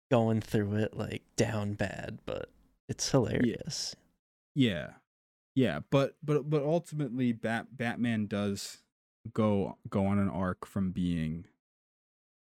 going 0.10 0.42
through 0.42 0.76
it 0.76 0.96
like 0.96 1.24
down 1.36 1.74
bad, 1.74 2.20
but 2.26 2.50
it's 2.90 3.10
hilarious. 3.10 3.96
Yeah. 4.56 4.92
Yeah, 5.56 5.80
but 5.90 6.16
but 6.24 6.50
but 6.50 6.64
ultimately 6.64 7.34
Bat 7.34 7.78
Batman 7.78 8.26
does 8.28 8.78
go 9.34 9.78
go 9.90 10.06
on 10.06 10.18
an 10.18 10.30
arc 10.30 10.66
from 10.66 10.92
being 10.92 11.46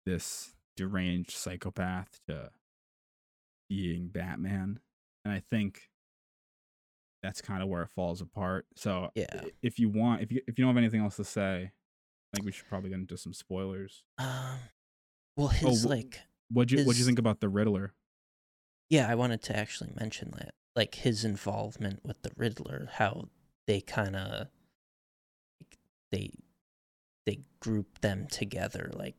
this 0.06 0.54
deranged 0.76 1.32
psychopath 1.32 2.20
to 2.28 2.50
being 3.68 4.08
Batman. 4.08 4.80
And 5.24 5.34
I 5.34 5.40
think 5.40 5.90
that's 7.22 7.40
kind 7.40 7.62
of 7.62 7.68
where 7.68 7.82
it 7.82 7.90
falls 7.90 8.20
apart. 8.20 8.66
So 8.76 9.10
Yeah. 9.14 9.42
if 9.62 9.78
you 9.78 9.88
want 9.88 10.22
if 10.22 10.32
you 10.32 10.40
if 10.46 10.58
you 10.58 10.64
don't 10.64 10.74
have 10.74 10.82
anything 10.82 11.00
else 11.02 11.16
to 11.16 11.24
say, 11.24 11.70
I 12.32 12.36
think 12.36 12.44
we 12.46 12.52
should 12.52 12.66
probably 12.66 12.90
get 12.90 12.98
into 12.98 13.16
some 13.16 13.32
spoilers. 13.34 14.04
Um, 14.18 14.58
well, 15.36 15.48
his 15.48 15.84
wh- 15.84 15.88
like 15.88 16.20
What'd 16.52 16.72
you 16.72 16.84
what'd 16.84 16.98
you 16.98 17.04
think 17.06 17.18
about 17.18 17.40
the 17.40 17.48
Riddler? 17.48 17.92
Yeah, 18.88 19.08
I 19.08 19.14
wanted 19.14 19.42
to 19.44 19.56
actually 19.56 19.90
mention 19.98 20.32
that, 20.38 20.54
like 20.74 20.96
his 20.96 21.24
involvement 21.24 22.00
with 22.04 22.22
the 22.22 22.30
Riddler, 22.36 22.88
how 22.94 23.28
they 23.68 23.80
kind 23.80 24.16
of 24.16 24.48
they 26.10 26.32
they 27.26 27.40
group 27.60 28.00
them 28.00 28.26
together, 28.28 28.90
like 28.94 29.14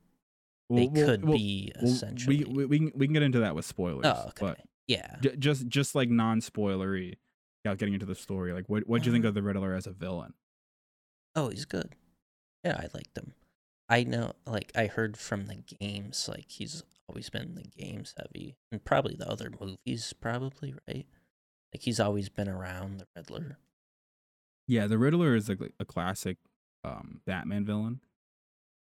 they 0.70 0.88
Well, 0.88 1.06
could 1.06 1.24
well, 1.24 1.38
be 1.38 1.72
well, 1.82 1.92
essentially. 1.92 2.44
we, 2.44 2.54
we 2.54 2.66
we 2.66 2.80
can 2.80 2.92
we 2.96 3.08
can 3.08 3.14
get 3.14 3.24
into 3.24 3.40
that 3.40 3.56
with 3.56 3.66
spoilers. 3.66 4.06
oh, 4.06 4.26
okay, 4.30 4.46
But 4.46 4.60
yeah. 4.88 5.18
J- 5.22 5.36
just 5.38 5.68
just 5.68 5.96
like 5.96 6.10
non-spoilery 6.10 7.16
without 7.64 7.78
getting 7.78 7.94
into 7.94 8.06
the 8.06 8.16
story 8.16 8.54
like 8.54 8.68
what 8.70 8.88
what 8.88 9.02
do 9.02 9.08
you 9.10 9.14
think 9.14 9.26
Uh, 9.26 9.30
of 9.30 9.34
the 9.34 9.44
riddler 9.44 9.74
as 9.74 9.88
a 9.88 9.92
villain 9.92 10.34
Oh, 11.34 11.48
he's 11.48 11.64
good. 11.64 11.96
Yeah, 12.66 12.76
I 12.78 12.88
liked 12.94 13.18
him. 13.18 13.34
I 13.88 14.04
know, 14.04 14.34
like 14.46 14.70
I 14.76 14.88
heard 14.88 15.16
from 15.16 15.46
the 15.48 15.56
games, 15.80 16.28
like 16.28 16.50
he's 16.50 16.84
always 17.08 17.30
been 17.30 17.56
the 17.56 17.64
games 17.64 18.14
heavy, 18.18 18.58
and 18.70 18.84
probably 18.84 19.16
the 19.16 19.30
other 19.30 19.50
movies, 19.60 20.12
probably 20.20 20.74
right. 20.90 21.08
Like 21.74 21.84
he's 21.84 22.02
always 22.02 22.28
been 22.28 22.50
around 22.50 23.00
the 23.00 23.08
Riddler. 23.16 23.58
yeah 24.68 24.88
the 24.88 24.98
riddler 24.98 25.36
is 25.36 25.48
like 25.50 25.60
a 25.80 25.86
classic 25.86 26.38
um 26.84 27.22
batman 27.26 27.64
villain 27.66 28.02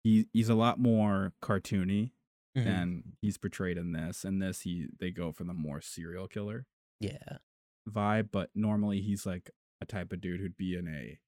he 0.05 0.27
he's 0.33 0.49
a 0.49 0.55
lot 0.55 0.79
more 0.79 1.33
cartoony 1.43 2.13
Mhm. 2.57 2.65
than 2.65 3.03
he's 3.21 3.39
portrayed 3.39 3.77
in 3.77 3.93
this 3.93 4.25
in 4.25 4.39
this 4.39 4.61
he 4.63 4.87
they 5.01 5.11
go 5.11 5.33
for 5.33 5.45
the 5.45 5.53
more 5.53 5.81
serial 5.81 6.29
killer 6.29 6.67
Yeah, 7.01 7.39
vibe 7.89 8.29
but 8.33 8.51
normally 8.55 9.01
he's 9.01 9.25
like 9.27 9.51
a 9.81 9.87
type 9.87 10.13
of 10.13 10.21
dude 10.21 10.41
who'd 10.41 10.57
be 10.57 10.75
in 10.75 10.89
a 10.89 11.19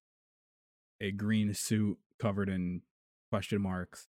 a 1.01 1.13
green 1.13 1.55
suit 1.55 1.99
covered 2.19 2.49
in 2.49 2.83
question 3.31 3.61
marks 3.63 4.09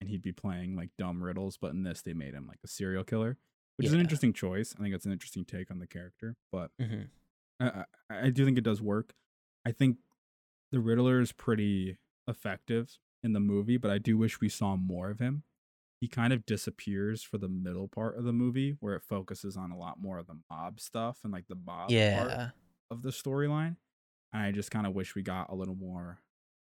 and 0.00 0.08
he'd 0.08 0.22
be 0.22 0.32
playing 0.32 0.76
like 0.76 0.90
dumb 0.98 1.22
riddles 1.22 1.58
but 1.60 1.72
in 1.72 1.82
this 1.82 2.02
they 2.02 2.12
made 2.12 2.34
him 2.34 2.46
like 2.46 2.58
a 2.64 2.68
serial 2.68 3.02
killer 3.02 3.36
which 3.76 3.86
is 3.86 3.92
an 3.92 4.00
interesting 4.00 4.32
choice 4.32 4.74
i 4.78 4.82
think 4.82 4.94
it's 4.94 5.06
an 5.06 5.12
interesting 5.12 5.44
take 5.44 5.70
on 5.70 5.78
the 5.78 5.86
character 5.86 6.36
but 6.52 6.70
hmm 6.80 7.02
I, 7.60 7.84
I 8.10 8.26
I 8.26 8.30
do 8.30 8.44
think 8.44 8.56
it 8.56 8.64
does 8.64 8.80
work. 8.80 9.14
I 9.66 9.72
think 9.72 9.96
the 10.70 10.78
Riddler 10.80 11.20
is 11.20 11.32
pretty 11.32 11.98
effective 12.28 12.98
in 13.22 13.32
the 13.32 13.40
movie, 13.40 13.76
but 13.78 13.90
I 13.90 13.98
do 13.98 14.16
wish 14.16 14.40
we 14.40 14.48
saw 14.48 14.76
more 14.76 15.10
of 15.10 15.18
him. 15.18 15.42
He 16.00 16.08
kind 16.08 16.32
of 16.32 16.46
disappears 16.46 17.22
for 17.22 17.38
the 17.38 17.48
middle 17.48 17.88
part 17.88 18.16
of 18.16 18.24
the 18.24 18.32
movie, 18.32 18.76
where 18.80 18.94
it 18.94 19.02
focuses 19.02 19.56
on 19.56 19.72
a 19.72 19.76
lot 19.76 20.00
more 20.00 20.18
of 20.18 20.26
the 20.26 20.38
mob 20.50 20.80
stuff 20.80 21.18
and 21.24 21.32
like 21.32 21.48
the 21.48 21.56
mob 21.56 21.88
part 21.88 21.90
yeah. 21.90 22.50
of 22.90 23.02
the 23.02 23.10
storyline. 23.10 23.76
And 24.32 24.42
I 24.42 24.52
just 24.52 24.70
kind 24.70 24.86
of 24.86 24.94
wish 24.94 25.14
we 25.14 25.22
got 25.22 25.50
a 25.50 25.54
little 25.54 25.74
more 25.74 26.18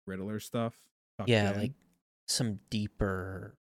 Riddler 0.07 0.39
stuff. 0.39 0.75
yeah 1.25 1.51
in. 1.51 1.59
like 1.59 1.71
some 2.27 2.59
deeper 2.69 3.57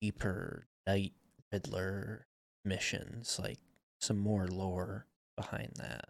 deeper 0.00 0.66
night 0.86 1.12
riddler 1.52 2.26
missions 2.64 3.38
like 3.42 3.58
some 4.00 4.18
more 4.18 4.46
lore 4.46 5.06
behind 5.36 5.72
that. 5.76 6.08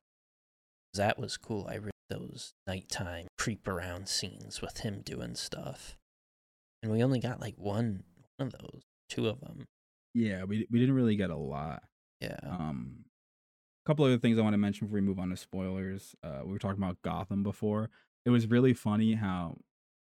that 0.95 1.19
was 1.19 1.37
cool 1.37 1.67
i 1.71 1.77
read 1.77 1.93
those 2.09 2.53
nighttime 2.67 3.27
creep 3.39 3.67
around 3.67 4.09
scenes 4.09 4.61
with 4.61 4.79
him 4.79 5.01
doing 5.05 5.35
stuff 5.35 5.97
and 6.83 6.93
we 6.93 7.03
only 7.03 7.21
got 7.21 7.41
like 7.41 7.55
one 7.57 8.03
one 8.37 8.49
of 8.49 8.53
those 8.53 8.83
two 9.09 9.29
of 9.29 9.41
them 9.41 9.67
yeah, 10.17 10.45
we 10.45 10.67
we 10.71 10.79
didn't 10.81 10.95
really 10.95 11.17
get 11.17 11.29
a 11.29 11.37
lot. 11.37 11.83
yeah 12.21 12.39
Um, 12.43 13.05
a 13.85 13.89
couple 13.89 14.07
other 14.07 14.19
things 14.19 14.39
I 14.39 14.43
want 14.43 14.55
to 14.55 14.59
mention 14.59 14.87
before 14.87 14.97
we 14.97 15.07
move 15.07 15.19
on 15.19 15.29
to 15.29 15.37
spoilers. 15.37 16.17
Uh, 16.25 16.41
we 16.43 16.53
were 16.53 16.59
talking 16.59 16.83
about 16.83 17.03
Gotham 17.03 17.43
before. 17.43 17.91
It 18.25 18.31
was 18.31 18.47
really 18.47 18.73
funny 18.73 19.15
how 19.15 19.59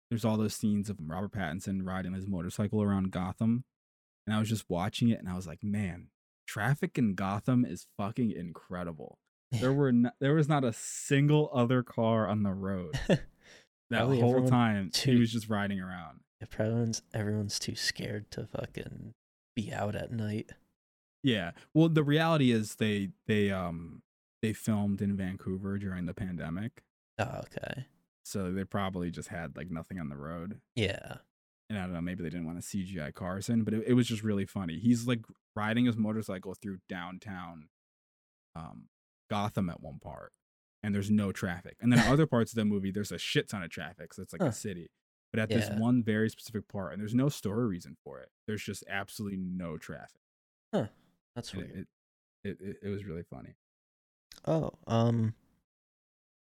there's 0.10 0.24
all 0.24 0.38
those 0.38 0.56
scenes 0.56 0.90
of 0.90 0.98
Robert 1.06 1.34
Pattinson 1.34 1.82
riding 1.84 2.14
his 2.14 2.26
motorcycle 2.26 2.82
around 2.82 3.12
Gotham, 3.12 3.66
and 4.26 4.34
I 4.34 4.40
was 4.40 4.48
just 4.48 4.70
watching 4.70 5.10
it, 5.10 5.20
and 5.20 5.28
I 5.28 5.36
was 5.36 5.46
like, 5.46 5.64
man, 5.64 6.08
traffic 6.48 6.98
in 6.98 7.14
Gotham 7.14 7.66
is 7.66 7.86
fucking 7.98 8.32
incredible. 8.32 9.20
There 9.52 9.74
were 9.74 9.92
no, 9.92 10.12
there 10.22 10.34
was 10.34 10.48
not 10.48 10.64
a 10.64 10.72
single 10.72 11.52
other 11.54 11.84
car 11.84 12.26
on 12.26 12.44
the 12.44 12.54
road 12.54 12.98
that 13.10 13.20
Probably 13.92 14.22
whole 14.22 14.48
time. 14.48 14.92
He 14.96 15.20
was 15.20 15.34
just 15.34 15.50
riding 15.50 15.82
around. 15.82 16.22
If 16.42 16.60
everyone's 16.60 17.02
everyone's 17.14 17.60
too 17.60 17.76
scared 17.76 18.30
to 18.32 18.46
fucking 18.48 19.14
be 19.56 19.72
out 19.74 19.96
at 19.96 20.12
night 20.12 20.52
Yeah. 21.24 21.52
Well, 21.74 21.90
the 21.90 22.04
reality 22.04 22.52
is 22.52 22.76
they 22.76 23.10
they 23.28 23.52
um 23.52 24.02
they 24.42 24.54
filmed 24.54 25.02
in 25.02 25.18
Vancouver 25.18 25.78
during 25.78 26.06
the 26.06 26.14
pandemic. 26.14 26.84
Oh, 27.18 27.42
okay. 27.44 27.86
So 28.24 28.52
they 28.54 28.64
probably 28.64 29.12
just 29.12 29.28
had 29.30 29.58
like 29.58 29.70
nothing 29.70 30.00
on 30.00 30.08
the 30.10 30.16
road. 30.16 30.62
Yeah. 30.76 31.18
And 31.70 31.78
I 31.78 31.82
don't 31.84 31.94
know, 31.94 32.02
maybe 32.02 32.24
they 32.24 32.30
didn't 32.30 32.46
want 32.48 32.62
to 32.64 32.66
CGI 32.66 33.14
cars 33.14 33.50
in, 33.50 33.64
but 33.64 33.74
it, 33.74 33.84
it 33.88 33.94
was 33.96 34.08
just 34.08 34.24
really 34.24 34.46
funny. 34.46 34.80
He's 34.80 35.06
like 35.08 35.20
riding 35.56 35.86
his 35.86 35.98
motorcycle 35.98 36.56
through 36.56 36.78
downtown 36.88 37.68
um, 38.56 38.86
Gotham 39.30 39.70
at 39.70 39.82
one 39.82 40.00
part, 40.00 40.32
and 40.82 40.96
there's 40.96 41.12
no 41.12 41.32
traffic. 41.32 41.76
And 41.82 41.92
then 41.94 42.00
other 42.12 42.26
parts 42.26 42.52
of 42.54 42.56
the 42.56 42.66
movie, 42.66 42.92
there's 42.92 43.12
a 43.12 43.18
shit 43.20 43.50
ton 43.50 43.62
of 43.62 43.70
traffic, 43.70 44.14
so 44.14 44.22
it's 44.24 44.34
like 44.34 44.42
Huh. 44.42 44.48
a 44.48 44.54
city. 44.54 44.90
But 45.32 45.40
at 45.42 45.50
this 45.50 45.70
one 45.80 46.02
very 46.04 46.30
specific 46.30 46.68
part, 46.68 46.92
and 46.94 47.00
there's 47.02 47.14
no 47.14 47.30
story 47.30 47.68
reason 47.68 47.96
for 48.04 48.20
it. 48.20 48.30
There's 48.48 48.64
just 48.64 48.84
absolutely 48.90 49.38
no 49.38 49.78
traffic. 49.78 50.20
That's 51.36 51.54
And 51.54 51.62
weird. 51.62 51.88
it, 52.44 52.50
it, 52.50 52.58
it, 52.62 52.76
it 52.84 52.90
was 52.90 53.06
really 53.06 53.22
funny. 53.24 53.54
Oh, 54.46 54.72
um, 54.88 55.36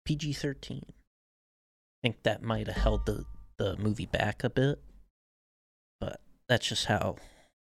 PG 0.06 0.32
thirteen. 0.32 0.84
I 0.88 2.08
think 2.08 2.22
that 2.22 2.42
might 2.42 2.66
have 2.66 2.76
held 2.76 3.06
the 3.06 3.24
the 3.58 3.76
movie 3.76 4.06
back 4.06 4.42
a 4.42 4.50
bit, 4.50 4.80
but 6.00 6.20
that's 6.48 6.66
just 6.66 6.86
how 6.86 7.16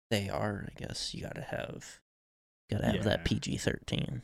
they 0.10 0.30
are. 0.30 0.70
I 0.76 0.80
guess 0.80 1.14
you 1.14 1.22
gotta 1.24 1.42
have 1.42 2.00
gotta 2.72 2.86
have 2.86 2.96
Yeah. 2.96 3.02
that 3.04 3.26
PG 3.26 3.58
thirteen. 3.58 4.24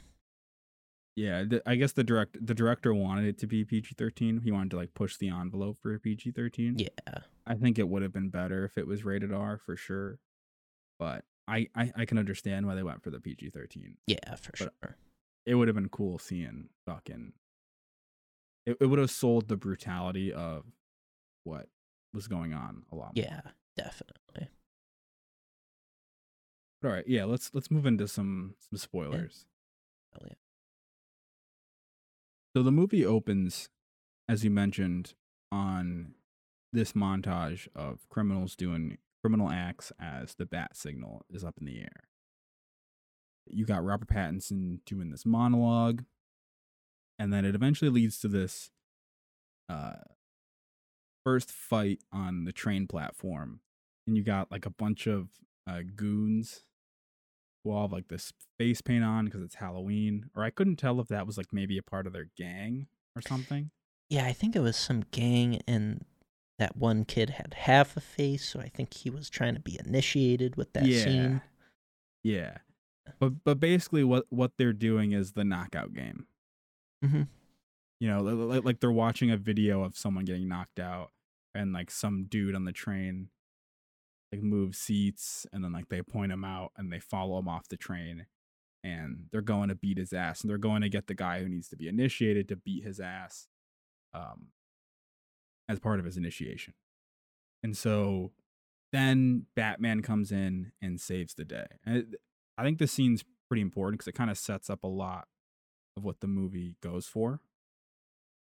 Yeah, 1.16 1.44
the, 1.44 1.62
I 1.66 1.76
guess 1.76 1.92
the 1.92 2.04
direct 2.04 2.38
the 2.46 2.54
director 2.54 2.94
wanted 2.94 3.26
it 3.26 3.38
to 3.40 3.48
be 3.48 3.66
PG 3.66 3.96
thirteen. 3.98 4.40
He 4.44 4.52
wanted 4.52 4.72
to 4.72 4.78
like 4.78 4.94
push 4.94 5.18
the 5.18 5.30
envelope 5.30 5.78
for 5.82 5.98
PG 6.00 6.32
thirteen. 6.32 6.78
Yeah, 6.80 7.20
I 7.46 7.56
think 7.56 7.78
it 7.78 7.90
would 7.90 8.02
have 8.02 8.14
been 8.14 8.30
better 8.30 8.64
if 8.66 8.78
it 8.78 8.88
was 8.88 9.04
rated 9.04 9.34
R 9.34 9.58
for 9.58 9.76
sure. 9.76 10.20
But 11.00 11.26
I, 11.48 11.68
I, 11.76 11.92
I 11.98 12.06
can 12.06 12.18
understand 12.18 12.66
why 12.68 12.76
they 12.76 12.84
went 12.84 13.04
for 13.04 13.10
the 13.10 13.20
PG 13.20 13.50
thirteen. 13.50 13.98
yeah, 14.08 14.36
for 14.36 14.52
But- 14.52 14.74
sure. 14.84 14.98
It 15.46 15.56
would 15.56 15.68
have 15.68 15.76
been 15.76 15.90
cool 15.90 16.20
seeing 16.20 16.70
fucking. 16.86 17.34
It, 18.68 18.78
it 18.80 18.86
would 18.86 19.00
have 19.00 19.10
sold 19.10 19.48
the 19.48 19.58
brutality 19.58 20.32
of 20.32 20.66
what 21.44 21.68
was 22.14 22.28
going 22.28 22.54
on 22.54 22.84
a 22.92 22.96
lot. 22.96 23.16
more. 23.16 23.26
Yeah, 23.26 23.42
definitely. 23.76 24.50
But 26.82 26.88
all 26.90 26.94
right, 26.94 27.08
yeah. 27.08 27.26
Let's 27.26 27.50
let's 27.54 27.70
move 27.72 27.86
into 27.86 28.08
some 28.08 28.54
some 28.70 28.78
spoilers. 28.78 29.46
Hell 30.14 30.28
yeah. 30.28 30.36
So 32.56 32.64
the 32.64 32.72
movie 32.72 33.06
opens, 33.06 33.70
as 34.28 34.44
you 34.44 34.50
mentioned, 34.50 35.14
on 35.52 36.16
this 36.74 36.94
montage 36.94 37.68
of 37.76 38.08
criminals 38.10 38.56
doing 38.56 38.98
criminal 39.22 39.50
acts 39.50 39.92
as 40.00 40.36
the 40.36 40.46
bat 40.46 40.76
signal 40.76 41.22
is 41.30 41.44
up 41.44 41.56
in 41.60 41.66
the 41.66 41.80
air. 41.80 42.08
You 43.48 43.66
got 43.66 43.84
Robert 43.84 44.10
Pattinson 44.10 44.80
doing 44.86 45.12
this 45.12 45.26
monologue, 45.26 46.04
and 47.18 47.32
then 47.32 47.46
it 47.46 47.56
eventually 47.56 47.90
leads 47.90 48.20
to 48.20 48.28
this 48.28 48.72
uh, 49.70 49.94
first 51.24 51.52
fight 51.52 52.00
on 52.12 52.44
the 52.46 52.52
train 52.52 52.88
platform. 52.88 53.62
And 54.08 54.18
you 54.18 54.24
got 54.24 54.52
like 54.52 54.66
a 54.66 54.72
bunch 54.72 55.08
of 55.08 55.30
uh, 55.68 55.82
goons 55.96 56.64
who 57.64 57.72
all 57.72 57.84
have 57.84 57.92
like 57.92 58.08
this 58.08 58.34
face 58.58 58.82
paint 58.82 59.04
on 59.04 59.26
because 59.26 59.42
it's 59.42 59.56
Halloween. 59.56 60.30
Or 60.36 60.44
I 60.44 60.50
couldn't 60.50 60.78
tell 60.78 61.00
if 61.00 61.08
that 61.10 61.28
was 61.28 61.38
like 61.38 61.52
maybe 61.52 61.78
a 61.78 61.84
part 61.84 62.08
of 62.08 62.14
their 62.14 62.30
gang 62.38 62.88
or 63.16 63.22
something. 63.22 63.72
Yeah, 64.10 64.26
I 64.26 64.34
think 64.34 64.56
it 64.56 64.62
was 64.62 64.76
some 64.76 65.06
gang, 65.12 65.62
and 65.68 66.04
that 66.60 66.76
one 66.76 67.06
kid 67.06 67.32
had 67.32 67.54
half 67.54 67.96
a 67.96 68.02
face, 68.02 68.46
so 68.48 68.60
I 68.60 68.68
think 68.68 68.94
he 68.94 69.10
was 69.10 69.30
trying 69.30 69.54
to 69.54 69.62
be 69.62 69.80
initiated 69.84 70.58
with 70.58 70.74
that 70.74 70.86
yeah. 70.86 71.04
scene. 71.04 71.42
Yeah. 72.24 72.58
But 73.20 73.44
but 73.44 73.60
basically 73.60 74.04
what 74.04 74.26
what 74.30 74.52
they're 74.58 74.74
doing 74.74 75.12
is 75.12 75.32
the 75.32 75.44
knockout 75.44 75.94
game. 75.94 76.28
Mhm. 77.04 77.28
You 78.00 78.08
know, 78.10 78.22
li- 78.22 78.34
li- 78.34 78.60
like 78.60 78.80
they're 78.80 78.92
watching 78.92 79.32
a 79.32 79.38
video 79.38 79.84
of 79.84 79.98
someone 79.98 80.26
getting 80.26 80.48
knocked 80.48 80.80
out 80.80 81.12
and 81.54 81.74
like 81.74 81.92
some 81.92 82.26
dude 82.26 82.56
on 82.56 82.66
the 82.66 82.72
train 82.72 83.30
like 84.32 84.42
move 84.42 84.76
seats 84.76 85.46
and 85.52 85.64
then 85.64 85.74
like 85.74 85.90
they 85.90 86.02
point 86.02 86.32
him 86.32 86.44
out 86.44 86.72
and 86.78 86.92
they 86.92 87.00
follow 87.00 87.40
him 87.40 87.48
off 87.48 87.68
the 87.68 87.78
train 87.78 88.26
and 88.84 89.26
they're 89.32 89.42
going 89.42 89.70
to 89.70 89.76
beat 89.76 89.98
his 89.98 90.14
ass 90.14 90.42
and 90.42 90.50
they're 90.50 90.58
going 90.58 90.82
to 90.82 90.90
get 90.90 91.08
the 91.08 91.14
guy 91.14 91.40
who 91.40 91.50
needs 91.50 91.70
to 91.70 91.76
be 91.76 91.88
initiated 91.88 92.48
to 92.48 92.56
beat 92.56 92.84
his 92.84 93.00
ass 93.00 93.48
um 94.14 94.48
as 95.70 95.80
part 95.80 96.00
of 96.00 96.06
his 96.06 96.18
initiation. 96.18 96.74
And 97.64 97.78
so 97.78 98.32
then 98.92 99.46
Batman 99.56 100.02
comes 100.02 100.32
in 100.32 100.74
and 100.82 101.00
saves 101.00 101.34
the 101.34 101.46
day. 101.46 101.66
And 101.86 102.18
I 102.58 102.64
think 102.64 102.78
this 102.78 102.92
scene's 102.92 103.24
pretty 103.48 103.62
important 103.62 104.00
because 104.00 104.10
it 104.10 104.18
kind 104.18 104.30
of 104.30 104.38
sets 104.38 104.70
up 104.70 104.84
a 104.84 104.88
lot 104.88 105.28
of 105.96 106.04
what 106.04 106.20
the 106.20 106.28
movie 106.28 106.76
goes 106.82 107.06
for. 107.06 107.40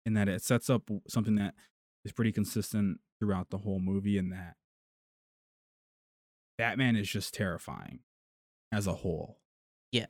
In 0.06 0.14
that 0.14 0.30
it 0.30 0.44
sets 0.44 0.70
up 0.70 0.84
something 1.08 1.36
that 1.36 1.56
is 2.04 2.12
pretty 2.12 2.32
consistent 2.32 3.00
throughout 3.20 3.50
the 3.50 3.60
whole 3.60 3.80
movie, 3.80 4.20
in 4.20 4.30
that 4.30 4.56
Batman 6.58 6.96
is 6.96 7.10
just 7.10 7.34
terrifying 7.34 8.00
as 8.72 8.88
a 8.88 8.94
whole. 8.94 9.40
Yeah. 9.92 10.06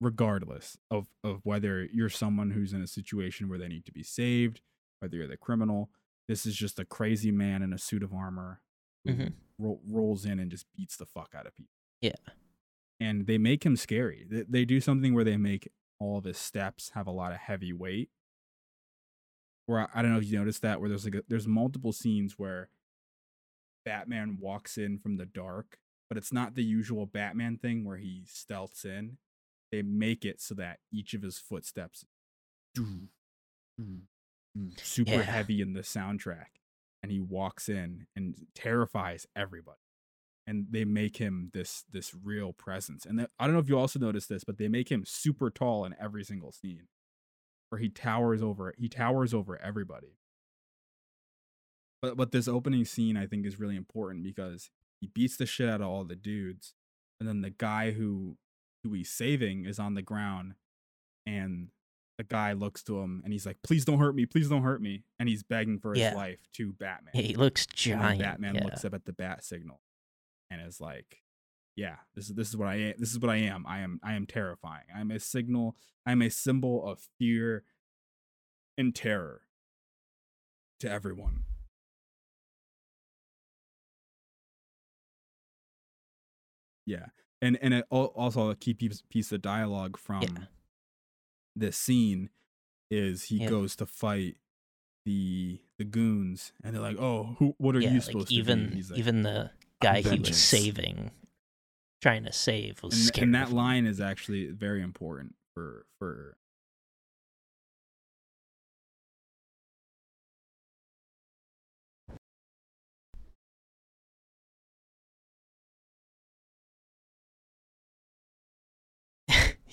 Regardless 0.00 0.76
of, 0.90 1.06
of 1.22 1.40
whether 1.44 1.84
you're 1.84 2.08
someone 2.08 2.50
who's 2.50 2.72
in 2.72 2.82
a 2.82 2.86
situation 2.86 3.48
where 3.48 3.58
they 3.58 3.68
need 3.68 3.84
to 3.86 3.92
be 3.92 4.02
saved, 4.02 4.60
whether 5.00 5.16
you're 5.16 5.26
the 5.28 5.36
criminal, 5.36 5.90
this 6.28 6.46
is 6.46 6.54
just 6.56 6.78
a 6.78 6.84
crazy 6.84 7.30
man 7.30 7.62
in 7.62 7.72
a 7.72 7.78
suit 7.78 8.02
of 8.02 8.12
armor 8.12 8.60
who 9.04 9.12
Mhm. 9.14 9.32
ro- 9.58 9.80
rolls 9.86 10.24
in 10.24 10.38
and 10.40 10.50
just 10.50 10.66
beats 10.74 10.96
the 10.96 11.06
fuck 11.06 11.34
out 11.34 11.46
of 11.46 11.54
people 11.54 11.72
Yeah. 12.00 12.12
and 13.00 13.26
they 13.26 13.38
make 13.38 13.64
him 13.64 13.76
scary. 13.76 14.24
They, 14.28 14.42
they 14.42 14.64
do 14.64 14.80
something 14.80 15.14
where 15.14 15.24
they 15.24 15.36
make 15.36 15.68
all 15.98 16.18
of 16.18 16.24
his 16.24 16.38
steps 16.38 16.90
have 16.90 17.06
a 17.06 17.10
lot 17.12 17.32
of 17.32 17.38
heavy 17.38 17.72
weight. 17.72 18.10
Where 19.66 19.80
I, 19.80 19.88
I 19.94 20.02
don't 20.02 20.12
know 20.12 20.18
if 20.18 20.26
you 20.30 20.38
noticed 20.38 20.62
that, 20.62 20.80
where 20.80 20.88
there's 20.88 21.04
like 21.04 21.14
a, 21.14 21.22
there's 21.28 21.46
multiple 21.46 21.92
scenes 21.92 22.38
where 22.38 22.68
Batman 23.84 24.38
walks 24.40 24.78
in 24.78 24.98
from 24.98 25.16
the 25.16 25.26
dark, 25.26 25.78
but 26.08 26.18
it's 26.18 26.32
not 26.32 26.54
the 26.54 26.64
usual 26.64 27.06
Batman 27.06 27.58
thing 27.58 27.84
where 27.84 27.96
he 27.98 28.24
stealths 28.26 28.84
in. 28.84 29.18
They 29.72 29.82
make 29.82 30.24
it 30.24 30.40
so 30.40 30.54
that 30.54 30.80
each 30.92 31.14
of 31.14 31.22
his 31.22 31.38
footsteps 31.38 32.04
doo, 32.74 33.08
doo, 33.78 34.02
doo, 34.54 34.70
super 34.76 35.12
Yeah. 35.12 35.22
heavy 35.22 35.60
in 35.60 35.72
the 35.72 35.80
soundtrack, 35.82 36.60
and 37.02 37.10
he 37.10 37.20
walks 37.20 37.68
in 37.68 38.06
and 38.16 38.46
terrifies 38.54 39.26
everybody 39.36 39.78
and 40.46 40.66
they 40.70 40.84
make 40.84 41.16
him 41.16 41.50
this 41.54 41.84
this 41.90 42.14
real 42.14 42.52
presence. 42.52 43.06
And 43.06 43.18
that, 43.18 43.30
I 43.38 43.46
don't 43.46 43.54
know 43.54 43.60
if 43.60 43.68
you 43.68 43.78
also 43.78 43.98
noticed 43.98 44.28
this, 44.28 44.44
but 44.44 44.58
they 44.58 44.68
make 44.68 44.90
him 44.92 45.04
super 45.06 45.48
tall 45.50 45.86
in 45.86 45.94
every 45.98 46.22
single 46.22 46.52
scene, 46.52 46.88
where 47.70 47.78
he 47.80 47.88
towers 47.88 48.42
over 48.42 48.74
he 48.76 48.88
towers 48.88 49.32
over 49.32 49.56
everybody. 49.58 50.18
But 52.04 52.16
but 52.18 52.32
this 52.32 52.48
opening 52.48 52.84
scene 52.84 53.16
I 53.16 53.26
think 53.26 53.46
is 53.46 53.58
really 53.58 53.76
important 53.76 54.22
because 54.24 54.68
he 55.00 55.06
beats 55.06 55.38
the 55.38 55.46
shit 55.46 55.70
out 55.70 55.80
of 55.80 55.86
all 55.88 56.04
the 56.04 56.14
dudes, 56.16 56.74
and 57.18 57.26
then 57.26 57.40
the 57.40 57.48
guy 57.50 57.92
who 57.92 58.36
who 58.82 58.92
he's 58.92 59.10
saving 59.10 59.64
is 59.64 59.78
on 59.78 59.94
the 59.94 60.02
ground, 60.02 60.54
and 61.24 61.68
the 62.18 62.24
guy 62.24 62.52
looks 62.52 62.82
to 62.84 63.00
him 63.00 63.22
and 63.24 63.32
he's 63.32 63.46
like, 63.46 63.56
"Please 63.62 63.86
don't 63.86 63.98
hurt 64.00 64.14
me! 64.14 64.26
Please 64.26 64.50
don't 64.50 64.62
hurt 64.62 64.82
me!" 64.82 65.04
And 65.18 65.30
he's 65.30 65.42
begging 65.42 65.78
for 65.78 65.94
his 65.94 66.00
Yeah. 66.00 66.14
life 66.14 66.40
to 66.52 66.74
Batman. 66.74 67.12
Yeah, 67.14 67.22
he 67.22 67.34
looks 67.36 67.64
And 67.66 67.74
giant. 67.76 68.20
Batman 68.20 68.54
yeah. 68.56 68.64
looks 68.64 68.84
up 68.84 68.92
at 68.92 69.06
the 69.06 69.14
bat 69.14 69.42
signal 69.42 69.80
and 70.50 70.60
is 70.60 70.82
like, 70.82 71.22
"Yeah, 71.74 71.96
this 72.14 72.28
is 72.28 72.34
this 72.34 72.48
is 72.50 72.56
what 72.58 72.68
I 72.68 72.74
am. 72.76 72.94
This 72.98 73.12
is 73.12 73.18
what 73.18 73.30
I 73.30 73.36
am. 73.38 73.64
I 73.66 73.78
am 73.80 73.98
I 74.02 74.12
am 74.12 74.26
terrifying. 74.26 74.84
I'm 74.94 75.10
a 75.10 75.18
signal. 75.18 75.74
I'm 76.04 76.20
a 76.20 76.28
symbol 76.28 76.86
of 76.86 77.00
fear 77.18 77.64
and 78.76 78.94
terror 78.94 79.46
to 80.80 80.90
everyone." 80.90 81.46
Yeah, 86.86 87.06
and 87.40 87.58
and 87.62 87.74
it, 87.74 87.86
also 87.90 88.50
a 88.50 88.56
key 88.56 88.74
piece 88.74 89.02
piece 89.08 89.32
of 89.32 89.42
dialogue 89.42 89.96
from 89.96 90.48
this 91.56 91.76
scene 91.76 92.30
is 92.90 93.24
he 93.24 93.38
Yeah. 93.38 93.48
goes 93.48 93.76
to 93.76 93.86
fight 93.86 94.36
the 95.04 95.60
the 95.78 95.84
goons 95.84 96.52
and 96.62 96.74
they're 96.74 96.82
like 96.82 96.98
oh 96.98 97.36
who 97.38 97.54
what 97.58 97.76
are 97.76 97.80
yeah, 97.80 97.88
you 97.90 97.94
like 97.96 98.02
supposed 98.04 98.32
even 98.32 98.64
to 98.64 98.68
be 98.70 98.76
He's 98.76 98.90
like, 98.90 98.98
even 98.98 99.22
the 99.22 99.50
guy 99.80 100.00
he 100.00 100.18
was 100.18 100.36
saving, 100.36 101.10
trying 102.02 102.24
to 102.24 102.32
save, 102.32 102.82
was 102.82 102.94
and, 102.94 103.02
scared. 103.04 103.24
and 103.24 103.34
that 103.34 103.52
line 103.52 103.86
is 103.86 104.00
actually 104.00 104.46
very 104.46 104.82
important 104.82 105.34
for 105.54 105.86
for 105.98 106.36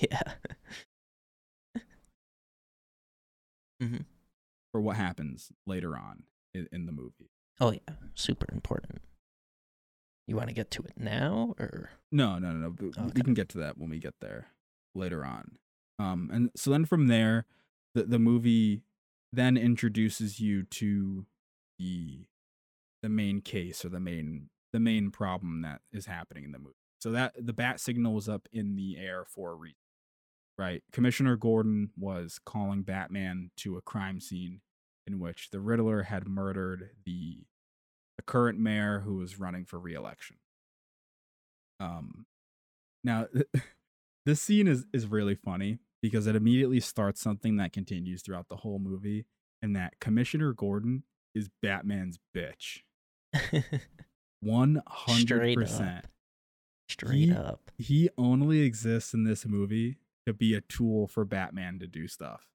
yeah. 0.10 0.34
hmm 3.80 3.98
for 4.72 4.80
what 4.82 4.95
happens 4.95 5.52
later 5.68 5.98
on 5.98 6.23
in, 6.53 6.68
in 6.72 6.86
the 6.86 6.91
movie 6.91 7.30
Oh 7.60 7.72
yeah, 7.72 7.94
super 8.15 8.48
important. 8.52 9.03
You 10.26 10.36
want 10.36 10.48
to 10.48 10.56
get 10.56 10.72
to 10.72 10.82
it 10.84 10.94
now, 10.98 11.53
or 11.60 11.91
no 12.11 12.40
no 12.40 12.52
no 12.53 12.69
no 12.69 12.76
we- 12.80 12.88
Okay. 12.88 13.11
we 13.15 13.22
can 13.22 13.34
get 13.36 13.49
to 13.49 13.60
that 13.60 13.78
when 13.78 13.90
we 13.90 13.99
get 13.99 14.15
there 14.19 14.48
later 14.95 15.23
on 15.23 15.57
um 15.99 16.30
and 16.34 16.49
so 16.56 16.72
then 16.72 16.86
from 16.86 17.07
there 17.07 17.45
the 17.94 18.03
the 18.03 18.18
movie 18.19 18.82
then 19.32 19.57
introduces 19.57 20.40
you 20.40 20.64
to 20.64 21.26
the 21.78 22.26
the 23.03 23.10
main 23.10 23.41
case 23.41 23.86
or 23.86 23.90
the 23.90 23.99
main 23.99 24.49
the 24.73 24.80
main 24.80 25.11
problem 25.11 25.61
that 25.61 25.82
is 25.91 26.06
happening 26.07 26.44
in 26.45 26.52
the 26.52 26.60
movie. 26.60 26.76
So 26.99 27.11
that 27.11 27.34
the 27.38 27.53
bat 27.53 27.80
signal 27.80 28.14
was 28.14 28.30
up 28.30 28.48
in 28.53 28.76
the 28.76 28.98
air 28.98 29.26
for 29.26 29.52
a 29.52 29.56
reason. 29.56 29.76
Right. 30.61 30.83
Commissioner 30.91 31.35
Gordon 31.38 31.89
was 31.97 32.39
calling 32.45 32.83
Batman 32.83 33.49
to 33.57 33.77
a 33.77 33.81
crime 33.81 34.19
scene 34.21 34.61
in 35.07 35.19
which 35.19 35.49
the 35.49 35.59
Riddler 35.59 36.03
had 36.03 36.27
murdered 36.27 36.91
the 37.03 37.39
the 38.17 38.23
current 38.23 38.59
mayor 38.59 38.99
who 38.99 39.15
was 39.15 39.39
running 39.39 39.65
for 39.65 39.79
reelection. 39.79 40.35
Um 41.79 42.27
now 43.03 43.25
this 44.27 44.39
scene 44.39 44.67
is 44.67 44.85
is 44.93 45.07
really 45.07 45.33
funny 45.33 45.79
because 45.99 46.27
it 46.27 46.35
immediately 46.35 46.79
starts 46.79 47.19
something 47.21 47.57
that 47.57 47.73
continues 47.73 48.21
throughout 48.21 48.47
the 48.47 48.57
whole 48.57 48.77
movie 48.77 49.25
and 49.63 49.75
that 49.75 49.99
Commissioner 49.99 50.53
Gordon 50.53 51.01
is 51.33 51.49
Batman's 51.63 52.19
bitch. 52.38 52.81
100%. 54.45 55.97
up. 55.97 56.05
Straight 56.88 57.15
He- 57.15 57.31
up. 57.31 57.71
He 57.79 58.09
only 58.15 58.61
exists 58.61 59.15
in 59.15 59.23
this 59.23 59.45
movie 59.47 59.97
be 60.33 60.53
a 60.55 60.61
tool 60.61 61.07
for 61.07 61.25
Batman 61.25 61.79
to 61.79 61.87
do 61.87 62.07
stuff. 62.07 62.47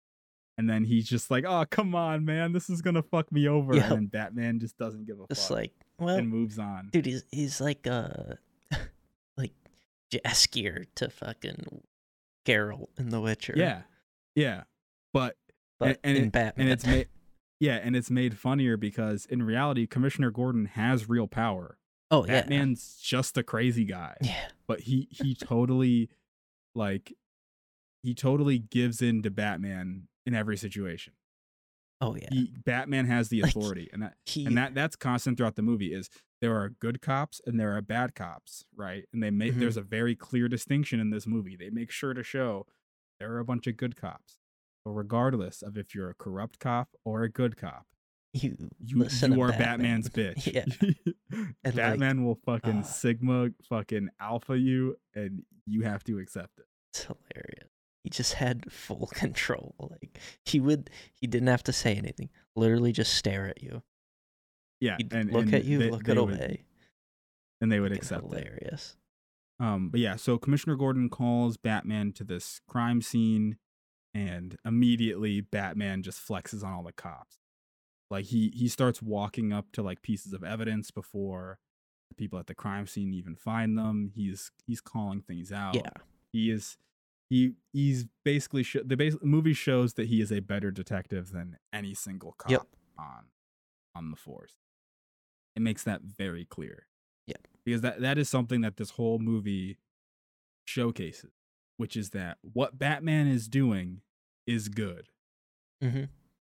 And 0.59 0.71
then 0.71 0.85
he's 0.85 1.07
just 1.07 1.31
like, 1.31 1.45
"Oh, 1.47 1.65
come 1.71 1.95
on, 1.95 2.25
man, 2.25 2.53
this 2.53 2.71
is 2.71 2.81
gonna 2.81 3.03
fuck 3.03 3.31
me 3.31 3.47
over." 3.47 3.75
Yep. 3.77 3.91
And 3.91 4.11
Batman 4.11 4.59
just 4.59 4.79
doesn't 4.79 5.07
give 5.07 5.21
a 5.21 5.27
Just 5.29 5.49
fuck 5.49 5.57
like, 5.59 5.73
well, 5.99 6.17
and 6.17 6.29
moves 6.31 6.59
on. 6.59 6.89
dude, 6.93 7.05
he's 7.07 7.25
he's 7.31 7.61
like 7.61 7.87
uh 7.87 8.35
like 9.37 9.53
Jaskier 10.11 10.87
to 10.95 11.11
fucking 11.11 11.83
Geralt 12.47 12.89
in 12.99 13.11
The 13.11 13.21
Witcher. 13.21 13.55
Yeah, 13.57 13.83
yeah, 14.35 14.63
but 15.13 15.37
but 15.79 15.99
and 16.03 16.17
in 16.17 16.25
it- 16.25 16.33
Batman, 16.33 16.67
and 16.69 16.73
it's 16.73 16.87
made, 16.87 17.09
yeah, 17.61 17.75
and 17.83 17.95
it's 17.95 18.11
made 18.11 18.39
funnier 18.39 18.77
because 18.79 19.27
in 19.27 19.43
reality, 19.43 19.87
Commissioner 19.87 20.31
Gordon 20.31 20.67
has 20.67 21.07
real 21.09 21.27
power. 21.27 21.77
oh 22.11 22.25
yeah, 22.25 22.41
Batman's 22.41 22.97
just 23.03 23.37
a 23.37 23.43
crazy 23.43 23.85
guy. 23.85 24.17
yeah, 24.23 24.49
but 24.67 24.81
he 24.81 25.09
he 25.11 25.35
totally 25.35 26.09
like 26.75 27.13
he 28.07 28.15
totally 28.15 28.59
gives 28.59 29.03
in 29.03 29.23
to 29.23 29.31
Batman 29.31 30.09
in 30.25 30.35
every 30.35 30.57
situation. 30.57 31.13
oh 32.01 32.15
yeah. 32.17 32.29
He 32.31 32.53
Batman 32.65 33.07
has 33.07 33.29
the 33.29 33.43
Like, 33.43 33.51
authority, 33.57 33.89
and 33.93 34.03
that 34.03 34.15
He, 34.27 34.47
and 34.47 34.57
that 34.57 34.75
that's 34.75 34.97
constant 34.97 35.37
throughout 35.37 35.57
the 35.57 35.63
movie. 35.63 35.93
Is 35.93 36.09
there 36.41 36.55
are 36.55 36.69
good 36.69 37.01
cops 37.01 37.41
and 37.47 37.59
there 37.59 37.75
are 37.77 37.81
bad 37.83 38.15
cops, 38.15 38.65
right? 38.75 39.05
And 39.13 39.23
they 39.23 39.31
make 39.31 39.55
Mhm. 39.55 39.61
there's 39.61 39.77
a 39.79 39.83
very 39.83 40.15
clear 40.15 40.49
distinction 40.49 41.01
in 41.01 41.11
this 41.11 41.27
movie. 41.27 41.57
They 41.57 41.71
make 41.71 41.91
sure 41.91 42.13
to 42.15 42.23
show 42.23 42.67
there 43.19 43.33
are 43.33 43.39
a 43.39 43.45
bunch 43.45 43.67
of 43.67 43.77
good 43.77 43.97
cops. 43.97 44.39
But 44.85 44.91
regardless 44.93 45.63
of 45.63 45.77
if 45.77 45.95
you're 45.95 46.11
a 46.11 46.15
corrupt 46.15 46.59
cop 46.61 46.91
or 47.05 47.23
a 47.23 47.29
good 47.31 47.57
cop, 47.57 47.87
you 48.35 48.57
you 48.79 48.99
you 49.23 49.41
are 49.43 49.49
Batman. 49.49 49.59
Batman's 49.59 50.09
bitch. 50.19 50.47
Yeah. 50.55 51.45
like, 51.65 51.75
Batman 51.75 52.25
will 52.25 52.37
fucking 52.45 52.81
uh, 52.81 52.83
sigma 52.83 53.51
fucking 53.69 54.11
alpha 54.21 54.57
you 54.59 54.97
and 55.15 55.43
you 55.67 55.83
have 55.83 56.05
to 56.05 56.19
accept 56.19 56.59
it. 56.59 56.67
It's 56.93 57.05
hilarious. 57.05 57.71
He 58.07 58.11
just 58.11 58.35
had 58.35 58.71
full 58.71 59.09
control. 59.13 59.75
Like 59.81 60.21
he 60.45 60.61
would, 60.61 60.91
he 61.13 61.27
didn't 61.27 61.49
have 61.49 61.65
to 61.65 61.73
say 61.73 61.97
anything. 61.97 62.29
Literally, 62.55 62.93
just 62.93 63.15
stare 63.15 63.49
at 63.49 63.61
you. 63.61 63.83
Yeah, 64.81 64.95
He'd 64.99 65.13
and 65.13 65.33
look 65.33 65.43
and 65.47 65.55
at 65.55 65.65
you, 65.65 65.79
they- 65.79 65.91
look 65.91 66.05
they 66.05 66.13
it 66.13 66.25
would- 66.25 66.35
away. 66.35 66.65
and 67.61 67.73
they 67.73 67.81
would 67.81 67.91
Fucking 67.91 67.99
accept 68.01 68.25
it. 68.25 68.29
hilarious. 68.29 68.97
Um, 69.59 69.89
but 69.89 69.99
yeah, 69.99 70.15
so 70.15 70.39
Commissioner 70.39 70.77
Gordon 70.77 71.09
calls 71.09 71.57
Batman 71.57 72.13
to 72.13 72.23
this 72.23 72.61
crime 72.69 73.03
scene, 73.03 73.57
and 74.15 74.57
immediately 74.65 75.41
Batman 75.41 76.05
just 76.05 76.25
flexes 76.25 76.63
on 76.63 76.73
all 76.75 76.85
the 76.85 76.93
cops. 76.93 77.39
Like 78.09 78.27
he 78.27 78.53
he 78.55 78.69
starts 78.69 79.03
walking 79.03 79.53
up 79.53 79.73
to 79.73 79.83
like 79.83 80.01
pieces 80.03 80.33
of 80.33 80.45
evidence 80.45 80.93
before 80.93 81.59
the 82.09 82.15
people 82.15 82.39
at 82.39 82.47
the 82.47 82.55
crime 82.55 82.87
scene 82.87 83.13
even 83.13 83.35
find 83.35 83.77
them. 83.77 84.13
He's 84.15 84.53
he's 84.65 84.81
calling 84.81 85.23
things 85.23 85.51
out. 85.51 85.75
Yeah, 85.75 85.91
he 86.33 86.53
is 86.53 86.77
he 87.29 87.53
he's 87.73 88.07
basically 88.25 88.63
sh- 88.63 88.77
the 88.85 88.97
base 88.97 89.17
movie 89.23 89.53
shows 89.55 89.95
that 89.95 90.07
he 90.09 90.21
is 90.21 90.31
a 90.33 90.41
better 90.41 90.71
detective 90.71 91.31
than 91.33 91.57
any 91.73 91.95
single 91.95 92.33
cop 92.39 92.51
Yep. 92.51 92.63
on 92.99 93.25
on 93.95 94.11
the 94.11 94.17
force. 94.17 94.55
It 95.57 95.63
makes 95.63 95.83
that 95.85 96.03
very 96.03 96.45
clear. 96.45 96.87
Yeah. 97.27 97.37
Because 97.65 97.81
that 97.81 98.01
that 98.01 98.19
is 98.19 98.29
something 98.29 98.61
that 98.61 98.77
this 98.77 98.91
whole 98.91 99.19
movie 99.19 99.79
showcases, 100.65 101.33
which 101.77 101.97
is 101.97 102.11
that 102.11 102.39
what 102.43 102.79
Batman 102.79 103.27
is 103.27 103.49
doing 103.49 104.03
is 104.47 104.69
good. 104.69 105.09
hmm 105.83 106.05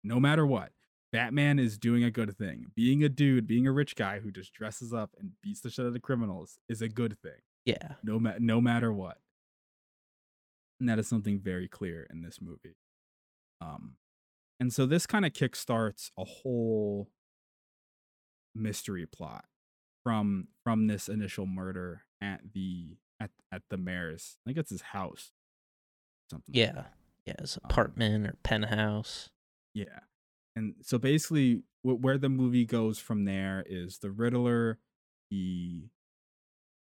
No 0.02 0.18
matter 0.20 0.46
what. 0.46 0.72
Batman 1.12 1.60
is 1.60 1.78
doing 1.78 2.02
a 2.02 2.10
good 2.10 2.36
thing. 2.36 2.72
Being 2.74 3.04
a 3.04 3.08
dude, 3.08 3.46
being 3.46 3.68
a 3.68 3.72
rich 3.72 3.94
guy 3.94 4.18
who 4.18 4.32
just 4.32 4.52
dresses 4.52 4.92
up 4.92 5.14
and 5.16 5.30
beats 5.44 5.60
the 5.60 5.70
shit 5.70 5.86
out 5.86 5.94
of 5.94 6.02
criminals 6.02 6.58
is 6.68 6.82
a 6.82 6.88
good 6.88 7.16
thing 7.20 7.38
yeah, 7.64 7.92
no 8.02 8.18
ma- 8.18 8.34
no 8.40 8.60
matter 8.60 8.92
what. 8.92 9.18
And 10.80 10.88
that 10.88 10.98
is 10.98 11.08
something 11.08 11.38
very 11.40 11.68
clear 11.68 12.06
in 12.10 12.22
this 12.22 12.38
movie. 12.40 12.76
Um 13.60 13.94
and 14.60 14.72
so 14.72 14.86
this 14.86 15.06
kind 15.06 15.24
of 15.26 15.32
kickstarts 15.32 16.10
a 16.18 16.24
whole 16.24 17.08
mystery 18.54 19.06
plot 19.06 19.44
from 20.04 20.48
from 20.62 20.86
this 20.86 21.08
initial 21.08 21.46
murder 21.46 22.02
at 22.20 22.40
the 22.52 22.96
at 23.20 23.30
at 23.52 23.62
the 23.70 23.76
mayor's 23.76 24.36
I 24.44 24.50
think 24.50 24.58
it's 24.58 24.70
his 24.70 24.82
house. 24.82 25.32
Something 26.30 26.52
like 26.54 26.58
yeah, 26.58 26.72
that. 26.72 26.94
yeah. 27.26 27.34
His 27.40 27.56
Um, 27.56 27.70
apartment 27.70 28.26
or 28.26 28.34
penthouse. 28.42 29.30
Yeah. 29.74 30.00
And 30.56 30.74
so 30.82 30.98
basically, 30.98 31.62
wh- 31.82 32.00
where 32.00 32.16
the 32.16 32.28
movie 32.28 32.64
goes 32.64 32.98
from 32.98 33.24
there 33.24 33.64
is 33.68 33.98
the 33.98 34.10
Riddler. 34.10 34.78
He 35.30 35.90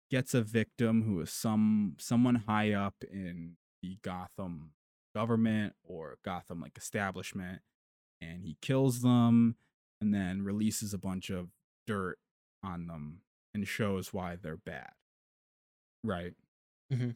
gets 0.10 0.34
a 0.34 0.42
victim 0.42 1.04
who 1.04 1.20
is 1.22 1.32
some 1.32 1.96
someone 2.00 2.36
high 2.48 2.72
up 2.74 2.96
in 3.12 3.58
the 3.82 3.98
Gotham 4.02 4.72
government 5.16 5.74
or 5.84 6.18
Gotham 6.24 6.62
like 6.62 6.78
establishment, 6.78 7.62
and 8.22 8.44
he 8.44 8.58
kills 8.62 9.02
them, 9.02 9.56
and 10.02 10.14
then 10.14 10.42
releases 10.44 10.94
a 10.94 10.98
bunch 10.98 11.30
of 11.30 11.50
dirt 11.88 12.18
on 12.64 12.88
them 12.88 13.22
and 13.54 13.68
shows 13.68 14.14
why 14.14 14.36
they're 14.42 14.58
bad. 14.58 14.92
Right. 16.04 16.34
Mhm. 16.92 17.16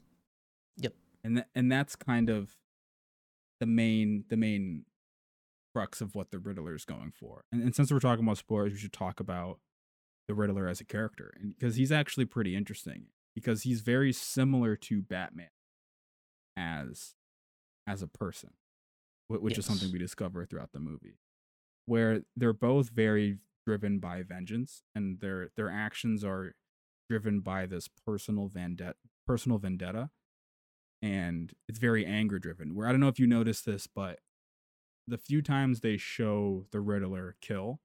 Yep. 0.78 0.96
And 1.24 1.38
th- 1.38 1.48
and 1.56 1.72
that's 1.72 1.96
kind 1.96 2.30
of 2.30 2.58
the 3.60 3.66
main 3.66 4.26
the 4.30 4.38
main 4.38 4.86
crux 5.74 6.02
of 6.02 6.14
what 6.16 6.32
the 6.32 6.40
Riddler 6.40 6.76
is 6.76 6.86
going 6.86 7.12
for. 7.12 7.46
And, 7.52 7.62
and 7.62 7.76
since 7.76 7.92
we're 7.92 8.00
talking 8.00 8.24
about 8.26 8.38
spoilers, 8.38 8.74
we 8.74 8.78
should 8.80 8.94
talk 8.94 9.20
about 9.20 9.60
the 10.28 10.34
Riddler 10.34 10.68
as 10.68 10.80
a 10.82 10.86
character, 10.86 11.34
and 11.40 11.54
because 11.58 11.76
he's 11.76 11.92
actually 11.92 12.26
pretty 12.26 12.56
interesting. 12.56 13.08
Because 13.36 13.64
he's 13.64 13.82
very 13.82 14.14
similar 14.14 14.76
to 14.76 15.02
Batman 15.02 15.48
as 16.58 17.16
as 17.86 18.02
a 18.02 18.08
person, 18.08 18.52
wh- 19.28 19.42
which 19.42 19.58
is 19.58 19.66
something 19.66 19.92
we 19.92 20.00
discover 20.00 20.46
throughout 20.46 20.72
the 20.72 20.80
movie, 20.80 21.18
where 21.86 22.22
they're 22.36 22.54
both 22.54 22.90
very 22.90 23.38
driven 23.66 24.00
by 24.00 24.24
vengeance, 24.24 24.84
and 24.96 25.20
their 25.20 25.50
their 25.56 25.70
actions 25.70 26.24
are 26.24 26.56
driven 27.10 27.40
by 27.42 27.66
this 27.66 27.88
personal 28.06 28.48
vendetta, 28.48 28.96
personal 29.28 29.58
vendetta, 29.58 30.10
and 31.02 31.54
it's 31.68 31.80
very 31.80 32.06
anger 32.06 32.40
driven. 32.40 32.76
Where 32.76 32.88
I 32.88 32.92
don't 32.92 33.02
know 33.02 33.08
if 33.10 33.20
you 33.20 33.28
noticed 33.28 33.66
this, 33.66 33.88
but 33.88 34.20
the 35.08 35.18
few 35.18 35.42
times 35.42 35.82
they 35.82 35.98
show 35.98 36.66
the 36.72 36.80
Riddler 36.80 37.36
kill, 37.42 37.82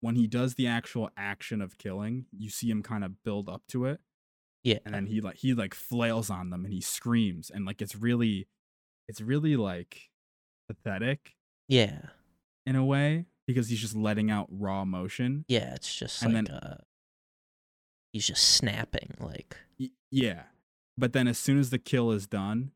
when 0.00 0.16
he 0.16 0.26
does 0.26 0.54
the 0.54 0.66
actual 0.66 1.10
action 1.16 1.60
of 1.60 1.78
killing, 1.78 2.26
you 2.36 2.50
see 2.50 2.70
him 2.70 2.82
kind 2.82 3.04
of 3.04 3.22
build 3.22 3.48
up 3.48 3.62
to 3.68 3.84
it, 3.84 4.00
Yeah, 4.62 4.78
and 4.84 4.94
then 4.94 5.06
he 5.06 5.20
like 5.20 5.36
he 5.36 5.54
like 5.54 5.74
flails 5.74 6.28
on 6.30 6.50
them 6.50 6.64
and 6.64 6.72
he 6.74 6.80
screams, 6.80 7.50
and 7.50 7.64
like 7.64 7.80
it's 7.80 7.94
really, 7.96 8.46
it's 9.08 9.20
really 9.20 9.56
like 9.56 10.10
pathetic 10.68 11.34
yeah, 11.68 12.00
in 12.66 12.76
a 12.76 12.84
way 12.84 13.26
because 13.46 13.68
he's 13.68 13.80
just 13.80 13.96
letting 13.96 14.30
out 14.30 14.46
raw 14.50 14.82
emotion. 14.82 15.44
yeah. 15.48 15.74
It's 15.74 15.94
just 15.94 16.22
And 16.22 16.34
like 16.34 16.46
then- 16.46 16.54
uh, 16.56 16.76
he's 18.12 18.26
just 18.26 18.44
snapping. 18.44 19.14
Like 19.18 19.56
Y- 19.78 19.90
yeah 20.10 20.42
but 20.98 21.12
then 21.12 21.26
as 21.28 21.38
soon 21.38 21.58
as 21.58 21.70
the 21.70 21.78
kill 21.78 22.10
is 22.10 22.26
done 22.26 22.72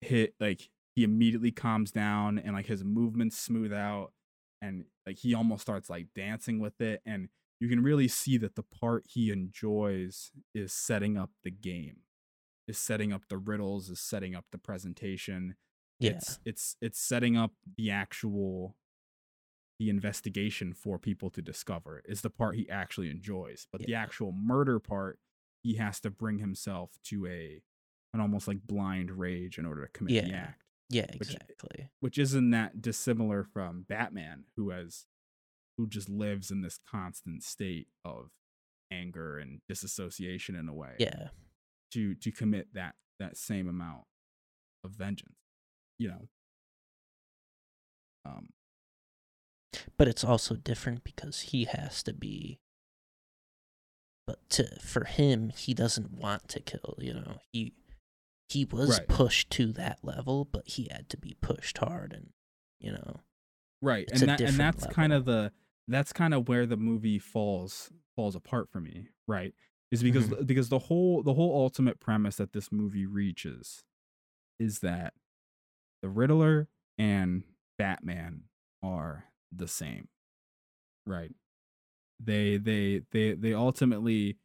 hit 0.00 0.34
like 0.40 0.70
he 0.96 1.04
immediately 1.04 1.52
calms 1.52 1.92
down 1.92 2.38
and 2.38 2.54
like 2.54 2.66
his 2.66 2.82
movements 2.82 3.38
smooth 3.38 3.72
out 3.72 4.12
and 4.60 4.84
like 5.06 5.16
he 5.18 5.34
almost 5.34 5.62
starts 5.62 5.88
like 5.88 6.06
dancing 6.16 6.58
with 6.58 6.80
it 6.80 7.00
and 7.06 7.28
you 7.60 7.68
can 7.68 7.82
really 7.82 8.08
see 8.08 8.38
that 8.38 8.54
the 8.56 8.62
part 8.62 9.04
he 9.08 9.30
enjoys 9.30 10.30
is 10.54 10.72
setting 10.72 11.16
up 11.18 11.30
the 11.44 11.50
game 11.50 11.98
is 12.66 12.78
setting 12.78 13.12
up 13.12 13.22
the 13.28 13.38
riddles 13.38 13.90
is 13.90 14.00
setting 14.00 14.34
up 14.34 14.44
the 14.52 14.58
presentation. 14.58 15.56
Yeah, 15.98 16.12
it's 16.12 16.38
it's 16.44 16.76
it's 16.80 16.98
setting 17.00 17.36
up 17.36 17.52
the 17.76 17.90
actual 17.90 18.76
the 19.78 19.90
investigation 19.90 20.72
for 20.74 20.98
people 20.98 21.30
to 21.30 21.42
discover 21.42 22.02
is 22.04 22.20
the 22.20 22.30
part 22.30 22.54
he 22.56 22.68
actually 22.70 23.10
enjoys 23.10 23.66
but 23.72 23.80
the 23.82 23.94
actual 23.94 24.30
murder 24.32 24.78
part 24.78 25.18
he 25.62 25.76
has 25.76 25.98
to 26.00 26.10
bring 26.10 26.38
himself 26.38 26.90
to 27.04 27.26
a 27.26 27.62
an 28.12 28.20
almost 28.20 28.46
like 28.46 28.58
blind 28.66 29.10
rage 29.10 29.58
in 29.58 29.64
order 29.66 29.84
to 29.86 29.92
commit 29.92 30.24
the 30.26 30.34
act 30.34 30.62
Yeah, 30.90 31.06
Which- 31.18 31.30
exactly. 31.34 31.88
which 32.00 32.18
isn't 32.18 32.50
that 32.50 32.82
dissimilar 32.82 33.42
from 33.44 33.82
Batman, 33.88 34.44
who 34.56 34.68
has 34.70 35.06
who 35.80 35.86
just 35.86 36.10
lives 36.10 36.50
in 36.50 36.60
this 36.60 36.78
constant 36.90 37.42
state 37.42 37.88
of 38.04 38.28
anger 38.92 39.38
and 39.38 39.60
disassociation 39.66 40.54
in 40.54 40.68
a 40.68 40.74
way 40.74 40.94
Yeah. 40.98 41.28
to 41.92 42.14
to 42.16 42.30
commit 42.30 42.74
that 42.74 42.96
that 43.18 43.38
same 43.38 43.66
amount 43.66 44.04
of 44.84 44.90
vengeance 44.92 45.38
you 45.98 46.08
know 46.08 46.28
um 48.26 48.50
But 49.96 50.06
it's 50.08 50.22
also 50.24 50.54
different 50.56 51.02
because 51.02 51.40
he 51.40 51.64
has 51.64 52.02
to 52.02 52.12
be 52.12 52.58
but 54.26 54.46
to 54.50 54.78
for 54.80 55.04
him 55.04 55.50
he 55.56 55.72
doesn't 55.72 56.12
want 56.12 56.48
to 56.50 56.60
kill, 56.60 56.96
you 56.98 57.14
know. 57.14 57.38
He 57.52 57.72
he 58.50 58.64
was 58.66 58.98
Right. 58.98 59.08
pushed 59.08 59.50
to 59.52 59.72
that 59.74 60.00
level, 60.04 60.44
but 60.44 60.66
he 60.68 60.88
had 60.90 61.08
to 61.10 61.16
be 61.16 61.36
pushed 61.40 61.78
hard 61.78 62.12
and 62.12 62.32
you 62.80 62.92
know. 62.92 63.20
right 63.80 64.08
and 64.12 64.22
that 64.22 64.40
and 64.40 64.56
that's 64.56 64.86
kind 64.88 65.12
of 65.12 65.24
the 65.24 65.52
that's 65.88 66.12
kind 66.12 66.34
of 66.34 66.48
where 66.48 66.66
the 66.66 66.76
movie 66.76 67.18
falls 67.18 67.90
falls 68.16 68.34
apart 68.36 68.68
for 68.70 68.80
me 68.80 69.08
right 69.26 69.54
is 69.90 70.02
because 70.02 70.28
Mhm. 70.28 70.46
because 70.46 70.68
the 70.68 70.78
whole 70.78 71.22
the 71.22 71.34
whole 71.34 71.54
ultimate 71.62 72.00
premise 72.00 72.36
that 72.36 72.52
this 72.52 72.70
movie 72.70 73.06
reaches 73.06 73.84
is 74.58 74.80
that 74.80 75.14
the 76.02 76.08
riddler 76.08 76.68
and 76.98 77.42
batman 77.78 78.44
are 78.82 79.24
the 79.52 79.66
same 79.68 80.08
right 81.06 81.34
they 82.22 82.56
they 82.56 83.02
they 83.10 83.32
they 83.34 83.54
ultimately 83.54 84.38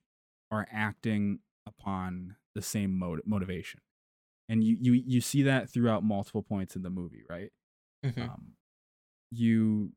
are 0.52 0.68
acting 0.72 1.40
upon 1.68 2.36
the 2.54 2.62
same 2.62 2.98
mot- 2.98 3.26
motivation 3.28 3.82
and 4.48 4.64
you 4.64 4.78
you 4.80 4.94
you 4.94 5.22
see 5.22 5.42
that 5.44 5.70
throughout 5.70 6.04
multiple 6.04 6.42
points 6.44 6.76
in 6.76 6.82
the 6.84 6.90
movie 6.90 7.24
right 7.30 7.52
Mhm. 8.06 8.30
um, 8.30 8.54
you 9.32 9.92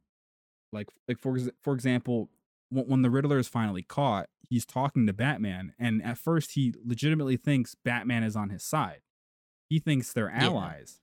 like 0.72 0.88
like 1.06 1.18
for 1.18 1.38
for 1.62 1.72
example 1.74 2.28
when, 2.70 2.84
when 2.86 3.02
the 3.02 3.10
riddler 3.10 3.38
is 3.38 3.48
finally 3.48 3.82
caught 3.82 4.28
he's 4.48 4.66
talking 4.66 5.06
to 5.06 5.12
batman 5.12 5.72
and 5.78 6.02
at 6.02 6.18
first 6.18 6.52
he 6.52 6.74
legitimately 6.84 7.36
thinks 7.36 7.74
batman 7.74 8.22
is 8.22 8.36
on 8.36 8.50
his 8.50 8.62
side 8.62 9.00
he 9.68 9.78
thinks 9.78 10.12
they're 10.12 10.28
Yeah. 10.30 10.44
allies 10.46 11.00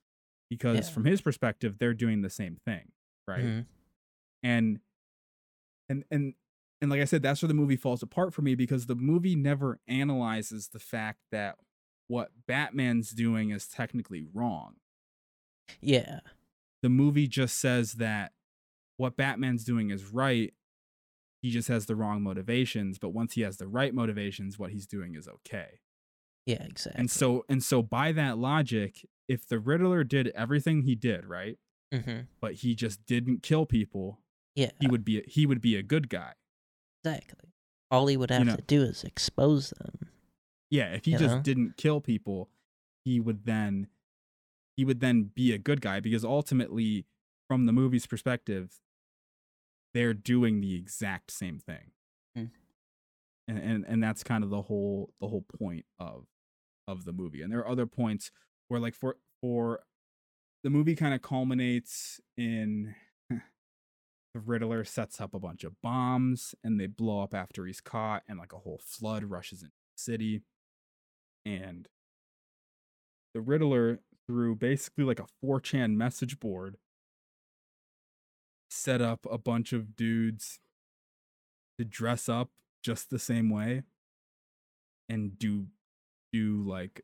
because 0.48 0.88
Yeah. 0.88 0.94
from 0.94 1.04
his 1.04 1.20
perspective 1.20 1.78
they're 1.78 1.94
doing 1.94 2.22
the 2.22 2.30
same 2.30 2.56
thing 2.64 2.92
right 3.26 3.44
Mhm. 3.44 3.66
and 4.42 4.80
and 5.88 6.04
and 6.10 6.34
and 6.80 6.90
like 6.90 7.00
i 7.00 7.04
said 7.04 7.22
that's 7.22 7.42
where 7.42 7.48
the 7.48 7.54
movie 7.54 7.76
falls 7.76 8.02
apart 8.02 8.32
for 8.34 8.42
me 8.42 8.54
because 8.54 8.86
the 8.86 8.94
movie 8.94 9.34
never 9.34 9.80
analyzes 9.88 10.68
the 10.68 10.78
fact 10.78 11.20
that 11.32 11.56
what 12.08 12.30
batman's 12.46 13.10
doing 13.10 13.50
is 13.50 13.66
technically 13.66 14.22
wrong 14.32 14.76
Yeah. 15.80 16.20
the 16.82 16.88
movie 16.88 17.26
just 17.26 17.58
says 17.58 17.94
that 17.94 18.32
what 18.96 19.16
Batman's 19.16 19.64
doing 19.64 19.90
is 19.90 20.04
right. 20.06 20.52
He 21.42 21.50
just 21.50 21.68
has 21.68 21.86
the 21.86 21.94
wrong 21.96 22.22
motivations, 22.22 22.98
but 22.98 23.10
once 23.10 23.34
he 23.34 23.42
has 23.42 23.56
the 23.58 23.68
right 23.68 23.94
motivations, 23.94 24.58
what 24.58 24.70
he's 24.72 24.86
doing 24.86 25.14
is 25.14 25.28
okay. 25.28 25.80
Yeah, 26.46 26.62
exactly. 26.62 26.98
And 27.00 27.10
so 27.10 27.44
and 27.48 27.62
so 27.62 27.82
by 27.82 28.12
that 28.12 28.38
logic, 28.38 29.06
if 29.28 29.46
the 29.46 29.58
Riddler 29.58 30.04
did 30.04 30.28
everything 30.28 30.82
he 30.82 30.94
did, 30.94 31.24
right? 31.26 31.58
Mhm. 31.92 32.26
But 32.40 32.54
he 32.54 32.74
just 32.74 33.04
didn't 33.06 33.42
kill 33.42 33.66
people, 33.66 34.20
Yeah. 34.54 34.70
he 34.80 34.86
would 34.88 35.04
be 35.04 35.22
he 35.26 35.46
would 35.46 35.60
be 35.60 35.76
a 35.76 35.82
good 35.82 36.08
guy. 36.08 36.34
Exactly. 37.04 37.50
All 37.90 38.06
he 38.08 38.16
would 38.16 38.30
have 38.30 38.46
know- 38.46 38.56
to 38.56 38.62
do 38.62 38.82
is 38.82 39.04
expose 39.04 39.70
them. 39.70 40.08
Yeah, 40.70 40.94
if 40.94 41.04
he 41.04 41.12
You 41.12 41.18
just 41.18 41.36
know? 41.36 41.42
didn't 41.42 41.76
kill 41.76 42.00
people, 42.00 42.50
he 43.04 43.20
would 43.20 43.44
then 43.44 43.88
he 44.76 44.84
would 44.84 45.00
then 45.00 45.24
be 45.24 45.52
a 45.52 45.58
good 45.58 45.80
guy 45.80 46.00
because 46.00 46.24
ultimately 46.24 47.06
from 47.48 47.66
the 47.66 47.72
movie's 47.72 48.06
perspective 48.06 48.80
they're 49.94 50.14
doing 50.14 50.60
the 50.60 50.76
exact 50.76 51.30
same 51.30 51.58
thing. 51.58 51.92
Mm. 52.36 52.50
And, 53.48 53.58
and 53.58 53.84
and 53.86 54.02
that's 54.02 54.24
kind 54.24 54.42
of 54.42 54.50
the 54.50 54.62
whole 54.62 55.12
the 55.20 55.28
whole 55.28 55.44
point 55.58 55.84
of 55.98 56.26
of 56.88 57.04
the 57.04 57.12
movie. 57.12 57.42
And 57.42 57.52
there 57.52 57.60
are 57.60 57.68
other 57.68 57.86
points 57.86 58.30
where 58.68 58.80
like 58.80 58.94
for 58.94 59.16
for 59.40 59.80
the 60.64 60.70
movie 60.70 60.96
kind 60.96 61.14
of 61.14 61.22
culminates 61.22 62.20
in 62.36 62.94
the 63.30 63.40
Riddler 64.34 64.84
sets 64.84 65.20
up 65.20 65.34
a 65.34 65.38
bunch 65.38 65.64
of 65.64 65.80
bombs 65.82 66.54
and 66.64 66.80
they 66.80 66.86
blow 66.86 67.22
up 67.22 67.34
after 67.34 67.66
he's 67.66 67.80
caught 67.80 68.22
and 68.28 68.38
like 68.38 68.52
a 68.52 68.58
whole 68.58 68.80
flood 68.84 69.24
rushes 69.24 69.62
into 69.62 69.72
the 69.96 70.02
city 70.02 70.42
and 71.44 71.88
the 73.34 73.40
Riddler 73.40 74.00
through 74.26 74.56
basically 74.56 75.04
like 75.04 75.20
a 75.20 75.26
4chan 75.44 75.94
message 75.94 76.40
board 76.40 76.78
set 78.76 79.00
up 79.00 79.26
a 79.30 79.38
bunch 79.38 79.72
of 79.72 79.96
dudes 79.96 80.58
to 81.78 81.84
dress 81.84 82.28
up 82.28 82.50
just 82.82 83.10
the 83.10 83.18
same 83.18 83.50
way 83.50 83.82
and 85.08 85.38
do 85.38 85.66
do 86.32 86.62
like 86.66 87.02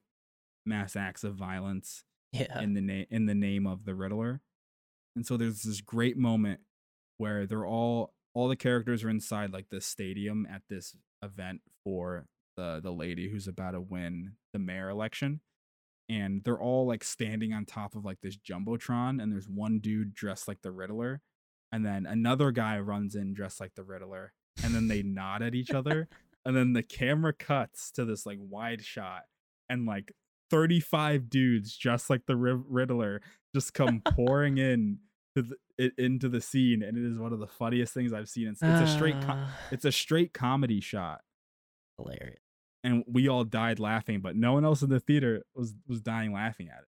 mass 0.66 0.96
acts 0.96 1.24
of 1.24 1.34
violence 1.34 2.04
Yeah. 2.32 2.60
in 2.60 2.74
the 2.74 2.80
name 2.80 3.06
in 3.10 3.26
the 3.26 3.34
name 3.34 3.66
of 3.66 3.84
the 3.84 3.94
Riddler. 3.94 4.40
And 5.16 5.26
so 5.26 5.36
there's 5.36 5.62
this 5.62 5.80
great 5.80 6.16
moment 6.16 6.60
where 7.18 7.46
they're 7.46 7.66
all 7.66 8.14
all 8.34 8.48
the 8.48 8.56
characters 8.56 9.04
are 9.04 9.10
inside 9.10 9.52
like 9.52 9.68
this 9.70 9.84
stadium 9.86 10.46
at 10.50 10.62
this 10.68 10.96
event 11.22 11.60
for 11.84 12.26
the 12.56 12.80
the 12.82 12.92
lady 12.92 13.28
who's 13.30 13.46
about 13.48 13.72
to 13.72 13.80
win 13.80 14.32
the 14.52 14.58
mayor 14.58 14.88
election. 14.88 15.40
And 16.08 16.42
they're 16.44 16.60
all 16.60 16.86
like 16.86 17.04
standing 17.04 17.52
on 17.52 17.64
top 17.64 17.94
of 17.94 18.04
like 18.04 18.20
this 18.22 18.36
jumbotron, 18.36 19.22
and 19.22 19.32
there's 19.32 19.48
one 19.48 19.78
dude 19.78 20.12
dressed 20.14 20.48
like 20.48 20.60
the 20.62 20.72
Riddler, 20.72 21.22
and 21.72 21.84
then 21.84 22.06
another 22.06 22.50
guy 22.52 22.78
runs 22.78 23.14
in 23.14 23.32
dressed 23.34 23.60
like 23.60 23.74
the 23.74 23.82
Riddler, 23.84 24.32
and 24.62 24.74
then 24.74 24.88
they 24.88 25.02
nod 25.04 25.42
at 25.42 25.54
each 25.54 25.70
other, 25.70 26.08
and 26.44 26.54
then 26.56 26.72
the 26.74 26.82
camera 26.82 27.32
cuts 27.32 27.90
to 27.92 28.04
this 28.04 28.26
like 28.26 28.38
wide 28.40 28.84
shot, 28.84 29.22
and 29.68 29.86
like 29.86 30.12
35 30.50 31.30
dudes 31.30 31.76
dressed 31.76 32.10
like 32.10 32.26
the 32.26 32.36
Riddler 32.36 33.22
just 33.54 33.72
come 33.74 34.02
pouring 34.04 34.58
in 34.58 34.98
to 35.34 35.42
the, 35.42 35.56
it, 35.78 35.94
into 35.96 36.28
the 36.28 36.40
scene, 36.42 36.82
and 36.82 36.98
it 36.98 37.04
is 37.10 37.18
one 37.18 37.32
of 37.32 37.38
the 37.38 37.46
funniest 37.46 37.94
things 37.94 38.12
I've 38.12 38.28
seen. 38.28 38.48
It's, 38.48 38.62
it's 38.62 38.90
a 38.90 38.94
straight, 38.94 39.18
co- 39.22 39.32
Ah, 39.34 39.56
it's 39.70 39.86
a 39.86 39.92
straight 39.92 40.34
comedy 40.34 40.80
shot, 40.80 41.22
hilarious. 41.96 42.38
and 42.84 43.02
we 43.06 43.28
all 43.28 43.44
died 43.44 43.78
laughing, 43.78 44.20
but 44.20 44.36
no 44.36 44.52
one 44.52 44.64
else 44.66 44.82
in 44.82 44.90
the 44.90 45.00
theater 45.00 45.42
was 45.54 45.74
was 45.86 46.02
dying 46.02 46.32
laughing 46.34 46.68
at 46.68 46.80
it. 46.80 46.88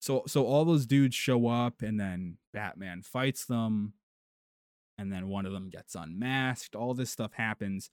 So 0.00 0.22
so 0.26 0.46
all 0.46 0.64
those 0.64 0.86
dudes 0.86 1.14
show 1.16 1.48
up, 1.48 1.82
and 1.82 1.98
then 1.98 2.38
Batman 2.52 3.02
fights 3.02 3.44
them, 3.44 3.94
and 4.96 5.12
then 5.12 5.28
one 5.28 5.44
of 5.46 5.52
them 5.52 5.70
gets 5.70 5.94
unmasked. 5.94 6.74
All 6.76 6.94
this 6.94 7.10
stuff 7.10 7.32
happens, 7.34 7.90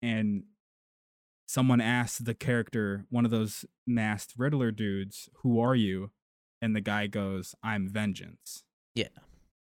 and 0.00 0.44
someone 1.46 1.80
asks 1.80 2.18
the 2.18 2.34
character, 2.34 3.06
one 3.10 3.24
of 3.24 3.30
those 3.30 3.64
masked 3.86 4.34
Riddler 4.38 4.70
dudes, 4.70 5.28
"Who 5.42 5.58
are 5.60 5.74
you?" 5.74 6.12
And 6.60 6.76
the 6.76 6.80
guy 6.80 7.08
goes, 7.08 7.54
"I'm 7.62 7.88
Vengeance." 7.88 8.64
Yeah. 8.94 9.08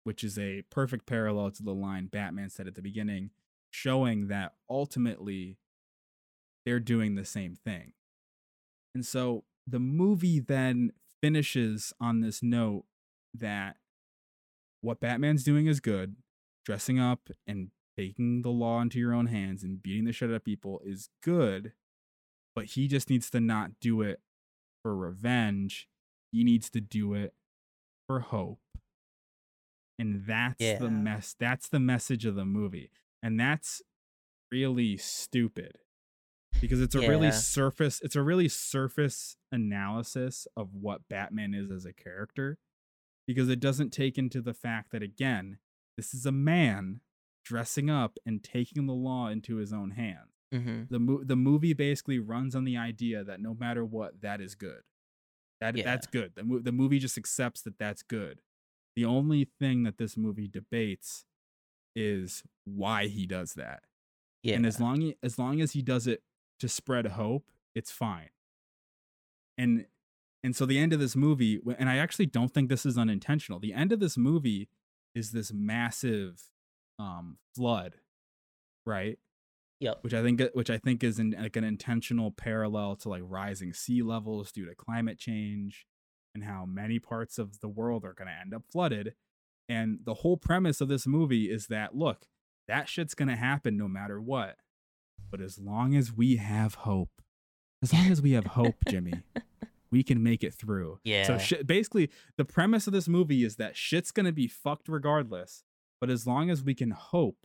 which 0.04 0.24
is 0.24 0.40
a 0.40 0.62
perfect 0.70 1.06
parallel 1.06 1.52
to 1.52 1.62
the 1.62 1.74
line 1.74 2.06
Batman 2.08 2.50
said 2.50 2.66
at 2.66 2.76
the 2.76 2.82
beginning, 2.82 3.30
showing 3.70 4.28
that 4.30 4.56
ultimately 4.70 5.58
they're 6.66 6.80
doing 6.80 7.16
the 7.16 7.26
same 7.26 7.56
thing. 7.56 7.92
And 8.96 9.06
so 9.06 9.44
the 9.68 9.80
movie 9.80 10.40
then 10.40 10.92
finishes 11.22 11.94
on 12.00 12.22
this 12.22 12.42
note 12.42 12.86
that 13.34 13.76
what 14.82 15.00
Batman's 15.00 15.44
doing 15.44 15.68
is 15.68 15.80
good, 15.80 16.16
dressing 16.66 17.00
up 17.00 17.30
and 17.46 17.70
taking 17.98 18.44
the 18.44 18.50
law 18.50 18.80
into 18.82 19.00
your 19.00 19.14
own 19.14 19.26
hands 19.28 19.64
and 19.64 19.82
beating 19.84 20.06
the 20.06 20.14
shit 20.14 20.30
out 20.30 20.36
of 20.36 20.46
people 20.46 20.80
is 20.86 21.10
good, 21.22 21.74
but 22.56 22.66
he 22.66 22.88
just 22.88 23.10
needs 23.10 23.30
to 23.32 23.40
not 23.42 23.72
do 23.82 24.02
it 24.02 24.22
for 24.84 24.96
revenge. 24.96 25.88
He 26.32 26.44
needs 26.44 26.70
to 26.72 26.82
do 26.82 27.14
it 27.14 27.34
for 28.08 28.20
hope 28.22 28.60
and 30.00 30.26
that's 30.26 30.62
Yeah. 30.62 30.78
the 30.80 30.90
mess 30.92 31.36
that's 31.38 31.68
the 31.68 31.80
message 31.80 32.26
of 32.26 32.36
the 32.36 32.46
movie 32.46 32.92
and 33.22 33.38
that's 33.40 33.82
really 34.52 34.96
stupid 34.96 35.80
because 36.62 36.82
it's 36.82 36.96
a 36.96 37.00
really 37.00 37.32
surface 37.32 38.02
it's 38.04 38.16
a 38.16 38.22
really 38.22 38.48
surface 38.50 39.36
analysis 39.52 40.48
of 40.56 40.74
what 40.74 41.08
batman 41.10 41.54
is 41.54 41.70
as 41.72 41.86
a 41.86 41.94
character 41.94 42.58
because 43.28 43.50
it 43.50 43.60
doesn't 43.60 43.92
take 43.92 44.18
into 44.18 44.42
the 44.42 44.54
fact 44.54 44.92
that 44.92 45.04
again 45.04 45.58
this 45.98 46.14
is 46.14 46.26
a 46.26 46.32
man 46.32 47.02
dressing 47.44 47.90
up 47.90 48.18
and 48.26 48.44
taking 48.44 48.86
the 48.88 48.94
law 48.94 49.28
into 49.30 49.56
his 49.56 49.72
own 49.74 49.92
hands. 49.92 50.32
Hmm 50.54 50.84
the 50.90 51.00
mo- 51.00 51.24
the 51.24 51.36
movie 51.36 51.74
basically 51.74 52.20
runs 52.20 52.56
on 52.56 52.66
the 52.66 52.78
idea 52.78 53.24
that 53.24 53.40
no 53.42 53.54
matter 53.54 53.84
what 53.86 54.22
that 54.22 54.42
is 54.42 54.54
good. 54.56 54.82
That 55.62 55.76
Yeah. 55.76 55.84
that's 55.86 56.08
good. 56.08 56.34
The, 56.36 56.44
mo- 56.44 56.60
the 56.60 56.72
movie 56.72 57.00
just 57.00 57.18
accepts 57.18 57.62
that 57.64 57.78
that's 57.80 58.04
good. 58.04 58.42
The 58.96 59.06
only 59.06 59.50
thing 59.60 59.84
that 59.84 59.98
this 59.98 60.16
movie 60.18 60.48
debates 60.48 61.26
is 61.96 62.44
why 62.66 63.08
he 63.08 63.26
does 63.26 63.54
that. 63.54 63.84
Yeah. 64.44 64.56
and 64.56 64.66
as 64.66 64.80
long 64.80 65.14
as 65.24 65.40
long 65.40 65.60
as 65.62 65.72
he 65.72 65.82
does 65.82 66.06
it 66.06 66.22
to 66.60 66.68
spread 66.70 67.06
hope 67.08 67.52
it's 67.76 67.92
fine 67.92 68.30
and 69.58 69.86
And 70.44 70.56
so 70.56 70.66
the 70.66 70.78
end 70.80 70.94
of 70.94 71.00
this 71.00 71.16
movie, 71.16 71.60
and 71.80 71.90
I 71.90 71.98
actually 71.98 72.28
don't 72.28 72.54
think 72.54 72.70
this 72.70 72.86
is 72.86 72.98
unintentional. 72.98 73.60
The 73.60 73.74
end 73.74 73.92
of 73.92 74.00
this 74.00 74.18
movie 74.18 74.70
is 75.16 75.32
this 75.32 75.52
massive 75.54 76.44
um 77.00 77.38
flood, 77.56 77.96
right? 78.86 79.18
Yep. 79.80 80.00
Which 80.04 80.14
I 80.14 80.24
think 80.24 80.42
which 80.54 80.70
I 80.70 80.78
think 80.78 81.04
is 81.04 81.20
in, 81.20 81.32
like 81.32 81.56
an 81.56 81.64
intentional 81.64 82.32
parallel 82.32 82.96
to 82.98 83.10
like 83.10 83.24
rising 83.26 83.74
sea 83.74 84.02
levels 84.02 84.52
due 84.52 84.66
to 84.66 84.76
climate 84.76 85.20
change 85.20 85.86
and 86.36 86.44
how 86.44 86.66
many 86.66 87.00
parts 87.00 87.38
of 87.40 87.60
the 87.62 87.68
world 87.70 88.06
are 88.06 88.14
going 88.14 88.28
to 88.28 88.40
end 88.42 88.54
up 88.54 88.64
flooded. 88.72 89.16
And 89.70 90.00
the 90.06 90.16
whole 90.16 90.38
premise 90.38 90.82
of 90.82 90.88
this 90.88 91.08
movie 91.08 91.52
is 91.52 91.68
that 91.68 91.96
look, 91.96 92.26
that 92.68 92.90
shit's 92.90 93.16
going 93.16 93.30
to 93.30 93.36
happen 93.36 93.78
no 93.78 93.88
matter 93.88 94.22
what. 94.22 94.58
But 95.30 95.42
as 95.42 95.58
long 95.60 95.96
as 95.96 96.12
we 96.14 96.38
have 96.38 96.76
hope, 96.76 97.22
as 97.84 97.94
long 97.94 98.12
as 98.12 98.22
we 98.22 98.32
have 98.32 98.46
hope, 98.46 98.76
Jimmy, 98.90 99.14
we 99.92 100.04
can 100.04 100.24
make 100.24 100.44
it 100.44 100.54
through. 100.54 101.00
Yeah. 101.04 101.24
So 101.28 101.38
shit, 101.38 101.68
basically, 101.68 102.10
the 102.38 102.46
premise 102.46 102.88
of 102.88 102.94
this 102.94 103.08
movie 103.08 103.44
is 103.44 103.56
that 103.58 103.76
shit's 103.78 104.12
gonna 104.12 104.32
be 104.32 104.48
fucked 104.48 104.88
regardless. 104.88 105.64
But 106.00 106.10
as 106.10 106.28
long 106.28 106.50
as 106.50 106.64
we 106.64 106.76
can 106.76 106.92
hope 106.92 107.38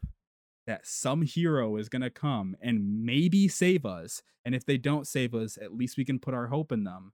that 0.67 0.87
some 0.87 1.23
hero 1.23 1.77
is 1.77 1.89
gonna 1.89 2.11
come 2.11 2.57
and 2.61 3.05
maybe 3.05 3.49
save 3.49 3.85
us, 3.85 4.23
and 4.45 4.55
if 4.55 4.65
they 4.65 4.79
don't 4.79 5.07
save 5.07 5.35
us, 5.35 5.57
at 5.59 5.75
least 5.75 5.97
we 5.97 6.05
can 6.05 6.19
put 6.19 6.35
our 6.35 6.47
hope 6.49 6.71
in 6.73 6.85
them. 6.85 7.13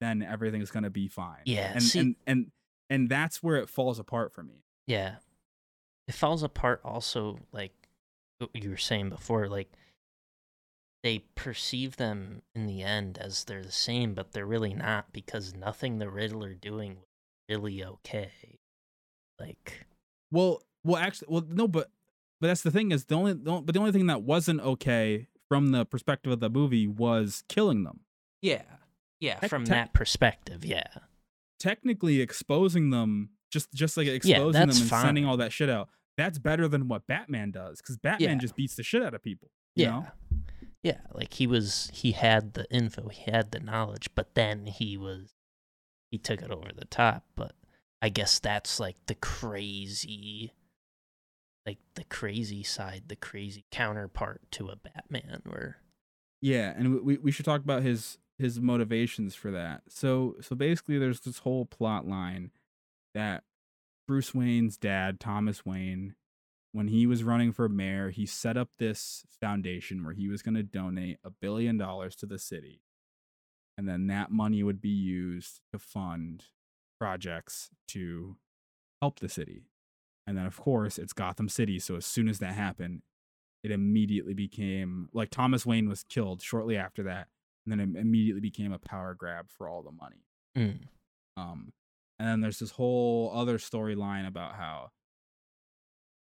Then 0.00 0.22
everything's 0.22 0.70
gonna 0.70 0.90
be 0.90 1.08
fine. 1.08 1.42
Yeah, 1.44 1.72
And 1.72 1.82
see- 1.82 1.98
and 2.00 2.16
and 2.26 2.52
and 2.90 3.08
that's 3.08 3.42
where 3.42 3.56
it 3.56 3.68
falls 3.68 3.98
apart 3.98 4.32
for 4.32 4.42
me. 4.42 4.64
Yeah. 4.86 5.16
It 6.06 6.14
falls 6.14 6.42
apart 6.42 6.80
also 6.84 7.38
like 7.52 7.72
what 8.38 8.50
you 8.54 8.70
were 8.70 8.76
saying 8.76 9.10
before, 9.10 9.48
like 9.48 9.70
they 11.02 11.20
perceive 11.36 11.96
them 11.96 12.42
in 12.54 12.66
the 12.66 12.82
end 12.82 13.18
as 13.18 13.44
they're 13.44 13.62
the 13.62 13.70
same, 13.72 14.14
but 14.14 14.32
they're 14.32 14.46
really 14.46 14.74
not 14.74 15.12
because 15.12 15.54
nothing 15.54 15.98
the 15.98 16.10
Riddler 16.10 16.54
doing 16.54 16.96
was 16.96 17.04
really 17.48 17.84
okay. 17.84 18.30
Like 19.38 19.86
Well, 20.30 20.62
well, 20.84 20.96
actually, 21.00 21.28
well, 21.30 21.44
no, 21.48 21.68
but 21.68 21.90
but 22.40 22.48
that's 22.48 22.62
the 22.62 22.70
thing 22.70 22.92
is 22.92 23.04
the 23.06 23.14
only, 23.16 23.32
the 23.34 23.50
only 23.50 23.62
but 23.64 23.74
the 23.74 23.80
only 23.80 23.92
thing 23.92 24.06
that 24.06 24.22
wasn't 24.22 24.60
okay 24.60 25.26
from 25.48 25.68
the 25.68 25.84
perspective 25.84 26.30
of 26.32 26.40
the 26.40 26.50
movie 26.50 26.86
was 26.86 27.42
killing 27.48 27.84
them. 27.84 28.00
Yeah. 28.42 28.62
Yeah, 29.20 29.36
Tec- 29.40 29.50
from 29.50 29.64
tec- 29.64 29.74
that 29.74 29.92
perspective, 29.94 30.64
yeah. 30.64 30.86
technically 31.58 32.20
exposing 32.20 32.90
them 32.90 33.30
just 33.50 33.72
just 33.72 33.96
like 33.96 34.06
exposing 34.06 34.52
them 34.52 34.62
and 34.62 34.70
that's 34.72 34.88
sending 35.02 35.24
all 35.24 35.36
that 35.38 35.52
shit 35.52 35.68
out 35.70 35.88
that's 36.16 36.38
better 36.38 36.68
than 36.68 36.86
what 36.86 37.06
batman 37.06 37.50
does 37.50 37.78
because 37.80 37.96
batman 37.96 38.30
Yeah. 38.30 38.38
just 38.38 38.54
beats 38.54 38.76
the 38.76 38.82
shit 38.82 39.02
out 39.02 39.14
of 39.14 39.22
people 39.22 39.50
you 39.74 39.84
Yeah. 39.86 39.90
know? 39.90 40.06
Yeah, 40.82 41.00
like 41.12 41.34
he 41.34 41.46
was 41.46 41.90
he 41.92 42.12
had 42.12 42.54
the 42.54 42.70
info, 42.70 43.08
he 43.08 43.30
had 43.30 43.50
the 43.50 43.60
knowledge, 43.60 44.08
but 44.14 44.34
then 44.34 44.66
he 44.66 44.96
was 44.96 45.34
he 46.10 46.18
took 46.18 46.40
it 46.40 46.50
over 46.50 46.70
the 46.74 46.84
top, 46.86 47.24
but 47.34 47.52
I 48.00 48.08
guess 48.08 48.38
that's 48.38 48.78
like 48.78 48.96
the 49.06 49.16
crazy 49.16 50.52
like 51.66 51.78
the 51.94 52.04
crazy 52.04 52.62
side, 52.62 53.04
the 53.08 53.16
crazy 53.16 53.64
counterpart 53.70 54.40
to 54.52 54.68
a 54.68 54.76
Batman 54.76 55.42
where 55.44 55.78
yeah 56.40 56.72
and 56.76 57.02
we, 57.02 57.18
we 57.18 57.30
should 57.32 57.44
talk 57.44 57.60
about 57.60 57.82
his 57.82 58.18
his 58.38 58.60
motivations 58.60 59.34
for 59.34 59.50
that. 59.50 59.82
So 59.88 60.36
so 60.40 60.54
basically 60.54 60.98
there's 60.98 61.20
this 61.20 61.38
whole 61.38 61.64
plot 61.64 62.06
line 62.06 62.52
that 63.14 63.42
bruce 64.06 64.34
wayne's 64.34 64.76
dad 64.76 65.20
thomas 65.20 65.66
wayne 65.66 66.14
when 66.72 66.88
he 66.88 67.06
was 67.06 67.24
running 67.24 67.52
for 67.52 67.68
mayor 67.68 68.10
he 68.10 68.26
set 68.26 68.56
up 68.56 68.68
this 68.78 69.24
foundation 69.40 70.04
where 70.04 70.14
he 70.14 70.28
was 70.28 70.42
going 70.42 70.54
to 70.54 70.62
donate 70.62 71.18
a 71.24 71.30
billion 71.30 71.76
dollars 71.76 72.14
to 72.16 72.26
the 72.26 72.38
city 72.38 72.82
and 73.76 73.88
then 73.88 74.08
that 74.08 74.30
money 74.30 74.62
would 74.62 74.80
be 74.80 74.88
used 74.88 75.60
to 75.72 75.78
fund 75.78 76.46
projects 76.98 77.70
to 77.86 78.36
help 79.00 79.20
the 79.20 79.28
city. 79.28 79.62
And 80.26 80.36
then, 80.36 80.46
of 80.46 80.56
course, 80.58 80.98
it's 80.98 81.12
Gotham 81.12 81.48
City. 81.48 81.78
So 81.78 81.94
as 81.94 82.04
soon 82.04 82.28
as 82.28 82.40
that 82.40 82.54
happened, 82.54 83.02
it 83.62 83.70
immediately 83.70 84.34
became 84.34 85.08
like 85.12 85.30
Thomas 85.30 85.64
Wayne 85.64 85.88
was 85.88 86.02
killed 86.02 86.42
shortly 86.42 86.76
after 86.76 87.04
that, 87.04 87.28
and 87.64 87.70
then 87.70 87.78
it 87.78 88.00
immediately 88.00 88.40
became 88.40 88.72
a 88.72 88.80
power 88.80 89.14
grab 89.14 89.46
for 89.48 89.68
all 89.68 89.82
the 89.82 89.92
money. 89.92 90.24
mm, 90.56 90.80
Um, 91.36 91.72
and 92.18 92.28
then 92.28 92.40
there's 92.40 92.58
this 92.58 92.72
whole 92.72 93.30
other 93.32 93.58
storyline 93.58 94.26
about 94.26 94.54
how 94.54 94.90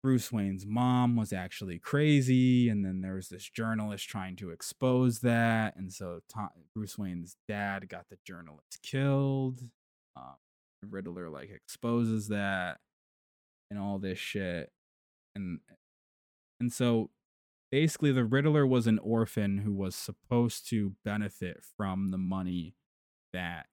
Bruce 0.03 0.31
Wayne's 0.31 0.65
mom 0.65 1.15
was 1.15 1.31
actually 1.31 1.77
crazy, 1.77 2.69
and 2.69 2.83
then 2.83 3.01
there 3.01 3.15
was 3.15 3.29
this 3.29 3.47
journalist 3.47 4.09
trying 4.09 4.35
to 4.37 4.49
expose 4.49 5.19
that, 5.19 5.75
and 5.75 5.93
so 5.93 6.21
Tom, 6.27 6.49
Bruce 6.73 6.97
Wayne's 6.97 7.37
dad 7.47 7.87
got 7.87 8.09
the 8.09 8.17
journalist 8.25 8.79
killed. 8.81 9.61
Um, 10.15 10.35
Riddler 10.89 11.29
like 11.29 11.51
exposes 11.51 12.29
that, 12.29 12.79
and 13.69 13.79
all 13.79 13.99
this 13.99 14.17
shit, 14.17 14.71
and 15.35 15.59
and 16.59 16.73
so 16.73 17.11
basically 17.71 18.11
the 18.11 18.25
Riddler 18.25 18.65
was 18.65 18.87
an 18.87 18.99
orphan 18.99 19.59
who 19.59 19.73
was 19.73 19.95
supposed 19.95 20.67
to 20.69 20.95
benefit 21.05 21.63
from 21.77 22.09
the 22.09 22.17
money 22.17 22.73
that 23.33 23.67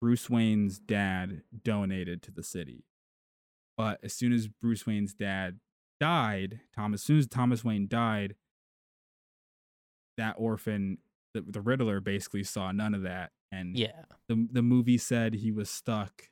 Bruce 0.00 0.30
Wayne's 0.30 0.78
dad 0.78 1.42
donated 1.64 2.22
to 2.22 2.30
the 2.30 2.42
city. 2.42 2.84
But 3.76 4.00
as 4.02 4.12
soon 4.12 4.32
as 4.32 4.48
Bruce 4.48 4.86
Wayne's 4.86 5.14
dad 5.14 5.58
died, 6.00 6.60
Thomas, 6.74 7.02
as 7.02 7.04
soon 7.04 7.18
as 7.18 7.26
Thomas 7.26 7.64
Wayne 7.64 7.88
died, 7.88 8.34
that 10.16 10.34
orphan, 10.38 10.98
the, 11.34 11.42
the 11.46 11.60
Riddler, 11.60 12.00
basically 12.00 12.44
saw 12.44 12.72
none 12.72 12.94
of 12.94 13.02
that. 13.02 13.30
And 13.50 13.76
yeah. 13.76 14.04
the 14.28 14.48
the 14.50 14.62
movie 14.62 14.98
said 14.98 15.34
he 15.34 15.52
was 15.52 15.68
stuck 15.68 16.30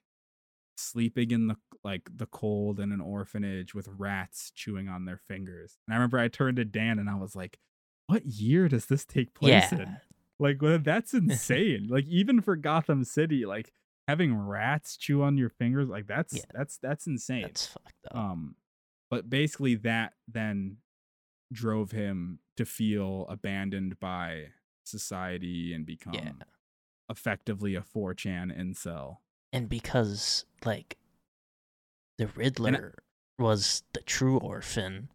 sleeping 0.77 1.31
in 1.31 1.49
the 1.49 1.57
like 1.85 2.09
the 2.15 2.27
cold 2.27 2.81
in 2.81 2.93
an 2.93 3.01
orphanage 3.01 3.75
with 3.75 3.89
rats 3.97 4.51
chewing 4.55 4.89
on 4.89 5.05
their 5.05 5.21
fingers. 5.29 5.79
And 5.87 5.95
I 5.95 5.97
remember 5.97 6.19
I 6.19 6.29
turned 6.29 6.57
to 6.57 6.65
Dan 6.65 6.99
and 6.99 7.09
I 7.09 7.17
was 7.17 7.37
like, 7.37 7.59
"What 8.07 8.27
year 8.27 8.69
does 8.69 8.87
this 8.87 9.05
take 9.05 9.35
place 9.35 9.73
in?" 9.73 9.99
Like, 10.39 10.63
well, 10.63 10.79
that's 10.79 11.13
insane. 11.15 11.89
like, 11.91 12.07
even 12.07 12.41
for 12.41 12.57
Gotham 12.57 13.05
City, 13.05 13.45
like 13.45 13.73
having 14.11 14.37
rats 14.37 14.97
chew 14.97 15.23
on 15.23 15.39
your 15.39 15.49
fingers, 15.49 15.89
like 15.89 16.07
that's 16.07 16.35
Yeah. 16.35 16.43
that's 16.53 16.79
that's 16.79 17.07
insane. 17.07 17.43
That's 17.43 17.67
fucked 17.67 18.07
up. 18.11 18.17
um, 18.17 18.57
but 19.09 19.31
basically, 19.31 19.77
that 19.77 20.15
then 20.29 20.79
drove 21.53 21.93
him 21.93 22.41
to 22.57 22.65
feel 22.65 23.27
abandoned 23.29 23.99
by 24.01 24.49
society 24.85 25.73
and 25.73 25.87
become 25.87 26.15
yeah. 26.15 26.33
effectively 27.09 27.75
a 27.75 27.81
4chan 27.81 28.57
incel. 28.57 29.19
And 29.53 29.69
because 29.69 30.45
like 30.65 30.97
the 32.19 32.27
Riddler 32.29 32.95
was 33.39 33.83
the 33.95 34.01
true 34.03 34.39
orphan, 34.39 35.09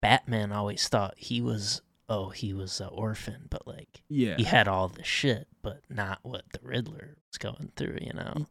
Batman 0.00 0.52
always 0.52 0.88
thought 0.88 1.14
he 1.16 1.40
was 1.40 1.82
oh, 2.08 2.28
he 2.30 2.52
was 2.52 2.80
an 2.80 2.88
orphan, 2.92 3.46
but 3.50 3.66
like 3.66 4.02
Yeah, 4.08 4.36
he 4.36 4.44
had 4.44 4.68
all 4.68 4.88
the 4.88 5.04
shit, 5.04 5.48
but 5.62 5.80
not 5.88 6.20
what 6.22 6.44
the 6.52 6.60
Riddler 6.62 7.16
was 7.30 7.38
going 7.38 7.72
through, 7.76 7.98
you 8.00 8.12
know? 8.12 8.46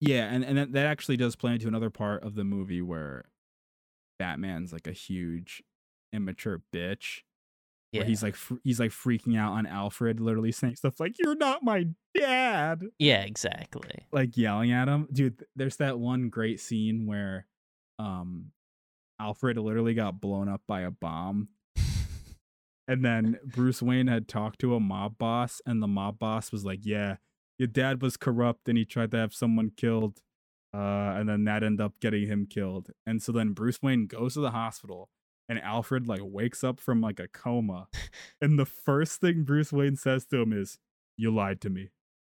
yeah, 0.00 0.24
and 0.32 0.44
and 0.44 0.58
that, 0.58 0.72
that 0.72 0.86
actually 0.86 1.16
does 1.16 1.36
play 1.36 1.52
into 1.52 1.68
another 1.68 1.90
part 1.90 2.22
of 2.22 2.34
the 2.34 2.44
movie 2.44 2.82
where 2.82 3.24
Batman's 4.18 4.72
like 4.72 4.86
a 4.86 4.92
huge 4.92 5.62
immature 6.12 6.62
bitch. 6.72 7.20
Yeah. 7.92 8.00
Where 8.00 8.08
he's 8.08 8.22
like 8.24 8.34
fr- 8.34 8.54
he's 8.64 8.80
like 8.80 8.90
freaking 8.90 9.38
out 9.38 9.52
on 9.52 9.66
Alfred, 9.66 10.18
literally 10.18 10.50
saying 10.50 10.76
stuff 10.76 10.98
like 10.98 11.16
"You're 11.18 11.36
not 11.36 11.62
my 11.62 11.86
dad," 12.14 12.82
yeah, 12.98 13.22
exactly. 13.22 14.06
like 14.10 14.36
yelling 14.36 14.72
at 14.72 14.88
him. 14.88 15.06
Dude, 15.12 15.38
th- 15.38 15.48
there's 15.54 15.76
that 15.76 15.98
one 15.98 16.28
great 16.28 16.58
scene 16.58 17.06
where 17.06 17.46
um 18.00 18.50
Alfred 19.20 19.58
literally 19.58 19.94
got 19.94 20.20
blown 20.20 20.48
up 20.48 20.62
by 20.66 20.80
a 20.80 20.90
bomb. 20.90 21.48
And 22.86 23.04
then 23.04 23.38
Bruce 23.44 23.80
Wayne 23.82 24.08
had 24.08 24.28
talked 24.28 24.60
to 24.60 24.74
a 24.74 24.80
mob 24.80 25.16
boss, 25.18 25.62
and 25.64 25.82
the 25.82 25.86
mob 25.88 26.18
boss 26.18 26.52
was 26.52 26.64
like, 26.64 26.80
Yeah, 26.82 27.16
your 27.58 27.68
dad 27.68 28.02
was 28.02 28.16
corrupt 28.16 28.68
and 28.68 28.76
he 28.76 28.84
tried 28.84 29.10
to 29.12 29.16
have 29.16 29.32
someone 29.34 29.70
killed. 29.76 30.20
Uh, 30.74 31.14
and 31.16 31.28
then 31.28 31.44
that 31.44 31.62
ended 31.62 31.80
up 31.80 31.94
getting 32.00 32.26
him 32.26 32.46
killed. 32.50 32.90
And 33.06 33.22
so 33.22 33.30
then 33.30 33.52
Bruce 33.52 33.80
Wayne 33.80 34.06
goes 34.06 34.34
to 34.34 34.40
the 34.40 34.50
hospital 34.50 35.08
and 35.48 35.60
Alfred 35.60 36.08
like 36.08 36.20
wakes 36.22 36.64
up 36.64 36.80
from 36.80 37.00
like 37.00 37.20
a 37.20 37.28
coma. 37.28 37.86
and 38.40 38.58
the 38.58 38.66
first 38.66 39.20
thing 39.20 39.44
Bruce 39.44 39.72
Wayne 39.72 39.96
says 39.96 40.26
to 40.26 40.38
him 40.42 40.52
is, 40.52 40.78
You 41.16 41.32
lied 41.34 41.60
to 41.62 41.70
me. 41.70 41.90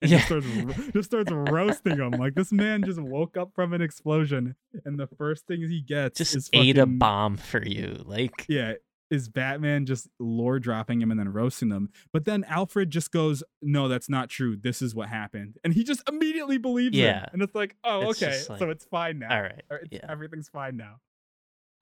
And 0.02 0.10
Yeah. 0.10 0.16
just 0.18 0.26
starts 0.26 0.92
just 0.92 1.10
starts 1.10 1.30
roasting 1.32 1.96
him. 1.98 2.10
Like 2.10 2.34
this 2.34 2.50
man 2.52 2.82
just 2.82 3.00
woke 3.00 3.36
up 3.36 3.52
from 3.54 3.72
an 3.72 3.80
explosion, 3.80 4.56
and 4.84 4.98
the 4.98 5.06
first 5.06 5.46
thing 5.46 5.60
he 5.62 5.80
gets 5.80 6.18
Just 6.18 6.34
is 6.34 6.50
ate 6.52 6.76
a 6.76 6.86
bomb 6.86 7.36
for 7.36 7.64
you. 7.64 8.02
Like 8.04 8.46
yeah, 8.48 8.74
is 9.10 9.28
Batman 9.28 9.86
just 9.86 10.08
lore 10.18 10.58
dropping 10.58 11.00
him 11.00 11.10
and 11.10 11.20
then 11.20 11.28
roasting 11.32 11.68
them. 11.68 11.90
But 12.12 12.24
then 12.24 12.44
Alfred 12.44 12.90
just 12.90 13.12
goes, 13.12 13.42
"No, 13.62 13.86
that's 13.88 14.08
not 14.08 14.28
true. 14.30 14.56
This 14.56 14.80
is 14.82 14.94
what 14.94 15.08
happened," 15.08 15.58
and 15.62 15.72
he 15.74 15.84
just 15.84 16.02
immediately 16.08 16.58
believes 16.58 16.96
Yeah. 16.96 17.20
him. 17.20 17.28
And 17.34 17.42
it's 17.42 17.54
like, 17.54 17.76
oh, 17.84 18.10
It's 18.10 18.22
okay, 18.22 18.32
just 18.32 18.46
so 18.58 18.70
it's 18.70 18.84
fine 18.86 19.18
now. 19.20 19.34
all 19.36 19.42
right. 19.42 19.62
Yeah. 19.90 20.06
everything's 20.08 20.48
fine 20.48 20.76
now. 20.76 21.00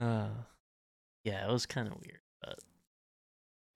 Uh 0.01 0.31
yeah, 1.25 1.49
it 1.49 1.53
was 1.53 1.67
kind 1.67 1.87
of 1.89 1.95
weird, 1.95 2.21
but 2.41 2.59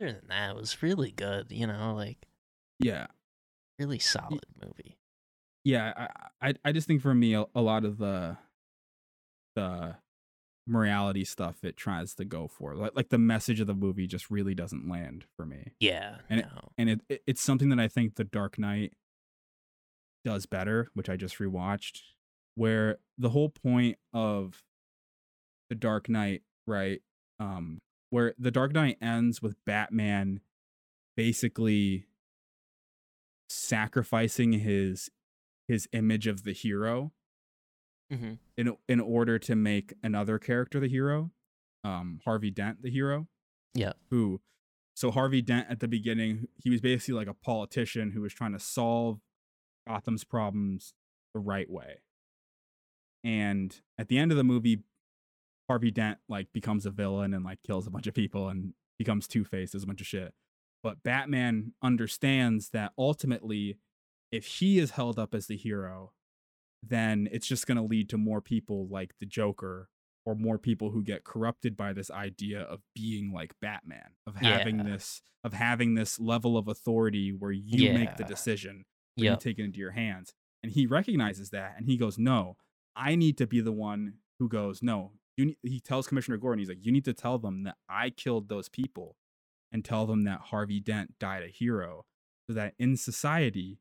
other 0.01 0.13
than 0.13 0.27
that, 0.29 0.51
it 0.51 0.57
was 0.57 0.83
really 0.83 1.13
good, 1.13 1.47
you 1.53 1.67
know, 1.67 1.95
like 1.95 2.19
Yeah, 2.81 3.07
really 3.79 4.01
solid 4.01 4.45
movie. 4.63 4.99
yeah, 5.65 6.09
I 6.41 6.49
I, 6.51 6.55
I 6.65 6.73
just 6.73 6.87
think 6.89 7.01
for 7.03 7.15
me 7.15 7.35
a, 7.35 7.47
a 7.55 7.63
lot 7.63 7.85
of 7.85 7.99
the 7.99 8.37
the 9.55 9.97
morality 10.67 11.25
stuff 11.25 11.63
it 11.63 11.77
tries 11.77 12.15
to 12.15 12.25
go 12.25 12.49
for 12.49 12.75
like 12.75 12.91
like 12.97 13.09
the 13.11 13.19
message 13.19 13.61
of 13.61 13.67
the 13.69 13.75
movie 13.75 14.07
just 14.07 14.31
really 14.31 14.55
doesn't 14.55 14.89
land 14.89 15.25
for 15.37 15.47
me 15.47 15.73
Yeah, 15.79 16.17
And 16.29 16.41
it- 16.41 16.47
and 16.77 16.91
it, 16.91 17.01
it 17.09 17.23
it's 17.27 17.41
something 17.43 17.69
that 17.69 17.79
I 17.81 17.87
think 17.89 18.17
The 18.17 18.25
Dark 18.25 18.59
Knight 18.59 18.93
does 20.25 20.45
better, 20.47 20.89
which 20.95 21.09
I 21.09 21.17
just 21.17 21.39
rewatched, 21.39 22.01
where 22.57 22.99
the 23.17 23.31
whole 23.31 23.49
point 23.49 23.97
of 24.13 24.65
The 25.71 25.77
Dark 25.77 26.09
Knight, 26.09 26.43
right? 26.67 27.01
Um, 27.39 27.81
where 28.11 28.35
The 28.37 28.51
Dark 28.51 28.73
Knight 28.73 28.99
ends 29.01 29.41
with 29.41 29.55
Batman 29.65 30.41
basically 31.17 32.07
sacrificing 33.49 34.55
his 34.55 35.11
his 35.69 35.89
image 35.93 36.27
of 36.27 36.43
the 36.45 36.53
hero 36.53 37.13
hmm 38.11 38.35
in 38.57 38.77
in 38.89 39.01
order 39.01 39.39
to 39.39 39.55
make 39.57 39.95
another 40.03 40.39
character 40.39 40.81
the 40.81 40.89
hero, 40.89 41.31
um, 41.85 42.21
Harvey 42.25 42.51
Dent 42.51 42.83
the 42.83 42.91
hero. 42.91 43.29
Yeah. 43.75 43.93
Who, 44.11 44.41
so 44.95 45.11
Harvey 45.11 45.43
Dent 45.43 45.67
at 45.69 45.81
the 45.81 45.89
beginning, 45.89 46.49
he 46.63 46.71
was 46.71 46.81
basically 46.81 47.15
like 47.15 47.29
a 47.29 47.35
politician 47.35 48.13
who 48.13 48.23
was 48.23 48.33
trying 48.33 48.53
to 48.53 48.59
solve 48.59 49.21
Gotham's 49.87 50.25
problems 50.25 50.95
the 51.35 51.41
right 51.41 51.69
way. 51.69 52.01
And 53.23 53.79
at 53.99 54.09
the 54.09 54.19
end 54.19 54.31
of 54.31 54.39
the 54.39 54.45
movie, 54.45 54.85
Harvey 55.69 55.91
Dent 55.91 56.19
like 56.29 56.53
becomes 56.53 56.87
a 56.87 56.91
villain 56.91 57.35
and 57.35 57.45
like 57.45 57.59
kills 57.67 57.87
a 57.87 57.91
bunch 57.91 58.07
of 58.07 58.15
people 58.15 58.49
and 58.49 58.73
becomes 58.99 59.27
Two 59.27 59.45
Face, 59.45 59.73
does 59.73 59.83
a 59.83 59.87
bunch 59.87 60.01
of 60.01 60.07
shit. 60.07 60.33
But 60.83 61.03
Batman 61.03 61.73
understands 61.83 62.71
that 62.71 62.93
ultimately, 62.97 63.79
if 64.31 64.47
he 64.47 64.79
is 64.79 64.93
held 64.93 65.19
up 65.19 65.35
as 65.35 65.47
the 65.47 65.57
hero, 65.57 66.13
then 66.89 67.29
it's 67.33 67.47
just 67.47 67.67
going 67.67 67.77
to 67.77 67.83
lead 67.83 68.09
to 68.11 68.19
more 68.19 68.41
people 68.41 68.87
like 68.89 69.15
the 69.21 69.27
Joker 69.27 69.89
or 70.25 70.35
more 70.35 70.59
people 70.59 70.91
who 70.91 71.03
get 71.03 71.25
corrupted 71.25 71.77
by 71.77 71.93
this 71.93 72.11
idea 72.11 72.61
of 72.61 72.81
being 72.95 73.33
like 73.33 73.55
Batman, 73.61 74.11
of 74.27 74.37
having 74.37 74.79
Yeah. 74.79 74.85
this 74.85 75.23
of 75.45 75.53
having 75.53 75.95
this 75.95 76.19
level 76.19 76.59
of 76.59 76.67
authority 76.67 77.33
where 77.33 77.53
you 77.53 77.93
make 77.93 78.17
the 78.17 78.25
decision, 78.25 78.85
Yeah. 79.17 79.33
you 79.33 79.37
take 79.39 79.61
it 79.61 79.63
into 79.65 79.79
your 79.79 79.93
hands. 79.93 80.35
And 80.65 80.73
he 80.73 80.87
recognizes 80.87 81.51
that 81.51 81.75
and 81.77 81.87
he 81.87 81.97
goes, 81.97 82.19
"No, 82.19 82.57
I 82.97 83.15
need 83.15 83.39
to 83.39 83.47
be 83.47 83.61
the 83.61 83.71
one 83.73 84.15
who 84.41 84.49
goes, 84.49 84.83
no, 84.83 85.13
you 85.37 85.45
need, 85.47 85.57
he 85.63 85.79
tells 85.79 86.09
Commissioner 86.09 86.37
Gordon, 86.39 86.59
he's 86.59 86.69
like, 86.69 86.85
you 86.85 86.91
need 86.91 87.05
to 87.05 87.15
tell 87.15 87.39
them 87.39 87.63
that 87.63 87.77
I 87.89 88.11
killed 88.11 88.49
those 88.49 88.69
people 88.69 89.17
and 89.71 89.85
tell 89.85 90.05
them 90.07 90.25
that 90.25 90.41
Harvey 90.41 90.81
Dent 90.81 91.19
died 91.21 91.43
a 91.45 91.49
hero 91.49 92.07
so 92.49 92.55
that 92.55 92.75
in 92.79 92.97
society 92.97 93.79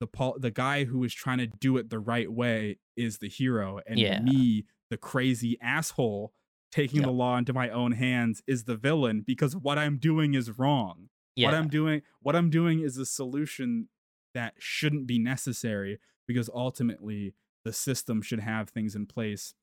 the 0.00 0.06
pol- 0.06 0.38
the 0.38 0.50
guy 0.50 0.84
who 0.84 1.02
is 1.04 1.12
trying 1.14 1.38
to 1.38 1.46
do 1.46 1.76
it 1.76 1.90
the 1.90 1.98
right 1.98 2.30
way 2.32 2.78
is 2.96 3.18
the 3.18 3.28
hero 3.28 3.80
and 3.86 3.98
Yeah. 3.98 4.20
me 4.20 4.64
the 4.90 4.96
crazy 4.96 5.58
asshole 5.60 6.32
taking 6.70 7.02
the 7.02 7.10
law 7.10 7.36
into 7.38 7.52
my 7.52 7.68
own 7.70 7.92
hands 7.92 8.42
is 8.46 8.64
the 8.64 8.76
villain 8.76 9.22
because 9.26 9.56
what 9.56 9.78
I'm 9.78 9.98
doing 9.98 10.34
is 10.34 10.58
wrong 10.58 11.08
Yeah. 11.34 11.48
what 11.48 11.54
i'm 11.54 11.68
doing 11.68 12.02
what 12.20 12.36
i'm 12.36 12.50
doing 12.50 12.80
is 12.80 12.96
a 12.98 13.06
solution 13.06 13.88
that 14.34 14.54
shouldn't 14.58 15.06
be 15.06 15.18
necessary 15.18 15.98
because 16.26 16.50
ultimately 16.52 17.34
the 17.64 17.72
system 17.72 18.20
should 18.22 18.40
have 18.40 18.68
things 18.70 18.94
in 18.94 19.06
place 19.06 19.54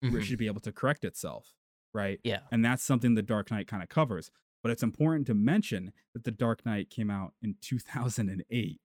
where 0.00 0.18
it 0.18 0.22
Mhm. 0.22 0.22
should 0.22 0.38
be 0.38 0.46
able 0.46 0.60
to 0.60 0.72
correct 0.72 1.04
itself 1.04 1.54
right 1.92 2.20
Yeah. 2.24 2.40
and 2.52 2.64
that's 2.64 2.82
something 2.84 3.14
the 3.14 3.22
dark 3.22 3.50
knight 3.50 3.66
kind 3.66 3.82
of 3.82 3.88
covers 3.88 4.30
but 4.62 4.70
it's 4.70 4.82
important 4.82 5.26
to 5.26 5.34
mention 5.34 5.92
that 6.14 6.24
the 6.24 6.30
dark 6.30 6.64
knight 6.64 6.88
came 6.88 7.10
out 7.10 7.34
in 7.42 7.56
2008 7.60 8.80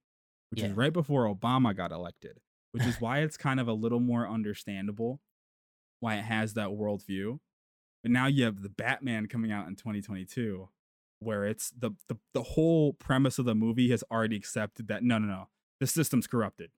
which 0.51 0.61
Yeah. 0.61 0.67
is 0.67 0.73
right 0.73 0.93
before 0.93 1.25
obama 1.25 1.75
got 1.75 1.91
elected 1.91 2.39
which 2.71 2.85
is 2.85 2.95
why 3.01 3.19
it's 3.19 3.37
kind 3.37 3.59
of 3.59 3.67
a 3.67 3.73
little 3.73 3.99
more 3.99 4.27
understandable 4.27 5.21
why 5.99 6.15
it 6.15 6.23
has 6.23 6.53
that 6.53 6.69
worldview 6.69 7.39
but 8.03 8.11
now 8.11 8.27
you 8.27 8.45
have 8.45 8.61
the 8.61 8.69
batman 8.69 9.27
coming 9.27 9.51
out 9.51 9.67
in 9.67 9.75
2022 9.75 10.69
where 11.21 11.43
it's 11.45 11.71
the, 11.77 11.91
the 12.07 12.17
the 12.33 12.43
whole 12.43 12.93
premise 12.93 13.37
of 13.39 13.45
the 13.45 13.55
movie 13.55 13.89
has 13.91 14.03
already 14.11 14.35
accepted 14.37 14.87
that 14.87 15.03
no 15.03 15.17
no 15.17 15.27
no 15.27 15.47
the 15.79 15.87
system's 15.87 16.27
corrupted 16.27 16.71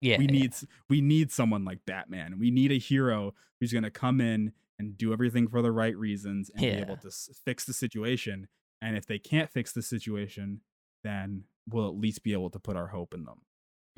Yeah. 0.00 0.18
we 0.18 0.24
yeah. 0.24 0.30
need 0.32 0.52
s- 0.52 0.66
we 0.88 1.00
need 1.00 1.30
someone 1.30 1.64
like 1.64 1.84
batman 1.86 2.38
we 2.38 2.50
need 2.50 2.72
a 2.72 2.78
hero 2.78 3.34
who's 3.60 3.72
going 3.72 3.84
to 3.84 3.90
come 3.90 4.20
in 4.20 4.52
and 4.80 4.96
do 4.96 5.12
everything 5.12 5.48
for 5.48 5.60
the 5.62 5.72
right 5.72 5.96
reasons 5.96 6.50
and 6.50 6.60
be 6.60 6.68
able 6.68 6.96
to 6.98 7.08
s- 7.08 7.30
fix 7.44 7.64
the 7.64 7.72
situation 7.72 8.48
and 8.82 8.96
if 8.96 9.06
they 9.06 9.18
can't 9.18 9.50
fix 9.50 9.72
the 9.72 9.82
situation 9.82 10.60
then 11.04 11.44
we'll 11.72 11.88
at 11.88 11.94
least 11.96 12.22
be 12.22 12.32
able 12.32 12.50
to 12.50 12.58
put 12.58 12.76
our 12.76 12.88
hope 12.88 13.14
in 13.14 13.24
them 13.24 13.40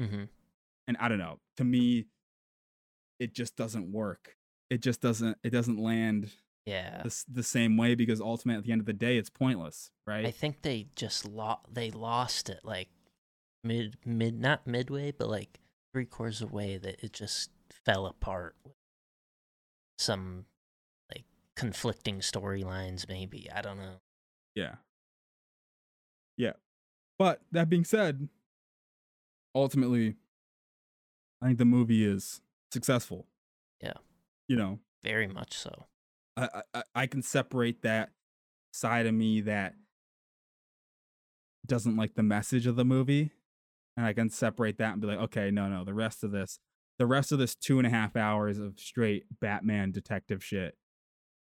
Mhm. 0.01 0.29
and 0.87 0.97
i 0.99 1.09
don't 1.09 1.19
know 1.19 1.39
to 1.57 1.65
me 1.65 2.07
it 3.19 3.35
just 3.35 3.57
doesn't 3.57 3.93
work 3.93 4.37
it 4.71 4.81
just 4.81 5.01
doesn't 5.01 5.37
it 5.43 5.51
doesn't 5.51 5.79
land 5.79 6.31
Yeah. 6.67 7.03
the, 7.03 7.25
the 7.29 7.43
same 7.43 7.77
way 7.77 7.95
because 7.95 8.21
ultimately 8.21 8.59
at 8.61 8.65
the 8.65 8.73
end 8.73 8.81
of 8.81 8.87
the 8.87 8.93
day 8.93 9.17
it's 9.19 9.31
pointless 9.31 9.91
right 10.07 10.25
I 10.27 10.31
think 10.31 10.63
they 10.63 10.87
just 10.97 11.27
lost. 11.27 11.67
they 11.73 11.91
lost 11.91 12.49
it 12.49 12.61
like 12.65 12.89
mid 13.65 13.97
mid 14.07 14.39
not 14.41 14.67
midway, 14.67 15.11
but 15.13 15.29
like 15.29 15.59
three 15.93 16.07
quarters 16.07 16.41
away. 16.41 16.79
that 16.79 17.03
it 17.05 17.13
just 17.13 17.51
fell 17.85 18.07
apart. 18.07 18.57
with 18.65 18.73
Some 19.99 20.47
like 21.15 21.25
conflicting 21.57 22.21
storylines, 22.21 23.07
maybe 23.09 23.51
I 23.51 23.61
don't 23.61 23.77
know. 23.79 24.01
Yeah. 24.55 24.77
But 27.21 27.43
that 27.53 27.69
being 27.69 27.85
said, 27.85 28.31
ultimately, 29.55 30.17
I 31.43 31.49
think 31.49 31.59
the 31.59 31.67
movie 31.67 32.03
is 32.03 32.41
successful. 32.73 33.27
Yeah. 33.83 33.93
You 34.49 34.57
know, 34.57 34.79
Very 35.05 35.29
much 35.29 35.53
so. 35.53 35.85
I, 36.39 36.63
I- 36.75 36.83
I, 36.95 37.07
can 37.07 37.21
separate 37.21 37.83
that 37.83 38.13
side 38.73 39.05
of 39.05 39.13
me 39.13 39.43
that 39.43 39.75
doesn't 41.67 41.95
like 41.95 42.15
the 42.15 42.23
message 42.23 42.67
of 42.67 42.77
the 42.77 42.87
movie. 42.87 43.33
And 43.99 44.07
I 44.07 44.15
can 44.15 44.31
separate 44.31 44.79
that 44.79 44.93
and 44.95 45.03
be 45.03 45.07
like, 45.07 45.19
okay, 45.19 45.51
no, 45.51 45.69
no, 45.69 45.85
the 45.85 45.93
rest 45.93 46.25
of 46.25 46.31
this, 46.31 46.59
the 46.99 47.07
rest 47.07 47.33
of 47.33 47.39
this 47.39 47.55
two 47.55 47.77
and 47.77 47.87
a 47.87 47.91
half 47.91 48.17
hours 48.17 48.57
of 48.59 48.81
straight 48.81 49.25
Batman 49.43 49.93
detective 49.93 50.43
shit 50.43 50.75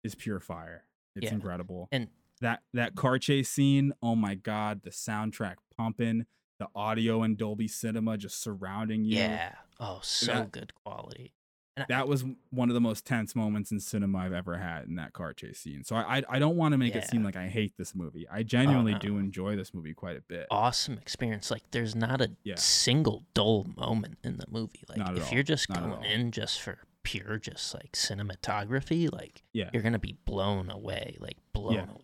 is 0.02 0.14
pure 0.14 0.40
fire. 0.40 0.84
It's 1.16 1.24
Yeah. 1.24 1.34
incredible. 1.34 1.88
And 1.90 2.08
that 2.44 2.62
that 2.72 2.94
car 2.94 3.18
chase 3.18 3.50
scene 3.50 3.92
oh 4.02 4.14
my 4.14 4.34
god 4.34 4.82
the 4.84 4.90
soundtrack 4.90 5.56
pumping 5.76 6.26
the 6.58 6.68
audio 6.74 7.22
in 7.22 7.34
dolby 7.34 7.66
cinema 7.66 8.16
just 8.16 8.40
surrounding 8.40 9.04
you 9.04 9.16
yeah, 9.18 9.52
oh, 9.80 9.98
so 10.02 10.26
that- 10.32 10.52
good 10.52 10.72
quality. 10.84 11.32
And 11.76 11.82
I- 11.82 11.86
that 11.88 12.06
was 12.06 12.24
one 12.50 12.70
of 12.70 12.74
the 12.74 12.80
most 12.80 13.04
tense 13.04 13.34
moments 13.34 13.72
in 13.72 13.80
cinema 13.80 14.18
i've 14.18 14.32
ever 14.32 14.58
had 14.58 14.84
in 14.86 14.94
that 14.94 15.12
car 15.12 15.32
chase 15.32 15.58
scene 15.58 15.82
so 15.82 15.96
i 15.96 16.18
i, 16.18 16.22
I 16.28 16.38
don't 16.38 16.56
want 16.56 16.70
to 16.70 16.78
make 16.78 16.94
it 16.94 17.08
seem 17.08 17.24
like 17.24 17.34
i 17.34 17.48
hate 17.48 17.72
this 17.76 17.96
movie 17.96 18.28
i 18.30 18.44
genuinely 18.44 18.92
uh-huh. 18.92 19.00
do 19.00 19.12
no. 19.14 19.18
enjoy 19.18 19.56
this 19.56 19.74
movie 19.74 19.92
quite 19.92 20.16
a 20.16 20.20
bit 20.20 20.46
awesome 20.52 20.96
experience. 20.98 21.50
Like 21.50 21.64
there's 21.72 21.96
not 21.96 22.20
a 22.20 22.30
Yeah. 22.44 22.54
single 22.56 23.24
dull 23.34 23.66
moment 23.76 24.18
in 24.22 24.36
the 24.36 24.46
movie. 24.48 24.84
Like 24.88 25.00
if 25.16 25.26
all. 25.26 25.34
you're 25.34 25.42
just 25.42 25.68
Not 25.68 25.80
going 25.80 26.04
in 26.04 26.30
just 26.30 26.60
for 26.60 26.78
pure 27.02 27.38
just 27.38 27.74
like 27.74 27.92
cinematography, 27.92 29.12
like 29.12 29.42
yeah 29.52 29.70
you're 29.72 29.82
gonna 29.82 29.98
be 29.98 30.16
blown 30.24 30.70
away. 30.70 31.16
Like 31.20 31.38
blown 31.52 31.72
Yeah. 31.74 31.84
away. 31.90 32.03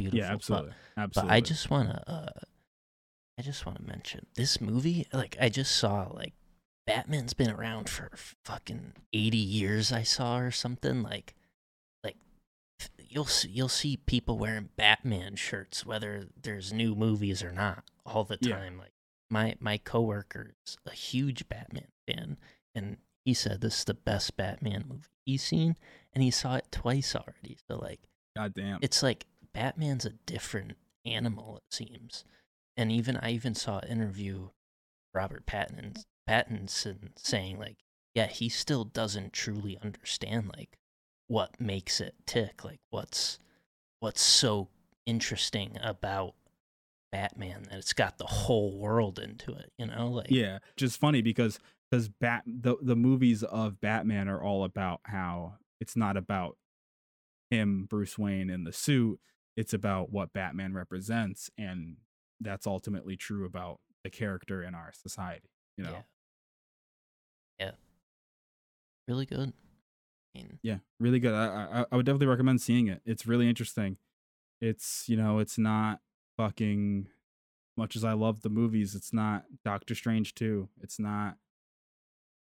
Beautiful. 0.00 0.18
yeah 0.18 0.28
But- 0.28 0.34
absolutely 0.36 0.74
But, 1.14 1.30
I 1.30 1.40
just 1.40 1.70
wanna 1.70 2.04
uh 2.06 2.40
I 3.38 3.42
just 3.42 3.64
wanna 3.64 3.82
mention 3.82 4.26
this 4.34 4.60
movie, 4.60 5.06
like 5.12 5.36
I 5.40 5.48
just 5.48 5.74
saw 5.76 6.08
like 6.12 6.34
Batman's 6.86 7.34
been 7.34 7.50
around 7.50 7.88
for 7.88 8.10
fucking 8.44 8.94
eighty 9.12 9.36
years 9.38 9.92
I 9.92 10.02
saw 10.02 10.38
or 10.38 10.50
something. 10.50 11.02
Like 11.02 11.34
like 12.04 12.16
you'll 13.08 13.24
see, 13.26 13.48
you'll 13.48 13.68
see 13.68 13.96
people 13.96 14.36
wearing 14.38 14.70
Batman 14.76 15.36
shirts 15.36 15.86
whether 15.86 16.26
there's 16.40 16.72
new 16.72 16.94
movies 16.94 17.42
or 17.42 17.52
not 17.52 17.84
all 18.04 18.24
the 18.24 18.38
Yeah. 18.40 18.56
time. 18.56 18.78
Like 18.78 18.92
my 19.30 19.54
my 19.60 19.78
coworker's 19.78 20.76
a 20.84 20.90
huge 20.90 21.48
Batman 21.48 21.88
fan, 22.06 22.36
and 22.74 22.98
he 23.24 23.32
said 23.34 23.60
this 23.60 23.78
is 23.78 23.84
the 23.84 23.94
best 23.94 24.36
Batman 24.36 24.84
movie 24.88 25.04
he's 25.24 25.44
seen, 25.44 25.76
and 26.12 26.22
he 26.24 26.30
saw 26.30 26.56
it 26.56 26.66
twice 26.72 27.14
already. 27.14 27.56
So 27.70 27.78
like 27.78 28.00
god 28.36 28.54
damn 28.54 28.78
it's 28.82 29.02
like 29.02 29.26
Batman's 29.54 30.04
a 30.04 30.10
different 30.26 30.72
animal 31.04 31.56
it 31.56 31.74
seems, 31.74 32.24
and 32.76 32.90
even 32.92 33.16
I 33.16 33.32
even 33.32 33.54
saw 33.54 33.78
an 33.78 33.88
interview 33.88 34.50
Robert 35.14 35.46
Pattinson 35.46 36.04
Pattinson 36.28 37.10
saying 37.16 37.58
like 37.58 37.78
yeah 38.14 38.26
he 38.26 38.48
still 38.48 38.84
doesn't 38.84 39.32
truly 39.32 39.78
understand 39.82 40.52
like 40.56 40.78
what 41.26 41.60
makes 41.60 42.00
it 42.00 42.14
tick 42.26 42.64
like 42.64 42.80
what's 42.90 43.38
what's 44.00 44.22
so 44.22 44.68
interesting 45.06 45.76
about 45.82 46.34
Batman 47.10 47.64
that 47.64 47.78
it's 47.78 47.92
got 47.92 48.18
the 48.18 48.26
whole 48.26 48.78
world 48.78 49.18
into 49.18 49.52
it 49.52 49.72
you 49.76 49.86
know 49.86 50.08
like 50.08 50.30
yeah 50.30 50.58
just 50.76 51.00
funny 51.00 51.22
because 51.22 51.58
because 51.90 52.08
bat 52.08 52.44
the, 52.46 52.76
the 52.80 52.94
movies 52.94 53.42
of 53.42 53.80
batman 53.80 54.28
are 54.28 54.40
all 54.40 54.62
about 54.62 55.00
how 55.04 55.54
it's 55.80 55.96
not 55.96 56.16
about 56.16 56.56
him 57.50 57.86
bruce 57.90 58.16
wayne 58.16 58.48
in 58.48 58.62
the 58.62 58.72
suit 58.72 59.18
it's 59.56 59.72
about 59.74 60.10
what 60.10 60.32
batman 60.32 60.72
represents 60.74 61.50
and 61.58 61.96
that's 62.40 62.66
ultimately 62.66 63.16
true 63.16 63.44
about 63.44 63.80
the 64.04 64.10
character 64.10 64.62
in 64.62 64.74
our 64.74 64.92
society 64.92 65.50
You 65.76 65.84
know. 65.84 65.90
Yeah. 65.90 66.02
Yeah. 67.58 67.70
Really 69.08 69.26
good. 69.26 69.52
I 70.34 70.38
mean, 70.38 70.58
Yeah, 70.62 70.78
really 70.98 71.18
good. 71.18 71.34
I, 71.34 71.80
I 71.82 71.86
I 71.92 71.96
would 71.96 72.06
definitely 72.06 72.28
recommend 72.28 72.62
seeing 72.62 72.86
it. 72.86 73.02
It's 73.04 73.26
really 73.26 73.48
interesting. 73.48 73.96
It's 74.60 75.08
you 75.08 75.16
know, 75.16 75.38
it's 75.40 75.58
not 75.58 76.00
fucking 76.36 77.08
much 77.76 77.96
as 77.96 78.04
I 78.04 78.12
love 78.12 78.42
the 78.42 78.48
movies. 78.48 78.94
It's 78.94 79.12
not 79.12 79.44
Doctor 79.64 79.94
Strange 79.94 80.34
too. 80.34 80.68
It's 80.80 80.98
not 80.98 81.36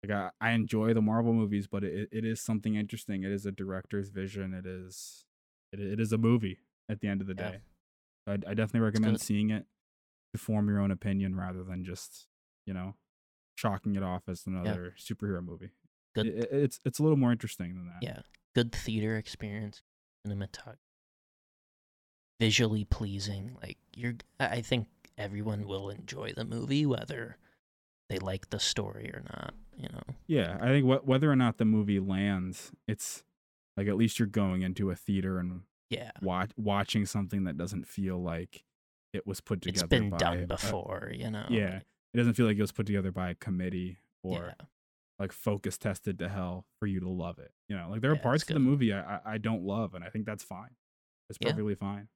like 0.03 0.11
I, 0.11 0.29
I 0.39 0.51
enjoy 0.51 0.93
the 0.93 1.01
Marvel 1.01 1.33
movies, 1.33 1.67
but 1.67 1.83
it, 1.83 2.09
it 2.11 2.23
is 2.23 2.39
something 2.39 2.75
interesting. 2.75 3.23
It 3.23 3.31
is 3.31 3.45
a 3.45 3.51
director's 3.51 4.09
vision. 4.09 4.53
It 4.53 4.65
is 4.65 5.25
it, 5.73 5.79
it 5.79 5.99
is 5.99 6.13
a 6.13 6.17
movie 6.17 6.59
at 6.89 6.99
the 6.99 7.07
end 7.07 7.21
of 7.21 7.27
the 7.27 7.35
Yeah. 7.37 7.51
day. 7.51 7.59
I, 8.27 8.33
I 8.33 8.53
definitely 8.53 8.81
recommend 8.81 9.21
seeing 9.21 9.49
it 9.51 9.65
to 10.33 10.39
form 10.39 10.67
your 10.67 10.79
own 10.79 10.91
opinion 10.91 11.35
rather 11.35 11.63
than 11.63 11.83
just 11.85 12.27
you 12.65 12.73
know 12.73 12.95
chalking 13.55 13.95
it 13.95 14.03
off 14.03 14.23
as 14.27 14.45
another 14.47 14.93
superhero 14.99 15.43
movie. 15.43 15.69
good. 16.15 16.27
It- 16.27 16.37
it- 16.37 16.49
it's 16.51 16.79
it's 16.85 16.99
a 16.99 17.03
little 17.03 17.17
more 17.17 17.31
interesting 17.31 17.75
than 17.75 17.85
that. 17.87 17.99
yeah. 18.01 18.21
Good 18.55 18.71
theater 18.73 19.15
experience. 19.15 19.83
Cinematography. 20.27 20.77
Visually 22.39 22.85
pleasing. 22.85 23.57
Like 23.61 23.77
you're. 23.95 24.15
I 24.39 24.47
I 24.47 24.61
think 24.61 24.87
everyone 25.17 25.67
will 25.67 25.89
enjoy 25.89 26.31
the 26.33 26.45
movie 26.45 26.85
whether 26.85 27.37
they 28.09 28.17
like 28.17 28.49
the 28.49 28.59
story 28.59 29.11
or 29.13 29.21
not. 29.29 29.53
You 29.77 29.89
know. 29.89 30.15
Yeah, 30.27 30.57
I 30.61 30.67
think 30.67 30.85
wh- 30.85 31.05
whether 31.07 31.31
or 31.31 31.35
not 31.35 31.57
the 31.57 31.65
movie 31.65 31.99
lands, 31.99 32.71
it's 32.87 33.23
like 33.77 33.87
at 33.87 33.97
least 33.97 34.19
you're 34.19 34.27
going 34.27 34.61
into 34.61 34.89
a 34.89 34.95
theater 34.95 35.37
and 35.39 35.61
Yeah. 35.89 36.11
watch 36.21 36.51
watching 36.57 37.05
something 37.05 37.45
that 37.45 37.57
doesn't 37.57 37.87
feel 37.87 38.21
like 38.21 38.63
it 39.13 39.25
was 39.25 39.41
put 39.41 39.61
together. 39.61 39.85
It's 39.85 39.89
been 39.89 40.09
by 40.11 40.17
done 40.17 40.45
before. 40.45 41.11
you 41.13 41.29
know. 41.31 41.45
yeah, 41.49 41.77
it 42.13 42.17
doesn't 42.17 42.33
feel 42.35 42.45
like 42.45 42.57
it 42.57 42.61
was 42.61 42.71
put 42.71 42.85
together 42.85 43.11
by 43.11 43.31
a 43.31 43.35
committee 43.35 43.97
or 44.23 44.53
yeah. 44.59 44.65
like 45.17 45.31
focus 45.31 45.77
tested 45.77 46.19
to 46.19 46.29
hell 46.29 46.65
for 46.79 46.85
you 46.85 46.99
to 46.99 47.09
love 47.09 47.39
it. 47.39 47.51
You 47.67 47.75
know, 47.77 47.87
like 47.89 48.01
there 48.01 48.11
are 48.11 48.15
Yeah, 48.15 48.21
parts 48.21 48.43
of 48.43 48.49
the 48.53 48.59
movie 48.59 48.93
I, 48.93 49.19
I 49.25 49.37
don't 49.39 49.63
love, 49.63 49.93
and 49.95 50.03
I 50.03 50.09
think 50.09 50.25
that's 50.25 50.43
fine. 50.43 50.75
It's 51.29 51.39
Yeah. 51.41 51.49
perfectly 51.51 51.75
fine. 51.75 52.07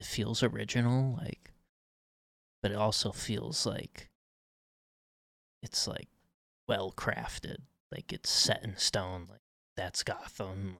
it 0.00 0.06
feels 0.06 0.42
original 0.42 1.16
like 1.22 1.52
but 2.62 2.72
it 2.72 2.76
also 2.76 3.12
feels 3.12 3.64
like 3.66 4.08
it's 5.62 5.86
like 5.86 6.08
well 6.68 6.92
crafted 6.96 7.58
like 7.92 8.12
it's 8.12 8.30
set 8.30 8.62
in 8.64 8.76
stone 8.76 9.26
like 9.30 9.40
that's 9.76 10.02
gotham 10.02 10.78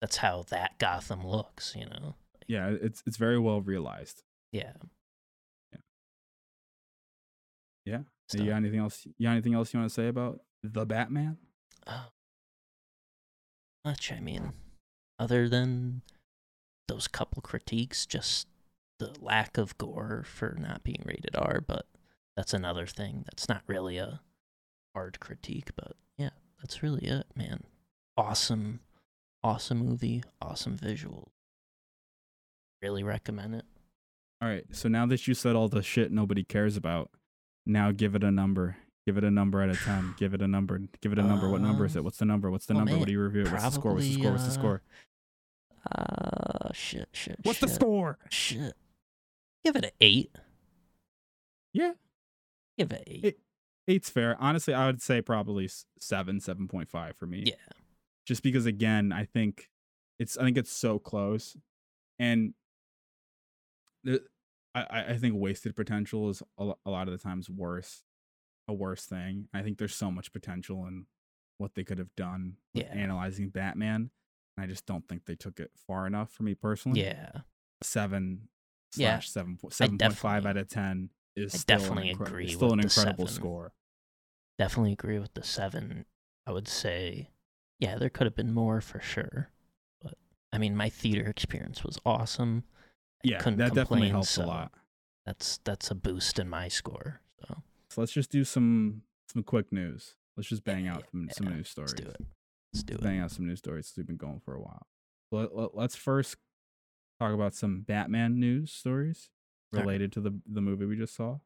that's 0.00 0.16
how 0.18 0.44
that 0.50 0.78
gotham 0.78 1.26
looks 1.26 1.74
you 1.76 1.86
know 1.86 2.14
Like, 2.34 2.44
Yeah, 2.48 2.68
it's 2.80 3.02
it's 3.06 3.16
very 3.16 3.38
well 3.38 3.60
realized. 3.62 4.22
yeah 4.52 4.72
Yeah. 5.72 5.78
Yeah. 7.84 7.98
Stuff. 8.28 8.40
You 8.40 8.50
got 8.50 8.56
anything 8.56 8.80
else? 8.80 9.06
You 9.18 9.26
got 9.26 9.32
anything 9.32 9.54
else 9.54 9.72
you 9.74 9.78
want 9.80 9.90
to 9.90 9.94
say 9.94 10.08
about 10.08 10.40
the 10.62 10.86
Batman? 10.86 11.36
Oh. 11.86 12.06
much 13.84 14.10
i 14.10 14.18
mean 14.20 14.52
other 15.18 15.48
than 15.50 16.00
those 16.88 17.06
couple 17.06 17.42
critiques 17.42 18.06
just 18.06 18.46
the 18.98 19.12
lack 19.20 19.58
of 19.58 19.76
gore 19.76 20.24
for 20.26 20.56
not 20.58 20.82
being 20.82 21.02
rated 21.04 21.36
r 21.36 21.60
but 21.60 21.86
that's 22.36 22.54
another 22.54 22.86
thing 22.86 23.22
that's 23.26 23.48
not 23.50 23.62
really 23.66 23.98
a 23.98 24.20
hard 24.94 25.20
critique 25.20 25.70
but 25.76 25.92
yeah 26.16 26.30
that's 26.58 26.82
really 26.82 27.04
it 27.04 27.26
man 27.36 27.64
awesome 28.16 28.80
awesome 29.44 29.78
movie 29.78 30.22
awesome 30.42 30.76
visuals. 30.76 31.28
really 32.82 33.02
recommend 33.04 33.54
it 33.54 33.64
All 34.42 34.48
right. 34.48 34.64
So 34.72 34.88
now 34.88 35.06
that 35.06 35.28
you 35.28 35.34
said 35.34 35.54
all 35.54 35.68
the 35.68 35.82
shit 35.82 36.10
nobody 36.10 36.42
cares 36.42 36.76
about, 36.76 37.10
now 37.64 37.92
give 37.92 38.14
it 38.16 38.24
a 38.24 38.30
number. 38.30 38.76
Give 39.06 39.16
it 39.18 39.24
a 39.24 39.30
number 39.30 39.62
out 39.62 39.68
of 39.68 39.80
10. 39.82 40.14
Give 40.18 40.32
it 40.34 40.40
a 40.42 40.48
number. 40.48 40.80
Give 41.02 41.12
it 41.12 41.18
a 41.18 41.22
number. 41.22 41.48
What 41.48 41.60
number 41.60 41.84
is 41.84 41.94
it? 41.94 42.02
What's 42.02 42.18
the 42.18 42.24
number? 42.24 42.50
What's 42.50 42.66
the 42.66 42.74
oh, 42.74 42.78
number? 42.78 42.92
man, 42.92 43.00
what 43.00 43.06
do 43.06 43.12
you 43.12 43.20
review? 43.22 43.42
it? 43.42 43.52
What's 43.52 43.64
the 43.64 43.70
score? 43.70 43.92
What's 43.94 44.06
the 44.08 44.14
score? 44.14 44.32
What's 44.32 44.44
the 44.44 44.50
score? 44.50 44.82
uh 45.92 46.72
shit 46.72 47.08
shit 47.12 47.36
What's 47.42 47.58
the 47.58 47.68
score? 47.68 48.18
shit 48.30 48.72
give 49.64 49.76
it 49.76 49.84
an 49.84 49.90
eight 50.00 50.34
Yeah. 51.74 51.92
give 52.78 52.90
it 52.92 53.04
eight 53.06 53.24
It- 53.24 53.38
Eight's 53.86 54.08
fair. 54.08 54.34
Honestly, 54.40 54.72
I 54.72 54.86
would 54.86 55.02
say 55.02 55.20
probably 55.20 55.68
seven, 55.98 56.40
7.5 56.40 57.16
for 57.16 57.26
me. 57.26 57.44
yeah 57.46 57.52
Just 58.26 58.42
because, 58.42 58.66
again, 58.66 59.12
I 59.12 59.24
think 59.24 59.68
it's, 60.18 60.36
I 60.38 60.44
think 60.44 60.56
it's 60.56 60.72
so 60.72 60.98
close. 60.98 61.56
And 62.18 62.54
the, 64.02 64.22
I, 64.74 65.04
I- 65.08 65.16
think 65.18 65.34
wasted 65.36 65.76
potential 65.76 66.30
is 66.30 66.42
a, 66.58 66.72
a 66.86 66.90
lot 66.90 67.08
of 67.08 67.12
the 67.12 67.18
times 67.22 67.48
worse, 67.50 68.02
a 68.68 68.72
worse 68.72 69.04
thing. 69.06 69.48
I 69.54 69.62
think 69.62 69.78
there's 69.78 69.94
so 69.94 70.10
much 70.10 70.32
potential 70.32 70.86
in 70.86 71.06
what 71.58 71.74
they 71.74 71.84
could 71.84 71.98
have 71.98 72.14
done 72.16 72.54
Yeah. 72.72 72.84
analyzing 72.92 73.48
Batman. 73.50 74.10
And 74.56 74.64
I 74.64 74.66
just 74.66 74.86
don't 74.86 75.06
think 75.08 75.24
they 75.26 75.34
took 75.36 75.60
it 75.60 75.70
far 75.86 76.06
enough 76.06 76.30
for 76.32 76.42
me 76.44 76.54
personally. 76.54 77.02
yeah 77.02 77.30
Seven 77.82 78.48
Yeah, 78.96 79.14
slash 79.18 79.30
seven 79.30 79.58
seven 79.70 79.98
point 79.98 80.14
five 80.16 80.46
out 80.46 80.56
of 80.56 80.68
ten 80.68 81.10
is 81.36 81.54
I 81.54 81.58
still 81.58 81.78
definitely 81.78 82.10
an 82.10 82.16
incre- 82.18 82.26
agree 82.28 82.48
still 82.48 82.72
an 82.72 82.80
incredible 82.80 83.26
score. 83.26 83.72
definitely 84.58 84.92
agree 84.92 85.18
with 85.18 85.34
the 85.34 85.42
seven. 85.42 86.06
I 86.46 86.52
would 86.52 86.68
say, 86.68 87.30
yeah, 87.84 87.96
there 87.98 88.08
could 88.08 88.26
have 88.26 88.34
been 88.34 88.52
more 88.52 88.80
for 88.80 89.00
sure. 89.00 89.50
But 90.02 90.14
I 90.52 90.58
mean, 90.58 90.74
my 90.74 90.88
theater 90.88 91.26
experience 91.26 91.84
was 91.84 91.98
awesome. 92.06 92.64
I 93.24 93.28
Yeah, 93.28 93.38
couldn't 93.38 93.58
that 93.58 93.74
definitely 93.74 94.08
helps 94.08 94.30
so 94.30 94.44
a 94.44 94.46
lot. 94.46 94.72
That's 95.26 95.58
that's 95.64 95.90
a 95.90 95.94
boost 95.94 96.38
in 96.38 96.48
my 96.48 96.68
score. 96.68 97.20
So 97.40 97.62
So 97.90 98.00
let's 98.00 98.12
just 98.12 98.30
do 98.30 98.44
some 98.44 99.02
some 99.30 99.42
quick 99.42 99.70
news. 99.70 100.14
Let's 100.36 100.48
just 100.48 100.64
bang 100.64 100.86
Yeah, 100.86 100.94
out 100.94 101.04
some, 101.10 101.28
some 101.30 101.46
news 101.48 101.68
stories. 101.68 101.92
let's 101.92 102.02
do 102.04 102.08
it. 102.10 102.20
Let's 102.72 102.82
do 102.84 102.94
it. 102.94 103.02
Bang 103.02 103.20
out 103.20 103.30
some 103.30 103.46
news 103.46 103.58
stories. 103.58 103.92
We've 103.96 104.06
been 104.06 104.16
going 104.16 104.40
for 104.44 104.54
a 104.54 104.60
while. 104.60 104.86
Let, 105.30 105.54
let, 105.54 105.74
let's 105.76 105.94
first 105.94 106.36
talk 107.20 107.32
about 107.34 107.54
some 107.54 107.82
Batman 107.82 108.40
news 108.40 108.72
stories 108.72 109.28
related 109.72 110.10
to 110.12 110.20
the 110.20 110.40
the 110.46 110.60
movie 110.62 110.86
we 110.86 110.96
just 110.96 111.14
saw, 111.14 111.38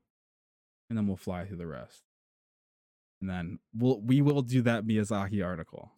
and 0.89 0.97
then 0.97 1.07
we'll 1.09 1.17
fly 1.17 1.47
through 1.47 1.57
the 1.57 1.67
rest. 1.67 2.03
And 3.21 3.29
then 3.29 3.59
we'll 3.75 4.01
we 4.01 4.23
will 4.23 4.43
do 4.43 4.63
that 4.63 4.85
Miyazaki 4.85 5.45
article. 5.45 5.93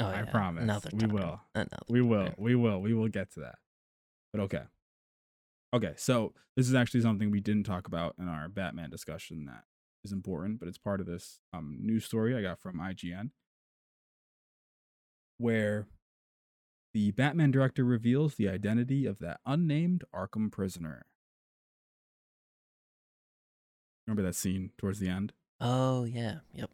Oh, 0.00 0.06
I 0.06 0.20
yeah, 0.20 0.24
promise. 0.26 0.62
Another 0.62 0.90
We 0.92 1.06
will. 1.06 1.40
Another 1.54 1.76
We 1.88 2.00
will. 2.00 2.24
time. 2.26 2.34
We 2.38 2.54
will. 2.54 2.80
We 2.80 2.94
will 2.94 3.08
get 3.08 3.32
to 3.34 3.40
that. 3.40 3.56
But 4.32 4.42
okay. 4.42 4.62
Okay, 5.74 5.94
so 5.96 6.34
this 6.56 6.68
is 6.68 6.74
actually 6.74 7.00
something 7.00 7.30
we 7.30 7.40
didn't 7.40 7.64
talk 7.64 7.86
about 7.86 8.14
in 8.18 8.28
our 8.28 8.48
Batman 8.48 8.90
discussion 8.90 9.46
that 9.46 9.64
is 10.04 10.12
important, 10.12 10.58
but 10.58 10.68
it's 10.68 10.78
part 10.78 11.00
of 11.00 11.06
this 11.06 11.38
um, 11.52 11.78
news 11.80 12.04
story 12.04 12.36
I 12.36 12.42
got 12.42 12.60
from 12.60 12.78
IGN 12.78 13.30
where 15.38 15.86
the 16.94 17.10
Batman 17.12 17.50
director 17.50 17.84
reveals 17.84 18.36
the 18.36 18.48
identity 18.48 19.06
of 19.06 19.18
that 19.18 19.40
unnamed 19.44 20.04
Arkham 20.14 20.52
prisoner. 20.52 21.06
Remember 24.06 24.22
that 24.22 24.34
scene 24.34 24.70
towards 24.78 24.98
the 25.00 25.08
end? 25.08 25.32
Oh 25.60 26.04
yeah. 26.04 26.38
Yep. 26.54 26.70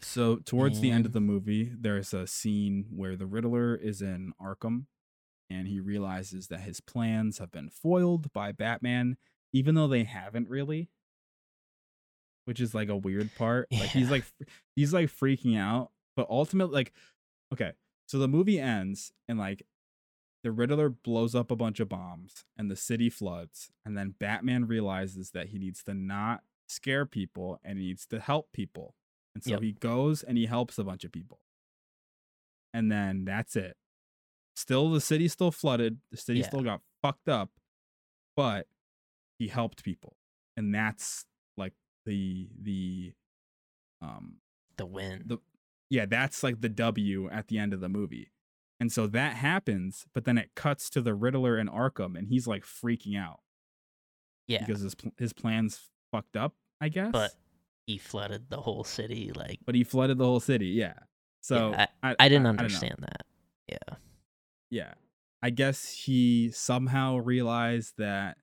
So 0.00 0.36
towards 0.36 0.80
the 0.80 0.90
end 0.90 1.06
of 1.06 1.12
the 1.12 1.20
movie, 1.20 1.72
there's 1.78 2.14
a 2.14 2.26
scene 2.26 2.86
where 2.90 3.16
the 3.16 3.26
Riddler 3.26 3.74
is 3.74 4.00
in 4.00 4.32
Arkham 4.40 4.86
and 5.50 5.66
he 5.66 5.80
realizes 5.80 6.48
that 6.48 6.60
his 6.60 6.80
plans 6.80 7.38
have 7.38 7.50
been 7.50 7.70
foiled 7.70 8.32
by 8.32 8.52
Batman, 8.52 9.16
even 9.52 9.74
though 9.74 9.88
they 9.88 10.04
haven't 10.04 10.48
really. 10.48 10.90
Which 12.44 12.60
is 12.60 12.74
like 12.74 12.88
a 12.88 12.96
weird 12.96 13.34
part. 13.36 13.68
Like 13.72 13.90
he's 13.90 14.10
like 14.10 14.24
he's 14.76 14.92
like 14.92 15.08
freaking 15.08 15.58
out, 15.58 15.90
but 16.16 16.26
ultimately 16.30 16.74
like 16.74 16.92
okay, 17.52 17.72
so 18.06 18.18
the 18.18 18.28
movie 18.28 18.58
ends 18.58 19.12
and 19.28 19.38
like 19.38 19.66
the 20.44 20.52
Riddler 20.52 20.88
blows 20.88 21.34
up 21.34 21.50
a 21.50 21.56
bunch 21.56 21.80
of 21.80 21.88
bombs 21.88 22.44
and 22.56 22.70
the 22.70 22.76
city 22.76 23.10
floods 23.10 23.70
and 23.84 23.96
then 23.96 24.14
Batman 24.18 24.66
realizes 24.66 25.32
that 25.32 25.48
he 25.48 25.58
needs 25.58 25.82
to 25.84 25.94
not 25.94 26.42
scare 26.68 27.04
people 27.04 27.60
and 27.64 27.78
he 27.78 27.86
needs 27.86 28.06
to 28.06 28.20
help 28.20 28.52
people. 28.52 28.94
And 29.38 29.44
so 29.44 29.50
Yep. 29.52 29.62
he 29.62 29.72
goes 29.72 30.22
and 30.24 30.36
he 30.36 30.46
helps 30.46 30.78
a 30.78 30.84
bunch 30.84 31.04
of 31.04 31.12
people. 31.12 31.38
And 32.74 32.90
then 32.90 33.24
that's 33.24 33.54
it. 33.56 33.76
Still 34.56 34.90
the 34.90 35.00
city's 35.00 35.32
still 35.32 35.52
flooded, 35.52 36.00
the 36.10 36.16
city 36.16 36.40
Yeah. 36.40 36.46
still 36.48 36.62
got 36.62 36.82
fucked 37.02 37.28
up, 37.28 37.50
but 38.36 38.66
he 39.38 39.46
helped 39.48 39.84
people. 39.84 40.16
And 40.56 40.74
that's 40.74 41.24
like 41.56 41.74
the 42.04 42.48
the 42.60 43.14
um 44.02 44.40
The 44.76 44.86
win. 44.86 45.22
the 45.26 45.38
yeah, 45.90 46.06
that's 46.06 46.42
like 46.42 46.60
the 46.60 46.68
W 46.68 47.30
at 47.30 47.46
the 47.48 47.58
end 47.58 47.72
of 47.72 47.80
the 47.80 47.88
movie. 47.88 48.32
And 48.80 48.92
so 48.92 49.06
that 49.08 49.36
happens, 49.36 50.06
but 50.14 50.24
then 50.24 50.36
it 50.38 50.50
cuts 50.54 50.90
to 50.90 51.00
the 51.00 51.14
Riddler 51.14 51.56
and 51.56 51.68
Arkham 51.70 52.18
and 52.18 52.28
he's 52.28 52.46
like 52.48 52.64
freaking 52.64 53.16
out 53.18 53.40
yeah. 54.48 54.64
because 54.66 54.82
his 54.82 54.96
his 55.16 55.32
plans 55.32 55.88
fucked 56.10 56.36
up, 56.36 56.56
I 56.80 56.88
guess. 56.88 57.12
but 57.12 57.32
he 57.88 57.96
flooded 57.96 58.50
the 58.50 58.58
whole 58.58 58.84
city. 58.84 59.32
Like 59.34 59.60
but 59.64 59.74
he 59.74 59.82
flooded 59.82 60.18
the 60.18 60.24
whole 60.24 60.40
city, 60.40 60.66
yeah. 60.66 60.92
So 61.40 61.70
yeah, 61.70 61.86
I, 62.02 62.14
I 62.20 62.28
didn't 62.28 62.44
don't 62.44 62.56
know. 62.56 62.62
understand 62.62 62.96
that. 63.00 63.26
Yeah. 63.66 63.96
Yeah. 64.70 64.94
I 65.42 65.50
guess 65.50 65.90
he 65.90 66.50
somehow 66.52 67.16
realized 67.16 67.94
that 67.96 68.36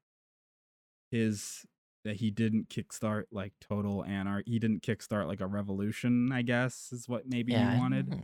his 1.12 1.66
that 2.06 2.16
he 2.16 2.32
didn't 2.32 2.70
kickstart 2.70 3.26
like 3.32 3.54
total 3.62 4.04
anarchy. 4.04 4.52
He 4.52 4.60
didn't 4.60 4.82
kickstart 4.82 5.28
like 5.28 5.42
a 5.42 5.48
revolution. 5.48 6.32
I 6.32 6.42
guess 6.42 6.90
is 6.92 7.08
what 7.08 7.28
maybe 7.28 7.52
yeah, 7.52 7.76
he 7.76 7.80
wanted. 7.80 8.24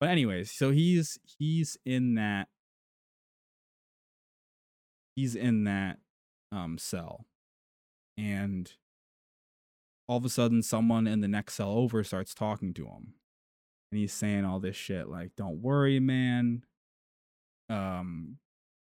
But 0.00 0.08
anyways, 0.08 0.50
so 0.50 0.72
he's 0.72 1.18
he's 1.38 1.78
in 1.86 2.16
that 2.16 2.48
he's 5.14 5.36
in 5.36 5.64
that 5.64 5.98
um 6.50 6.76
cell. 6.76 7.26
And 8.16 8.68
all 10.08 10.16
of 10.16 10.24
a 10.24 10.28
sudden 10.30 10.62
someone 10.62 11.06
in 11.06 11.20
the 11.20 11.28
next 11.28 11.54
cell 11.54 11.70
over 11.70 12.02
starts 12.02 12.34
talking 12.34 12.72
to 12.74 12.86
him. 12.86 13.14
And 13.92 14.00
he's 14.00 14.12
saying 14.12 14.44
all 14.44 14.58
this 14.60 14.76
shit 14.76 15.08
like 15.08 15.30
don't 15.36 15.60
worry, 15.62 16.00
man. 16.00 16.62
Um 17.68 18.38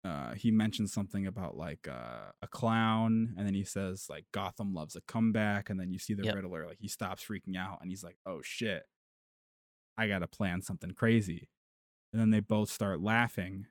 uh 0.03 0.33
he 0.33 0.51
mentions 0.51 0.91
something 0.91 1.25
about 1.25 1.55
like 1.55 1.87
uh, 1.87 2.31
a 2.41 2.47
clown 2.47 3.33
and 3.37 3.47
then 3.47 3.53
he 3.53 3.63
says 3.63 4.07
like 4.09 4.25
Gotham 4.33 4.73
loves 4.73 4.95
a 4.97 5.01
comeback 5.07 5.69
and 5.69 5.79
then 5.79 5.91
you 5.93 5.99
see 5.99 6.13
the 6.13 6.23
Yep. 6.25 6.35
Riddler 6.35 6.67
like 6.67 6.79
he 6.81 6.89
stops 6.89 7.23
freaking 7.23 7.55
out 7.57 7.77
and 7.81 7.89
he's 7.89 8.03
like, 8.03 8.17
"Oh 8.25 8.41
shit. 8.43 8.83
I 9.97 10.07
got 10.07 10.19
to 10.19 10.27
plan 10.27 10.61
something 10.61 10.91
crazy." 10.91 11.47
And 12.11 12.21
then 12.21 12.31
they 12.31 12.41
both 12.41 12.69
start 12.69 13.01
laughing 13.01 13.67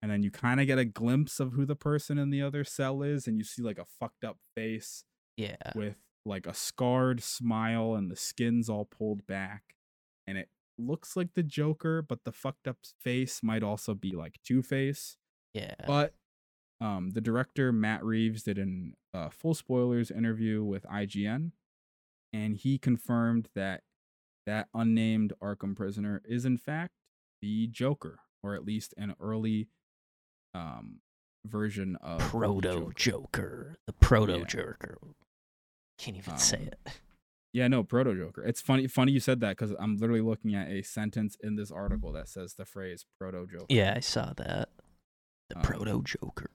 and 0.00 0.10
then 0.10 0.22
you 0.22 0.30
kind 0.30 0.60
of 0.60 0.66
get 0.66 0.78
a 0.78 0.84
glimpse 0.84 1.40
of 1.40 1.52
who 1.54 1.66
the 1.66 1.74
person 1.76 2.18
in 2.18 2.30
the 2.30 2.40
other 2.42 2.62
cell 2.64 3.02
is 3.02 3.26
and 3.26 3.36
you 3.38 3.44
see 3.44 3.62
like 3.62 3.78
a 3.78 3.84
fucked 3.98 4.22
up 4.24 4.38
face 4.54 5.04
Yeah. 5.36 5.56
with 5.74 5.96
like 6.26 6.46
a 6.46 6.54
scarred 6.54 7.22
smile 7.22 7.94
and 7.94 8.10
the 8.10 8.16
skin's 8.16 8.68
all 8.68 8.84
pulled 8.84 9.26
back 9.26 9.62
and 10.26 10.38
it 10.38 10.48
looks 10.78 11.16
like 11.16 11.34
the 11.34 11.42
joker 11.42 12.02
but 12.02 12.24
the 12.24 12.32
fucked 12.32 12.66
up 12.66 12.78
face 13.00 13.42
might 13.42 13.62
also 13.62 13.94
be 13.94 14.12
like 14.12 14.38
two-face 14.44 15.16
Yeah. 15.52 15.74
but 15.86 16.14
um 16.80 17.10
the 17.10 17.20
director 17.20 17.72
matt 17.72 18.04
reeves 18.04 18.42
did 18.42 18.58
an 18.58 18.94
uh, 19.12 19.28
full 19.28 19.54
spoilers 19.54 20.10
interview 20.10 20.64
with 20.64 20.84
ign 20.84 21.52
and 22.32 22.56
he 22.56 22.78
confirmed 22.78 23.48
that 23.54 23.82
that 24.46 24.68
unnamed 24.74 25.32
arkham 25.42 25.76
prisoner 25.76 26.20
is 26.24 26.44
in 26.44 26.58
fact 26.58 26.92
the 27.42 27.66
joker 27.68 28.18
or 28.42 28.54
at 28.54 28.64
least 28.64 28.92
an 28.96 29.14
early 29.20 29.68
um 30.54 31.00
version 31.46 31.96
of 32.00 32.20
Proto 32.20 32.62
Joker. 32.62 32.92
Joker. 32.96 33.76
The 33.86 33.92
Proto 33.92 34.38
Yeah. 34.38 34.44
Joker. 34.44 34.98
Can't 35.98 36.16
even 36.16 36.36
say 36.38 36.58
Um, 36.58 36.62
it. 36.68 36.78
Yeah, 37.54 37.68
no, 37.68 37.84
proto 37.84 38.16
Joker. 38.16 38.42
It's 38.42 38.60
funny. 38.60 38.88
Funny 38.88 39.12
you 39.12 39.20
said 39.20 39.38
that 39.38 39.50
because 39.56 39.76
I'm 39.78 39.96
literally 39.96 40.22
looking 40.22 40.56
at 40.56 40.66
a 40.66 40.82
sentence 40.82 41.36
in 41.40 41.54
this 41.54 41.70
article 41.70 42.10
that 42.14 42.28
says 42.28 42.54
the 42.54 42.64
phrase 42.64 43.06
proto 43.20 43.46
Joker. 43.46 43.66
Yeah, 43.68 43.94
I 43.96 44.00
saw 44.00 44.32
that. 44.32 44.70
The 45.50 45.58
Um, 45.58 45.62
Proto 45.62 46.02
Joker. 46.02 46.50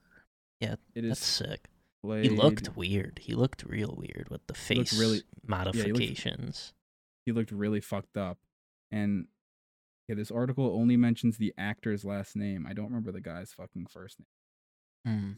it 0.60 0.78
That's 0.94 1.24
sick. 1.26 1.70
Played, 2.03 2.26
He 2.26 2.30
looked 2.32 2.76
weird. 2.76 3.20
He 3.24 3.34
looked 3.34 3.64
real 3.64 3.95
weird 3.98 4.28
with 4.30 4.45
the 4.48 4.53
face 4.53 4.99
really- 4.99 5.24
modifications. 5.48 6.74
He 7.26 7.32
looked 7.32 7.52
really 7.52 7.80
fucked 7.80 8.18
up, 8.18 8.38
and 8.91 9.28
yeah, 10.10 10.16
this 10.16 10.32
article 10.32 10.66
only 10.76 10.98
mentions 10.98 11.38
the 11.38 11.53
actor's 11.57 12.03
last 12.03 12.36
name. 12.36 12.66
I 12.68 12.74
don't 12.74 12.88
remember 12.88 13.14
the 13.14 13.22
guy's 13.22 13.53
fucking 13.53 13.86
first 13.86 14.18
name. 15.06 15.38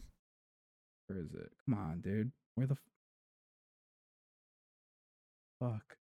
Where 1.06 1.20
is 1.20 1.34
it? 1.34 1.52
Come 1.64 1.74
on, 1.78 2.00
dude. 2.00 2.32
Where 2.56 2.66
the 2.66 2.76
fuck? 5.62 5.96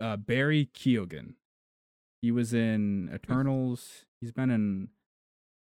Uh, 0.00 0.16
Barry 0.16 0.70
Keoghan. 0.74 1.34
He 2.22 2.30
was 2.30 2.52
in 2.52 3.10
Eternals. 3.14 4.04
He's 4.20 4.32
been 4.32 4.50
in. 4.50 4.88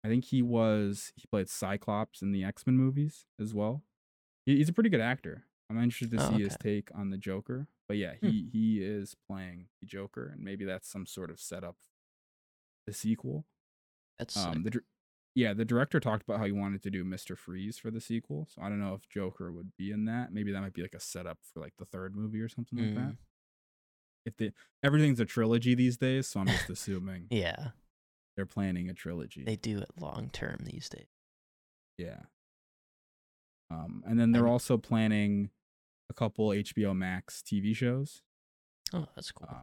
I 0.04 0.08
think 0.08 0.26
he 0.26 0.42
was. 0.42 1.12
He 1.16 1.26
played 1.26 1.48
Cyclops 1.48 2.22
in 2.22 2.32
the 2.32 2.44
X 2.44 2.66
Men 2.66 2.76
movies 2.76 3.26
as 3.40 3.52
well. 3.54 3.82
He, 4.44 4.56
he's 4.56 4.68
a 4.68 4.72
pretty 4.72 4.90
good 4.90 5.00
actor. 5.00 5.44
I'm 5.70 5.82
interested 5.82 6.16
to 6.16 6.24
Oh, 6.24 6.30
see 6.36 6.42
his 6.44 6.56
take 6.56 6.88
on 6.94 7.10
the 7.10 7.18
Joker. 7.18 7.68
But 7.88 7.96
yeah, 7.98 8.14
he 8.20 8.48
he 8.52 8.78
is 8.82 9.16
playing 9.28 9.66
the 9.80 9.86
Joker, 9.86 10.30
and 10.34 10.42
maybe 10.44 10.64
that's 10.64 10.88
some 10.88 11.06
sort 11.06 11.30
of 11.30 11.40
setup. 11.40 11.76
The 12.86 12.92
sequel. 12.92 13.44
That's 14.18 14.36
Um, 14.36 14.62
the 14.62 14.80
yeah, 15.36 15.52
the 15.52 15.64
director 15.66 16.00
talked 16.00 16.24
about 16.24 16.38
how 16.40 16.46
he 16.46 16.50
wanted 16.52 16.82
to 16.82 16.90
do 16.90 17.04
Mister 17.04 17.36
Freeze 17.36 17.78
for 17.78 17.90
the 17.92 18.00
sequel. 18.00 18.48
So 18.52 18.62
I 18.62 18.68
don't 18.68 18.80
know 18.80 18.94
if 18.94 19.08
Joker 19.08 19.52
would 19.52 19.70
be 19.76 19.92
in 19.92 20.06
that. 20.06 20.32
Maybe 20.32 20.50
that 20.50 20.60
might 20.62 20.72
be 20.72 20.82
like 20.82 20.94
a 20.94 21.00
setup 21.00 21.38
for 21.52 21.60
like 21.60 21.74
the 21.78 21.84
third 21.84 22.16
movie 22.16 22.40
or 22.40 22.48
something 22.48 22.78
like 22.78 22.94
that. 22.94 23.12
Mm. 23.12 23.16
If 24.24 24.36
the 24.38 24.52
everything's 24.82 25.20
a 25.20 25.24
trilogy 25.26 25.74
these 25.76 25.96
days, 25.98 26.26
so 26.26 26.40
I'm 26.40 26.46
just 26.48 26.68
assuming 26.70 27.26
yeah, 27.30 27.68
they're 28.34 28.46
planning 28.46 28.88
a 28.88 28.94
trilogy. 28.94 29.44
they 29.44 29.56
do 29.56 29.78
it 29.78 29.90
long 30.00 30.30
term 30.32 30.58
these 30.64 30.88
days. 30.88 31.06
yeah. 31.98 32.20
Um, 33.70 34.02
and 34.06 34.18
then 34.18 34.32
they're 34.32 34.42
And- 34.42 34.50
also 34.50 34.78
planning 34.78 35.50
a 36.08 36.14
couple 36.14 36.52
HBO 36.52 36.94
Max 36.96 37.42
TV 37.42 37.74
shows. 37.74 38.22
Oh, 38.92 39.06
that's 39.16 39.32
cool. 39.32 39.48
Uh, 39.50 39.62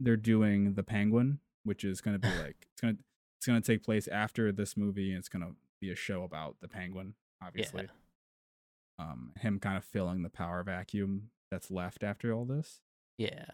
they're 0.00 0.16
doing 0.16 0.74
The 0.74 0.82
Penguin, 0.82 1.40
which 1.62 1.84
is 1.84 2.00
going 2.00 2.18
to 2.18 2.18
be 2.18 2.34
like 2.42 2.56
it's 2.72 2.80
going 2.80 2.96
to 2.96 3.02
it's 3.44 3.46
going 3.46 3.60
to 3.60 3.72
take 3.72 3.82
place 3.84 4.08
after 4.08 4.50
this 4.52 4.74
movie 4.74 5.10
and 5.10 5.18
it's 5.18 5.28
going 5.28 5.44
to 5.44 5.54
be 5.78 5.90
a 5.90 5.94
show 5.94 6.22
about 6.22 6.56
the 6.62 6.68
penguin, 6.68 7.12
obviously. 7.42 7.82
yeah. 7.82 9.04
Um 9.06 9.32
him 9.40 9.58
kind 9.58 9.76
of 9.76 9.84
filling 9.84 10.22
the 10.22 10.30
power 10.30 10.62
vacuum 10.62 11.30
that's 11.50 11.70
left 11.70 12.02
after 12.02 12.32
all 12.32 12.46
this. 12.46 12.80
Yeah. 13.18 13.44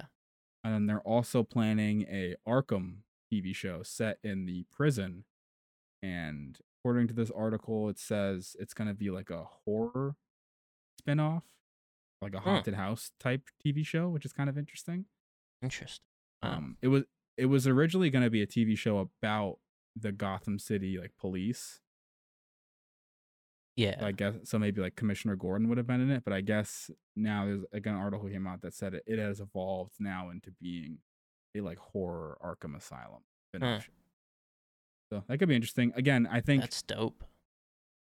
And 0.62 0.73
then 0.73 0.87
they're 0.87 1.01
also 1.01 1.43
planning 1.43 2.03
a 2.03 2.37
Arkham 2.47 2.99
TV 3.33 3.53
show 3.53 3.83
set 3.83 4.19
in 4.23 4.47
the 4.47 4.65
prison. 4.71 5.25
And 6.05 6.57
according 6.79 7.09
to 7.09 7.15
this 7.15 7.31
article, 7.33 7.89
it 7.89 7.99
says 7.99 8.55
it's 8.61 8.75
going 8.75 8.89
to 8.89 8.95
be 8.95 9.11
like 9.11 9.31
a 9.31 9.45
horror 9.65 10.15
spin-off, 11.01 11.43
like 12.23 12.35
a 12.35 12.41
Hmm. 12.41 12.51
haunted 12.51 12.75
house 12.75 13.11
type 13.19 13.49
TV 13.67 13.85
show, 13.85 14.09
which 14.09 14.25
is 14.25 14.33
kind 14.33 14.49
of 14.49 14.57
interesting. 14.57 15.07
Interesting. 15.62 16.05
Wow. 16.45 16.59
Um, 16.59 16.77
it 16.81 16.89
was 16.89 17.05
it 17.37 17.47
was 17.47 17.67
originally 17.67 18.11
going 18.11 18.25
to 18.25 18.31
be 18.31 18.43
a 18.43 18.47
TV 18.47 18.77
show 18.79 18.99
about 18.99 19.59
the 19.97 20.12
Gotham 20.12 20.59
City 20.59 20.99
like 20.99 21.12
police. 21.19 21.81
yeah. 23.77 23.97
I 24.05 24.12
guess 24.12 24.35
so. 24.45 24.59
Maybe 24.59 24.81
like 24.81 24.97
Commissioner 24.97 25.37
Gordon 25.37 25.69
would 25.69 25.79
have 25.79 25.87
been 25.87 26.01
in 26.01 26.11
it, 26.11 26.23
but 26.25 26.33
I 26.33 26.41
guess 26.41 26.91
now 27.17 27.45
there's 27.47 27.65
like 27.73 27.87
an 27.87 27.95
article 27.95 28.29
came 28.29 28.47
out 28.47 28.62
that 28.62 28.75
said 28.75 28.95
it, 28.95 29.05
it 29.07 29.19
has 29.19 29.41
evolved 29.41 29.95
now 29.99 30.31
into 30.31 30.51
being 30.61 30.99
a 31.57 31.61
like 31.61 31.79
horror 31.79 32.39
Arkham 32.45 32.77
Asylum 32.77 33.23
spin-off. 33.49 33.89
So 35.12 35.25
that 35.29 35.39
could 35.39 35.49
be 35.49 35.57
interesting. 35.57 35.93
Again, 35.97 36.29
I 36.31 36.41
think 36.41 36.62
That's 36.62 36.83
dope. 36.83 37.25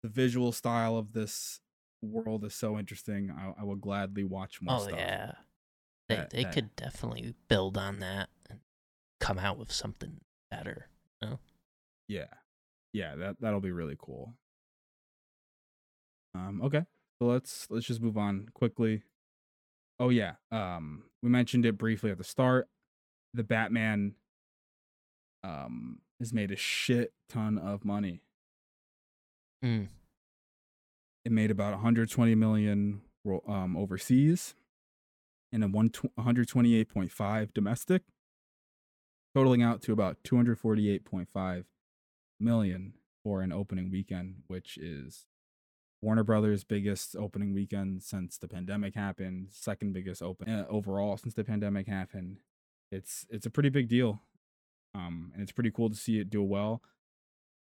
the 0.03 0.09
visual 0.09 0.51
style 0.51 0.97
of 0.97 1.13
this 1.13 1.61
world 2.03 2.45
is 2.45 2.55
so 2.55 2.79
interesting. 2.79 3.31
I, 3.31 3.61
I 3.61 3.65
will 3.65 3.77
gladly 3.77 4.25
watch 4.25 4.61
more 4.61 4.77
Oh 4.77 4.83
stuff. 4.87 4.99
yeah. 4.99 5.33
They 6.09 6.17
that- 6.17 6.31
they 6.31 6.43
that- 6.45 6.53
could 6.55 6.75
definitely 6.75 7.35
build 7.49 7.77
on 7.79 8.01
that 8.01 8.29
and 8.49 8.61
come 9.21 9.39
out 9.39 9.57
with 9.59 9.71
something 9.71 10.21
better. 10.51 10.89
Yeah. 12.11 12.25
Yeah, 12.93 13.15
that 13.15 13.37
that'll 13.41 13.61
be 13.61 13.71
really 13.71 13.97
cool. 13.97 14.35
Um 16.35 16.61
okay. 16.65 16.85
So 17.21 17.29
let's 17.29 17.69
let's 17.71 17.87
just 17.87 18.01
move 18.03 18.19
on 18.19 18.49
quickly. 18.53 19.05
Oh 20.01 20.09
yeah. 20.09 20.33
Um 20.51 21.05
we 21.23 21.29
mentioned 21.29 21.65
it 21.65 21.79
briefly 21.79 22.11
at 22.11 22.19
the 22.19 22.25
start. 22.25 22.67
The 23.33 23.45
Batman 23.45 24.17
um 25.45 26.01
has 26.19 26.33
made 26.33 26.51
a 26.51 26.57
shit 26.57 27.13
ton 27.29 27.59
of 27.59 27.85
money. 27.85 28.25
Mm. 29.65 29.87
It 31.25 31.31
made 31.31 31.53
about 31.53 31.75
120 31.75 32.35
million 32.35 33.03
um 33.47 33.77
overseas 33.77 34.57
and 35.53 35.63
a 35.63 35.69
one 35.69 35.91
128.5 35.91 37.55
domestic 37.55 38.03
totaling 39.33 39.63
out 39.63 39.81
to 39.83 39.93
about 39.93 40.17
248.5 40.25 41.65
million 42.41 42.95
for 43.23 43.43
an 43.43 43.53
opening 43.53 43.91
weekend, 43.91 44.43
which 44.47 44.79
is 44.79 45.27
Warner 46.03 46.25
Brothers' 46.25 46.65
biggest 46.65 47.15
opening 47.17 47.53
weekend 47.53 48.03
since 48.03 48.39
the 48.39 48.49
pandemic 48.49 48.95
happened, 48.95 49.49
second 49.51 49.93
biggest 49.93 50.23
open 50.23 50.49
uh, 50.49 50.65
overall 50.69 51.17
since 51.17 51.35
the 51.35 51.45
pandemic 51.45 51.87
happened. 51.87 52.39
It's 52.91 53.27
it's 53.31 53.47
a 53.47 53.51
pretty 53.51 53.69
big 53.69 53.89
deal, 53.89 54.23
um, 54.95 55.31
and 55.35 55.43
it's 55.43 55.53
pretty 55.53 55.71
cool 55.71 55.91
to 55.91 55.97
see 55.97 56.19
it 56.19 56.31
do 56.31 56.43
well. 56.43 56.83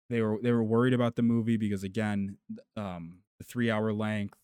They 0.09 0.23
were 0.23 0.39
they 0.43 0.53
were 0.53 0.65
worried 0.65 0.95
about 0.95 1.17
the 1.17 1.23
movie 1.23 1.57
because 1.57 1.85
again, 1.85 2.39
um, 2.77 3.19
the 3.39 3.45
three 3.45 3.71
hour 3.71 3.93
length, 3.93 4.39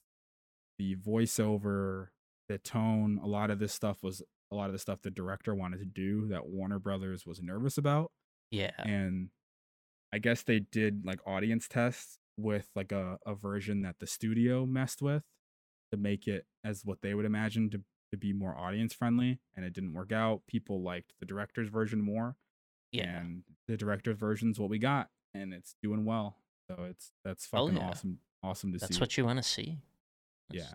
the 0.79 0.95
voiceover, 0.97 2.09
the 2.49 2.59
tone, 2.59 3.19
a 3.23 3.27
lot 3.27 3.51
of 3.51 3.59
this 3.59 3.73
stuff 3.73 4.03
was 4.03 4.23
a 4.53 4.55
lot 4.55 4.67
of 4.67 4.73
the 4.73 4.79
stuff 4.79 5.01
the 5.03 5.11
director 5.11 5.55
wanted 5.55 5.79
to 5.79 5.85
do 5.87 6.29
that 6.29 6.47
Warner 6.47 6.79
Brothers 6.79 7.27
was 7.27 7.43
nervous 7.43 7.79
about 7.79 8.13
Yeah. 8.53 8.71
and 8.79 9.31
I 10.13 10.19
guess 10.19 10.43
they 10.43 10.61
did 10.61 11.05
like 11.05 11.21
audience 11.27 11.69
tests 11.69 12.19
with 12.37 12.69
like 12.75 12.93
a, 12.93 13.19
a 13.27 13.35
version 13.35 13.83
that 13.83 13.97
the 13.99 14.07
studio 14.07 14.67
messed 14.67 15.03
with 15.03 15.23
to 15.91 15.97
make 15.97 16.27
it 16.27 16.47
as 16.65 16.83
what 16.85 17.01
they 17.03 17.15
would 17.15 17.25
imagine 17.25 17.71
to, 17.71 17.81
to 18.13 18.17
be 18.19 18.33
more 18.33 18.57
audience 18.57 18.93
friendly 18.95 19.39
and 19.55 19.65
it 19.65 19.73
didn't 19.73 19.95
work 19.95 20.13
out. 20.13 20.43
People 20.47 20.83
liked 20.83 21.13
the 21.21 21.27
director's 21.27 21.69
version 21.69 22.01
more 22.03 22.37
Yeah. 22.93 23.05
and 23.21 23.43
the 23.69 23.77
director's 23.77 24.19
version's 24.19 24.59
what 24.59 24.71
we 24.71 24.79
got 24.79 25.09
and 25.35 25.53
it's 25.53 25.75
doing 25.83 26.05
well. 26.05 26.37
So 26.71 26.85
it's 26.91 27.13
that's 27.25 27.47
fucking 27.47 27.77
yeah. 27.77 27.89
awesome 27.89 28.19
awesome 28.43 28.73
to 28.73 28.79
That's 28.79 28.89
see. 28.89 28.95
That's 28.95 29.01
what 29.01 29.17
you 29.17 29.25
want 29.25 29.39
to 29.39 29.43
see. 29.43 29.79
Yeah. 30.51 30.75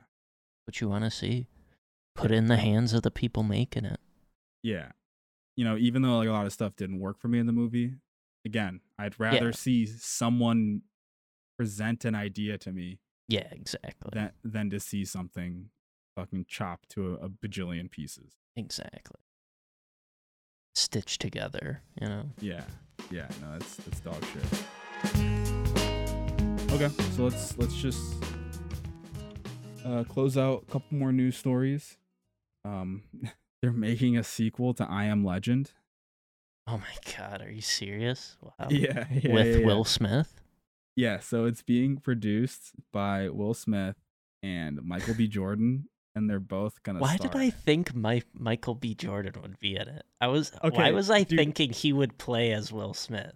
What 0.66 0.80
you 0.82 0.90
want 0.90 1.04
to 1.06 1.12
see? 1.12 1.48
Put 2.16 2.32
in 2.32 2.48
the 2.48 2.58
hands 2.58 2.94
of 2.94 3.02
the 3.04 3.12
people 3.12 3.44
making 3.44 3.86
it. 3.86 4.00
Yeah. 4.64 4.92
You 5.56 5.66
know, 5.66 5.78
even 5.78 6.02
though 6.02 6.18
like 6.18 6.28
a 6.28 6.32
lot 6.32 6.46
of 6.46 6.54
stuff 6.54 6.76
didn't 6.76 7.00
work 7.00 7.20
for 7.20 7.28
me 7.28 7.40
in 7.40 7.46
the 7.46 7.54
movie, 7.54 7.96
again, 8.46 8.82
I'd 8.98 9.20
rather 9.20 9.48
Yeah. 9.48 9.52
see 9.52 9.86
someone 9.86 10.82
present 11.58 12.06
an 12.06 12.16
idea 12.16 12.58
to 12.60 12.72
me 12.72 13.00
Yeah, 13.28 13.48
exactly. 13.52 14.10
than 14.14 14.32
than 14.44 14.70
to 14.72 14.80
see 14.80 15.06
something 15.06 15.70
fucking 16.16 16.46
chopped 16.48 16.90
to 16.90 17.14
a, 17.16 17.26
a 17.26 17.30
bajillion 17.30 17.90
pieces. 17.90 18.34
Exactly. 18.56 19.20
Stitched 20.76 21.22
together, 21.22 21.82
you 22.02 22.08
know. 22.08 22.30
Yeah. 22.40 22.64
Yeah, 23.10 23.28
no, 23.42 23.56
it's 23.56 23.80
it's 23.88 24.00
dog 24.00 24.24
shit. 24.26 24.44
Okay, 26.72 26.90
so 27.16 27.24
let's 27.26 27.58
let's 27.58 27.76
just 27.76 28.02
uh 29.86 30.04
close 30.06 30.38
out 30.38 30.64
a 30.68 30.72
couple 30.72 30.98
more 30.98 31.12
news 31.12 31.36
stories. 31.38 31.98
Um 32.66 33.04
they're 33.62 33.72
making 33.72 34.18
a 34.18 34.24
sequel 34.24 34.74
to 34.76 34.86
I 34.90 35.06
Am 35.06 35.24
Legend. 35.26 35.72
Oh 36.72 36.78
my 36.78 37.18
god, 37.18 37.42
are 37.42 37.52
you 37.52 37.62
serious? 37.62 38.38
Wow. 38.42 38.68
Yeah, 38.70 39.06
yeah 39.12 39.34
With 39.34 39.60
yeah. 39.60 39.66
Will 39.66 39.84
Smith? 39.84 40.42
Yeah, 40.96 41.20
so 41.20 41.44
it's 41.46 41.62
being 41.62 41.98
produced 41.98 42.72
by 42.94 43.28
Will 43.30 43.54
Smith 43.54 43.96
and 44.42 44.82
Michael 44.84 45.14
B. 45.16 45.28
Jordan, 45.28 45.90
and 46.16 46.30
they're 46.30 46.40
both 46.40 46.82
gonna. 46.84 47.00
Why 47.00 47.18
did. 47.18 47.36
I 47.36 47.50
think 47.50 47.94
my 47.94 48.22
Michael 48.34 48.76
B. 48.76 48.94
Jordan 48.96 49.34
would 49.42 49.60
be 49.60 49.76
in 49.76 49.88
it? 49.88 50.04
I 50.22 50.28
was 50.28 50.54
Okay, 50.64 50.78
why 50.78 50.92
was 50.92 51.10
I 51.10 51.24
dude. 51.24 51.40
thinking 51.40 51.72
he 51.72 51.92
would 51.92 52.18
play 52.18 52.54
as 52.54 52.72
Will 52.72 52.94
Smith? 52.94 53.36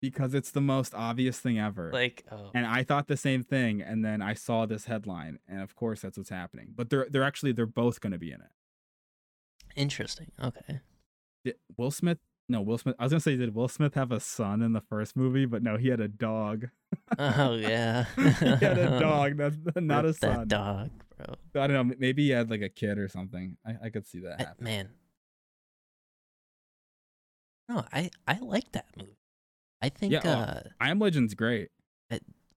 Because 0.00 0.32
it's 0.34 0.50
the 0.50 0.60
most 0.60 0.94
obvious 0.94 1.38
thing 1.40 1.58
ever. 1.58 1.90
Like, 1.92 2.24
oh, 2.30 2.50
and 2.54 2.64
I 2.66 2.84
thought 2.84 3.06
the 3.08 3.16
same 3.16 3.42
thing, 3.42 3.82
and 3.82 4.02
then 4.04 4.22
I 4.22 4.32
saw 4.34 4.64
this 4.64 4.86
headline, 4.86 5.40
and 5.48 5.60
of 5.60 5.74
course 5.74 6.00
that's 6.00 6.16
what's 6.16 6.30
happening. 6.30 6.72
But 6.74 6.88
they're 6.88 7.06
they're 7.10 7.22
actually 7.22 7.52
they're 7.52 7.66
both 7.66 8.00
gonna 8.00 8.18
be 8.18 8.32
in 8.32 8.40
it. 8.40 8.50
interesting. 9.74 10.30
Okay. 10.42 10.80
Will 11.76 11.90
Smith? 11.90 12.18
No, 12.48 12.60
Will 12.62 12.78
Smith. 12.78 12.94
I 12.98 13.02
was 13.04 13.12
gonna 13.12 13.20
say, 13.20 13.36
did 13.36 13.54
Will 13.54 13.66
Smith 13.68 13.94
have 13.94 14.12
a 14.12 14.20
son 14.20 14.62
in 14.62 14.72
the 14.72 14.80
first 14.80 15.16
movie? 15.16 15.46
But 15.46 15.62
no, 15.64 15.76
he 15.76 15.88
had 15.88 16.00
a 16.00 16.06
dog. 16.08 16.66
Oh 17.18 17.54
yeah. 17.56 18.04
he 18.16 18.22
had 18.64 18.78
a 18.78 19.00
dog. 19.00 19.36
That's 19.36 19.56
not 19.76 20.04
a 20.04 20.08
Rip 20.08 20.16
that 20.20 20.34
son. 20.36 20.48
dog, 20.48 20.90
bro. 21.16 21.62
I 21.62 21.66
don't 21.66 21.88
know. 21.88 21.94
Maybe 21.98 22.24
he 22.24 22.30
had 22.30 22.48
like 22.50 22.62
a 22.62 22.68
kid 22.68 22.98
or 22.98 23.08
something. 23.08 23.56
I, 23.66 23.86
I 23.86 23.90
could 23.90 24.06
see 24.06 24.20
that 24.20 24.40
I- 24.40 24.62
man. 24.62 24.90
No, 27.68 27.84
I 27.92 28.10
I 28.28 28.38
like 28.40 28.70
that 28.72 28.86
movie. 28.96 29.18
I 29.82 29.88
think 29.88 30.12
Yeah, 30.12 30.20
oh, 30.24 30.28
uh 30.30 30.60
I 30.80 30.90
Am 30.90 30.98
Legend's 31.00 31.34
great. 31.34 31.68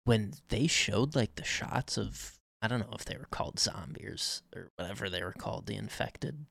when 0.04 0.34
they 0.48 0.66
showed 0.66 1.14
like 1.16 1.36
the 1.36 1.44
shots 1.44 1.96
of 1.96 2.38
I 2.60 2.68
don't 2.68 2.80
know 2.80 2.94
if 2.94 3.04
they 3.04 3.16
were 3.16 3.28
called 3.30 3.58
zombies 3.60 4.42
or 4.54 4.70
whatever 4.76 5.08
they 5.08 5.22
were 5.22 5.32
called, 5.32 5.66
the 5.66 5.76
infected 5.76 6.46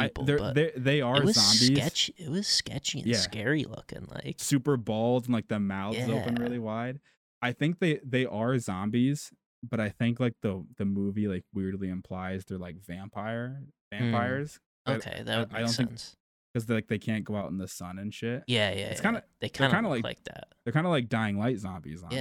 I, 0.00 0.10
they're, 0.24 0.38
but 0.38 0.54
they 0.54 0.72
they 0.76 1.00
are 1.00 1.16
it 1.18 1.24
was 1.24 1.36
zombies. 1.36 1.76
sketchy. 1.78 2.14
It 2.16 2.28
was 2.30 2.46
sketchy 2.46 2.98
and 3.00 3.08
Yeah. 3.08 3.16
scary 3.18 3.64
looking. 3.64 4.06
Like, 4.12 4.36
super 4.38 4.76
bald 4.76 5.24
and 5.26 5.34
like 5.34 5.48
the 5.48 5.60
mouths 5.60 6.08
open 6.08 6.34
really 6.36 6.58
wide. 6.58 7.00
I 7.42 7.52
think 7.52 7.78
they 7.78 8.00
they 8.04 8.26
are 8.26 8.58
zombies, 8.58 9.30
but 9.68 9.80
I 9.80 9.88
think 9.90 10.20
like 10.20 10.34
the 10.42 10.64
the 10.76 10.84
movie 10.84 11.26
like 11.28 11.44
weirdly 11.54 11.88
implies 11.88 12.44
they're 12.44 12.58
like 12.58 12.76
vampire 12.84 13.62
vampires 13.92 14.60
I- 14.86 14.94
okay, 14.94 15.22
that 15.24 15.38
would 15.38 15.48
I 15.54 15.58
make 15.58 15.66
don't 15.66 15.74
think- 15.74 15.88
sense. 15.90 16.16
because 16.52 16.68
like 16.68 16.88
they 16.88 16.98
can't 16.98 17.24
go 17.24 17.36
out 17.36 17.50
in 17.50 17.58
the 17.58 17.68
sun 17.68 17.98
and 17.98 18.12
shit. 18.12 18.44
Yeah, 18.46 18.70
yeah. 18.70 18.86
it's 18.90 19.00
kinda- 19.00 19.24
they 19.40 19.48
kind 19.48 19.74
of 19.86 19.90
like- 19.92 20.04
like, 20.04 20.24
that. 20.24 20.48
They're 20.64 20.72
kind 20.72 20.86
of 20.86 20.90
like 20.90 21.08
dying 21.08 21.38
light 21.38 21.58
zombies. 21.58 22.02
Honestly. 22.02 22.18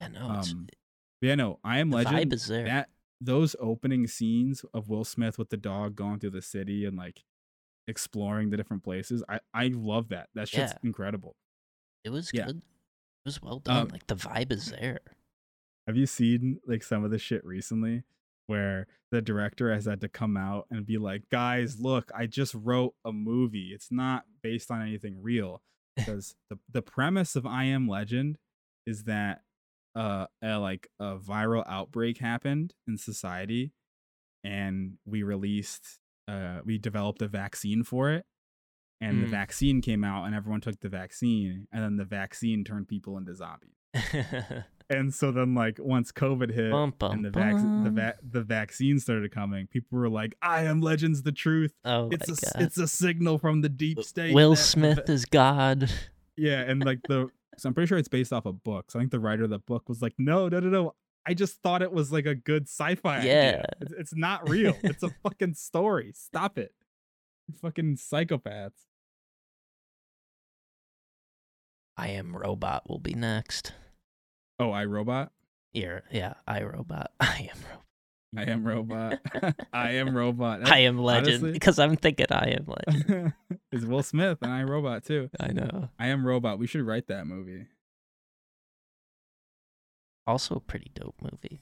Yeah. 0.00 0.06
I 0.06 0.08
know. 0.08 0.28
Um, 0.28 0.66
Yeah, 1.22 1.34
no, 1.34 1.58
I 1.64 1.78
am 1.78 1.90
the 1.90 1.96
Legend. 1.96 2.16
vibe 2.16 2.32
is 2.34 2.46
there. 2.46 2.64
That 2.66 2.90
those 3.20 3.56
opening 3.60 4.06
scenes 4.06 4.64
of 4.74 4.88
Will 4.88 5.04
Smith 5.04 5.38
with 5.38 5.50
the 5.50 5.56
dog 5.56 5.96
going 5.96 6.18
through 6.18 6.30
the 6.30 6.42
city 6.42 6.84
and 6.84 6.96
like 6.96 7.22
exploring 7.88 8.50
the 8.50 8.56
different 8.56 8.82
places. 8.84 9.22
I 9.28 9.40
I 9.54 9.68
love 9.68 10.08
that. 10.08 10.28
That 10.34 10.48
shit's 10.48 10.72
Yeah. 10.72 10.78
incredible. 10.82 11.36
it 12.04 12.10
was 12.10 12.30
yeah. 12.32 12.46
good. 12.46 12.56
It 12.58 12.62
was 13.26 13.42
well 13.42 13.58
done. 13.58 13.76
Um, 13.82 13.88
like 13.88 14.06
the 14.06 14.14
vibe 14.16 14.52
is 14.52 14.70
there. 14.80 15.00
Have 15.86 15.96
you 15.96 16.06
seen 16.06 16.60
like 16.66 16.82
some 16.82 17.04
of 17.04 17.10
the 17.10 17.18
shit 17.18 17.44
recently 17.44 18.04
where 18.48 18.86
the 19.10 19.20
director 19.22 19.72
has 19.72 19.86
had 19.86 20.00
to 20.02 20.08
come 20.08 20.36
out 20.36 20.66
and 20.70 20.84
be 20.86 20.98
like, 20.98 21.22
"Guys, 21.30 21.80
look, 21.80 22.10
I 22.14 22.26
just 22.26 22.54
wrote 22.54 22.94
a 23.04 23.12
movie. 23.12 23.70
It's 23.72 23.90
not 23.90 24.24
based 24.42 24.70
on 24.70 24.82
anything 24.82 25.20
real." 25.22 25.62
Because 25.96 26.34
the 26.50 26.58
the 26.70 26.82
premise 26.82 27.36
of 27.36 27.46
I 27.46 27.64
Am 27.64 27.88
Legend 27.88 28.36
is 28.86 29.04
that 29.04 29.40
uh 29.96 30.26
a, 30.42 30.58
like 30.58 30.88
a 31.00 31.16
viral 31.16 31.64
outbreak 31.66 32.18
happened 32.18 32.74
in 32.86 32.96
society 32.98 33.72
and 34.44 34.94
we 35.04 35.22
released 35.22 35.98
uh 36.28 36.58
we 36.64 36.78
developed 36.78 37.22
a 37.22 37.28
vaccine 37.28 37.82
for 37.82 38.10
it 38.10 38.24
and 39.00 39.22
the 39.22 39.26
Mm. 39.26 39.30
vaccine 39.30 39.80
came 39.82 40.04
out 40.04 40.24
and 40.26 40.34
everyone 40.34 40.60
took 40.60 40.80
the 40.80 40.88
vaccine 40.88 41.66
and 41.72 41.82
then 41.82 41.96
the 41.96 42.04
vaccine 42.04 42.62
turned 42.64 42.88
people 42.88 43.16
into 43.18 43.34
zombies. 43.34 43.74
And 44.88 45.12
so 45.12 45.32
then, 45.32 45.52
like, 45.56 45.78
once 45.80 46.12
COVID 46.12 46.52
hit 46.52 46.70
Bum, 46.70 46.94
bum, 46.96 47.10
and 47.10 47.24
the 47.24 47.30
vac- 47.30 47.56
the 47.84 47.90
va- 47.90 48.18
the 48.22 48.42
vaccine 48.42 49.00
started 49.00 49.32
coming, 49.32 49.66
people 49.66 49.98
were 49.98 50.08
like, 50.08 50.36
"I 50.40 50.62
am 50.62 50.80
Legend's 50.80 51.22
the 51.24 51.32
truth. 51.32 51.74
oh 51.84 52.08
It's 52.12 52.28
a 52.28 52.36
god. 52.52 52.62
it's 52.62 52.78
a 52.78 52.86
signal 52.86 53.38
from 53.38 53.62
the 53.62 53.68
deep 53.68 54.00
state." 54.04 54.32
Will 54.32 54.50
that- 54.50 54.56
Smith 54.58 55.10
is 55.10 55.24
God. 55.24 55.90
yeah, 56.36 56.60
and 56.60 56.84
like 56.84 57.00
the 57.08 57.30
so 57.58 57.68
I'm 57.68 57.74
pretty 57.74 57.88
sure 57.88 57.98
it's 57.98 58.08
based 58.08 58.32
off 58.32 58.46
a 58.46 58.52
book. 58.52 58.90
So 58.90 58.98
I 58.98 59.02
think 59.02 59.10
the 59.12 59.20
writer 59.20 59.44
of 59.44 59.50
the 59.50 59.58
book 59.58 59.88
was 59.88 60.02
like, 60.02 60.14
"No, 60.18 60.48
no, 60.48 60.60
no, 60.60 60.68
no. 60.68 60.94
I 61.26 61.34
just 61.34 61.60
thought 61.62 61.82
it 61.82 61.92
was 61.92 62.12
like 62.12 62.26
a 62.26 62.34
good 62.34 62.64
sci-fi 62.68 63.24
Yeah. 63.24 63.32
idea. 63.48 63.64
It's, 63.80 63.92
it's 63.92 64.14
not 64.16 64.48
real. 64.48 64.76
it's 64.82 65.02
a 65.02 65.10
fucking 65.22 65.54
story. 65.54 66.12
Stop 66.14 66.58
it, 66.58 66.72
You 67.48 67.54
fucking 67.60 67.96
psychopaths." 67.96 68.84
I 71.96 72.08
am 72.08 72.36
robot 72.36 72.88
will 72.88 72.98
be 72.98 73.14
next. 73.14 73.72
Oh, 74.58 74.70
I 74.70 74.84
robot. 74.84 75.32
Yeah, 75.72 76.00
yeah, 76.10 76.34
I 76.46 76.62
robot. 76.62 77.10
I 77.20 77.50
am 77.52 77.58
robot. 77.70 77.82
I 78.36 78.42
am 78.44 78.66
robot. 78.66 79.20
I 79.72 79.92
am 79.92 80.16
robot. 80.16 80.68
I 80.70 80.80
am 80.80 80.98
legend 80.98 81.28
honestly- 81.28 81.52
because 81.52 81.78
I'm 81.78 81.96
thinking 81.96 82.26
I 82.30 82.56
am 82.58 82.66
legend. 82.66 83.32
is 83.72 83.86
Will 83.86 84.02
Smith 84.02 84.38
and 84.42 84.52
I 84.52 84.62
Robot 84.62 85.04
too. 85.04 85.30
I 85.40 85.52
know. 85.52 85.88
I 85.98 86.08
am 86.08 86.26
Robot. 86.26 86.58
We 86.58 86.66
should 86.66 86.82
write 86.82 87.06
that 87.08 87.26
movie. 87.26 87.66
Also 90.26 90.56
a 90.56 90.60
pretty 90.60 90.90
dope 90.94 91.14
movie. 91.22 91.60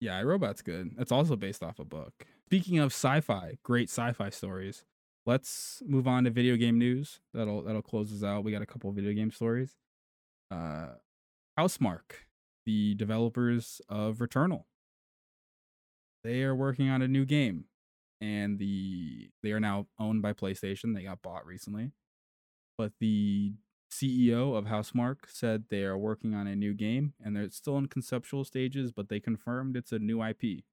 Yeah, 0.00 0.16
I 0.18 0.22
Robot's 0.22 0.62
good. 0.62 0.92
It's 0.98 1.12
also 1.12 1.36
based 1.36 1.62
off 1.62 1.78
a 1.78 1.84
book. 1.84 2.26
Speaking 2.46 2.78
of 2.78 2.92
sci-fi, 2.92 3.58
great 3.62 3.88
sci-fi 3.88 4.30
stories. 4.30 4.84
Let's 5.26 5.82
move 5.86 6.06
on 6.06 6.24
to 6.24 6.30
video 6.30 6.56
game 6.56 6.78
news. 6.78 7.20
That'll 7.32 7.62
that'll 7.62 7.82
close 7.82 8.12
us 8.12 8.22
out. 8.22 8.44
We 8.44 8.52
got 8.52 8.62
a 8.62 8.66
couple 8.66 8.90
video 8.92 9.12
game 9.12 9.30
stories. 9.30 9.76
Uh 10.50 10.88
Housemarque, 11.58 12.26
the 12.66 12.94
developers 12.94 13.80
of 13.88 14.18
Returnal. 14.18 14.64
They 16.24 16.42
are 16.42 16.54
working 16.54 16.88
on 16.88 17.02
a 17.02 17.08
new 17.08 17.24
game 17.26 17.66
and 18.20 18.58
the 18.58 19.28
they 19.42 19.52
are 19.52 19.60
now 19.60 19.86
owned 19.98 20.22
by 20.22 20.32
PlayStation. 20.32 20.94
They 20.94 21.02
got 21.04 21.22
bought 21.22 21.46
recently. 21.46 21.92
But 22.78 22.92
the 22.98 23.52
CEO 23.92 24.56
of 24.56 24.64
Housemarque 24.64 25.28
said 25.28 25.64
they 25.70 25.84
are 25.84 25.98
working 25.98 26.34
on 26.34 26.46
a 26.46 26.56
new 26.56 26.74
game 26.74 27.12
and 27.22 27.36
they're 27.36 27.50
still 27.50 27.76
in 27.78 27.86
conceptual 27.86 28.44
stages, 28.44 28.90
but 28.90 29.08
they 29.08 29.20
confirmed 29.20 29.76
it's 29.76 29.92
a 29.92 29.98
new 29.98 30.22
IP. 30.24 30.64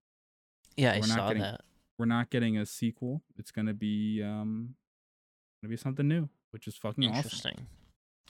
Yeah, 0.77 0.93
I 0.93 0.99
We're 0.99 1.07
not 1.07 1.15
saw 1.17 1.27
getting- 1.27 1.43
that. 1.43 1.61
We're 1.99 2.05
not 2.05 2.29
getting 2.31 2.57
a 2.57 2.65
sequel. 2.65 3.21
It's 3.37 3.51
gonna 3.51 3.75
be 3.75 4.23
um 4.23 4.75
gonna 5.61 5.69
be 5.69 5.77
something 5.77 6.07
new, 6.07 6.29
which 6.51 6.67
is 6.67 6.75
fucking 6.75 7.03
awesome. 7.03 7.17
Interesting. 7.17 7.67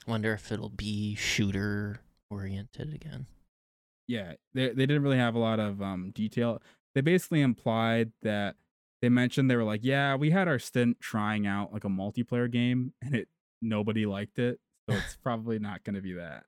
Wonder 0.08 0.34
if 0.34 0.52
it'll 0.52 0.68
be 0.70 1.16
shooter 1.16 2.02
oriented 2.30 2.94
again. 2.94 3.28
Yeah, 4.08 4.34
they 4.54 4.70
they 4.70 4.86
didn't 4.88 5.04
really 5.04 5.18
have 5.20 5.36
a 5.36 5.40
lot 5.40 5.60
of 5.62 5.82
um 5.82 6.12
detail. 6.12 6.62
They 6.94 7.02
basically 7.02 7.42
implied 7.42 8.12
that 8.22 8.56
they 9.02 9.10
mentioned 9.10 9.50
they 9.50 9.56
were 9.56 9.64
like, 9.64 9.82
yeah, 9.84 10.16
we 10.16 10.30
had 10.30 10.48
our 10.48 10.60
stint 10.60 11.00
trying 11.00 11.48
out 11.48 11.74
like 11.74 11.84
a 11.84 11.90
multiplayer 11.90 12.52
game 12.52 12.94
and 13.02 13.16
it 13.16 13.28
nobody 13.62 14.06
liked 14.06 14.40
it, 14.40 14.60
so 14.90 14.96
it's 14.96 15.16
probably 15.24 15.60
not 15.60 15.84
gonna 15.84 16.02
be 16.02 16.14
that. 16.14 16.44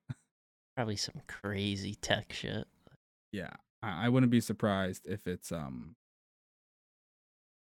Probably 0.75 0.95
some 0.95 1.21
crazy 1.27 1.95
tech 1.95 2.33
shit. 2.33 2.65
Yeah, 3.31 3.51
I, 3.81 4.05
I 4.05 4.09
wouldn't 4.09 4.31
be 4.31 4.41
surprised 4.41 5.03
if 5.05 5.27
it's 5.27 5.51
um 5.51 5.95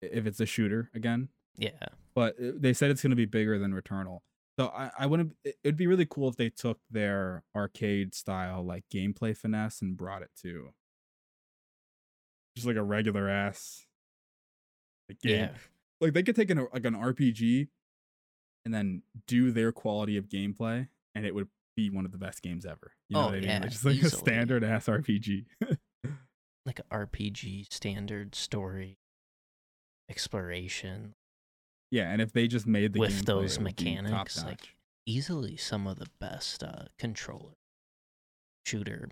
if 0.00 0.26
it's 0.26 0.40
a 0.40 0.46
shooter 0.46 0.90
again. 0.94 1.28
Yeah. 1.56 1.70
But 2.14 2.34
uh, 2.40 2.52
they 2.56 2.72
said 2.72 2.90
it's 2.90 3.02
gonna 3.02 3.16
be 3.16 3.26
bigger 3.26 3.58
than 3.58 3.72
Returnal. 3.72 4.20
So 4.58 4.66
I, 4.68 4.90
I 4.98 5.06
wouldn't. 5.06 5.34
It'd 5.64 5.76
be 5.76 5.86
really 5.86 6.06
cool 6.06 6.28
if 6.28 6.36
they 6.36 6.50
took 6.50 6.78
their 6.90 7.44
arcade 7.56 8.14
style 8.14 8.62
like 8.64 8.84
gameplay 8.92 9.36
finesse 9.36 9.80
and 9.80 9.96
brought 9.96 10.22
it 10.22 10.30
to 10.42 10.70
just 12.56 12.66
like 12.66 12.76
a 12.76 12.82
regular 12.82 13.28
ass 13.28 13.86
like, 15.08 15.20
game. 15.20 15.40
Yeah. 15.40 15.50
Like 16.00 16.12
they 16.14 16.22
could 16.22 16.36
take 16.36 16.50
an 16.50 16.66
like 16.72 16.84
an 16.84 16.94
RPG 16.94 17.68
and 18.64 18.74
then 18.74 19.02
do 19.26 19.50
their 19.50 19.72
quality 19.72 20.16
of 20.16 20.28
gameplay, 20.28 20.88
and 21.14 21.26
it 21.26 21.34
would 21.34 21.48
be 21.76 21.90
one 21.90 22.04
of 22.04 22.12
the 22.12 22.18
best 22.18 22.42
games 22.42 22.66
ever. 22.66 22.92
You 23.08 23.14
know 23.16 23.22
Oh, 23.22 23.26
what 23.26 23.34
I 23.34 23.40
mean? 23.40 23.48
yeah, 23.48 23.58
Like, 23.60 23.70
just 23.70 23.84
like 23.84 24.02
a 24.02 24.10
standard 24.10 24.64
ass 24.64 24.86
RPG. 24.86 25.46
like 26.66 26.78
an 26.80 26.84
RPG 26.92 27.72
standard 27.72 28.34
story 28.34 28.98
exploration 30.08 31.14
Yeah, 31.90 32.10
and 32.10 32.20
if 32.20 32.32
they 32.32 32.46
just 32.46 32.66
made 32.66 32.92
the 32.92 33.00
With 33.00 33.24
those 33.24 33.58
mechanics, 33.58 34.44
like, 34.44 34.76
easily 35.06 35.56
some 35.56 35.86
of 35.86 35.98
the 35.98 36.06
best 36.20 36.62
uh, 36.62 36.84
controller 36.98 37.54
shooter 38.66 39.08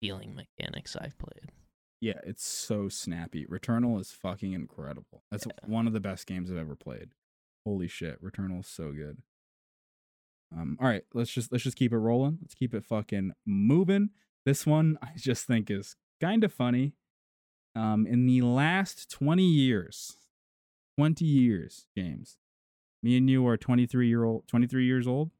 feeling 0.00 0.34
mechanics 0.34 0.96
I've 0.96 1.16
played. 1.18 1.52
Yeah, 2.00 2.20
it's 2.24 2.46
so 2.46 2.88
snappy. 2.88 3.46
Returnal 3.46 4.00
is 4.00 4.12
fucking 4.12 4.52
incredible. 4.52 5.24
That's 5.30 5.46
Yeah. 5.46 5.52
one 5.66 5.86
of 5.86 5.92
the 5.92 6.00
best 6.00 6.26
games 6.26 6.50
I've 6.50 6.56
ever 6.58 6.76
played. 6.76 7.10
Holy 7.64 7.88
shit, 7.88 8.22
Returnal 8.22 8.60
is 8.60 8.66
so 8.66 8.92
good. 8.92 9.22
Um, 10.54 10.76
all 10.80 10.86
right, 10.86 11.04
let's 11.14 11.32
just 11.32 11.50
let's 11.50 11.64
just 11.64 11.76
keep 11.76 11.92
it 11.92 11.98
rolling. 11.98 12.38
Let's 12.42 12.54
keep 12.54 12.74
it 12.74 12.84
fucking 12.84 13.32
moving. 13.46 14.10
This 14.44 14.66
one 14.66 14.98
I 15.02 15.12
just 15.16 15.46
think 15.46 15.70
is 15.70 15.96
kind 16.20 16.44
of 16.44 16.52
funny. 16.52 16.94
Um, 17.76 18.06
in 18.06 18.26
the 18.26 18.40
last 18.42 19.10
20 19.10 19.42
years, 19.42 20.16
20 20.96 21.24
years, 21.24 21.86
James, 21.96 22.36
me 23.02 23.16
and 23.16 23.28
you 23.28 23.44
are 23.48 23.56
23 23.56 24.06
year 24.06 24.22
old, 24.24 24.46
23 24.46 24.86
years 24.86 25.08
old. 25.08 25.32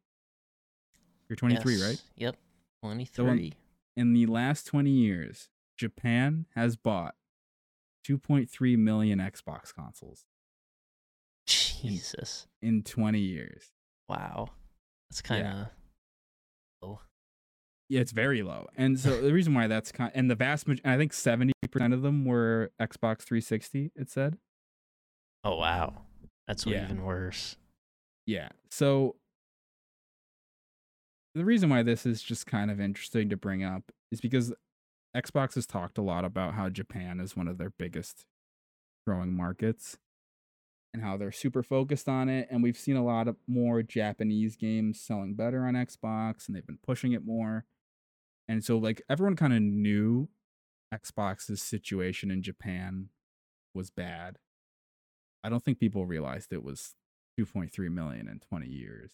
You're 1.29 1.37
23, 1.37 1.81
right? 1.83 2.03
Yep. 2.17 2.37
23. 2.83 3.55
in 3.97 4.13
the 4.13 4.27
last 4.27 4.67
20 4.67 4.91
years, 4.91 5.49
Japan 5.77 6.47
has 6.55 6.77
bought 6.77 7.15
2.3 8.09 8.79
million 8.79 9.19
Xbox 9.19 9.75
consoles 9.75 10.25
Jesus. 11.47 12.47
in 12.63 12.83
20 12.83 13.19
years. 13.19 13.71
Wow. 14.09 14.49
That's 15.11 15.23
kind 15.23 15.47
of. 15.47 15.53
Yeah. 15.55 15.67
Yeah, 17.91 18.01
it's 18.01 18.13
very 18.13 18.43
low. 18.43 18.67
And 18.77 18.99
so 18.99 19.21
the 19.21 19.33
reason 19.33 19.53
why 19.53 19.67
that's 19.67 19.93
kind 19.93 20.11
and 20.15 20.31
the 20.31 20.35
vast 20.35 20.67
majority, 20.67 20.89
I 20.89 20.97
think 20.97 21.13
70% 21.13 21.93
of 21.93 22.01
them 22.01 22.25
were 22.25 22.73
Xbox 22.81 23.21
360, 23.23 23.93
it 23.95 24.11
said. 24.11 24.39
Oh, 25.45 25.57
wow. 25.57 26.03
That's 26.49 26.65
Yeah. 26.65 26.85
even 26.85 27.03
worse. 27.05 27.57
Yeah. 28.27 28.49
So 28.71 29.17
the 31.35 31.45
reason 31.45 31.69
why 31.69 31.83
this 31.83 32.07
is 32.07 32.23
just 32.23 32.47
kind 32.47 32.71
of 32.71 32.81
interesting 32.81 33.29
to 33.29 33.37
bring 33.37 33.63
up 33.63 33.93
is 34.11 34.21
because 34.23 34.53
Xbox 35.17 35.55
has 35.55 35.67
talked 35.67 35.99
a 35.99 36.03
lot 36.03 36.25
about 36.25 36.55
how 36.55 36.69
Japan 36.69 37.21
is 37.21 37.37
one 37.37 37.49
of 37.49 37.59
their 37.59 37.71
biggest 37.71 38.25
growing 39.07 39.37
markets 39.37 39.99
and 40.93 41.03
how 41.03 41.17
they're 41.17 41.33
super 41.33 41.63
focused 41.63 42.09
on 42.09 42.29
it 42.29 42.49
and 42.51 42.63
we've 42.63 42.77
seen 42.77 42.97
a 42.97 43.05
lot 43.05 43.29
of 43.29 43.37
more 43.47 43.83
Japanese 43.83 44.57
games 44.57 45.01
selling 45.01 45.35
better 45.35 45.65
on 45.67 45.75
Xbox 45.75 46.47
and 46.47 46.57
they've 46.57 46.67
been 46.67 46.79
pushing 46.85 47.13
it 47.13 47.25
more. 47.25 47.65
And 48.49 48.65
so 48.65 48.79
like 48.79 49.03
everyone 49.09 49.37
kind 49.37 49.53
of 49.53 49.61
knew 49.63 50.29
Xbox's 50.93 51.61
situation 51.63 52.31
in 52.31 52.43
Japan 52.43 53.09
was 53.75 53.91
bad. 53.91 54.39
I 55.43 55.49
don't 55.49 55.63
think 55.65 55.79
people 55.79 56.07
realized 56.07 56.53
it 56.53 56.63
was 56.65 56.95
2.3 57.39 57.91
million 57.93 58.29
in 58.29 58.39
20 58.41 58.67
years. 58.69 59.13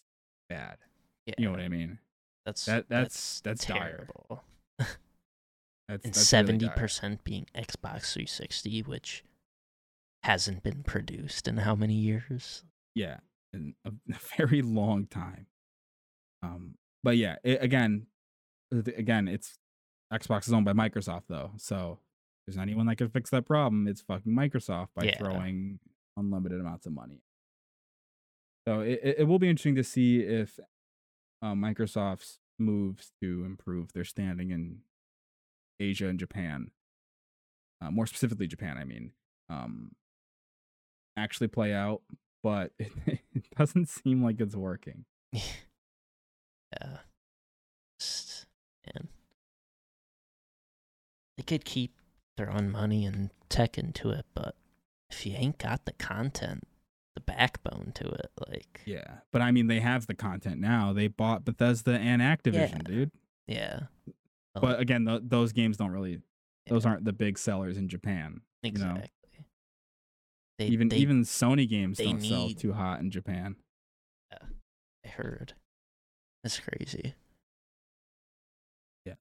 Bad. 0.49 0.79
Yeah. 1.27 1.35
You 1.39 1.47
know 1.47 1.51
what 1.53 1.61
I 1.61 1.69
mean? 1.69 1.99
That's 2.47 2.65
that- 2.67 2.89
that's- 2.89 3.41
that's 3.45 3.65
dire. 3.67 4.07
terrible. 4.07 4.45
That's 5.91 6.05
and 6.05 6.15
seventy 6.17 6.69
percent 6.69 7.25
being 7.25 7.47
Xbox 7.55 8.13
360, 8.13 8.83
which 8.83 9.25
hasn't 10.23 10.63
been 10.63 10.83
produced 10.83 11.49
in 11.49 11.57
how 11.59 11.75
many 11.75 11.95
years? 11.95 12.63
Yeah, 12.95 13.19
in 13.53 13.75
a, 13.85 13.89
a 14.13 14.19
very 14.37 14.63
long 14.63 15.07
time. 15.07 15.47
Um, 16.43 16.75
but 17.03 17.17
yeah, 17.17 17.37
it, 17.43 17.63
again, 17.63 18.07
again, 18.73 19.27
it's 19.29 19.59
Xbox 20.13 20.47
is 20.47 20.53
owned 20.53 20.65
by 20.65 20.73
Microsoft 20.73 21.25
though, 21.29 21.53
so 21.57 21.99
if 22.47 22.55
there's 22.55 22.63
anyone 22.63 22.87
that 22.87 22.97
can 22.97 23.09
fix 23.09 23.31
that 23.31 23.47
problem, 23.47 23.87
it's 23.89 24.01
fucking 24.03 24.33
Microsoft 24.33 24.89
by 24.95 25.05
Yeah. 25.05 25.19
throwing 25.19 25.79
unlimited 26.17 26.61
amounts 26.61 26.87
of 26.87 26.93
money. 26.93 27.23
So 28.69 28.81
it, 28.81 29.01
it, 29.03 29.15
it 29.21 29.25
will 29.25 29.39
be 29.39 29.49
interesting 29.49 29.75
to 29.77 29.85
see 29.85 30.21
if 30.21 30.59
uh, 31.43 31.55
Microsoft's 31.55 32.39
moves 32.59 33.11
to 33.23 33.45
improve 33.45 33.93
their 33.95 34.05
standing 34.05 34.51
in 34.51 34.79
Asia 35.81 36.07
and 36.09 36.19
Japan, 36.19 36.71
uh, 37.81 37.91
more 37.91 38.07
specifically 38.07 38.47
Japan, 38.47 38.77
I 38.79 38.85
mean, 38.85 39.13
um, 39.49 39.93
actually 41.17 41.49
play 41.49 41.73
out. 41.75 42.03
But 42.43 42.73
it, 42.79 42.93
it 43.35 43.45
doesn't 43.57 43.89
seem 43.89 44.23
like 44.23 44.41
it's 44.41 44.55
working. 44.57 45.05
Yeah. 45.33 46.99
Just, 47.99 48.47
man. 48.87 49.09
They 51.37 51.43
could 51.43 51.65
keep 51.65 51.95
throwing 52.37 52.71
money 52.71 53.05
and 53.05 53.31
tech 53.49 53.77
into 53.79 54.11
it, 54.11 54.25
but 54.35 54.55
if 55.11 55.27
you 55.27 55.35
ain't 55.35 55.59
got 55.59 55.85
the 55.85 55.93
content, 55.93 56.65
the 57.15 57.21
backbone 57.21 57.93
to 57.97 58.07
it, 58.09 58.31
like, 58.49 58.81
Yeah, 58.87 59.19
but 59.33 59.43
I 59.43 59.51
mean, 59.51 59.67
they 59.67 59.81
have 59.81 60.07
the 60.07 60.15
content 60.15 60.61
now. 60.61 60.93
They 60.93 61.09
bought 61.09 61.45
Bethesda 61.45 61.93
and 61.99 62.23
Activision, 62.23 62.55
Yeah. 62.77 62.83
dude. 62.85 63.11
yeah. 63.47 63.81
Well, 64.55 64.63
But 64.63 64.81
again, 64.81 65.07
th- 65.07 65.23
those 65.25 65.53
games 65.53 65.77
don't 65.77 65.91
really; 65.91 66.21
those 66.67 66.87
aren't 66.87 67.05
the 67.05 67.13
big 67.13 67.39
sellers 67.39 67.77
in 67.77 67.89
Japan. 67.89 68.41
you 68.63 68.73
know. 68.73 68.91
exactly. 68.91 69.11
They, 70.59 70.67
even 70.67 70.89
they, 70.89 70.97
even 70.97 71.23
Sony 71.23 71.67
games 71.67 71.99
don't 71.99 72.21
sell 72.21 72.51
too 72.51 72.75
hot 72.75 73.01
in 73.01 73.11
Japan. 73.11 73.57
Yeah, 74.31 74.49
I 75.07 75.09
heard. 75.09 75.55
That's 76.43 76.61
crazy. 76.61 77.15
Yeah. 79.07 79.15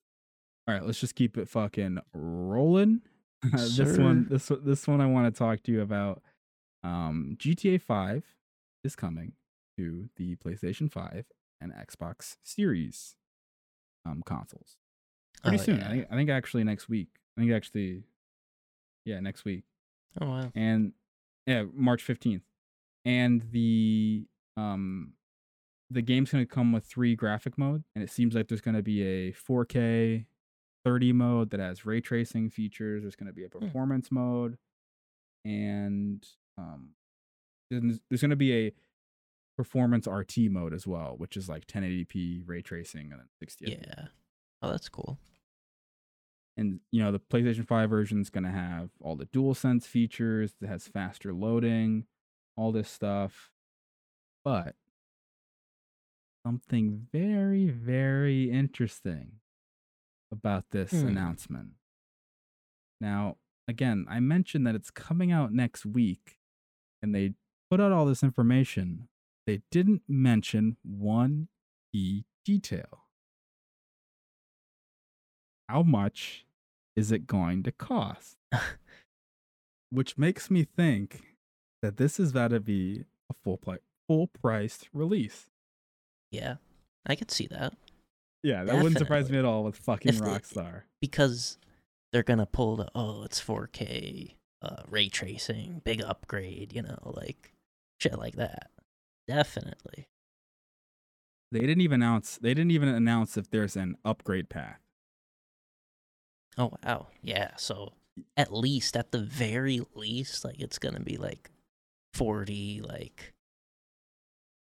All 0.68 0.74
right, 0.74 0.86
let's 0.86 1.00
just 1.00 1.16
keep 1.16 1.38
it 1.38 1.48
fucking 1.48 2.00
rolling. 2.14 3.02
this 3.54 3.98
one, 3.98 4.28
this 4.30 4.52
this 4.64 4.86
one, 4.86 5.00
I 5.00 5.06
want 5.06 5.34
to 5.34 5.38
talk 5.38 5.64
to 5.64 5.72
you 5.72 5.82
about. 5.82 6.22
Um, 6.84 7.38
GTA 7.40 7.82
Five 7.82 8.26
is 8.84 8.96
coming 8.98 9.34
to 9.78 10.10
the 10.18 10.36
PlayStation 10.36 10.92
Five 10.92 11.26
and 11.62 11.72
Xbox 11.72 12.36
Series 12.44 13.16
um 14.06 14.22
consoles 14.26 14.78
pretty 15.42 15.58
Oh, 15.60 15.64
soon. 15.64 15.78
yeah. 15.80 15.88
I 15.88 15.90
think 15.92 16.08
I 16.12 16.16
think 16.16 16.30
actually 16.30 16.64
next 16.64 16.90
week. 16.90 17.10
I 17.38 17.42
think 17.42 17.52
actually, 17.52 18.04
yeah, 19.06 19.20
next 19.20 19.46
week. 19.46 19.64
Oh 20.20 20.28
wow. 20.28 20.52
and 20.56 20.94
yeah, 21.46 21.64
March 21.74 22.02
fifteenth, 22.04 22.44
and 23.06 23.44
the 23.52 24.26
um 24.58 25.14
the 25.92 26.02
game's 26.02 26.32
gonna 26.32 26.46
come 26.46 26.72
with 26.72 26.86
three 26.86 27.16
graphic 27.16 27.58
mode, 27.58 27.84
and 27.96 28.04
it 28.04 28.10
seems 28.12 28.36
like 28.36 28.48
there's 28.48 28.62
gonna 28.62 28.82
be 28.84 29.02
a 29.02 29.32
4K 29.34 30.26
30 30.86 31.14
mode 31.14 31.50
that 31.50 31.60
has 31.60 31.86
ray 31.86 32.00
tracing 32.02 32.50
features. 32.50 33.04
There's 33.04 33.16
gonna 33.16 33.34
be 33.34 33.44
a 33.46 33.50
performance 33.50 34.12
mode, 34.12 34.58
and 35.46 36.26
um 36.58 36.90
there's, 37.72 38.00
there's 38.10 38.22
gonna 38.22 38.36
be 38.36 38.68
a 38.68 38.74
performance 39.58 40.08
RT 40.08 40.38
mode 40.50 40.74
as 40.74 40.88
well, 40.88 41.16
which 41.18 41.36
is 41.38 41.50
like 41.50 41.68
1080p 41.68 42.44
ray 42.46 42.62
tracing 42.62 43.12
and 43.12 43.20
then 43.20 43.28
60 43.40 43.66
Yeah. 43.88 44.06
Oh, 44.62 44.70
that's 44.70 44.90
cool. 44.90 45.18
And 46.60 46.80
you 46.92 47.02
know 47.02 47.12
the 47.12 47.20
PlayStation 47.20 47.66
5 47.66 47.90
version 47.90 48.20
is 48.22 48.30
going 48.30 48.44
to 48.44 48.52
have 48.52 48.90
all 49.02 49.16
the 49.16 49.26
DualSense 49.28 49.84
features. 49.84 50.54
It 50.62 50.68
has 50.68 50.88
faster 50.88 51.34
loading, 51.34 52.06
all 52.58 52.72
this 52.72 52.90
stuff. 52.90 53.50
But 54.44 54.76
something 56.46 57.08
very 57.12 57.68
very 57.68 58.50
interesting 58.52 59.40
about 60.32 60.66
this 60.72 60.92
Hmm. 60.92 61.08
announcement. 61.08 61.70
Now, 63.02 63.38
again, 63.68 64.06
I 64.10 64.20
mentioned 64.20 64.68
that 64.68 64.76
it's 64.76 64.92
coming 64.92 65.32
out 65.32 65.54
next 65.54 65.86
week 65.86 66.40
and 67.02 67.16
they 67.16 67.34
put 67.70 67.80
out 67.80 67.92
all 67.92 68.06
this 68.06 68.24
information. 68.24 69.08
They 69.48 69.62
didn't 69.72 70.04
mention 70.08 70.78
one 70.84 71.48
key 71.92 72.26
detail. 72.46 73.06
How 75.68 75.84
much 75.84 76.46
is 77.00 77.12
it 77.14 77.26
going 77.26 77.64
to 77.64 77.72
cost? 77.72 78.36
Which 79.90 80.18
makes 80.18 80.52
me 80.52 80.64
think 80.66 81.22
that 81.82 81.98
this 81.98 82.20
is 82.20 82.32
about 82.32 82.52
to 82.52 82.60
be 82.60 83.06
a 83.32 83.34
full 83.44 83.58
pli- 83.58 83.78
full 84.08 84.28
priced 84.28 84.90
release. 84.94 85.46
Yeah. 86.32 86.56
I 87.08 87.16
could 87.16 87.32
see 87.32 87.48
that. 87.48 87.74
Yeah, 88.44 88.64
that 88.66 88.76
wouldn't 88.76 88.98
surprise 88.98 89.32
me 89.32 89.38
at 89.38 89.46
all 89.46 89.64
with 89.64 89.78
fucking 89.78 90.10
If 90.10 90.20
they- 90.20 90.26
Rockstar. 90.26 90.82
because 91.02 91.58
they're 92.12 92.24
gonna 92.24 92.46
pull 92.46 92.76
the 92.76 92.90
oh 92.96 93.24
it's 93.24 93.40
4K 93.42 94.34
uh, 94.62 94.84
ray 94.90 95.08
tracing, 95.10 95.82
big 95.86 96.02
upgrade, 96.02 96.74
you 96.74 96.82
know, 96.82 96.98
like 97.04 97.54
shit 98.02 98.18
like 98.18 98.36
that. 98.36 98.70
Definitely. 99.28 100.08
They 101.52 101.60
didn't 101.62 101.82
even 101.82 102.02
announce 102.02 102.38
they 102.38 102.54
didn't 102.54 102.72
even 102.72 102.90
announce 102.90 103.38
if 103.38 103.50
there's 103.50 103.76
an 103.76 103.96
upgrade 104.06 104.50
path. 104.50 104.80
Oh 106.60 106.72
wow, 106.84 107.08
yeah. 107.24 107.56
So 107.58 107.94
at 108.38 108.54
least, 108.54 108.96
at 108.98 109.12
the 109.12 109.20
very 109.20 109.82
least, 109.96 110.44
like 110.46 110.60
it's 110.60 110.78
gonna 110.78 111.00
be 111.00 111.18
like 111.18 111.50
40, 112.14 112.82
like, 112.82 113.34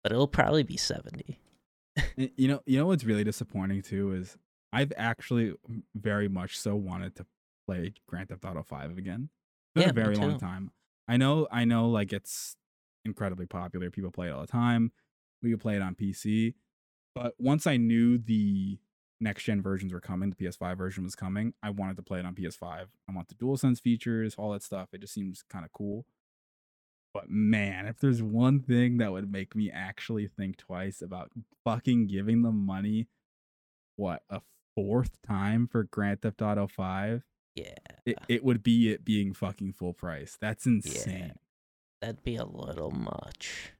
but 0.03 0.11
it'll 0.11 0.27
probably 0.27 0.63
be 0.63 0.77
70. 0.77 1.39
You 2.17 2.47
know, 2.49 2.61
you 2.65 2.77
know 2.77 2.85
what's 2.87 3.03
really 3.05 3.23
disappointing 3.23 3.81
too 3.81 4.13
is 4.13 4.37
I've 4.73 4.91
actually 4.97 5.53
very 5.95 6.27
much 6.27 6.59
so 6.59 6.75
wanted 6.75 7.15
to 7.15 7.25
play 7.65 7.93
Grand 8.07 8.29
Theft 8.29 8.43
Auto 8.45 8.61
5 8.61 8.97
again. 8.97 9.29
It's 9.67 9.73
been 9.73 9.83
Yeah, 9.83 9.89
a 9.89 9.93
very 9.93 10.15
long 10.17 10.37
time. 10.37 10.71
I 11.07 11.17
know, 11.17 11.47
I 11.51 11.65
know, 11.65 11.89
like 11.89 12.11
it's 12.13 12.55
incredibly 13.05 13.45
popular. 13.45 13.89
People 13.89 14.11
play 14.11 14.27
it 14.27 14.31
all 14.31 14.41
the 14.41 14.47
time. 14.47 14.91
We 15.41 15.51
could 15.51 15.61
play 15.61 15.75
it 15.77 15.81
on 15.81 15.95
PC, 15.95 16.55
but 17.15 17.35
once 17.39 17.65
I 17.65 17.77
knew 17.77 18.17
the 18.17 18.79
next 19.21 19.43
gen 19.43 19.61
versions 19.61 19.91
were 19.93 19.99
coming, 19.99 20.29
the 20.29 20.35
PS5 20.35 20.77
version 20.77 21.03
was 21.03 21.15
coming, 21.15 21.53
I 21.61 21.69
wanted 21.71 21.97
to 21.97 22.03
play 22.03 22.19
it 22.19 22.25
on 22.25 22.35
PS5. 22.35 22.63
I 23.09 23.11
want 23.13 23.27
the 23.27 23.35
DualSense 23.35 23.81
features, 23.81 24.35
all 24.37 24.51
that 24.51 24.63
stuff. 24.63 24.89
It 24.93 25.01
just 25.01 25.13
seems 25.13 25.43
kind 25.49 25.65
of 25.65 25.71
cool. 25.73 26.05
But 27.13 27.29
man, 27.29 27.87
if 27.87 27.99
there's 27.99 28.21
one 28.21 28.59
thing 28.59 28.97
that 28.99 29.11
would 29.11 29.31
make 29.31 29.55
me 29.55 29.71
actually 29.71 30.27
think 30.27 30.57
twice 30.57 31.01
about 31.01 31.31
fucking 31.65 32.07
giving 32.07 32.43
them 32.43 32.65
money, 32.65 33.07
what 33.95 34.21
a 34.29 34.41
fourth 34.75 35.17
time 35.27 35.67
for 35.67 35.83
Grand 35.83 36.21
Theft 36.21 36.41
Auto 36.41 36.67
5, 36.67 37.23
Yeah, 37.55 37.73
it, 38.05 38.17
it 38.29 38.43
would 38.43 38.61
be 38.63 38.91
it 38.91 39.03
being 39.03 39.33
fucking 39.33 39.73
full 39.73 39.93
price. 39.93 40.37
That's 40.39 40.65
insane. 40.67 41.33
that'd 41.99 42.23
be 42.23 42.35
a 42.35 42.45
little 42.45 42.91
much. 42.91 43.73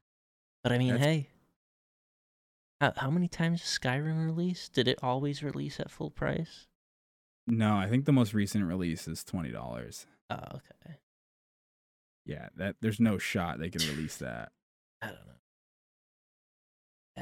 But 0.64 0.72
I 0.72 0.78
mean, 0.78 0.88
That's- 0.90 1.06
hey, 1.06 1.28
how, 2.80 2.92
how 2.96 3.10
many 3.10 3.28
times 3.28 3.62
Skyrim 3.62 4.24
released? 4.24 4.72
Did 4.72 4.88
it 4.88 4.98
always 5.02 5.42
release 5.42 5.78
at 5.80 5.90
full 5.90 6.10
price? 6.10 6.66
No, 7.46 7.76
I 7.76 7.88
think 7.88 8.04
the 8.04 8.12
most 8.12 8.34
recent 8.34 8.64
release 8.64 9.08
is 9.08 9.24
twenty 9.24 9.50
dollars. 9.50 10.06
Oh, 10.30 10.36
okay. 10.36 10.96
Yeah, 12.24 12.48
that 12.56 12.76
there's 12.80 13.00
no 13.00 13.18
shot 13.18 13.58
they 13.58 13.70
can 13.70 13.86
release 13.88 14.16
that. 14.18 14.52
I 15.02 15.06
don't 15.08 15.16
know. 15.16 15.34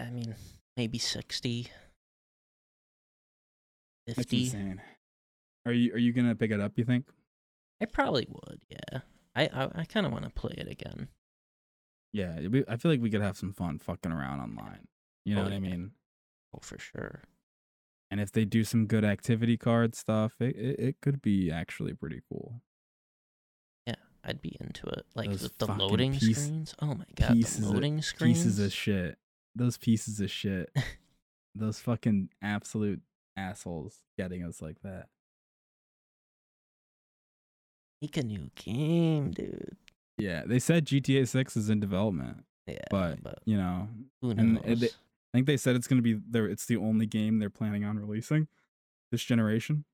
I 0.03 0.11
mean, 0.11 0.35
maybe 0.77 0.99
60, 0.99 1.69
That's 4.07 4.33
insane. 4.33 4.81
Are 5.67 5.73
you 5.73 5.93
are 5.95 5.99
you 5.99 6.13
gonna 6.13 6.35
pick 6.35 6.51
it 6.51 6.61
up? 6.61 6.73
You 6.77 6.85
think? 6.85 7.07
I 7.81 7.87
probably 7.87 8.27
would, 8.29 8.61
yeah. 8.69 9.01
I 9.35 9.49
I, 9.53 9.81
I 9.81 9.85
kind 9.85 10.07
of 10.07 10.13
want 10.13 10.25
to 10.25 10.31
play 10.31 10.55
it 10.57 10.69
again. 10.69 11.09
Yeah, 12.13 12.41
be- 12.49 12.65
I 12.69 12.77
feel 12.77 12.91
like 12.91 13.01
we 13.01 13.11
could 13.11 13.23
have 13.23 13.37
some 13.37 13.53
fun 13.53 13.79
fucking 13.79 14.13
around 14.13 14.41
online. 14.41 14.89
You 15.24 15.35
know 15.35 15.43
Oh, 15.43 15.45
what 15.45 15.53
I 15.53 15.59
mean? 15.61 15.90
Oh, 16.55 16.61
for 16.62 16.78
sure. 16.78 17.23
And 18.11 18.20
if 18.20 18.32
they 18.32 18.45
do 18.47 18.65
some 18.65 18.86
good 18.86 19.05
activity 19.05 19.57
card 19.59 19.95
stuff, 19.95 20.32
it 20.40 20.57
it, 20.57 20.81
it 20.81 20.97
could 21.03 21.20
be 21.20 21.51
actually 21.51 21.93
pretty 21.93 22.23
cool. 22.31 22.62
Yeah, 23.86 23.97
I'd 24.24 24.40
be 24.40 24.57
into 24.61 24.86
it. 24.86 25.05
Like 25.15 25.28
Those 25.31 25.51
the 25.59 25.66
loading 25.66 26.12
piece- 26.19 26.45
screens. 26.45 26.74
Oh 26.81 26.95
my 26.95 27.05
god, 27.16 27.36
the 27.36 27.43
of- 27.43 27.61
loading 27.74 28.01
screens. 28.01 28.39
Pieces 28.39 28.59
of 28.59 28.73
shit. 28.73 29.19
Those 29.55 29.77
pieces 29.77 30.20
of 30.20 30.31
shit. 30.31 30.70
Those 31.55 31.81
fucking 31.81 32.31
absolute 32.40 33.03
assholes 33.36 34.01
getting 34.16 34.45
us 34.45 34.62
like 34.62 34.81
that. 34.82 35.07
Make 38.01 38.16
a 38.16 38.23
new 38.23 38.51
game, 38.55 39.32
dude. 39.32 39.77
Yeah, 40.19 40.45
they 40.47 40.59
said 40.61 40.86
GTA 40.86 41.27
6 41.27 41.57
is 41.57 41.69
in 41.70 41.81
development, 41.81 42.45
Yeah, 42.66 42.78
but, 42.90 43.23
but 43.23 43.40
you 43.45 43.57
know, 43.57 43.89
who 44.20 44.31
and 44.31 44.55
knows? 44.65 44.81
they- 44.81 44.89
I 45.33 45.39
think 45.39 45.47
they 45.47 45.57
said 45.57 45.77
it's 45.77 45.87
going 45.87 45.99
to 45.99 46.03
be 46.03 46.21
there. 46.29 46.47
It's 46.47 46.65
the 46.67 46.77
only 46.77 47.07
game 47.07 47.39
they're 47.39 47.51
planning 47.51 47.85
on 47.85 47.99
releasing 47.99 48.49
this 49.13 49.23
generation. 49.23 49.85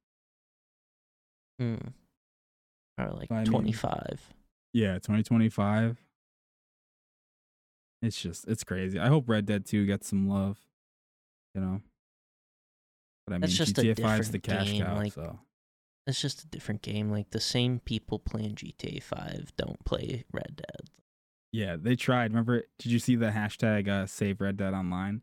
Hmm. 1.58 1.76
Or 2.98 3.10
like 3.12 3.30
I 3.32 3.38
mean- 3.42 3.46
25. 3.46 4.32
Yeah, 4.72 4.94
2025. 4.94 5.98
It's 8.02 8.20
just 8.20 8.46
it's 8.48 8.64
crazy. 8.64 8.98
I 8.98 9.08
hope 9.08 9.28
Red 9.28 9.46
Dead 9.46 9.64
2 9.64 9.86
gets 9.86 10.08
some 10.08 10.28
love. 10.28 10.58
You 11.54 11.60
know. 11.60 11.80
But 13.26 13.32
I 13.32 13.36
mean 13.36 13.40
That's 13.42 13.54
just 13.54 13.78
a 13.78 13.82
GTA 13.82 13.94
5's 13.96 14.30
the 14.30 14.38
cash 14.38 14.66
game, 14.66 14.82
cow, 14.84 14.96
like- 14.96 15.12
so 15.12 15.38
It's 16.06 16.20
just 16.20 16.42
a 16.42 16.46
different 16.48 16.82
game. 16.82 17.10
Like 17.10 17.30
the 17.30 17.40
same 17.40 17.80
people 17.80 18.18
playing 18.18 18.56
GTA 18.56 19.02
5 19.02 19.52
don't 19.56 19.82
play 19.84 20.24
Red 20.32 20.56
Dead. 20.56 20.90
Yeah, 21.54 21.76
they 21.80 21.94
tried. 21.94 22.32
Remember 22.32 22.64
did 22.78 22.90
you 22.90 22.98
see 22.98 23.14
the 23.16 23.30
hashtag 23.30 23.88
uh, 23.88 24.06
save 24.06 24.40
Red 24.40 24.56
Dead 24.56 24.74
online? 24.74 25.22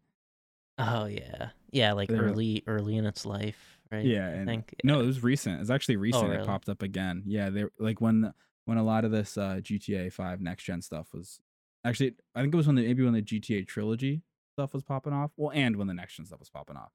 Oh 0.78 1.06
yeah, 1.06 1.50
yeah. 1.72 1.92
Like 1.94 2.08
They 2.10 2.16
were- 2.16 2.26
early, 2.28 2.64
early 2.68 2.96
in 2.96 3.06
its 3.06 3.26
life, 3.26 3.80
right? 3.92 4.06
Yeah, 4.06 4.28
I 4.28 4.32
and 4.32 4.46
think. 4.48 4.76
No, 4.84 5.02
it 5.02 5.06
was 5.06 5.22
recent. 5.22 5.60
It's 5.62 5.70
actually 5.70 5.98
recent. 5.98 6.24
It 6.24 6.28
Oh, 6.28 6.32
really? 6.36 6.46
popped 6.46 6.70
up 6.70 6.82
again. 6.82 7.24
Yeah, 7.26 7.50
they 7.50 7.66
like 7.78 8.00
when 8.00 8.34
when 8.66 8.78
a 8.78 8.84
lot 8.84 9.04
of 9.06 9.12
this 9.12 9.38
uh, 9.38 9.60
GTA 9.62 10.12
Five 10.14 10.40
next 10.42 10.64
gen 10.64 10.82
stuff 10.82 11.14
was 11.14 11.40
actually. 11.84 12.14
I 12.34 12.42
think 12.42 12.54
it 12.54 12.58
was 12.58 12.68
when 12.68 12.78
the 12.78 12.84
maybe 12.88 13.04
when 13.04 13.14
the 13.14 13.22
GTA 13.22 13.68
trilogy 13.68 14.22
stuff 14.54 14.74
was 14.74 14.84
popping 14.84 15.14
off. 15.14 15.32
Well, 15.36 15.52
and 15.54 15.76
when 15.76 15.88
the 15.88 15.94
next 15.94 16.16
gen 16.16 16.26
stuff 16.26 16.40
was 16.40 16.50
popping 16.50 16.78
off, 16.78 16.94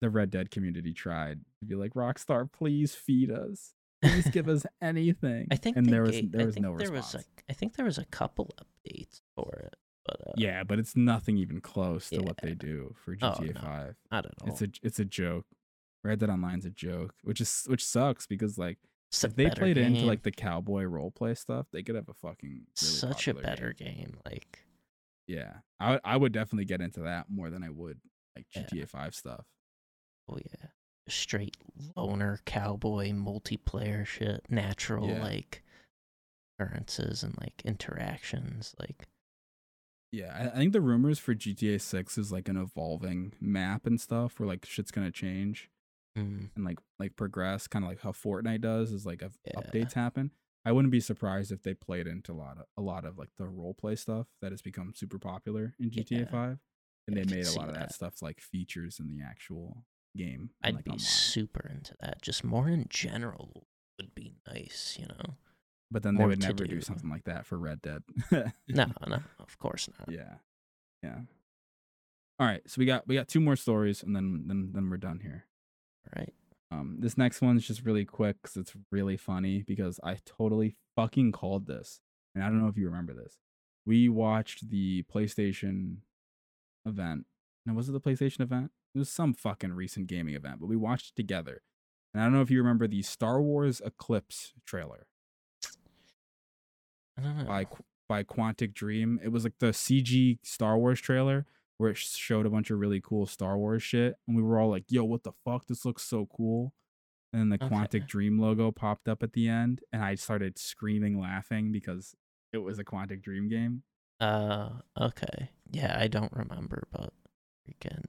the 0.00 0.08
Red 0.10 0.30
Dead 0.30 0.50
community 0.52 0.92
tried 0.92 1.40
to 1.60 1.66
be 1.66 1.74
like, 1.74 1.94
Rockstar, 1.94 2.50
please 2.50 2.94
feed 2.94 3.30
us. 3.30 3.74
Please 4.02 4.28
give 4.28 4.48
us 4.48 4.64
anything. 4.82 5.48
I 5.50 5.56
think 5.56 5.76
and 5.76 5.86
there 5.86 6.02
was 6.02 6.10
gave- 6.12 6.32
there 6.32 6.42
I 6.42 6.44
was 6.46 6.58
no 6.58 6.76
there 6.76 6.90
response. 6.90 7.14
Was 7.14 7.24
a, 7.24 7.50
I 7.50 7.52
think 7.54 7.76
there 7.76 7.84
was 7.86 7.98
a 7.98 8.04
couple 8.06 8.50
updates 8.60 9.20
for 9.34 9.52
it, 9.64 9.74
but 10.06 10.20
uh, 10.28 10.32
yeah, 10.36 10.64
but 10.64 10.78
it's 10.78 10.94
nothing 10.96 11.38
even 11.38 11.60
close 11.60 12.10
to 12.10 12.20
what 12.20 12.36
they 12.42 12.54
do 12.54 12.94
for 13.04 13.16
Oh, 13.22 13.30
GTA 13.32 13.54
no. 13.54 13.60
Five. 13.60 13.96
I 14.10 14.20
don't 14.20 14.34
know. 14.46 14.52
It's 14.52 14.62
a 14.62 14.68
it's 14.82 14.98
a 14.98 15.04
joke. 15.04 15.46
Red 16.04 16.20
Dead 16.20 16.30
Online's 16.30 16.64
a 16.66 16.70
joke, 16.70 17.14
which 17.24 17.40
is 17.40 17.64
which 17.68 17.84
sucks 17.84 18.26
because 18.26 18.56
like 18.58 18.78
if 19.24 19.34
they 19.34 19.48
played 19.50 19.78
it 19.78 19.82
into 19.86 20.02
like 20.02 20.22
the 20.22 20.30
cowboy 20.30 20.82
role 20.84 21.10
play 21.10 21.34
stuff, 21.34 21.66
they 21.72 21.82
could 21.82 21.94
have 21.96 22.08
a 22.08 22.14
fucking 22.14 22.48
really 22.50 22.64
such 22.74 23.28
a 23.28 23.34
better 23.34 23.72
game. 23.72 23.94
game. 23.96 24.16
Like 24.24 24.58
Yeah, 25.26 25.54
I 25.80 25.92
would- 25.92 26.00
I 26.04 26.16
would 26.16 26.32
definitely 26.32 26.66
get 26.66 26.80
into 26.80 27.00
that 27.00 27.26
more 27.30 27.50
than 27.50 27.62
I 27.64 27.70
would 27.70 27.98
like 28.36 28.46
Yeah. 28.54 28.62
GTA 28.72 28.88
Five 28.88 29.14
stuff. 29.14 29.46
oh 30.28 30.36
yeah, 30.38 30.68
straight 31.08 31.56
loner 31.96 32.40
cowboy 32.44 33.10
multiplayer 33.10 34.04
shit, 34.06 34.44
natural 34.48 35.08
Yeah. 35.08 35.20
like 35.20 35.62
occurrences 36.58 37.22
and 37.22 37.36
like 37.40 37.62
interactions. 37.64 38.74
Like 38.78 39.06
Yeah, 40.12 40.32
I, 40.34 40.54
I 40.54 40.58
think 40.58 40.72
the 40.72 40.80
rumors 40.80 41.18
for 41.18 41.34
GTA 41.34 41.80
Six 41.80 42.16
is 42.18 42.32
like 42.32 42.48
an 42.48 42.56
evolving 42.56 43.32
map 43.40 43.86
and 43.86 44.00
stuff, 44.00 44.38
where 44.38 44.46
like 44.46 44.64
shit's 44.64 44.90
gonna 44.90 45.10
change 45.10 45.70
mm, 46.16 46.50
and 46.54 46.64
like 46.64 46.78
like 46.98 47.16
progress, 47.16 47.66
kind 47.66 47.84
of 47.84 47.88
like 47.90 48.00
how 48.00 48.12
Fortnite 48.12 48.60
does, 48.60 48.92
is 48.92 49.06
like 49.06 49.22
Yeah. 49.44 49.60
updates 49.60 49.94
happen. 49.94 50.32
I 50.64 50.72
wouldn't 50.72 50.92
be 50.92 51.00
surprised 51.00 51.52
if 51.52 51.62
they 51.62 51.74
played 51.74 52.06
into 52.06 52.32
a 52.32 52.34
lot 52.34 52.58
of 52.58 52.66
a 52.76 52.82
lot 52.82 53.04
of 53.04 53.18
like 53.18 53.30
the 53.36 53.46
role 53.46 53.74
play 53.74 53.96
stuff 53.96 54.28
that 54.40 54.52
has 54.52 54.62
become 54.62 54.92
super 54.94 55.18
popular 55.18 55.74
in 55.78 55.90
GTA 55.90 56.20
Yeah. 56.20 56.30
Five, 56.30 56.58
and 57.06 57.16
I 57.16 57.20
they 57.20 57.24
made 57.36 57.46
a 57.46 57.52
lot 57.52 57.68
of 57.68 57.74
that 57.74 57.82
that. 57.88 57.94
stuff 57.94 58.22
like 58.22 58.40
features 58.40 58.98
in 59.00 59.08
the 59.08 59.22
actual 59.22 59.84
game. 60.16 60.50
I'd 60.62 60.74
like, 60.76 60.84
be 60.84 60.90
online. 60.92 60.98
super 61.00 61.68
into 61.68 61.94
that. 62.00 62.22
Just 62.22 62.44
more 62.44 62.68
in 62.68 62.86
general 62.88 63.66
would 63.98 64.14
be 64.14 64.34
nice, 64.46 64.96
you 64.98 65.06
know. 65.06 65.36
But 65.90 66.02
then 66.02 66.16
they 66.16 66.24
would 66.24 66.40
never 66.40 66.64
do 66.64 66.76
do. 66.76 66.80
something 66.80 67.08
like 67.08 67.24
that 67.24 67.46
for 67.46 67.58
Red 67.58 67.80
Dead. 67.82 68.02
No, 68.68 68.86
no, 69.06 69.20
of 69.38 69.58
course 69.58 69.88
not. 69.98 70.10
yeah. 70.10 70.34
Yeah. 71.02 71.20
All 72.38 72.46
right. 72.46 72.62
So 72.66 72.78
we 72.80 72.86
got 72.86 73.06
we 73.06 73.14
got 73.14 73.28
two 73.28 73.40
more 73.40 73.56
stories 73.56 74.02
and 74.02 74.14
then 74.14 74.44
then 74.46 74.70
then 74.72 74.90
we're 74.90 74.96
done 74.96 75.20
here. 75.20 75.46
Right? 76.16 76.32
Um 76.72 76.96
this 76.98 77.16
next 77.16 77.40
one's 77.40 77.66
just 77.66 77.84
really 77.84 78.04
quick 78.04 78.42
cuz 78.42 78.56
it's 78.56 78.72
really 78.90 79.16
funny 79.16 79.62
because 79.62 80.00
I 80.02 80.18
totally 80.26 80.76
fucking 80.96 81.32
called 81.32 81.66
this. 81.66 82.00
And 82.34 82.42
I 82.42 82.48
don't 82.48 82.60
know 82.60 82.68
if 82.68 82.76
you 82.76 82.86
remember 82.86 83.14
this. 83.14 83.38
We 83.86 84.08
watched 84.08 84.68
the 84.70 85.04
PlayStation 85.04 85.98
event. 86.84 87.26
Now 87.64 87.74
was 87.74 87.88
it 87.88 87.92
the 87.92 88.00
PlayStation 88.00 88.40
event? 88.40 88.72
It 88.96 89.00
was 89.00 89.10
some 89.10 89.34
fucking 89.34 89.74
recent 89.74 90.06
gaming 90.06 90.34
event, 90.34 90.58
but 90.58 90.68
we 90.68 90.76
watched 90.76 91.10
it 91.10 91.16
together. 91.16 91.60
And 92.14 92.22
I 92.22 92.24
don't 92.26 92.32
know 92.32 92.40
if 92.40 92.50
you 92.50 92.56
remember 92.56 92.88
the 92.88 93.02
Star 93.02 93.42
Wars 93.42 93.82
Eclipse 93.84 94.54
trailer. 94.64 95.06
I 97.18 97.22
don't 97.22 97.36
know. 97.36 97.44
by 97.44 97.66
by 98.08 98.22
Quantic 98.22 98.72
Dream. 98.72 99.20
It 99.22 99.28
was 99.28 99.44
like 99.44 99.58
the 99.58 99.66
CG 99.74 100.38
Star 100.42 100.78
Wars 100.78 100.98
trailer 100.98 101.44
where 101.76 101.90
it 101.90 101.98
showed 101.98 102.46
a 102.46 102.50
bunch 102.50 102.70
of 102.70 102.78
really 102.78 103.02
cool 103.02 103.26
Star 103.26 103.58
Wars 103.58 103.82
shit, 103.82 104.14
and 104.26 104.34
we 104.34 104.42
were 104.42 104.58
all 104.58 104.70
like, 104.70 104.84
"Yo, 104.88 105.04
what 105.04 105.24
the 105.24 105.32
fuck? 105.44 105.66
This 105.66 105.84
looks 105.84 106.02
so 106.02 106.26
cool!" 106.34 106.72
And 107.34 107.42
then 107.52 107.58
the 107.58 107.62
Okay. 107.66 107.74
Quantic 107.74 108.06
Dream 108.06 108.38
logo 108.38 108.70
popped 108.72 109.08
up 109.10 109.22
at 109.22 109.34
the 109.34 109.46
end, 109.46 109.82
and 109.92 110.02
I 110.02 110.14
started 110.14 110.58
screaming, 110.58 111.20
laughing 111.20 111.70
because 111.70 112.14
it 112.50 112.58
was 112.58 112.78
a 112.78 112.84
Quantic 112.84 113.20
Dream 113.20 113.48
game. 113.50 113.82
Uh, 114.20 114.70
okay. 114.98 115.50
Yeah, 115.70 115.98
I 116.00 116.08
don't 116.08 116.32
remember, 116.32 116.88
but 116.90 117.12
freaking 117.68 118.04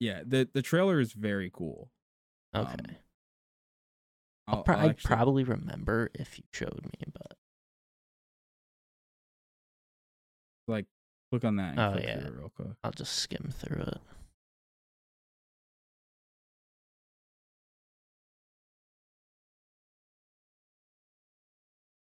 Yeah, 0.00 0.22
the 0.26 0.48
the 0.52 0.62
trailer 0.62 1.00
is 1.00 1.12
very 1.12 1.50
cool. 1.52 1.90
okay. 2.54 2.70
Um, 2.70 2.76
I'll, 4.48 4.56
I'll, 4.58 4.62
pro- 4.62 4.74
I'll 4.76 4.80
I'd 4.86 4.90
actually- 4.90 5.16
probably 5.16 5.44
remember 5.44 6.10
if 6.14 6.38
you 6.38 6.44
showed 6.52 6.80
me, 6.84 7.12
but 7.12 7.36
like 10.68 10.86
click 11.30 11.44
on 11.44 11.56
that 11.56 11.70
and 11.70 11.80
Oh, 11.80 11.92
click 11.92 12.04
yeah. 12.04 12.18
through 12.20 12.28
it 12.28 12.36
real 12.36 12.52
quick. 12.54 12.68
I'll 12.84 12.90
just 12.92 13.14
skim 13.14 13.50
through 13.52 13.82
it. 13.82 13.98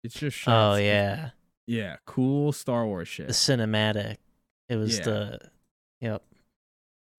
It's 0.02 0.14
just 0.14 0.46
Oh 0.46 0.74
yeah, 0.76 1.30
yeah, 1.66 1.96
cool 2.06 2.52
Star 2.52 2.86
Wars 2.86 3.08
shit. 3.08 3.26
the 3.26 3.32
cinematic. 3.32 4.16
It 4.68 4.76
was 4.76 4.98
Yeah. 4.98 5.04
the 5.04 5.40
yep. 6.00 6.22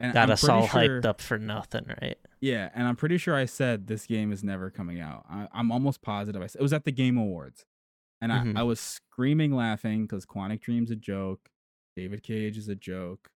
And 0.05 0.13
Got 0.13 0.29
I'm 0.29 0.31
us 0.31 0.47
all 0.47 0.67
sure- 0.67 0.81
hyped 0.81 1.05
up 1.05 1.21
for 1.21 1.37
nothing, 1.37 1.85
right? 2.01 2.17
Yeah, 2.41 2.69
and 2.75 2.87
I'm 2.87 2.95
pretty 2.95 3.17
sure 3.17 3.33
I 3.35 3.45
said 3.45 3.87
this 3.87 4.05
game 4.05 4.31
is 4.31 4.43
never 4.43 4.69
coming 4.69 4.99
out. 4.99 5.25
I, 5.29 5.47
I'm 5.51 5.71
almost 5.71 6.01
positive. 6.01 6.41
I 6.41 6.47
said 6.47 6.59
it 6.59 6.63
was 6.63 6.73
at 6.73 6.83
the 6.85 6.91
Game 6.91 7.17
Awards, 7.17 7.65
and. 8.21 8.31
I, 8.31 8.59
I 8.59 8.63
was 8.63 8.79
screaming 8.79 9.55
laughing 9.55 10.03
because 10.05 10.25
Quantic 10.25 10.61
Dream's 10.61 10.91
a 10.91 10.95
joke, 10.95 11.49
David 11.95 12.21
Cage 12.23 12.57
is 12.57 12.67
a 12.67 12.75
joke, 12.75 13.29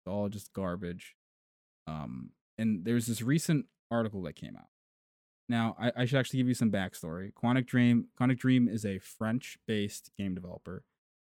it's 0.00 0.10
all 0.10 0.28
just 0.28 0.52
garbage. 0.52 1.14
Um, 1.86 2.30
and 2.58 2.84
there's 2.84 3.06
this 3.06 3.20
recent 3.22 3.66
article 3.90 4.22
that 4.22 4.34
came 4.36 4.56
out. 4.56 4.68
Now, 5.48 5.76
I, 5.78 5.92
I 5.96 6.04
should 6.06 6.18
actually 6.18 6.38
give 6.38 6.48
you 6.48 6.54
some 6.54 6.70
backstory. 6.72 7.32
Quantic 7.32 7.66
Dream, 7.66 8.06
Quantic 8.20 8.38
Dream 8.38 8.68
is 8.68 8.84
a 8.84 8.98
French-based 8.98 10.10
game 10.18 10.34
developer, 10.34 10.82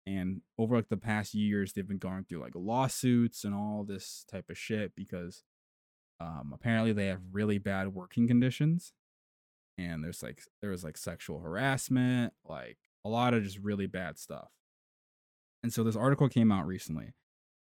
and 0.05 0.41
over 0.57 0.75
like 0.75 0.89
the 0.89 0.97
past 0.97 1.33
years, 1.33 1.73
they've 1.73 1.87
been 1.87 1.97
going 1.97 2.25
through 2.25 2.41
like 2.41 2.55
lawsuits 2.55 3.43
and 3.43 3.53
all 3.53 3.83
this 3.87 4.25
type 4.31 4.49
of 4.49 4.57
shit 4.57 4.93
because 4.95 5.43
um, 6.19 6.51
apparently 6.53 6.93
they 6.93 7.07
have 7.07 7.21
really 7.31 7.57
bad 7.57 7.89
working 7.89 8.27
conditions, 8.27 8.93
and 9.77 10.03
there's 10.03 10.23
like 10.23 10.43
there 10.61 10.71
was 10.71 10.83
like 10.83 10.97
sexual 10.97 11.39
harassment, 11.39 12.33
like 12.47 12.77
a 13.05 13.09
lot 13.09 13.33
of 13.33 13.43
just 13.43 13.59
really 13.59 13.87
bad 13.87 14.17
stuff. 14.17 14.49
And 15.63 15.71
so 15.73 15.83
this 15.83 15.95
article 15.95 16.27
came 16.29 16.51
out 16.51 16.65
recently 16.65 17.13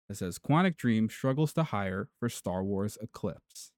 that 0.08 0.16
says 0.16 0.38
Quantic 0.38 0.76
Dream 0.76 1.10
struggles 1.10 1.52
to 1.54 1.64
hire 1.64 2.08
for 2.18 2.28
Star 2.28 2.62
Wars 2.64 2.96
Eclipse. 3.00 3.72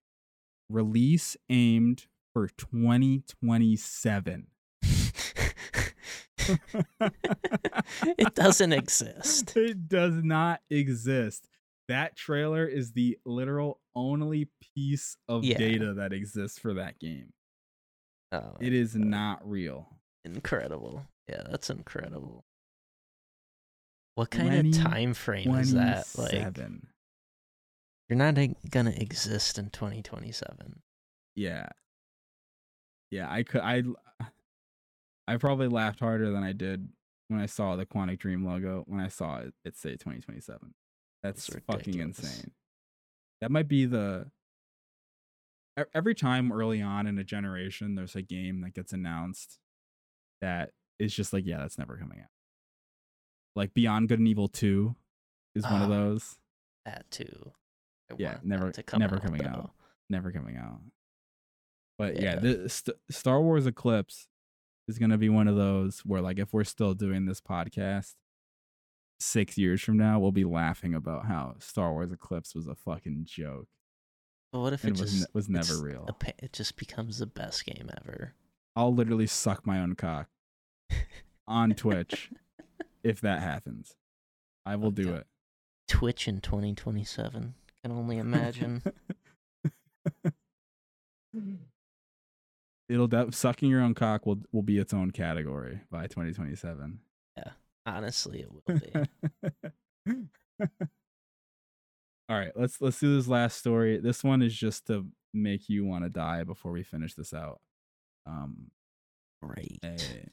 Release 0.68 1.36
aimed 1.48 2.06
for 2.32 2.48
2027. 2.48 4.46
it 8.18 8.34
doesn't 8.34 8.72
exist. 8.72 9.52
It 9.56 9.88
does 9.88 10.14
not 10.22 10.60
exist. 10.70 11.48
That 11.88 12.16
trailer 12.16 12.66
is 12.66 12.92
the 12.92 13.18
literal 13.26 13.80
only 13.94 14.48
piece 14.74 15.16
of 15.28 15.44
Yeah. 15.44 15.58
data 15.58 15.94
that 15.94 16.12
exists 16.12 16.58
for 16.58 16.74
that 16.74 16.98
game. 17.00 17.32
Oh, 18.32 18.56
It 18.60 18.72
is 18.72 18.94
God. 18.94 19.04
not 19.06 19.48
real. 19.48 19.88
incredible. 20.24 21.06
Yeah, 21.28 21.42
that's 21.48 21.70
incredible. 21.70 22.44
What 24.16 24.30
kind 24.30 24.66
of 24.74 24.82
time 24.82 25.14
frame 25.14 25.54
is 25.54 25.72
that? 25.72 26.06
Like, 26.16 26.30
27. 26.30 26.86
you're 28.08 28.18
not 28.18 28.36
e- 28.38 28.54
gonna 28.68 28.90
exist 28.90 29.58
in 29.58 29.70
2027. 29.70 30.82
Yeah. 31.36 31.68
Yeah, 33.10 33.30
I 33.30 33.42
could 33.44 33.62
I 33.62 33.82
I 35.30 35.36
probably 35.36 35.68
laughed 35.68 36.00
harder 36.00 36.30
than 36.30 36.42
I 36.42 36.52
did 36.52 36.88
when 37.28 37.40
I 37.40 37.46
saw 37.46 37.76
the 37.76 37.86
Quantic 37.86 38.18
Dream 38.18 38.44
logo 38.44 38.84
when 38.86 39.00
I 39.00 39.08
saw 39.08 39.38
it 39.38 39.54
it 39.64 39.76
say 39.76 39.92
2027. 39.92 40.74
That's 41.22 41.46
That's 41.46 41.64
fucking 41.66 41.92
ridiculous. 41.92 42.18
insane. 42.18 42.50
That 43.40 43.50
might 43.50 43.68
be 43.68 43.86
the 43.86 44.30
every 45.94 46.14
time 46.14 46.52
early 46.52 46.82
on 46.82 47.06
in 47.06 47.18
a 47.18 47.24
generation 47.24 47.94
there's 47.94 48.14
a 48.16 48.22
game 48.22 48.60
that 48.60 48.74
gets 48.74 48.92
announced 48.92 49.58
that 50.42 50.70
is 50.98 51.14
just 51.14 51.32
like 51.32 51.46
yeah, 51.46 51.58
that's 51.58 51.78
never 51.78 51.96
coming 51.96 52.20
out. 52.20 52.28
Like 53.56 53.72
Beyond 53.74 54.08
Good 54.08 54.18
and 54.18 54.28
Evil 54.28 54.48
2 54.48 54.94
is 55.54 55.64
one 55.64 55.82
of 55.82 55.90
Ah, 55.90 55.94
those 55.94 56.38
That 56.84 57.10
too. 57.10 57.52
I 58.10 58.16
Yeah, 58.18 58.38
never- 58.42 58.72
to 58.72 58.82
come 58.82 59.00
never 59.00 59.16
out, 59.16 59.22
coming 59.22 59.42
though. 59.42 59.48
out. 59.48 59.70
never 60.08 60.32
coming 60.32 60.56
out. 60.56 60.80
But 61.98 62.16
yeah, 62.16 62.34
Yeah. 62.34 62.40
the 62.40 62.68
St- 62.68 62.96
Star 63.10 63.40
Wars 63.40 63.66
Eclipse 63.66 64.26
is 64.90 64.98
going 64.98 65.10
to 65.10 65.18
be 65.18 65.28
one 65.30 65.48
of 65.48 65.56
those 65.56 66.00
where 66.00 66.20
like 66.20 66.38
if 66.38 66.52
we're 66.52 66.64
still 66.64 66.92
doing 66.94 67.24
this 67.24 67.40
podcast 67.40 68.14
6 69.20 69.56
years 69.58 69.80
from 69.80 69.96
now, 69.96 70.18
we'll 70.18 70.32
be 70.32 70.44
laughing 70.44 70.94
about 70.94 71.26
how 71.26 71.54
Star 71.58 71.92
Wars 71.92 72.12
Eclipse 72.12 72.54
was 72.54 72.66
a 72.66 72.74
fucking 72.74 73.22
joke 73.24 73.68
But 74.52 74.60
what 74.60 74.72
if 74.72 74.84
it 74.84 74.90
was 74.92 75.00
just 75.00 75.20
ne- 75.20 75.26
was 75.32 75.48
never 75.48 75.80
real. 75.82 76.06
pa- 76.18 76.32
it 76.38 76.52
just 76.52 76.76
becomes 76.76 77.18
the 77.18 77.26
best 77.26 77.64
game 77.64 77.88
ever? 78.02 78.34
I'll 78.76 78.94
literally 78.94 79.26
suck 79.26 79.66
my 79.66 79.78
own 79.80 79.94
cock 79.94 80.28
on 81.48 81.72
Twitch 81.74 82.30
if 83.04 83.20
that 83.20 83.40
happens. 83.40 83.94
I 84.66 84.76
will 84.76 84.90
do 84.90 85.14
it. 85.14 85.26
Twitch 85.88 86.28
in 86.28 86.40
2027. 86.40 87.54
Can 87.82 87.92
only 87.92 88.18
imagine. 88.26 88.82
It'll 92.90 93.06
de- 93.06 93.30
sucking 93.30 93.70
your 93.70 93.80
own 93.82 93.94
cock 93.94 94.26
will 94.26 94.40
will 94.50 94.62
be 94.62 94.78
its 94.78 94.92
own 94.92 95.12
category 95.12 95.80
by 95.90 96.08
2027. 96.08 96.98
Yeah, 97.36 97.44
Honestly, 97.86 98.40
it 98.40 98.48
will 98.50 98.64
be. 98.66 98.92
All 102.28 102.38
right, 102.38 102.52
let's 102.56 102.80
let's 102.80 102.98
do 102.98 103.14
this 103.16 103.28
last 103.28 103.58
story. 103.58 103.98
This 103.98 104.22
one 104.24 104.42
is 104.42 104.54
just 104.56 104.86
to 104.88 105.06
make 105.32 105.68
you 105.68 105.84
want 105.84 106.04
to 106.04 106.10
die 106.10 106.42
before 106.44 106.72
we 106.72 106.82
finish 106.82 107.14
this 107.14 107.32
out. 107.32 107.60
Um, 108.26 108.70
Great. 109.42 109.78
a- 109.84 110.28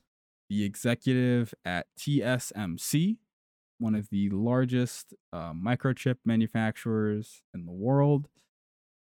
the 0.49 0.63
executive 0.63 1.53
at 1.65 1.87
TSMC, 1.99 3.17
one 3.79 3.95
of 3.95 4.09
the 4.09 4.29
largest 4.29 5.13
uh, 5.33 5.51
microchip 5.53 6.15
manufacturers 6.25 7.41
in 7.53 7.65
the 7.65 7.71
world, 7.71 8.29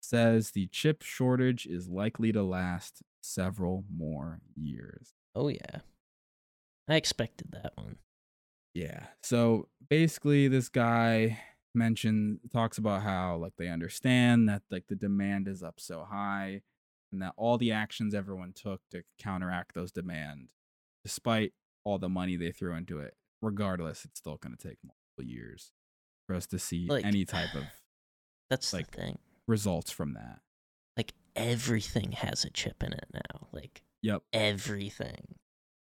says 0.05 0.51
the 0.51 0.67
chip 0.69 1.03
shortage 1.03 1.67
is 1.67 1.89
likely 1.89 2.33
to 2.33 2.43
last 2.43 3.03
several 3.23 3.85
more 3.95 4.41
years. 4.57 5.15
Oh 5.35 5.49
yeah. 5.49 5.81
I 6.89 6.97
expected 6.97 7.49
that 7.53 7.73
one. 7.77 7.97
Yeah. 8.75 9.07
So 9.23 9.69
basically, 9.89 10.49
this 10.49 10.69
guy 10.69 11.39
mentioned 11.75 12.39
talks 12.53 12.79
about 12.79 13.03
how 13.03 13.37
like 13.37 13.55
they 13.59 13.69
understand 13.69 14.49
that 14.49 14.63
like 14.71 14.85
the 14.89 14.95
demand 14.97 15.49
is 15.49 15.63
up 15.63 15.81
so 15.81 16.07
high, 16.09 16.61
and 17.13 17.23
that 17.23 17.33
all 17.37 17.57
the 17.59 17.73
actions 17.73 18.15
everyone 18.15 18.53
took 18.55 18.81
to 18.91 19.03
counteract 19.19 19.75
those 19.75 19.93
demand, 19.93 20.49
despite 21.05 21.53
all 21.85 21.99
the 21.99 22.09
money 22.09 22.37
they 22.37 22.51
threw 22.53 22.75
into 22.75 22.99
it, 22.99 23.15
regardless, 23.43 24.05
it's 24.05 24.19
still 24.19 24.37
going 24.37 24.57
to 24.57 24.69
take 24.69 24.79
multiple 24.85 25.25
years 25.33 25.73
for 26.27 26.35
us 26.37 26.47
to 26.49 26.59
see 26.59 26.87
Like- 26.89 27.05
any 27.05 27.25
type 27.25 27.55
of 27.55 27.65
That's 28.51 28.73
Like- 28.73 28.91
the 28.91 28.97
thing. 28.99 29.19
Results 29.49 29.91
from 29.91 30.15
that. 30.15 30.41
Like 30.97 31.13
everything 31.37 32.13
has 32.13 32.45
a 32.45 32.51
chip 32.51 32.83
in 32.83 32.93
it 32.93 33.07
now. 33.13 33.49
Like 33.53 33.83
Yep. 34.03 34.23
everything. 34.33 35.35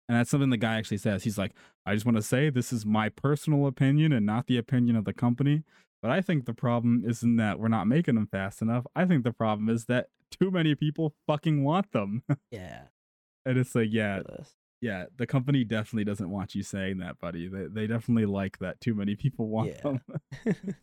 And 0.08 0.18
that's 0.18 0.30
something 0.30 0.50
the 0.50 0.56
guy 0.56 0.76
actually 0.76 0.98
says. 0.98 1.24
He's 1.24 1.38
like, 1.38 1.52
I 1.86 1.94
just 1.94 2.04
want 2.04 2.16
to 2.16 2.22
say 2.22 2.50
this 2.50 2.72
is 2.72 2.84
my 2.84 3.08
personal 3.08 3.66
opinion 3.66 4.12
and 4.12 4.26
not 4.26 4.46
the 4.46 4.58
opinion 4.58 4.96
of 4.96 5.04
the 5.04 5.14
company. 5.14 5.62
But 6.02 6.10
I 6.10 6.20
think 6.20 6.44
the 6.44 6.52
problem 6.54 7.02
isn't 7.06 7.36
that 7.36 7.58
we're 7.58 7.68
not 7.68 7.86
making 7.86 8.14
them 8.16 8.26
fast 8.26 8.60
enough. 8.60 8.86
I 8.94 9.06
think 9.06 9.24
the 9.24 9.32
problem 9.32 9.70
is 9.70 9.86
that 9.86 10.08
too 10.30 10.50
many 10.50 10.74
people 10.74 11.14
fucking 11.26 11.64
want 11.64 11.92
them. 11.92 12.22
Yeah. 12.50 12.82
and 13.46 13.56
it's 13.58 13.74
like, 13.74 13.88
yeah, 13.90 14.20
yeah, 14.82 15.06
the 15.16 15.26
company 15.26 15.64
definitely 15.64 16.04
doesn't 16.04 16.28
want 16.30 16.54
you 16.54 16.62
saying 16.62 16.98
that, 16.98 17.18
buddy. 17.18 17.48
They 17.48 17.66
they 17.68 17.86
definitely 17.86 18.26
like 18.26 18.58
that 18.58 18.80
too 18.82 18.94
many 18.94 19.16
people 19.16 19.48
want 19.48 19.70
Yeah. 19.70 19.80
them. 19.82 20.00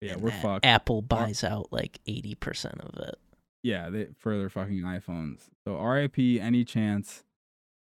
yeah, 0.00 0.16
we're 0.16 0.30
fucked. 0.30 0.64
Apple 0.66 1.02
buys 1.02 1.42
out 1.44 1.72
like 1.72 2.00
80% 2.06 2.80
of 2.80 3.08
it. 3.08 3.18
yeah, 3.62 3.90
they 3.90 4.08
for 4.18 4.36
their 4.38 4.48
fucking 4.50 4.82
iPhones. 4.82 5.48
So 5.66 5.78
RIP 5.80 6.18
any 6.18 6.64
chance 6.64 7.24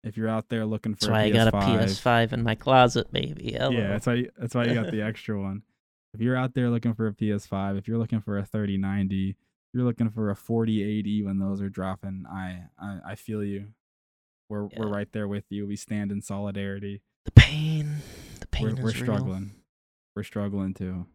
if 0.03 0.17
you're 0.17 0.29
out 0.29 0.49
there 0.51 0.65
looking 0.67 0.95
for 0.95 1.07
That's 1.07 1.11
why 1.11 1.23
I 1.25 1.31
PS5. 1.31 1.51
got 1.51 1.55
a 1.55 1.57
PS5 1.57 2.33
in 2.35 2.43
my 2.43 2.55
closet, 2.55 3.13
baby. 3.13 3.53
Hello. 3.53 3.71
Yeah, 3.71 3.89
that's 3.89 4.07
why 4.07 4.15
you, 4.15 4.31
that's 4.39 4.55
why 4.55 4.67
you 4.67 4.75
got 4.75 4.91
the 4.91 5.03
extra 5.11 5.41
one. 5.41 5.63
If 6.13 6.21
you're 6.21 6.37
out 6.37 6.55
there 6.55 6.71
looking 6.71 6.95
for 6.95 7.07
a 7.09 7.13
PS5, 7.13 7.79
if 7.79 7.89
you're 7.89 7.99
looking 7.99 8.21
for 8.21 8.39
a 8.39 8.45
3090, 8.45 9.31
if 9.31 9.37
you're 9.73 9.83
looking 9.83 10.11
for 10.11 10.31
a 10.31 10.37
4080 10.37 11.23
when 11.25 11.39
those 11.39 11.61
are 11.61 11.69
dropping, 11.69 12.25
I 12.31 12.65
I, 12.79 12.99
I 13.09 13.15
feel 13.15 13.43
you. 13.43 13.69
We're 14.49 14.69
we're 14.77 14.89
right 14.89 15.09
there 15.13 15.27
with 15.27 15.45
you. 15.49 15.67
We 15.67 15.77
stand 15.77 16.13
in 16.13 16.21
solidarity. 16.23 17.01
the 17.25 17.33
pain. 17.33 17.97
The 18.41 18.47
pain 18.47 18.67
We're 18.67 18.73
is 18.75 18.81
we're 18.81 18.91
struggling. 18.93 19.53
We're 20.15 20.23
struggling 20.23 20.75
too. 20.75 21.07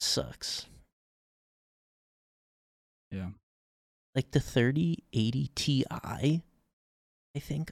Sucks. 0.00 0.66
Yeah. 3.10 3.30
Like 4.14 4.30
the 4.32 4.40
3080 4.40 5.50
Ti, 5.54 5.84
I 5.90 6.42
think 7.38 7.70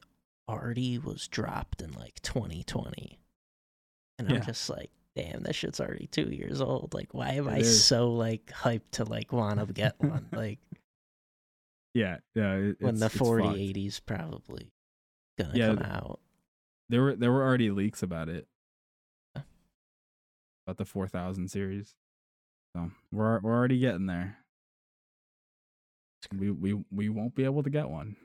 already 0.49 0.99
was 0.99 1.27
dropped 1.29 1.83
in 1.83 1.93
like 1.93 2.21
2020. 2.23 3.19
And 4.19 4.31
Yeah. 4.31 4.37
I'm 4.37 4.43
just 4.43 4.71
like, 4.71 4.91
damn, 5.15 5.43
that 5.43 5.55
shit's 5.55 5.81
already 5.81 6.07
two 6.07 6.31
years 6.31 6.61
old. 6.61 6.95
Like, 6.95 7.13
why 7.15 7.31
am 7.33 7.49
It 7.49 7.53
I 7.53 7.59
is. 7.59 7.85
so 7.85 8.13
like 8.13 8.47
hyped 8.47 8.91
to 8.93 9.05
like 9.05 9.33
want 9.33 9.61
to 9.61 9.67
get 9.73 9.99
one? 10.01 10.29
like, 10.33 10.59
Yeah, 11.95 12.19
yeah. 12.35 12.55
it- 12.55 12.81
when 12.81 12.97
the 12.99 13.07
it's- 13.07 13.15
it's 13.15 13.17
4080's 13.21 14.01
probably 14.01 14.71
gonna 15.39 15.57
Yeah, 15.57 15.69
come 15.75 15.79
out. 15.81 16.21
There 16.89 17.03
were 17.03 17.17
there 17.17 17.33
were 17.33 17.43
already 17.43 17.71
leaks 17.71 18.03
about 18.03 18.29
it. 18.29 18.47
About 19.35 20.79
the 20.79 20.85
4000 20.85 21.49
series. 21.49 21.95
So, 22.77 22.91
we're 23.11 23.41
we're 23.41 23.57
already 23.57 23.79
getting 23.79 24.05
there. 24.05 24.37
We 26.37 26.51
we 26.51 26.85
we 26.91 27.09
won't 27.09 27.35
be 27.35 27.45
able 27.45 27.63
to 27.63 27.71
get 27.71 27.89
one. 27.89 28.17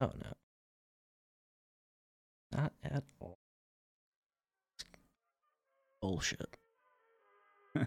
Oh 0.00 0.12
no. 0.16 0.32
Not 2.56 2.72
at 2.84 3.02
all. 3.20 3.38
Bullshit. 6.00 6.56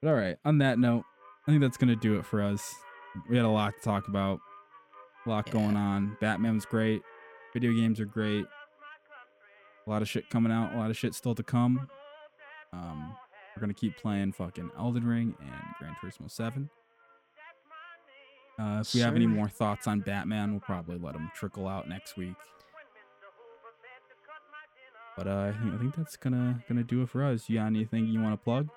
But 0.00 0.08
all 0.10 0.14
right, 0.16 0.36
on 0.44 0.58
that 0.58 0.78
note, 0.78 1.04
I 1.46 1.50
think 1.50 1.62
that's 1.62 1.78
gonna 1.78 1.96
do 1.96 2.18
it 2.18 2.26
for 2.26 2.42
us. 2.42 2.74
We 3.28 3.36
had 3.36 3.46
a 3.46 3.48
lot 3.48 3.74
to 3.76 3.82
talk 3.82 4.08
about, 4.08 4.38
a 5.24 5.30
lot 5.30 5.50
going 5.50 5.76
on. 5.76 6.16
Batman 6.20 6.54
was 6.54 6.66
great. 6.66 7.00
Video 7.52 7.72
games 7.72 8.00
are 8.00 8.06
great. 8.06 8.44
A 9.86 9.90
lot 9.90 10.02
of 10.02 10.08
shit 10.08 10.28
coming 10.28 10.52
out. 10.52 10.74
A 10.74 10.78
lot 10.78 10.90
of 10.90 10.96
shit 10.96 11.14
still 11.14 11.34
to 11.34 11.42
come. 11.42 11.88
Um, 12.74 13.16
we're 13.56 13.60
gonna 13.60 13.74
keep 13.74 13.96
playing 13.96 14.32
fucking 14.32 14.70
Elden 14.78 15.06
Ring 15.06 15.34
and 15.40 15.74
Gran 15.78 15.94
Turismo 16.02 16.30
Seven. 16.30 16.68
Uh, 18.58 18.78
if 18.80 18.94
we 18.94 19.00
have 19.00 19.16
any 19.16 19.26
more 19.26 19.48
thoughts 19.48 19.86
on 19.88 20.00
Batman, 20.00 20.52
we'll 20.52 20.60
probably 20.60 20.96
let 20.96 21.14
them 21.14 21.30
trickle 21.34 21.66
out 21.66 21.88
next 21.88 22.16
week. 22.16 22.34
But 25.16 25.26
uh, 25.26 25.52
I 25.52 25.52
think 25.52 25.74
I 25.74 25.78
think 25.78 25.96
that's 25.96 26.16
gonna 26.16 26.62
gonna 26.68 26.82
do 26.84 27.02
it 27.02 27.08
for 27.08 27.24
us. 27.24 27.48
You 27.48 27.58
got 27.58 27.66
anything 27.66 28.06
you 28.06 28.20
want 28.20 28.32
to 28.34 28.42
plug? 28.44 28.68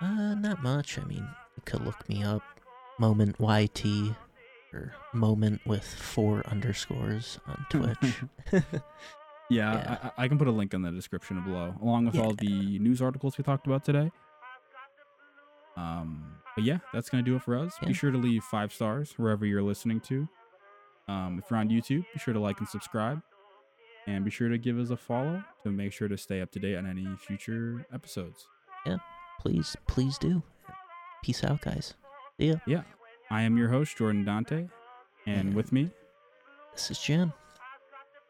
Uh, 0.00 0.34
not 0.34 0.62
much. 0.62 0.98
I 0.98 1.04
mean, 1.04 1.26
you 1.56 1.62
could 1.64 1.84
look 1.84 2.08
me 2.08 2.22
up, 2.22 2.42
Moment 2.98 3.36
YT, 3.40 3.84
or 4.72 4.92
Moment 5.12 5.60
with 5.66 5.84
four 5.84 6.42
underscores 6.46 7.38
on 7.46 7.66
Twitch. 7.70 8.14
Yeah, 9.48 9.72
Yeah. 9.74 10.10
I, 10.16 10.24
I 10.24 10.28
can 10.28 10.38
put 10.38 10.48
a 10.48 10.52
link 10.52 10.74
in 10.74 10.82
the 10.82 10.90
description 10.90 11.42
below, 11.44 11.74
along 11.80 12.06
with 12.06 12.18
all 12.18 12.32
the 12.34 12.78
news 12.78 13.00
articles 13.00 13.38
we 13.38 13.44
talked 13.44 13.66
about 13.66 13.84
today. 13.84 14.10
Um, 15.76 16.32
but 16.54 16.64
yeah, 16.64 16.78
that's 16.92 17.10
gonna 17.10 17.22
do 17.22 17.36
it 17.36 17.42
for 17.42 17.56
us. 17.56 17.74
Yeah. 17.82 17.88
Be 17.88 17.94
sure 17.94 18.10
to 18.10 18.18
leave 18.18 18.42
five 18.44 18.72
stars 18.72 19.14
wherever 19.18 19.44
you're 19.44 19.62
listening 19.62 20.00
to. 20.00 20.28
Um, 21.08 21.40
if 21.42 21.50
you're 21.50 21.60
on 21.60 21.68
YouTube, 21.68 22.04
be 22.12 22.18
sure 22.18 22.34
to 22.34 22.40
like 22.40 22.58
and 22.58 22.68
subscribe, 22.68 23.20
and 24.06 24.24
be 24.24 24.30
sure 24.30 24.48
to 24.48 24.58
give 24.58 24.78
us 24.78 24.90
a 24.90 24.96
follow 24.96 25.44
to 25.62 25.70
make 25.70 25.92
sure 25.92 26.08
to 26.08 26.16
stay 26.16 26.40
up 26.40 26.50
to 26.52 26.58
date 26.58 26.76
on 26.76 26.86
any 26.86 27.06
future 27.16 27.86
episodes. 27.92 28.48
Yeah, 28.86 28.96
please, 29.40 29.76
please 29.86 30.18
do. 30.18 30.42
Peace 31.22 31.44
out, 31.44 31.60
guys. 31.60 31.94
See 32.40 32.48
ya. 32.48 32.56
Yeah, 32.66 32.82
I 33.30 33.42
am 33.42 33.56
your 33.56 33.68
host 33.68 33.96
Jordan 33.96 34.24
Dante, 34.24 34.68
and 35.26 35.50
Yeah. 35.50 35.54
with 35.56 35.72
me, 35.72 35.90
This 36.72 36.90
is 36.90 36.98
Jim. 36.98 37.32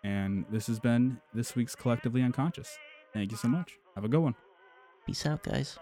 And 0.06 0.44
this 0.50 0.68
has 0.68 0.78
been 0.78 1.20
this 1.34 1.56
week's 1.56 1.74
collectively 1.74 2.22
unconscious. 2.22 2.78
Thank 3.12 3.32
you 3.32 3.36
so 3.36 3.48
much. 3.48 3.78
Have 3.96 4.04
a 4.04 4.08
good 4.08 4.20
one. 4.20 4.36
Peace 5.04 5.26
out, 5.26 5.42
guys. 5.42 5.78